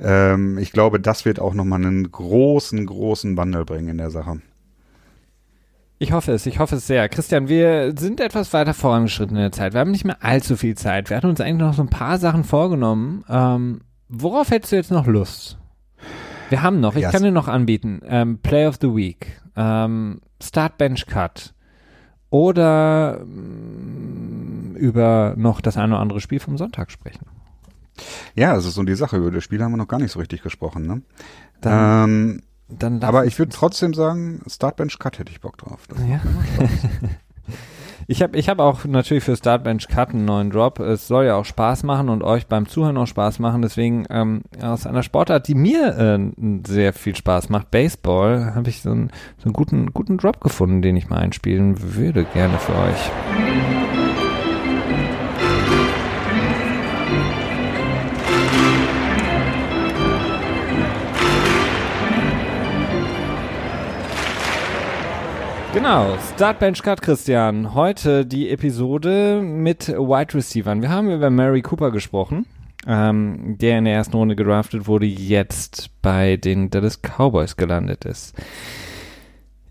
Ähm, 0.00 0.58
ich 0.58 0.72
glaube, 0.72 1.00
das 1.00 1.24
wird 1.24 1.40
auch 1.40 1.54
nochmal 1.54 1.84
einen 1.84 2.10
großen, 2.10 2.86
großen 2.86 3.36
Wandel 3.36 3.64
bringen 3.64 3.88
in 3.88 3.98
der 3.98 4.10
Sache. 4.10 4.40
Ich 5.98 6.12
hoffe 6.12 6.32
es, 6.32 6.46
ich 6.46 6.58
hoffe 6.58 6.76
es 6.76 6.86
sehr. 6.86 7.08
Christian, 7.10 7.48
wir 7.48 7.92
sind 7.98 8.20
etwas 8.20 8.54
weiter 8.54 8.72
vorangeschritten 8.72 9.36
in 9.36 9.42
der 9.42 9.52
Zeit. 9.52 9.74
Wir 9.74 9.80
haben 9.80 9.90
nicht 9.90 10.06
mehr 10.06 10.24
allzu 10.24 10.56
viel 10.56 10.74
Zeit. 10.74 11.10
Wir 11.10 11.16
hatten 11.16 11.28
uns 11.28 11.42
eigentlich 11.42 11.58
noch 11.58 11.74
so 11.74 11.82
ein 11.82 11.90
paar 11.90 12.16
Sachen 12.16 12.44
vorgenommen. 12.44 13.22
Ähm, 13.28 13.80
worauf 14.08 14.50
hättest 14.50 14.72
du 14.72 14.76
jetzt 14.76 14.90
noch 14.90 15.06
Lust? 15.06 15.58
Wir 16.48 16.62
haben 16.62 16.80
noch, 16.80 16.96
ich 16.96 17.02
yes. 17.02 17.12
kann 17.12 17.22
dir 17.22 17.30
noch 17.30 17.48
anbieten, 17.48 18.00
ähm, 18.06 18.38
Play 18.38 18.66
of 18.66 18.78
the 18.80 18.94
Week. 18.94 19.40
Ähm, 19.56 20.20
Start 20.42 20.78
Bench 20.78 21.06
Cut 21.06 21.54
oder 22.30 23.20
mh, 23.24 23.26
mm, 23.26 24.76
über 24.76 25.34
noch 25.36 25.60
das 25.60 25.76
eine 25.76 25.94
oder 25.94 26.02
andere 26.02 26.20
Spiel 26.20 26.40
vom 26.40 26.56
Sonntag 26.56 26.90
sprechen. 26.90 27.26
Ja, 28.34 28.54
das 28.54 28.64
ist 28.64 28.74
so 28.74 28.82
die 28.82 28.94
Sache. 28.94 29.16
Über 29.18 29.30
das 29.30 29.44
Spiel 29.44 29.62
haben 29.62 29.72
wir 29.72 29.76
noch 29.76 29.88
gar 29.88 29.98
nicht 29.98 30.12
so 30.12 30.18
richtig 30.20 30.42
gesprochen. 30.42 30.86
Ne? 30.86 31.02
Dann, 31.60 32.10
ähm, 32.10 32.42
dann 32.68 33.02
aber 33.02 33.26
ich 33.26 33.38
würde 33.38 33.52
trotzdem 33.52 33.92
sagen, 33.92 34.40
Start 34.46 34.76
Bench 34.76 34.98
Cut 34.98 35.18
hätte 35.18 35.32
ich 35.32 35.40
Bock 35.40 35.58
drauf. 35.58 35.86
ja. 36.08 36.20
Ich 38.10 38.22
habe 38.22 38.36
ich 38.36 38.48
hab 38.48 38.58
auch 38.58 38.86
natürlich 38.86 39.22
für 39.22 39.36
Startbench 39.36 39.86
Cut 39.86 40.10
einen 40.10 40.24
neuen 40.24 40.50
Drop. 40.50 40.80
Es 40.80 41.06
soll 41.06 41.26
ja 41.26 41.36
auch 41.36 41.44
Spaß 41.44 41.84
machen 41.84 42.08
und 42.08 42.24
euch 42.24 42.48
beim 42.48 42.66
Zuhören 42.66 42.96
auch 42.96 43.06
Spaß 43.06 43.38
machen. 43.38 43.62
Deswegen 43.62 44.04
ähm, 44.10 44.42
aus 44.60 44.84
einer 44.84 45.04
Sportart, 45.04 45.46
die 45.46 45.54
mir 45.54 45.96
äh, 45.96 46.18
sehr 46.66 46.92
viel 46.92 47.14
Spaß 47.14 47.50
macht, 47.50 47.70
Baseball, 47.70 48.52
habe 48.56 48.68
ich 48.68 48.82
so 48.82 48.90
einen, 48.90 49.10
so 49.38 49.44
einen 49.44 49.52
guten, 49.52 49.92
guten 49.92 50.18
Drop 50.18 50.40
gefunden, 50.40 50.82
den 50.82 50.96
ich 50.96 51.08
mal 51.08 51.18
einspielen 51.18 51.94
würde, 51.94 52.24
gerne 52.24 52.58
für 52.58 52.74
euch. 52.74 53.99
Genau, 65.82 66.14
Startbench 66.34 66.82
Cut 66.82 67.00
Christian. 67.00 67.72
Heute 67.72 68.26
die 68.26 68.50
Episode 68.50 69.40
mit 69.42 69.88
Wide 69.88 70.34
Receivern. 70.34 70.82
Wir 70.82 70.90
haben 70.90 71.10
über 71.10 71.30
Mary 71.30 71.62
Cooper 71.62 71.90
gesprochen, 71.90 72.44
ähm, 72.86 73.56
der 73.58 73.78
in 73.78 73.86
der 73.86 73.94
ersten 73.94 74.14
Runde 74.14 74.36
gedraftet 74.36 74.86
wurde, 74.86 75.06
jetzt 75.06 75.88
bei 76.02 76.36
den 76.36 76.68
Dallas 76.68 77.00
Cowboys 77.00 77.56
gelandet 77.56 78.04
ist. 78.04 78.34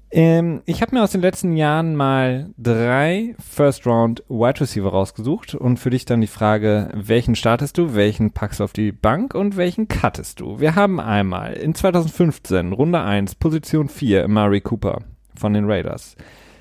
Ähm, 0.10 0.64
ich 0.66 0.82
habe 0.82 0.96
mir 0.96 1.04
aus 1.04 1.12
den 1.12 1.22
letzten 1.22 1.56
Jahren 1.56 1.96
mal 1.96 2.50
drei 2.58 3.36
First 3.38 3.86
Round 3.86 4.24
Wide 4.30 4.62
Receiver 4.62 4.90
rausgesucht 4.90 5.54
und 5.54 5.78
für 5.78 5.92
dich 5.92 6.06
dann 6.06 6.22
die 6.22 6.28
Frage, 6.28 6.90
welchen 6.96 7.36
startest 7.36 7.78
du, 7.78 7.94
welchen 7.94 8.32
packst 8.32 8.62
du 8.62 8.64
auf 8.64 8.74
die 8.74 8.92
Bank 8.92 9.36
und 9.36 9.58
welchen 9.58 9.88
cuttest 9.88 10.40
du? 10.40 10.60
Wir 10.60 10.74
haben 10.74 11.00
einmal 11.00 11.54
in 11.54 11.76
2015 11.76 12.74
Runde 12.74 13.00
1 13.00 13.36
Position 13.36 13.90
4 13.90 14.28
Mary 14.28 14.62
Cooper 14.62 15.04
von 15.40 15.54
den 15.54 15.66
Raiders. 15.66 16.16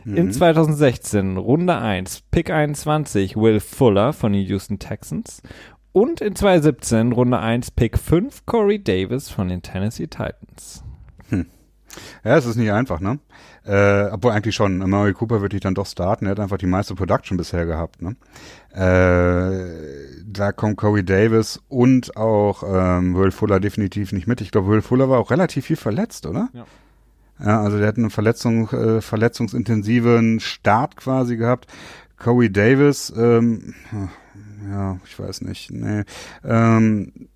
Mhm. 0.05 0.17
In 0.17 0.33
2016 0.33 1.37
Runde 1.37 1.77
1, 1.77 2.23
Pick 2.31 2.51
21, 2.51 3.37
Will 3.37 3.61
Fuller 3.61 4.13
von 4.13 4.33
den 4.33 4.47
Houston 4.47 4.79
Texans. 4.79 5.43
Und 5.93 6.21
in 6.21 6.35
2017 6.35 7.13
Runde 7.13 7.39
1, 7.39 7.73
Pick 7.73 7.99
5, 7.99 8.47
Corey 8.47 8.83
Davis 8.83 9.29
von 9.29 9.49
den 9.49 9.63
Tennessee 9.63 10.07
Titans. 10.07 10.85
Hm. 11.29 11.47
Ja, 12.25 12.37
es 12.37 12.47
ist 12.47 12.57
nicht 12.57 12.71
einfach, 12.71 13.01
ne? 13.01 13.19
Äh, 13.65 14.11
obwohl 14.13 14.33
eigentlich 14.33 14.55
schon. 14.55 14.79
Murray 14.79 15.13
Cooper 15.13 15.41
würde 15.41 15.57
ich 15.57 15.63
dann 15.63 15.75
doch 15.75 15.87
starten. 15.87 16.27
Er 16.27 16.31
hat 16.33 16.41
einfach 16.41 16.57
die 16.59 16.67
meiste 16.67 16.95
Production 16.95 17.37
bisher 17.37 17.67
gehabt, 17.67 18.01
ne? 18.01 18.17
Äh, 18.73 20.23
da 20.27 20.53
kommt 20.53 20.77
Corey 20.77 21.05
Davis 21.05 21.61
und 21.69 22.17
auch 22.17 22.63
ähm, 22.63 23.17
Will 23.17 23.31
Fuller 23.31 23.61
definitiv 23.61 24.13
nicht 24.13 24.27
mit. 24.27 24.41
Ich 24.41 24.51
glaube, 24.51 24.69
Will 24.69 24.83
Fuller 24.83 25.11
war 25.11 25.19
auch 25.19 25.31
relativ 25.31 25.67
viel 25.67 25.77
verletzt, 25.77 26.27
oder? 26.27 26.49
Ja. 26.53 26.65
Ja, 27.45 27.61
also 27.63 27.79
der 27.79 27.89
hat 27.89 27.97
einen 27.97 28.11
Verletzung, 28.11 28.69
äh, 28.71 29.01
verletzungsintensiven 29.01 30.39
Start 30.41 30.97
quasi 30.97 31.37
gehabt. 31.37 31.69
Corey 32.19 32.51
Davis, 32.51 33.13
ähm, 33.17 33.75
ja, 34.69 34.99
ich 35.05 35.17
weiß 35.19 35.41
nicht, 35.43 35.71
nee. 35.71 36.03
Ähm, 36.45 37.29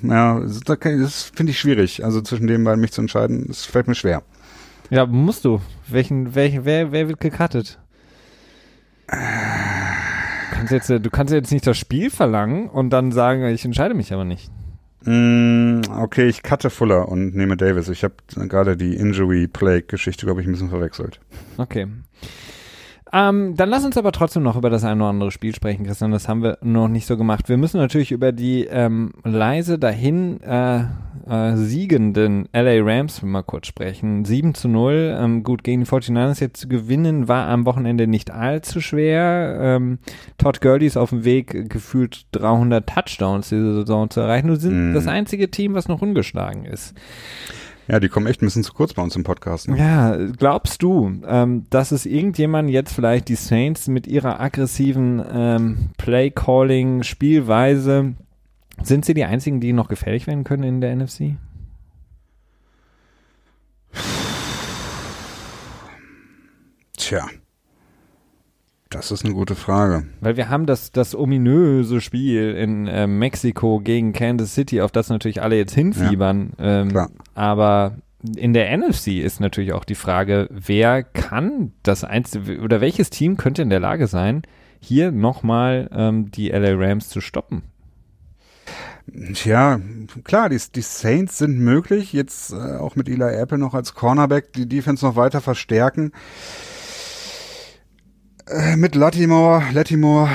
ja, 0.02 0.40
das 0.40 1.24
finde 1.24 1.50
ich 1.50 1.58
schwierig. 1.58 2.04
Also 2.04 2.20
zwischen 2.22 2.46
den 2.46 2.64
beiden 2.64 2.80
mich 2.80 2.92
zu 2.92 3.00
entscheiden, 3.00 3.46
das 3.48 3.64
fällt 3.64 3.88
mir 3.88 3.94
schwer. 3.94 4.22
Ja, 4.92 5.06
musst 5.06 5.46
du. 5.46 5.58
Welchen, 5.88 6.34
welchen, 6.34 6.66
wer, 6.66 6.92
wer 6.92 7.08
wird 7.08 7.18
gecuttet? 7.18 7.78
Du 9.06 9.16
kannst, 10.52 10.70
jetzt, 10.70 10.90
du 10.90 11.10
kannst 11.10 11.32
jetzt 11.32 11.50
nicht 11.50 11.66
das 11.66 11.78
Spiel 11.78 12.10
verlangen 12.10 12.68
und 12.68 12.90
dann 12.90 13.10
sagen, 13.10 13.42
ich 13.46 13.64
entscheide 13.64 13.94
mich 13.94 14.12
aber 14.12 14.26
nicht. 14.26 14.52
Mm, 15.04 15.80
okay, 15.98 16.28
ich 16.28 16.42
cutte 16.42 16.68
Fuller 16.68 17.08
und 17.08 17.34
nehme 17.34 17.56
Davis. 17.56 17.88
Ich 17.88 18.04
habe 18.04 18.16
gerade 18.36 18.76
die 18.76 18.94
Injury 18.94 19.48
Plague 19.48 19.84
Geschichte, 19.84 20.26
glaube 20.26 20.42
ich, 20.42 20.46
ein 20.46 20.52
bisschen 20.52 20.68
verwechselt. 20.68 21.20
Okay. 21.56 21.86
Ähm, 23.14 23.54
dann 23.56 23.68
lass 23.68 23.84
uns 23.84 23.98
aber 23.98 24.10
trotzdem 24.10 24.42
noch 24.42 24.56
über 24.56 24.70
das 24.70 24.84
eine 24.84 25.02
oder 25.02 25.10
andere 25.10 25.30
Spiel 25.30 25.54
sprechen, 25.54 25.84
Christian. 25.84 26.12
Das 26.12 26.28
haben 26.28 26.42
wir 26.42 26.56
noch 26.62 26.88
nicht 26.88 27.06
so 27.06 27.18
gemacht. 27.18 27.50
Wir 27.50 27.58
müssen 27.58 27.76
natürlich 27.78 28.10
über 28.10 28.32
die 28.32 28.64
ähm, 28.64 29.12
leise 29.22 29.78
dahin 29.78 30.40
äh, 30.40 30.84
äh, 31.28 31.56
siegenden 31.56 32.48
LA 32.54 32.80
Rams 32.82 33.20
mal 33.22 33.42
kurz 33.42 33.66
sprechen. 33.66 34.24
7 34.24 34.54
zu 34.54 34.68
0. 34.68 35.14
Ähm, 35.18 35.42
gut, 35.42 35.62
gegen 35.62 35.82
die 35.82 35.86
49ers 35.86 36.40
jetzt 36.40 36.60
zu 36.60 36.68
gewinnen, 36.68 37.28
war 37.28 37.48
am 37.48 37.66
Wochenende 37.66 38.06
nicht 38.06 38.30
allzu 38.30 38.80
schwer. 38.80 39.58
Ähm, 39.60 39.98
Todd 40.38 40.62
Gurley 40.62 40.86
ist 40.86 40.96
auf 40.96 41.10
dem 41.10 41.24
Weg, 41.24 41.68
gefühlt 41.68 42.26
300 42.32 42.88
Touchdowns 42.88 43.50
diese 43.50 43.74
Saison 43.74 44.08
zu 44.08 44.20
erreichen. 44.20 44.48
Du 44.48 44.56
sind 44.56 44.92
mm. 44.92 44.94
das 44.94 45.06
einzige 45.06 45.50
Team, 45.50 45.74
was 45.74 45.86
noch 45.86 46.00
ungeschlagen 46.00 46.64
ist. 46.64 46.94
Ja, 47.92 48.00
die 48.00 48.08
kommen 48.08 48.26
echt 48.26 48.40
ein 48.40 48.46
bisschen 48.46 48.64
zu 48.64 48.72
kurz 48.72 48.94
bei 48.94 49.02
uns 49.02 49.16
im 49.16 49.22
Podcast. 49.22 49.68
Ne? 49.68 49.76
Ja, 49.76 50.16
glaubst 50.38 50.82
du, 50.82 51.20
ähm, 51.26 51.66
dass 51.68 51.92
es 51.92 52.06
irgendjemand 52.06 52.70
jetzt 52.70 52.94
vielleicht 52.94 53.28
die 53.28 53.34
Saints 53.34 53.86
mit 53.86 54.06
ihrer 54.06 54.40
aggressiven 54.40 55.22
ähm, 55.30 55.90
Play-Calling, 55.98 57.02
Spielweise, 57.02 58.14
sind 58.82 59.04
sie 59.04 59.12
die 59.12 59.26
einzigen, 59.26 59.60
die 59.60 59.74
noch 59.74 59.88
gefährlich 59.88 60.26
werden 60.26 60.42
können 60.42 60.62
in 60.62 60.80
der 60.80 60.96
NFC? 60.96 61.36
Tja. 66.96 67.26
Das 68.92 69.10
ist 69.10 69.24
eine 69.24 69.34
gute 69.34 69.54
Frage. 69.54 70.04
Weil 70.20 70.36
wir 70.36 70.50
haben 70.50 70.66
das, 70.66 70.92
das 70.92 71.14
ominöse 71.14 72.00
Spiel 72.00 72.54
in 72.54 72.86
äh, 72.86 73.06
Mexiko 73.06 73.80
gegen 73.80 74.12
Kansas 74.12 74.54
City, 74.54 74.82
auf 74.82 74.92
das 74.92 75.08
natürlich 75.08 75.42
alle 75.42 75.56
jetzt 75.56 75.74
hinfiebern. 75.74 76.52
Ja, 76.58 76.80
ähm, 76.82 77.08
aber 77.34 77.96
in 78.36 78.52
der 78.52 78.76
NFC 78.76 79.18
ist 79.18 79.40
natürlich 79.40 79.72
auch 79.72 79.84
die 79.84 79.94
Frage, 79.94 80.48
wer 80.50 81.02
kann 81.02 81.72
das 81.82 82.04
einzige 82.04 82.60
oder 82.60 82.80
welches 82.80 83.10
Team 83.10 83.36
könnte 83.36 83.62
in 83.62 83.70
der 83.70 83.80
Lage 83.80 84.06
sein, 84.06 84.42
hier 84.78 85.10
nochmal 85.10 85.88
ähm, 85.92 86.30
die 86.30 86.50
LA 86.50 86.74
Rams 86.74 87.08
zu 87.08 87.20
stoppen? 87.20 87.62
Tja, 89.34 89.80
klar, 90.22 90.48
die, 90.48 90.60
die 90.74 90.82
Saints 90.82 91.38
sind 91.38 91.58
möglich, 91.58 92.12
jetzt 92.12 92.52
äh, 92.52 92.76
auch 92.76 92.94
mit 92.94 93.08
Eli 93.08 93.34
Apple 93.34 93.58
noch 93.58 93.74
als 93.74 93.94
Cornerback 93.94 94.52
die 94.52 94.68
Defense 94.68 95.04
noch 95.04 95.16
weiter 95.16 95.40
verstärken. 95.40 96.12
Äh, 98.48 98.76
mit 98.76 98.94
Latimore, 98.94 99.62
Latimore, 99.72 100.28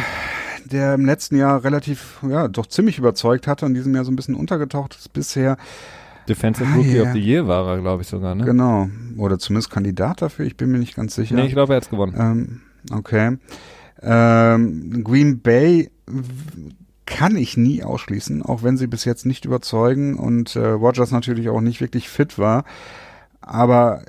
der 0.66 0.94
im 0.94 1.06
letzten 1.06 1.36
Jahr 1.36 1.64
relativ, 1.64 2.20
ja, 2.28 2.48
doch 2.48 2.68
ziemlich 2.68 2.98
überzeugt 2.98 3.48
hatte 3.48 3.66
und 3.66 3.74
diesem 3.74 3.94
Jahr 3.96 4.06
so 4.06 4.12
ein 4.12 4.16
bisschen 4.16 4.36
untergetaucht 4.36 4.96
ist 4.96 5.14
bisher. 5.14 5.58
Defensive 6.28 6.68
ah, 6.70 6.76
Rookie 6.76 6.96
yeah. 6.96 7.08
of 7.08 7.14
the 7.14 7.20
Year 7.20 7.48
war 7.48 7.68
er, 7.68 7.82
glaube 7.82 8.02
ich, 8.02 8.08
sogar, 8.08 8.36
ne? 8.36 8.46
Genau. 8.46 8.90
Oder 9.18 9.40
zumindest 9.40 9.72
Kandidat 9.72 10.22
dafür, 10.22 10.46
ich 10.46 10.58
bin 10.58 10.72
mir 10.72 10.80
nicht 10.80 10.96
ganz 10.96 11.16
sicher. 11.16 11.36
Nee, 11.36 11.46
ich 11.46 11.54
glaube, 11.54 11.74
er 11.74 11.78
hat's 11.78 11.90
gewonnen. 11.90 12.16
Ähm, 12.18 12.62
okay. 12.92 13.38
Ähm, 14.02 15.04
Green 15.04 15.42
Bay 15.42 15.90
kann 17.06 17.36
ich 17.36 17.56
nie 17.58 17.84
ausschließen, 17.84 18.44
auch 18.44 18.64
wenn 18.64 18.78
sie 18.78 18.88
bis 18.88 19.06
jetzt 19.06 19.26
nicht 19.26 19.46
überzeugen 19.46 20.16
und 20.16 20.56
äh, 20.56 20.68
Rogers 20.68 21.12
natürlich 21.12 21.50
auch 21.50 21.62
nicht 21.62 21.82
wirklich 21.82 22.10
fit 22.10 22.38
war. 22.38 22.66
Aber 23.40 24.04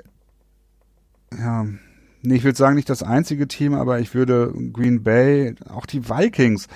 ja, 1.38 1.66
nee, 2.23 2.36
ich 2.36 2.45
würde 2.45 2.59
sagen, 2.59 2.77
nicht 2.77 2.90
das 2.90 3.03
einzige 3.03 3.49
Team, 3.49 3.74
aber 3.74 4.01
ich 4.01 4.15
würde 4.15 4.53
Green 4.73 5.03
Bay, 5.03 5.55
auch 5.69 5.86
die 5.86 6.09
Vikings 6.09 6.69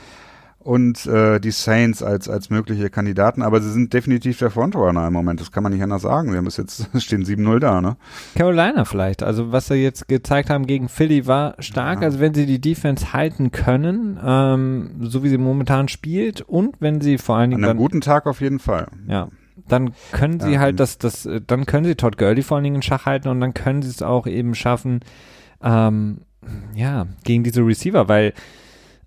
und 0.65 1.07
äh, 1.07 1.41
die 1.41 1.51
Saints 1.51 2.03
als, 2.03 2.29
als 2.29 2.51
mögliche 2.51 2.89
Kandidaten, 2.89 3.43
aber 3.43 3.61
sie 3.61 3.71
sind 3.71 3.93
definitiv 3.93 4.39
der 4.39 4.51
Frontrunner 4.51 5.07
im 5.07 5.13
Moment, 5.13 5.41
das 5.41 5.51
kann 5.51 5.63
man 5.63 5.73
nicht 5.73 5.83
anders 5.83 6.03
sagen. 6.03 6.31
Wir 6.31 6.39
haben 6.39 6.45
bis 6.45 6.57
jetzt 6.57 6.89
stehen 7.03 7.25
7-0 7.25 7.59
da, 7.59 7.81
ne? 7.81 7.97
Carolina 8.37 8.85
vielleicht, 8.85 9.23
also 9.23 9.53
was 9.53 9.69
sie 9.69 9.75
jetzt 9.75 10.09
gezeigt 10.09 10.51
haben 10.51 10.67
gegen 10.67 10.89
Philly 10.89 11.27
war 11.27 11.57
stark, 11.59 12.01
ja. 12.01 12.07
also 12.07 12.21
wenn 12.21 12.35
sie 12.35 12.47
die 12.47 12.61
Defense 12.61 13.13
halten 13.13 13.51
können, 13.51 14.19
ähm, 14.25 14.91
so 15.01 15.25
wie 15.25 15.29
sie 15.29 15.39
momentan 15.39 15.89
spielt 15.89 16.43
und 16.43 16.77
wenn 16.81 17.01
sie 17.01 17.19
vor 17.19 17.37
allen 17.37 17.51
Dingen 17.51 17.65
An 17.65 17.71
einem 17.71 17.79
dann, 17.79 17.85
guten 17.85 18.01
Tag 18.01 18.27
auf 18.27 18.41
jeden 18.41 18.59
Fall. 18.59 18.87
Ja, 19.09 19.29
dann 19.69 19.93
können 20.13 20.41
sie 20.41 20.53
ja, 20.53 20.61
halt 20.61 20.81
das, 20.81 20.99
das, 20.99 21.29
dann 21.47 21.67
können 21.67 21.85
sie 21.85 21.95
Todd 21.95 22.19
Gurley 22.19 22.43
vor 22.43 22.57
allen 22.57 22.65
Dingen 22.65 22.77
in 22.77 22.83
Schach 22.83 23.07
halten 23.07 23.29
und 23.29 23.41
dann 23.41 23.55
können 23.55 23.83
sie 23.83 23.91
es 23.91 24.03
auch 24.03 24.27
eben 24.27 24.55
schaffen, 24.55 25.01
ähm, 25.63 26.23
ja, 26.75 27.07
gegen 27.25 27.45
diese 27.45 27.65
Receiver, 27.65 28.09
weil 28.09 28.33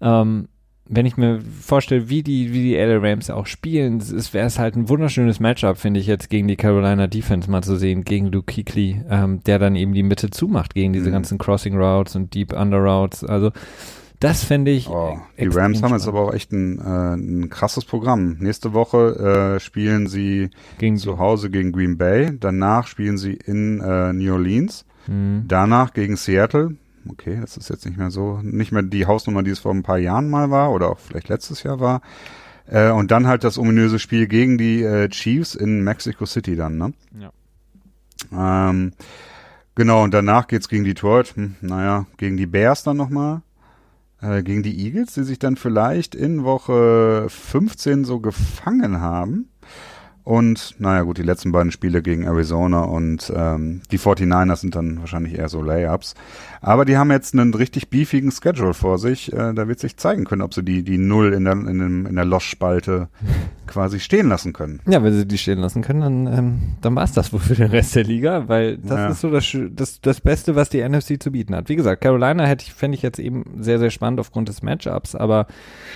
ähm, 0.01 0.47
wenn 0.87 1.05
ich 1.07 1.17
mir 1.17 1.41
vorstelle, 1.41 2.09
wie 2.09 2.21
die, 2.21 2.53
wie 2.53 2.61
die 2.61 2.75
LA 2.75 2.97
Rams 2.97 3.31
auch 3.31 3.47
spielen, 3.47 4.01
wäre 4.33 4.45
es 4.45 4.59
halt 4.59 4.75
ein 4.75 4.87
wunderschönes 4.87 5.39
Matchup, 5.39 5.77
finde 5.77 5.99
ich 5.99 6.05
jetzt 6.05 6.29
gegen 6.29 6.47
die 6.47 6.57
Carolina 6.57 7.07
Defense 7.07 7.49
mal 7.49 7.63
zu 7.63 7.75
sehen, 7.75 8.03
gegen 8.03 8.27
Luke 8.27 8.53
Kuechly, 8.53 9.01
ähm, 9.09 9.41
der 9.43 9.57
dann 9.57 9.75
eben 9.75 9.93
die 9.93 10.03
Mitte 10.03 10.29
zumacht 10.29 10.75
gegen 10.75 10.93
diese 10.93 11.09
mhm. 11.09 11.13
ganzen 11.13 11.37
Crossing 11.39 11.75
Routes 11.75 12.15
und 12.15 12.35
Deep 12.35 12.53
Under 12.53 12.77
Routes. 12.77 13.23
Also 13.23 13.51
das 14.19 14.43
finde 14.43 14.71
ich. 14.71 14.89
Oh, 14.89 15.19
die 15.37 15.47
Rams 15.47 15.81
haben 15.81 15.93
jetzt 15.93 16.07
aber 16.07 16.21
auch 16.21 16.33
echt 16.33 16.51
ein, 16.51 16.79
äh, 16.79 17.15
ein 17.15 17.49
krasses 17.49 17.85
Programm. 17.85 18.37
Nächste 18.39 18.73
Woche 18.73 19.55
äh, 19.55 19.59
spielen 19.59 20.07
sie 20.07 20.49
gegen 20.77 20.97
zu 20.97 21.19
Hause 21.19 21.49
gegen 21.49 21.71
Green 21.71 21.97
Bay, 21.97 22.37
danach 22.39 22.87
spielen 22.87 23.17
sie 23.17 23.33
in 23.33 23.81
äh, 23.81 24.13
New 24.13 24.33
Orleans, 24.33 24.85
mhm. 25.07 25.45
danach 25.47 25.93
gegen 25.93 26.15
Seattle, 26.15 26.75
okay, 27.09 27.37
das 27.41 27.57
ist 27.57 27.69
jetzt 27.69 27.85
nicht 27.85 27.97
mehr 27.97 28.11
so, 28.11 28.39
nicht 28.41 28.71
mehr 28.71 28.83
die 28.83 29.05
Hausnummer, 29.05 29.43
die 29.43 29.51
es 29.51 29.59
vor 29.59 29.73
ein 29.73 29.83
paar 29.83 29.97
Jahren 29.97 30.29
mal 30.29 30.49
war 30.51 30.71
oder 30.71 30.89
auch 30.89 30.99
vielleicht 30.99 31.29
letztes 31.29 31.63
Jahr 31.63 31.79
war. 31.79 32.01
Äh, 32.67 32.91
und 32.91 33.11
dann 33.11 33.27
halt 33.27 33.43
das 33.43 33.57
ominöse 33.57 33.99
Spiel 33.99 34.27
gegen 34.27 34.57
die 34.57 34.81
äh, 34.81 35.09
Chiefs 35.09 35.55
in 35.55 35.83
Mexico 35.83 36.25
City 36.25 36.55
dann, 36.55 36.77
ne? 36.77 36.93
Ja. 37.19 38.69
Ähm, 38.69 38.93
genau, 39.75 40.03
und 40.03 40.13
danach 40.13 40.47
geht's 40.47 40.67
gegen 40.67 40.83
Detroit, 40.83 41.35
hm, 41.35 41.55
naja, 41.61 42.07
gegen 42.17 42.37
die 42.37 42.47
Bears 42.47 42.83
dann 42.83 42.97
nochmal, 42.97 43.41
gegen 44.43 44.63
die 44.63 44.85
Eagles, 44.85 45.13
die 45.13 45.23
sich 45.23 45.39
dann 45.39 45.55
vielleicht 45.55 46.15
in 46.15 46.43
Woche 46.43 47.27
15 47.29 48.05
so 48.05 48.19
gefangen 48.19 48.99
haben. 48.99 49.49
Und 50.25 50.73
naja 50.79 51.03
gut, 51.03 51.19
die 51.19 51.23
letzten 51.23 51.51
beiden 51.51 51.71
Spiele 51.71 52.01
gegen 52.01 52.23
Arizona 52.23 52.81
und 52.81 53.31
ähm, 53.33 53.81
die 53.91 53.99
49ers 53.99 54.55
sind 54.55 54.75
dann 54.75 54.99
wahrscheinlich 54.99 55.37
eher 55.37 55.49
so 55.49 55.61
Layups. 55.61 56.15
Aber 56.61 56.83
die 56.83 56.97
haben 56.97 57.11
jetzt 57.11 57.35
einen 57.35 57.53
richtig 57.53 57.91
beefigen 57.91 58.31
Schedule 58.31 58.73
vor 58.73 58.97
sich. 58.97 59.31
Äh, 59.31 59.53
da 59.53 59.67
wird 59.67 59.79
sich 59.79 59.97
zeigen 59.97 60.25
können, 60.25 60.41
ob 60.41 60.55
sie 60.55 60.63
die, 60.63 60.81
die 60.81 60.97
Null 60.97 61.31
in 61.31 61.45
der, 61.45 61.53
in, 61.53 61.77
dem, 61.77 62.05
in 62.07 62.15
der 62.15 62.25
Loss-Spalte 62.25 63.07
quasi 63.67 63.99
stehen 63.99 64.27
lassen 64.27 64.51
können. 64.51 64.79
Ja, 64.87 65.03
wenn 65.03 65.13
sie 65.13 65.27
die 65.27 65.37
stehen 65.37 65.59
lassen 65.59 65.83
können, 65.83 66.01
dann, 66.01 66.33
ähm, 66.33 66.61
dann 66.81 66.95
war 66.95 67.03
es 67.03 67.11
das 67.11 67.31
wohl 67.31 67.39
für 67.39 67.53
den 67.53 67.69
Rest 67.69 67.95
der 67.95 68.03
Liga, 68.03 68.47
weil 68.47 68.77
das 68.77 68.97
ja. 68.97 69.07
ist 69.09 69.21
so 69.21 69.29
das, 69.29 69.55
das, 69.75 70.01
das 70.01 70.21
Beste, 70.21 70.55
was 70.55 70.69
die 70.69 70.81
NFC 70.81 71.21
zu 71.21 71.33
bieten 71.33 71.53
hat. 71.53 71.69
Wie 71.69 71.75
gesagt, 71.75 72.01
Carolina 72.01 72.45
hätte 72.45 72.65
ich, 72.65 72.73
fände 72.73 72.95
ich 72.95 73.03
jetzt 73.03 73.19
eben 73.19 73.43
sehr, 73.59 73.77
sehr 73.77 73.91
spannend 73.91 74.19
aufgrund 74.19 74.49
des 74.49 74.63
Matchups, 74.63 75.13
aber 75.13 75.45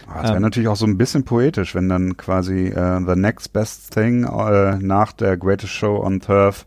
ah, 0.07 0.17
Es 0.17 0.23
wäre 0.25 0.35
ähm, 0.35 0.43
natürlich 0.43 0.69
auch 0.69 0.75
so 0.75 0.85
ein 0.85 0.99
bisschen 0.99 1.23
poetisch, 1.23 1.73
wenn 1.73 1.89
dann 1.89 2.15
quasi 2.15 2.67
äh, 2.67 2.99
the 3.07 3.15
next 3.15 3.53
best 3.53 3.91
thing 3.91 4.18
äh, 4.23 4.77
nach 4.79 5.11
der 5.11 5.37
greatest 5.37 5.73
show 5.73 6.03
on 6.03 6.19
turf 6.19 6.65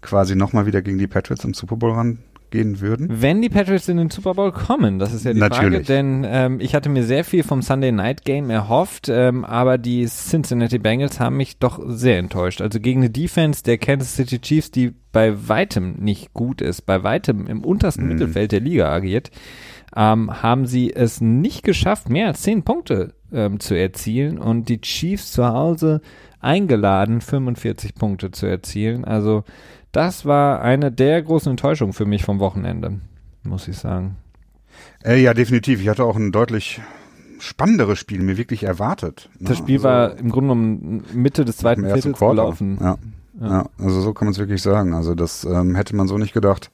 quasi 0.00 0.34
nochmal 0.34 0.66
wieder 0.66 0.82
gegen 0.82 0.98
die 0.98 1.06
Patriots 1.06 1.44
im 1.44 1.54
Super 1.54 1.76
Bowl 1.76 1.92
ran 1.92 2.18
gehen 2.52 2.80
würden? 2.80 3.08
Wenn 3.10 3.42
die 3.42 3.48
Patriots 3.48 3.88
in 3.88 3.96
den 3.96 4.10
Super 4.10 4.34
Bowl 4.34 4.52
kommen, 4.52 5.00
das 5.00 5.12
ist 5.12 5.24
ja 5.24 5.32
die 5.32 5.40
Natürlich. 5.40 5.72
Frage, 5.72 5.84
denn 5.84 6.24
ähm, 6.28 6.60
ich 6.60 6.76
hatte 6.76 6.88
mir 6.88 7.02
sehr 7.02 7.24
viel 7.24 7.42
vom 7.42 7.62
Sunday 7.62 7.90
Night 7.90 8.24
Game 8.24 8.50
erhofft, 8.50 9.08
ähm, 9.08 9.44
aber 9.44 9.78
die 9.78 10.06
Cincinnati 10.06 10.78
Bengals 10.78 11.18
haben 11.18 11.36
mich 11.36 11.58
doch 11.58 11.80
sehr 11.86 12.18
enttäuscht. 12.18 12.60
Also 12.60 12.78
gegen 12.78 13.00
eine 13.00 13.10
Defense 13.10 13.64
der 13.64 13.78
Kansas 13.78 14.14
City 14.14 14.38
Chiefs, 14.38 14.70
die 14.70 14.92
bei 15.10 15.48
weitem 15.48 15.94
nicht 15.98 16.32
gut 16.32 16.60
ist, 16.60 16.82
bei 16.82 17.02
weitem 17.02 17.46
im 17.48 17.64
untersten 17.64 18.04
mhm. 18.04 18.12
Mittelfeld 18.12 18.52
der 18.52 18.60
Liga 18.60 18.92
agiert, 18.92 19.30
ähm, 19.96 20.42
haben 20.42 20.66
sie 20.66 20.94
es 20.94 21.20
nicht 21.20 21.64
geschafft, 21.64 22.08
mehr 22.08 22.28
als 22.28 22.42
zehn 22.42 22.62
Punkte 22.62 23.14
ähm, 23.32 23.60
zu 23.60 23.74
erzielen 23.74 24.38
und 24.38 24.68
die 24.68 24.80
Chiefs 24.80 25.32
zu 25.32 25.46
Hause 25.46 26.00
eingeladen, 26.42 27.20
45 27.20 27.94
Punkte 27.94 28.30
zu 28.30 28.46
erzielen. 28.46 29.04
Also 29.04 29.44
das 29.92 30.24
war 30.26 30.62
eine 30.62 30.90
der 30.90 31.22
großen 31.22 31.50
Enttäuschungen 31.50 31.92
für 31.92 32.06
mich 32.06 32.24
vom 32.24 32.40
Wochenende, 32.40 33.00
muss 33.42 33.68
ich 33.68 33.78
sagen. 33.78 34.16
Äh, 35.04 35.20
ja, 35.22 35.34
definitiv. 35.34 35.80
Ich 35.80 35.88
hatte 35.88 36.04
auch 36.04 36.16
ein 36.16 36.32
deutlich 36.32 36.80
spannenderes 37.38 37.98
Spiel 37.98 38.22
mir 38.22 38.36
wirklich 38.36 38.62
erwartet. 38.64 39.28
Das 39.40 39.58
Spiel 39.58 39.76
also, 39.76 39.88
war 39.88 40.16
im 40.16 40.30
Grunde 40.30 40.54
genommen 40.54 41.04
Mitte 41.12 41.44
des 41.44 41.56
zweiten 41.56 41.84
Viertels 41.84 42.18
gelaufen. 42.18 42.78
Ja. 42.80 42.98
Ja. 43.40 43.48
ja. 43.48 43.66
also 43.78 44.00
so 44.00 44.12
kann 44.12 44.26
man 44.26 44.32
es 44.32 44.38
wirklich 44.38 44.62
sagen. 44.62 44.94
Also 44.94 45.14
das 45.14 45.44
ähm, 45.44 45.74
hätte 45.74 45.96
man 45.96 46.08
so 46.08 46.18
nicht 46.18 46.32
gedacht. 46.32 46.70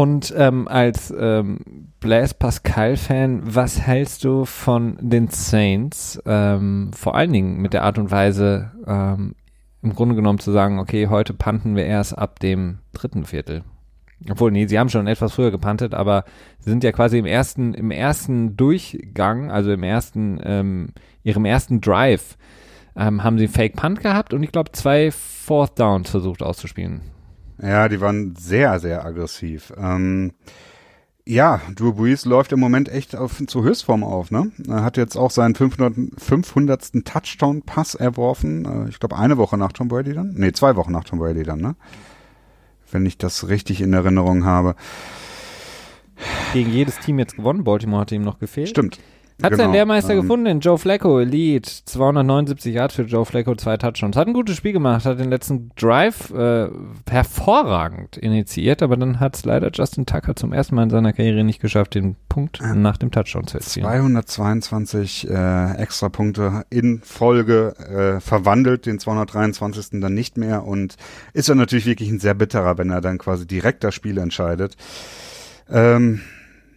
Und 0.00 0.32
ähm, 0.34 0.66
als 0.66 1.12
ähm, 1.14 1.58
Blaise 2.00 2.32
Pascal-Fan, 2.32 3.42
was 3.54 3.82
hältst 3.82 4.24
du 4.24 4.46
von 4.46 4.96
den 4.98 5.28
Saints? 5.28 6.18
Ähm, 6.24 6.90
vor 6.96 7.14
allen 7.16 7.34
Dingen 7.34 7.60
mit 7.60 7.74
der 7.74 7.82
Art 7.82 7.98
und 7.98 8.10
Weise, 8.10 8.70
ähm, 8.86 9.34
im 9.82 9.94
Grunde 9.94 10.14
genommen 10.14 10.38
zu 10.38 10.52
sagen, 10.52 10.78
okay, 10.78 11.08
heute 11.08 11.34
panten 11.34 11.76
wir 11.76 11.84
erst 11.84 12.16
ab 12.16 12.38
dem 12.38 12.78
dritten 12.94 13.26
Viertel. 13.26 13.62
Obwohl, 14.30 14.50
nee, 14.52 14.66
sie 14.66 14.78
haben 14.78 14.88
schon 14.88 15.06
etwas 15.06 15.34
früher 15.34 15.50
gepantet, 15.50 15.92
aber 15.92 16.24
sie 16.60 16.70
sind 16.70 16.82
ja 16.82 16.92
quasi 16.92 17.18
im 17.18 17.26
ersten, 17.26 17.74
im 17.74 17.90
ersten 17.90 18.56
Durchgang, 18.56 19.50
also 19.50 19.70
im 19.70 19.82
ersten, 19.82 20.40
ähm, 20.42 20.94
ihrem 21.24 21.44
ersten 21.44 21.82
Drive, 21.82 22.38
ähm, 22.96 23.22
haben 23.22 23.36
sie 23.36 23.48
Fake 23.48 23.76
Punt 23.76 24.00
gehabt 24.00 24.32
und 24.32 24.42
ich 24.44 24.50
glaube 24.50 24.72
zwei 24.72 25.10
Fourth 25.10 25.78
Downs 25.78 26.08
versucht 26.08 26.42
auszuspielen. 26.42 27.02
Ja, 27.62 27.88
die 27.88 28.00
waren 28.00 28.34
sehr, 28.36 28.78
sehr 28.80 29.04
aggressiv. 29.04 29.72
Ähm, 29.76 30.32
Ja, 31.26 31.60
Drew 31.76 31.92
Brees 31.92 32.24
läuft 32.24 32.50
im 32.52 32.60
Moment 32.60 32.88
echt 32.88 33.14
auf, 33.14 33.40
zur 33.46 33.62
Höchstform 33.62 34.02
auf. 34.02 34.30
Ne? 34.30 34.50
Er 34.66 34.82
hat 34.82 34.96
jetzt 34.96 35.16
auch 35.16 35.30
seinen 35.30 35.54
500. 35.54 35.94
500. 36.20 37.04
Touchdown-Pass 37.04 37.94
erworfen. 37.94 38.64
Äh, 38.64 38.88
ich 38.88 38.98
glaube, 38.98 39.16
eine 39.18 39.36
Woche 39.36 39.56
nach 39.58 39.72
Tom 39.72 39.88
Brady 39.88 40.14
dann. 40.14 40.32
Nee, 40.34 40.52
zwei 40.52 40.74
Wochen 40.76 40.92
nach 40.92 41.04
Tom 41.04 41.18
Brady 41.18 41.42
dann, 41.42 41.60
ne? 41.60 41.76
Wenn 42.90 43.06
ich 43.06 43.18
das 43.18 43.48
richtig 43.48 43.80
in 43.80 43.92
Erinnerung 43.92 44.44
habe. 44.44 44.74
Gegen 46.52 46.70
jedes 46.70 46.98
Team 46.98 47.18
jetzt 47.18 47.36
gewonnen. 47.36 47.62
Baltimore 47.62 48.00
hat 48.00 48.12
ihm 48.12 48.22
noch 48.22 48.38
gefehlt. 48.40 48.68
Stimmt. 48.70 48.98
Hat 49.42 49.52
Genau, 49.52 49.64
seinen 49.64 49.72
Lehrmeister 49.72 50.14
ähm, 50.14 50.22
gefunden, 50.22 50.60
Joe 50.60 50.78
Flacco, 50.78 51.18
Elite, 51.18 51.70
279 51.84 52.74
Yards 52.74 52.94
für 52.94 53.02
Joe 53.02 53.24
Flacco, 53.24 53.54
zwei 53.54 53.76
Touchdowns. 53.76 54.16
Hat 54.16 54.26
ein 54.26 54.34
gutes 54.34 54.56
Spiel 54.56 54.72
gemacht, 54.72 55.04
hat 55.04 55.18
den 55.18 55.30
letzten 55.30 55.70
Drive 55.76 56.30
äh, 56.30 56.68
hervorragend 57.08 58.16
initiiert, 58.16 58.82
aber 58.82 58.96
dann 58.96 59.20
hat 59.20 59.36
es 59.36 59.44
leider 59.44 59.70
Justin 59.72 60.06
Tucker 60.06 60.36
zum 60.36 60.52
ersten 60.52 60.74
Mal 60.74 60.84
in 60.84 60.90
seiner 60.90 61.12
Karriere 61.12 61.44
nicht 61.44 61.60
geschafft, 61.60 61.94
den 61.94 62.16
Punkt 62.28 62.60
nach 62.74 62.96
dem 62.96 63.10
Touchdown 63.10 63.46
zu 63.46 63.58
erzielen. 63.58 63.86
222 63.86 65.28
äh, 65.30 65.74
extra 65.76 66.08
Punkte 66.08 66.64
in 66.70 67.00
Folge 67.02 67.74
äh, 67.78 68.20
verwandelt, 68.20 68.86
den 68.86 68.98
223. 68.98 70.00
dann 70.00 70.14
nicht 70.14 70.36
mehr 70.36 70.64
und 70.64 70.96
ist 71.32 71.48
dann 71.48 71.58
natürlich 71.58 71.86
wirklich 71.86 72.10
ein 72.10 72.20
sehr 72.20 72.34
bitterer, 72.34 72.78
wenn 72.78 72.90
er 72.90 73.00
dann 73.00 73.18
quasi 73.18 73.46
direkt 73.46 73.84
das 73.84 73.94
Spiel 73.94 74.18
entscheidet. 74.18 74.76
Ähm, 75.70 76.20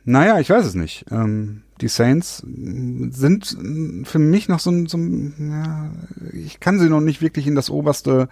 naja, 0.05 0.39
ich 0.39 0.49
weiß 0.49 0.65
es 0.65 0.75
nicht. 0.75 1.05
Ähm, 1.11 1.62
die 1.81 1.87
Saints 1.87 2.37
sind 2.45 3.57
für 4.05 4.19
mich 4.19 4.47
noch 4.47 4.59
so 4.59 4.71
ein, 4.71 4.87
so 4.87 4.97
ein 4.97 5.33
ja, 5.39 5.91
ich 6.33 6.59
kann 6.59 6.79
sie 6.79 6.89
noch 6.89 7.01
nicht 7.01 7.21
wirklich 7.21 7.47
in 7.47 7.55
das 7.55 7.69
oberste 7.69 8.29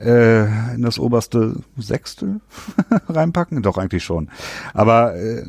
äh, 0.00 0.74
in 0.74 0.82
das 0.82 0.98
oberste 0.98 1.56
Sechstel 1.76 2.40
reinpacken. 3.08 3.62
Doch, 3.62 3.78
eigentlich 3.78 4.04
schon. 4.04 4.28
Aber 4.72 5.16
äh, 5.16 5.44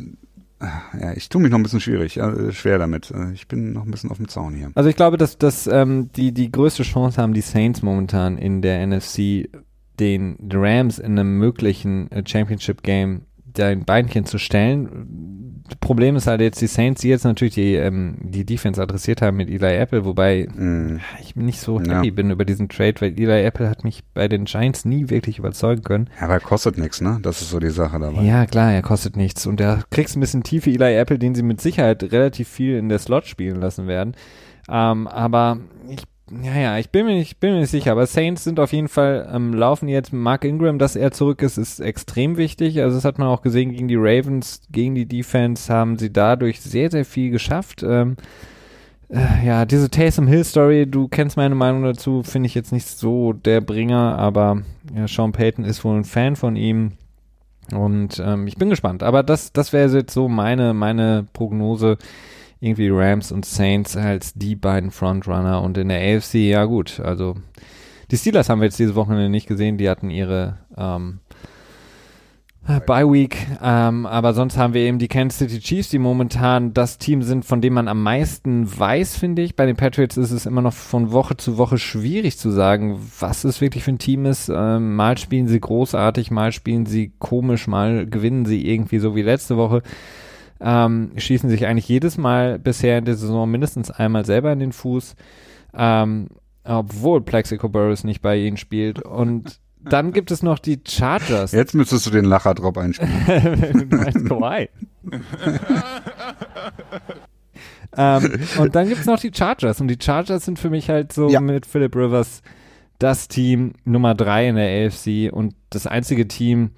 ja, 1.00 1.14
ich 1.16 1.30
tue 1.30 1.42
mich 1.42 1.52
noch 1.52 1.60
ein 1.60 1.64
bisschen 1.64 1.80
schwierig, 1.82 2.18
äh, 2.18 2.52
schwer 2.52 2.78
damit. 2.78 3.14
Ich 3.34 3.48
bin 3.48 3.74
noch 3.74 3.86
ein 3.86 3.92
bisschen 3.92 4.12
auf 4.12 4.18
dem 4.18 4.28
Zaun 4.28 4.54
hier. 4.54 4.72
Also 4.76 4.90
ich 4.90 4.96
glaube, 4.96 5.18
dass, 5.18 5.38
dass 5.38 5.68
ähm, 5.68 6.10
die, 6.16 6.34
die 6.34 6.52
größte 6.52 6.84
Chance 6.84 7.22
haben 7.22 7.34
die 7.34 7.42
Saints 7.42 7.82
momentan 7.82 8.38
in 8.38 8.62
der 8.62 8.86
NFC, 8.86 9.50
den 10.00 10.38
Rams 10.52 11.00
in 11.00 11.18
einem 11.18 11.38
möglichen 11.38 12.12
äh, 12.12 12.24
Championship-Game 12.26 13.22
dein 13.54 13.86
Beinchen 13.86 14.26
zu 14.26 14.38
stellen. 14.38 15.64
Das 15.68 15.78
Problem 15.78 16.16
ist 16.16 16.26
halt 16.26 16.42
jetzt 16.42 16.60
die 16.62 16.68
Saints, 16.68 17.02
die 17.02 17.10
jetzt 17.10 17.26
natürlich 17.26 17.54
die, 17.54 17.76
ähm, 17.76 18.18
die 18.22 18.44
Defense 18.44 18.82
adressiert 18.82 19.22
haben 19.22 19.38
mit 19.38 19.50
Eli 19.50 19.76
Apple, 19.78 20.04
wobei 20.04 20.48
Mm. 20.56 21.00
ich 21.22 21.36
nicht 21.36 21.60
so 21.60 21.80
Ja. 21.80 21.98
happy 21.98 22.10
bin 22.10 22.32
über 22.32 22.44
diesen 22.44 22.70
Trade, 22.70 22.96
weil 23.00 23.12
Eli 23.20 23.44
Apple 23.44 23.70
hat 23.70 23.84
mich 23.84 24.04
bei 24.16 24.28
den 24.28 24.46
Giants 24.46 24.84
nie 24.86 25.10
wirklich 25.10 25.38
überzeugen 25.38 25.84
können. 25.84 26.10
Ja, 26.18 26.26
aber 26.26 26.34
er 26.34 26.40
kostet 26.40 26.78
nichts, 26.80 27.02
ne? 27.02 27.20
Das 27.22 27.42
ist 27.42 27.52
so 27.52 27.60
die 27.60 27.70
Sache 27.70 28.00
dabei. 28.00 28.24
Ja, 28.24 28.48
klar, 28.48 28.72
er 28.72 28.82
kostet 28.82 29.16
nichts. 29.16 29.46
Und 29.46 29.60
da 29.60 29.82
kriegst 29.92 30.18
ein 30.18 30.22
bisschen 30.22 30.42
tiefe 30.42 30.72
Eli 30.72 30.96
Apple, 30.96 31.20
den 31.20 31.36
sie 31.36 31.44
mit 31.44 31.62
Sicherheit 31.62 32.02
relativ 32.12 32.48
viel 32.48 32.76
in 32.78 32.90
der 32.90 32.98
Slot 33.00 33.28
spielen 33.28 33.62
lassen 33.62 33.86
werden. 33.88 34.16
Ähm, 34.68 35.08
aber 35.08 35.60
ich, 35.88 36.02
ja, 36.44 36.58
ja, 36.58 36.78
ich 36.78 36.90
bin 36.90 37.06
mir 37.06 37.16
nicht, 37.16 37.40
bin 37.40 37.54
mir 37.54 37.62
nicht 37.62 37.72
sicher. 37.72 37.92
Aber 37.92 38.06
Saints 38.06 38.44
sind 38.44 38.60
auf 38.60 38.72
jeden 38.74 38.88
Fall 38.88 39.28
am 39.32 39.54
Laufen 39.54 39.88
jetzt. 39.88 40.14
Mark 40.14 40.46
Ingram, 40.46 40.80
dass 40.80 40.96
er 40.96 41.12
zurück 41.12 41.42
ist, 41.42 41.58
ist 41.58 41.80
extrem 41.80 42.38
wichtig. 42.38 42.82
Also 42.82 42.98
das 42.98 43.06
hat 43.06 43.18
man 43.18 43.28
auch 43.28 43.42
gesehen 43.42 43.72
gegen 43.72 43.88
die 43.88 43.98
Ravens, 43.98 44.62
gegen 44.72 44.96
die 44.96 45.06
Defense 45.06 45.74
haben 45.74 45.98
sie 45.98 46.12
dadurch 46.12 46.62
sehr, 46.62 46.92
sehr 46.92 47.06
viel 47.06 47.32
geschafft. 47.32 47.84
Ähm, 47.84 48.18
äh, 49.10 49.46
ja, 49.46 49.66
diese 49.66 49.90
Taysom 49.90 50.28
Hill 50.28 50.44
Story, 50.44 50.86
du 50.86 51.08
kennst 51.08 51.36
meine 51.36 51.56
Meinung 51.56 51.84
dazu, 51.84 52.22
finde 52.24 52.48
ich 52.48 52.56
jetzt 52.56 52.72
nicht 52.72 52.88
so 52.88 53.34
der 53.34 53.62
Bringer, 53.62 54.18
aber 54.18 54.62
ja, 54.96 55.08
Sean 55.08 55.32
Payton 55.32 55.66
ist 55.66 55.84
wohl 55.84 55.98
ein 55.98 56.06
Fan 56.06 56.36
von 56.36 56.56
ihm. 56.56 56.94
Und 57.74 58.22
ähm, 58.24 58.48
ich 58.48 58.58
bin 58.58 58.70
gespannt. 58.70 59.04
Aber 59.04 59.24
das, 59.24 59.54
das 59.54 59.74
wäre 59.74 59.90
jetzt 59.90 60.14
so 60.14 60.28
meine, 60.28 60.74
meine 60.74 61.26
Prognose. 61.34 61.98
Irgendwie 62.60 62.90
Rams 62.90 63.32
und 63.32 63.46
Saints 63.46 63.96
als 63.96 64.34
die 64.34 64.56
beiden 64.56 64.92
Frontrunner. 64.92 65.62
Und 65.62 65.78
in 65.78 65.90
der 65.90 66.18
AFC, 66.18 66.36
ja 66.36 66.66
gut, 66.66 67.00
also 67.00 67.36
die 68.12 68.18
Steelers 68.18 68.50
haben 68.50 68.60
wir 68.60 68.66
jetzt 68.66 68.80
diese 68.80 68.96
Wochenende 68.96 69.30
nicht 69.30 69.48
gesehen. 69.48 69.78
Die 69.78 69.90
hatten 69.90 70.10
ihre 70.10 70.58
ähm, 70.78 71.20
Bye 72.86 73.12
Week. 73.12 73.36
Ähm, 73.64 74.06
aber 74.06 74.34
sonst 74.34 74.58
haben 74.58 74.76
wir 74.76 74.82
eben 74.82 75.00
die 75.00 75.08
Kansas 75.08 75.40
City 75.40 75.60
Chiefs, 75.60 75.90
die 75.90 75.98
momentan 75.98 76.74
das 76.74 77.00
Team 77.00 77.24
sind, 77.24 77.44
von 77.44 77.62
dem 77.62 77.74
man 77.74 77.88
am 77.88 78.04
meisten 78.04 78.68
weiß, 78.80 79.16
finde 79.16 79.42
ich. 79.42 79.56
Bei 79.56 79.66
den 79.66 79.76
Patriots 79.76 80.18
ist 80.18 80.32
es 80.32 80.46
immer 80.46 80.62
noch 80.62 80.74
von 80.74 81.12
Woche 81.12 81.36
zu 81.36 81.58
Woche 81.58 81.80
schwierig 81.80 82.38
zu 82.38 82.52
sagen, 82.52 83.00
was 83.20 83.44
es 83.44 83.60
wirklich 83.62 83.84
für 83.84 83.92
ein 83.92 83.98
Team 83.98 84.26
ist. 84.26 84.52
Ähm, 84.54 84.96
mal 84.96 85.18
spielen 85.18 85.48
sie 85.48 85.60
großartig, 85.60 86.30
mal 86.30 86.52
spielen 86.52 86.86
sie 86.86 87.12
komisch, 87.18 87.68
mal 87.68 88.06
gewinnen 88.06 88.46
sie 88.46 88.68
irgendwie 88.68 89.00
so 89.00 89.16
wie 89.16 89.24
letzte 89.24 89.58
Woche. 89.58 89.82
Ähm, 90.62 91.12
schießen 91.16 91.50
sich 91.50 91.66
eigentlich 91.66 91.88
jedes 91.88 92.18
Mal 92.18 92.60
bisher 92.60 92.98
in 92.98 93.06
der 93.06 93.16
Saison 93.16 93.50
mindestens 93.50 93.92
einmal 93.92 94.26
selber 94.26 94.52
in 94.52 94.60
den 94.60 94.72
Fuß. 94.74 95.16
Ähm, 95.74 96.28
obwohl 96.64 97.22
Plexico 97.22 97.70
Burris 97.70 98.04
nicht 98.04 98.22
bei 98.22 98.38
ihnen 98.38 98.58
spielt. 98.58 99.02
Und 99.02 99.60
dann 99.82 100.12
gibt 100.12 100.30
es 100.32 100.44
noch 100.44 100.60
die 100.60 100.80
Chargers. 100.86 101.52
Jetzt 101.54 101.74
müsstest 101.74 102.06
du 102.06 102.10
den 102.12 102.26
Lacher-Drop 102.26 102.78
einspielen. 102.78 103.90
Kawhi. 104.28 104.70
ähm, 107.98 108.40
und 108.58 108.76
dann 108.76 108.88
gibt 108.88 109.00
es 109.02 109.06
noch 109.06 109.20
die 109.20 109.32
Chargers. 109.34 109.82
Und 109.82 109.88
die 109.88 109.98
Chargers 110.02 110.46
sind 110.46 110.60
für 110.60 110.70
mich 110.70 110.90
halt 110.90 111.14
so 111.14 111.30
Ja. 111.30 111.40
mit 111.40 111.66
Philip 111.66 111.96
Rivers 111.96 112.42
das 113.00 113.30
Team 113.30 113.74
Nummer 113.86 114.14
drei 114.14 114.50
in 114.50 114.56
der 114.58 114.88
AFC 114.88 115.32
und 115.32 115.56
das 115.70 115.88
einzige 115.88 116.28
Team, 116.28 116.72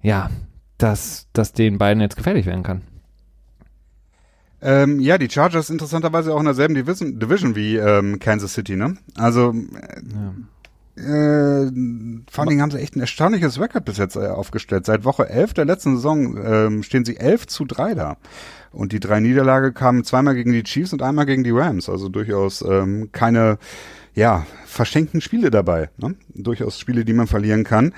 ja, 0.00 0.30
das, 0.78 1.26
das 1.32 1.52
den 1.52 1.78
beiden 1.78 2.00
jetzt 2.00 2.16
gefährlich 2.16 2.46
werden 2.46 2.62
kann. 2.62 2.82
Ähm, 4.62 5.00
ja, 5.00 5.18
die 5.18 5.28
Chargers 5.30 5.70
interessanterweise 5.70 6.34
auch 6.34 6.40
in 6.40 6.46
derselben 6.46 6.74
Division, 6.74 7.18
Division 7.18 7.54
wie 7.54 7.76
ähm, 7.76 8.18
Kansas 8.18 8.54
City, 8.54 8.74
ne? 8.76 8.96
Also 9.16 9.52
Ja. 9.52 10.32
äh, 10.96 11.70
vor 12.30 12.42
allen 12.42 12.48
Dingen 12.48 12.62
haben 12.62 12.70
sie 12.70 12.78
echt 12.78 12.96
ein 12.96 13.00
erstaunliches 13.00 13.60
Record 13.60 13.84
bis 13.84 13.98
jetzt 13.98 14.16
äh, 14.16 14.28
aufgestellt. 14.28 14.86
Seit 14.86 15.04
Woche 15.04 15.28
11 15.28 15.52
der 15.54 15.66
letzten 15.66 15.96
Saison 15.96 16.36
ähm, 16.42 16.82
stehen 16.82 17.04
sie 17.04 17.18
11 17.18 17.46
zu 17.46 17.66
3 17.66 17.94
da. 17.94 18.16
Und 18.72 18.92
die 18.92 19.00
drei 19.00 19.20
Niederlage 19.20 19.72
kamen 19.72 20.04
zweimal 20.04 20.34
gegen 20.34 20.52
die 20.52 20.62
Chiefs 20.62 20.92
und 20.92 21.02
einmal 21.02 21.26
gegen 21.26 21.44
die 21.44 21.50
Rams. 21.50 21.88
Also 21.88 22.08
durchaus 22.08 22.62
ähm, 22.62 23.10
keine, 23.12 23.58
ja, 24.14 24.46
verschenkten 24.64 25.20
Spiele 25.20 25.50
dabei. 25.50 25.90
Ne? 25.98 26.14
Durchaus 26.34 26.78
Spiele, 26.78 27.04
die 27.04 27.12
man 27.14 27.26
verlieren 27.26 27.64
kann. 27.64 27.92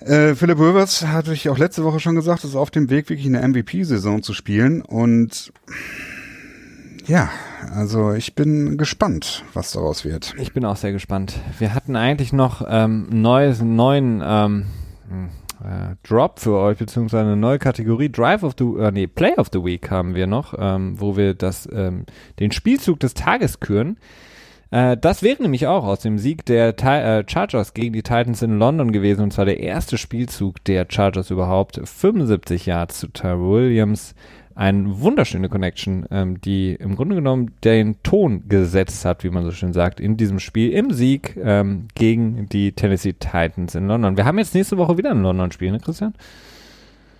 Äh, 0.00 0.34
Philip 0.34 0.58
Rivers 0.58 1.06
hatte 1.06 1.32
ich 1.32 1.48
auch 1.48 1.58
letzte 1.58 1.84
Woche 1.84 2.00
schon 2.00 2.14
gesagt, 2.14 2.44
ist 2.44 2.54
auf 2.54 2.70
dem 2.70 2.90
Weg, 2.90 3.08
wirklich 3.08 3.26
eine 3.26 3.46
MVP-Saison 3.46 4.22
zu 4.22 4.34
spielen. 4.34 4.82
Und 4.82 5.52
ja, 7.06 7.30
also 7.72 8.12
ich 8.12 8.34
bin 8.34 8.76
gespannt, 8.76 9.44
was 9.54 9.72
daraus 9.72 10.04
wird. 10.04 10.34
Ich 10.38 10.52
bin 10.52 10.64
auch 10.64 10.76
sehr 10.76 10.92
gespannt. 10.92 11.40
Wir 11.58 11.74
hatten 11.74 11.96
eigentlich 11.96 12.32
noch 12.32 12.66
ähm, 12.68 13.06
neues, 13.10 13.60
einen 13.60 13.76
neuen 13.76 14.22
ähm, 14.24 14.66
äh, 15.64 15.96
Drop 16.06 16.40
für 16.40 16.58
euch, 16.58 16.78
beziehungsweise 16.78 17.24
eine 17.24 17.36
neue 17.36 17.58
Kategorie. 17.58 18.10
Drive 18.10 18.42
of 18.42 18.54
the, 18.58 18.64
äh, 18.78 18.90
nee, 18.90 19.06
Play 19.06 19.34
of 19.36 19.48
the 19.52 19.64
Week 19.64 19.90
haben 19.90 20.14
wir 20.14 20.26
noch, 20.26 20.54
ähm, 20.58 21.00
wo 21.00 21.16
wir 21.16 21.34
das, 21.34 21.68
ähm, 21.72 22.04
den 22.38 22.52
Spielzug 22.52 23.00
des 23.00 23.14
Tages 23.14 23.60
küren. 23.60 23.96
Äh, 24.70 24.96
das 24.96 25.22
wäre 25.22 25.42
nämlich 25.42 25.66
auch 25.66 25.84
aus 25.84 26.00
dem 26.00 26.18
Sieg 26.18 26.44
der 26.46 26.76
Ti 26.76 26.86
äh, 26.86 27.24
Chargers 27.26 27.74
gegen 27.74 27.92
die 27.92 28.02
Titans 28.02 28.42
in 28.42 28.58
London 28.58 28.92
gewesen, 28.92 29.22
und 29.22 29.32
zwar 29.32 29.44
der 29.44 29.60
erste 29.60 29.98
Spielzug 29.98 30.62
der 30.64 30.86
Chargers 30.88 31.30
überhaupt. 31.30 31.80
75 31.82 32.66
Yards 32.66 32.98
zu 32.98 33.08
Ty 33.08 33.38
Williams. 33.38 34.14
Eine 34.54 35.00
wunderschöne 35.00 35.50
Connection, 35.50 36.06
ähm, 36.10 36.40
die 36.40 36.72
im 36.72 36.96
Grunde 36.96 37.14
genommen 37.14 37.52
den 37.62 38.02
Ton 38.02 38.48
gesetzt 38.48 39.04
hat, 39.04 39.22
wie 39.22 39.28
man 39.28 39.44
so 39.44 39.50
schön 39.50 39.74
sagt, 39.74 40.00
in 40.00 40.16
diesem 40.16 40.40
Spiel 40.40 40.72
im 40.72 40.92
Sieg 40.92 41.36
ähm, 41.38 41.88
gegen 41.94 42.48
die 42.48 42.72
Tennessee 42.72 43.12
Titans 43.12 43.74
in 43.74 43.86
London. 43.86 44.16
Wir 44.16 44.24
haben 44.24 44.38
jetzt 44.38 44.54
nächste 44.54 44.78
Woche 44.78 44.96
wieder 44.96 45.10
ein 45.10 45.20
London-Spiel, 45.20 45.72
ne, 45.72 45.78
Christian? 45.78 46.14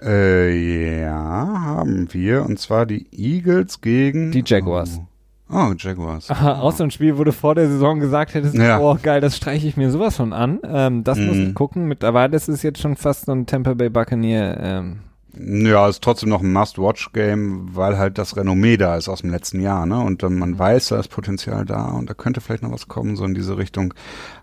Äh, 0.02 1.02
ja, 1.02 1.60
haben 1.62 2.08
wir. 2.12 2.46
Und 2.46 2.58
zwar 2.58 2.86
die 2.86 3.06
Eagles 3.12 3.82
gegen 3.82 4.32
Die 4.32 4.42
Jaguars. 4.44 4.98
Oh, 5.02 5.06
oh 5.50 5.72
Jaguars. 5.76 6.30
Aha, 6.30 6.60
aus 6.60 6.76
so 6.78 6.84
einem 6.84 6.90
Spiel, 6.90 7.18
wo 7.18 7.24
du 7.24 7.32
vor 7.32 7.54
der 7.54 7.68
Saison 7.68 8.00
gesagt 8.00 8.34
hättest, 8.34 8.54
Ja. 8.54 8.78
oh 8.80 8.96
geil, 9.02 9.20
das 9.20 9.36
streiche 9.36 9.66
ich 9.68 9.76
mir 9.76 9.90
sowas 9.90 10.16
von 10.16 10.32
an. 10.32 10.60
Ähm, 10.64 11.04
das 11.04 11.18
muss 11.18 11.36
Mhm. 11.36 11.42
ich 11.48 11.54
gucken. 11.54 11.86
Mittlerweile 11.86 12.36
ist 12.36 12.48
es 12.48 12.62
jetzt 12.62 12.80
schon 12.80 12.96
fast 12.96 13.26
so 13.26 13.32
ein 13.32 13.46
Tampa 13.46 13.74
Bay 13.74 13.88
Buccaneer. 13.88 14.58
Ähm, 14.60 14.98
Ja, 15.38 15.86
ist 15.86 16.02
trotzdem 16.02 16.30
noch 16.30 16.40
ein 16.42 16.50
Must-Watch-Game, 16.50 17.76
weil 17.76 17.98
halt 17.98 18.16
das 18.16 18.38
Renommee 18.38 18.78
da 18.78 18.96
ist 18.96 19.06
aus 19.10 19.20
dem 19.20 19.28
letzten 19.30 19.60
Jahr, 19.60 19.84
ne? 19.84 20.00
Und 20.00 20.22
äh, 20.22 20.30
man 20.30 20.58
weiß, 20.58 20.88
da 20.88 20.98
ist 20.98 21.08
Potenzial 21.08 21.66
da 21.66 21.88
und 21.90 22.08
da 22.08 22.14
könnte 22.14 22.40
vielleicht 22.40 22.62
noch 22.62 22.72
was 22.72 22.88
kommen, 22.88 23.16
so 23.16 23.24
in 23.26 23.34
diese 23.34 23.58
Richtung. 23.58 23.92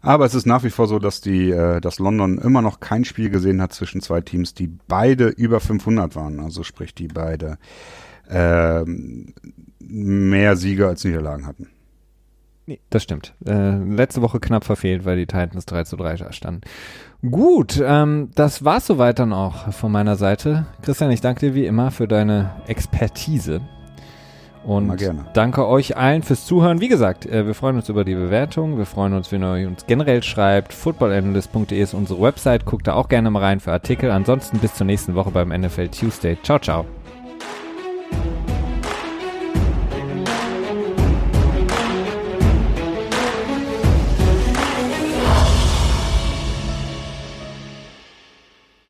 Aber 0.04 0.24
es 0.26 0.36
ist 0.36 0.46
nach 0.46 0.64
wie 0.64 0.70
vor 0.70 0.86
so, 0.88 1.00
dass 1.00 1.20
die, 1.20 1.50
äh, 1.50 1.82
dass 1.82 1.98
London 1.98 2.38
immer 2.38 2.62
noch 2.62 2.80
kein 2.80 3.06
Spiel 3.06 3.32
gesehen 3.32 3.60
hat 3.60 3.74
zwischen 3.74 4.02
zwei 4.02 4.22
Teams, 4.22 4.54
die 4.54 4.68
beide 4.88 5.30
über 5.30 5.60
500 5.60 6.16
waren. 6.16 6.40
Also 6.40 6.62
sprich, 6.62 6.94
die 6.94 7.08
beide 7.08 7.58
ähm, 8.30 9.34
mehr 9.94 10.56
Siege 10.56 10.88
als 10.88 11.04
Niederlagen 11.04 11.46
hatten. 11.46 11.70
Nee, 12.66 12.80
das 12.90 13.04
stimmt. 13.04 13.34
Äh, 13.46 13.78
letzte 13.78 14.22
Woche 14.22 14.40
knapp 14.40 14.64
verfehlt, 14.64 15.04
weil 15.04 15.18
die 15.18 15.26
Titans 15.26 15.66
3 15.66 15.84
zu 15.84 15.98
3 15.98 16.16
da 16.16 16.32
standen. 16.32 16.62
Gut, 17.30 17.82
ähm, 17.86 18.30
das 18.36 18.64
war's 18.64 18.88
soweit 18.88 19.20
dann 19.20 19.34
auch 19.34 19.74
von 19.74 19.92
meiner 19.92 20.16
Seite. 20.16 20.66
Christian, 20.82 21.12
ich 21.12 21.22
danke 21.22 21.42
dir 21.42 21.56
wie 21.56 21.66
immer 21.66 21.92
für 21.92 22.08
deine 22.08 22.52
Expertise. 22.68 23.62
Und 24.64 24.98
danke 25.34 25.68
euch 25.68 25.98
allen 25.98 26.24
fürs 26.24 26.46
Zuhören. 26.46 26.80
Wie 26.80 26.88
gesagt, 26.88 27.26
äh, 27.26 27.46
wir 27.46 27.54
freuen 27.54 27.76
uns 27.76 27.90
über 27.90 28.06
die 28.06 28.16
Bewertung. 28.16 28.78
Wir 28.78 28.86
freuen 28.86 29.12
uns, 29.14 29.30
wenn 29.34 29.44
ihr 29.44 29.68
uns 29.68 29.86
generell 29.86 30.24
schreibt. 30.24 30.72
Footballanalyst.de 30.72 31.78
ist 31.78 31.94
unsere 31.94 32.22
Website. 32.22 32.66
Guckt 32.66 32.88
da 32.88 32.94
auch 32.94 33.10
gerne 33.10 33.30
mal 33.30 33.42
rein 33.42 33.60
für 33.60 33.74
Artikel. 33.74 34.10
Ansonsten 34.10 34.60
bis 34.60 34.74
zur 34.74 34.86
nächsten 34.86 35.16
Woche 35.16 35.32
beim 35.32 35.50
NFL 35.50 35.90
Tuesday. 35.90 36.38
Ciao, 36.44 36.60
ciao. 36.60 36.86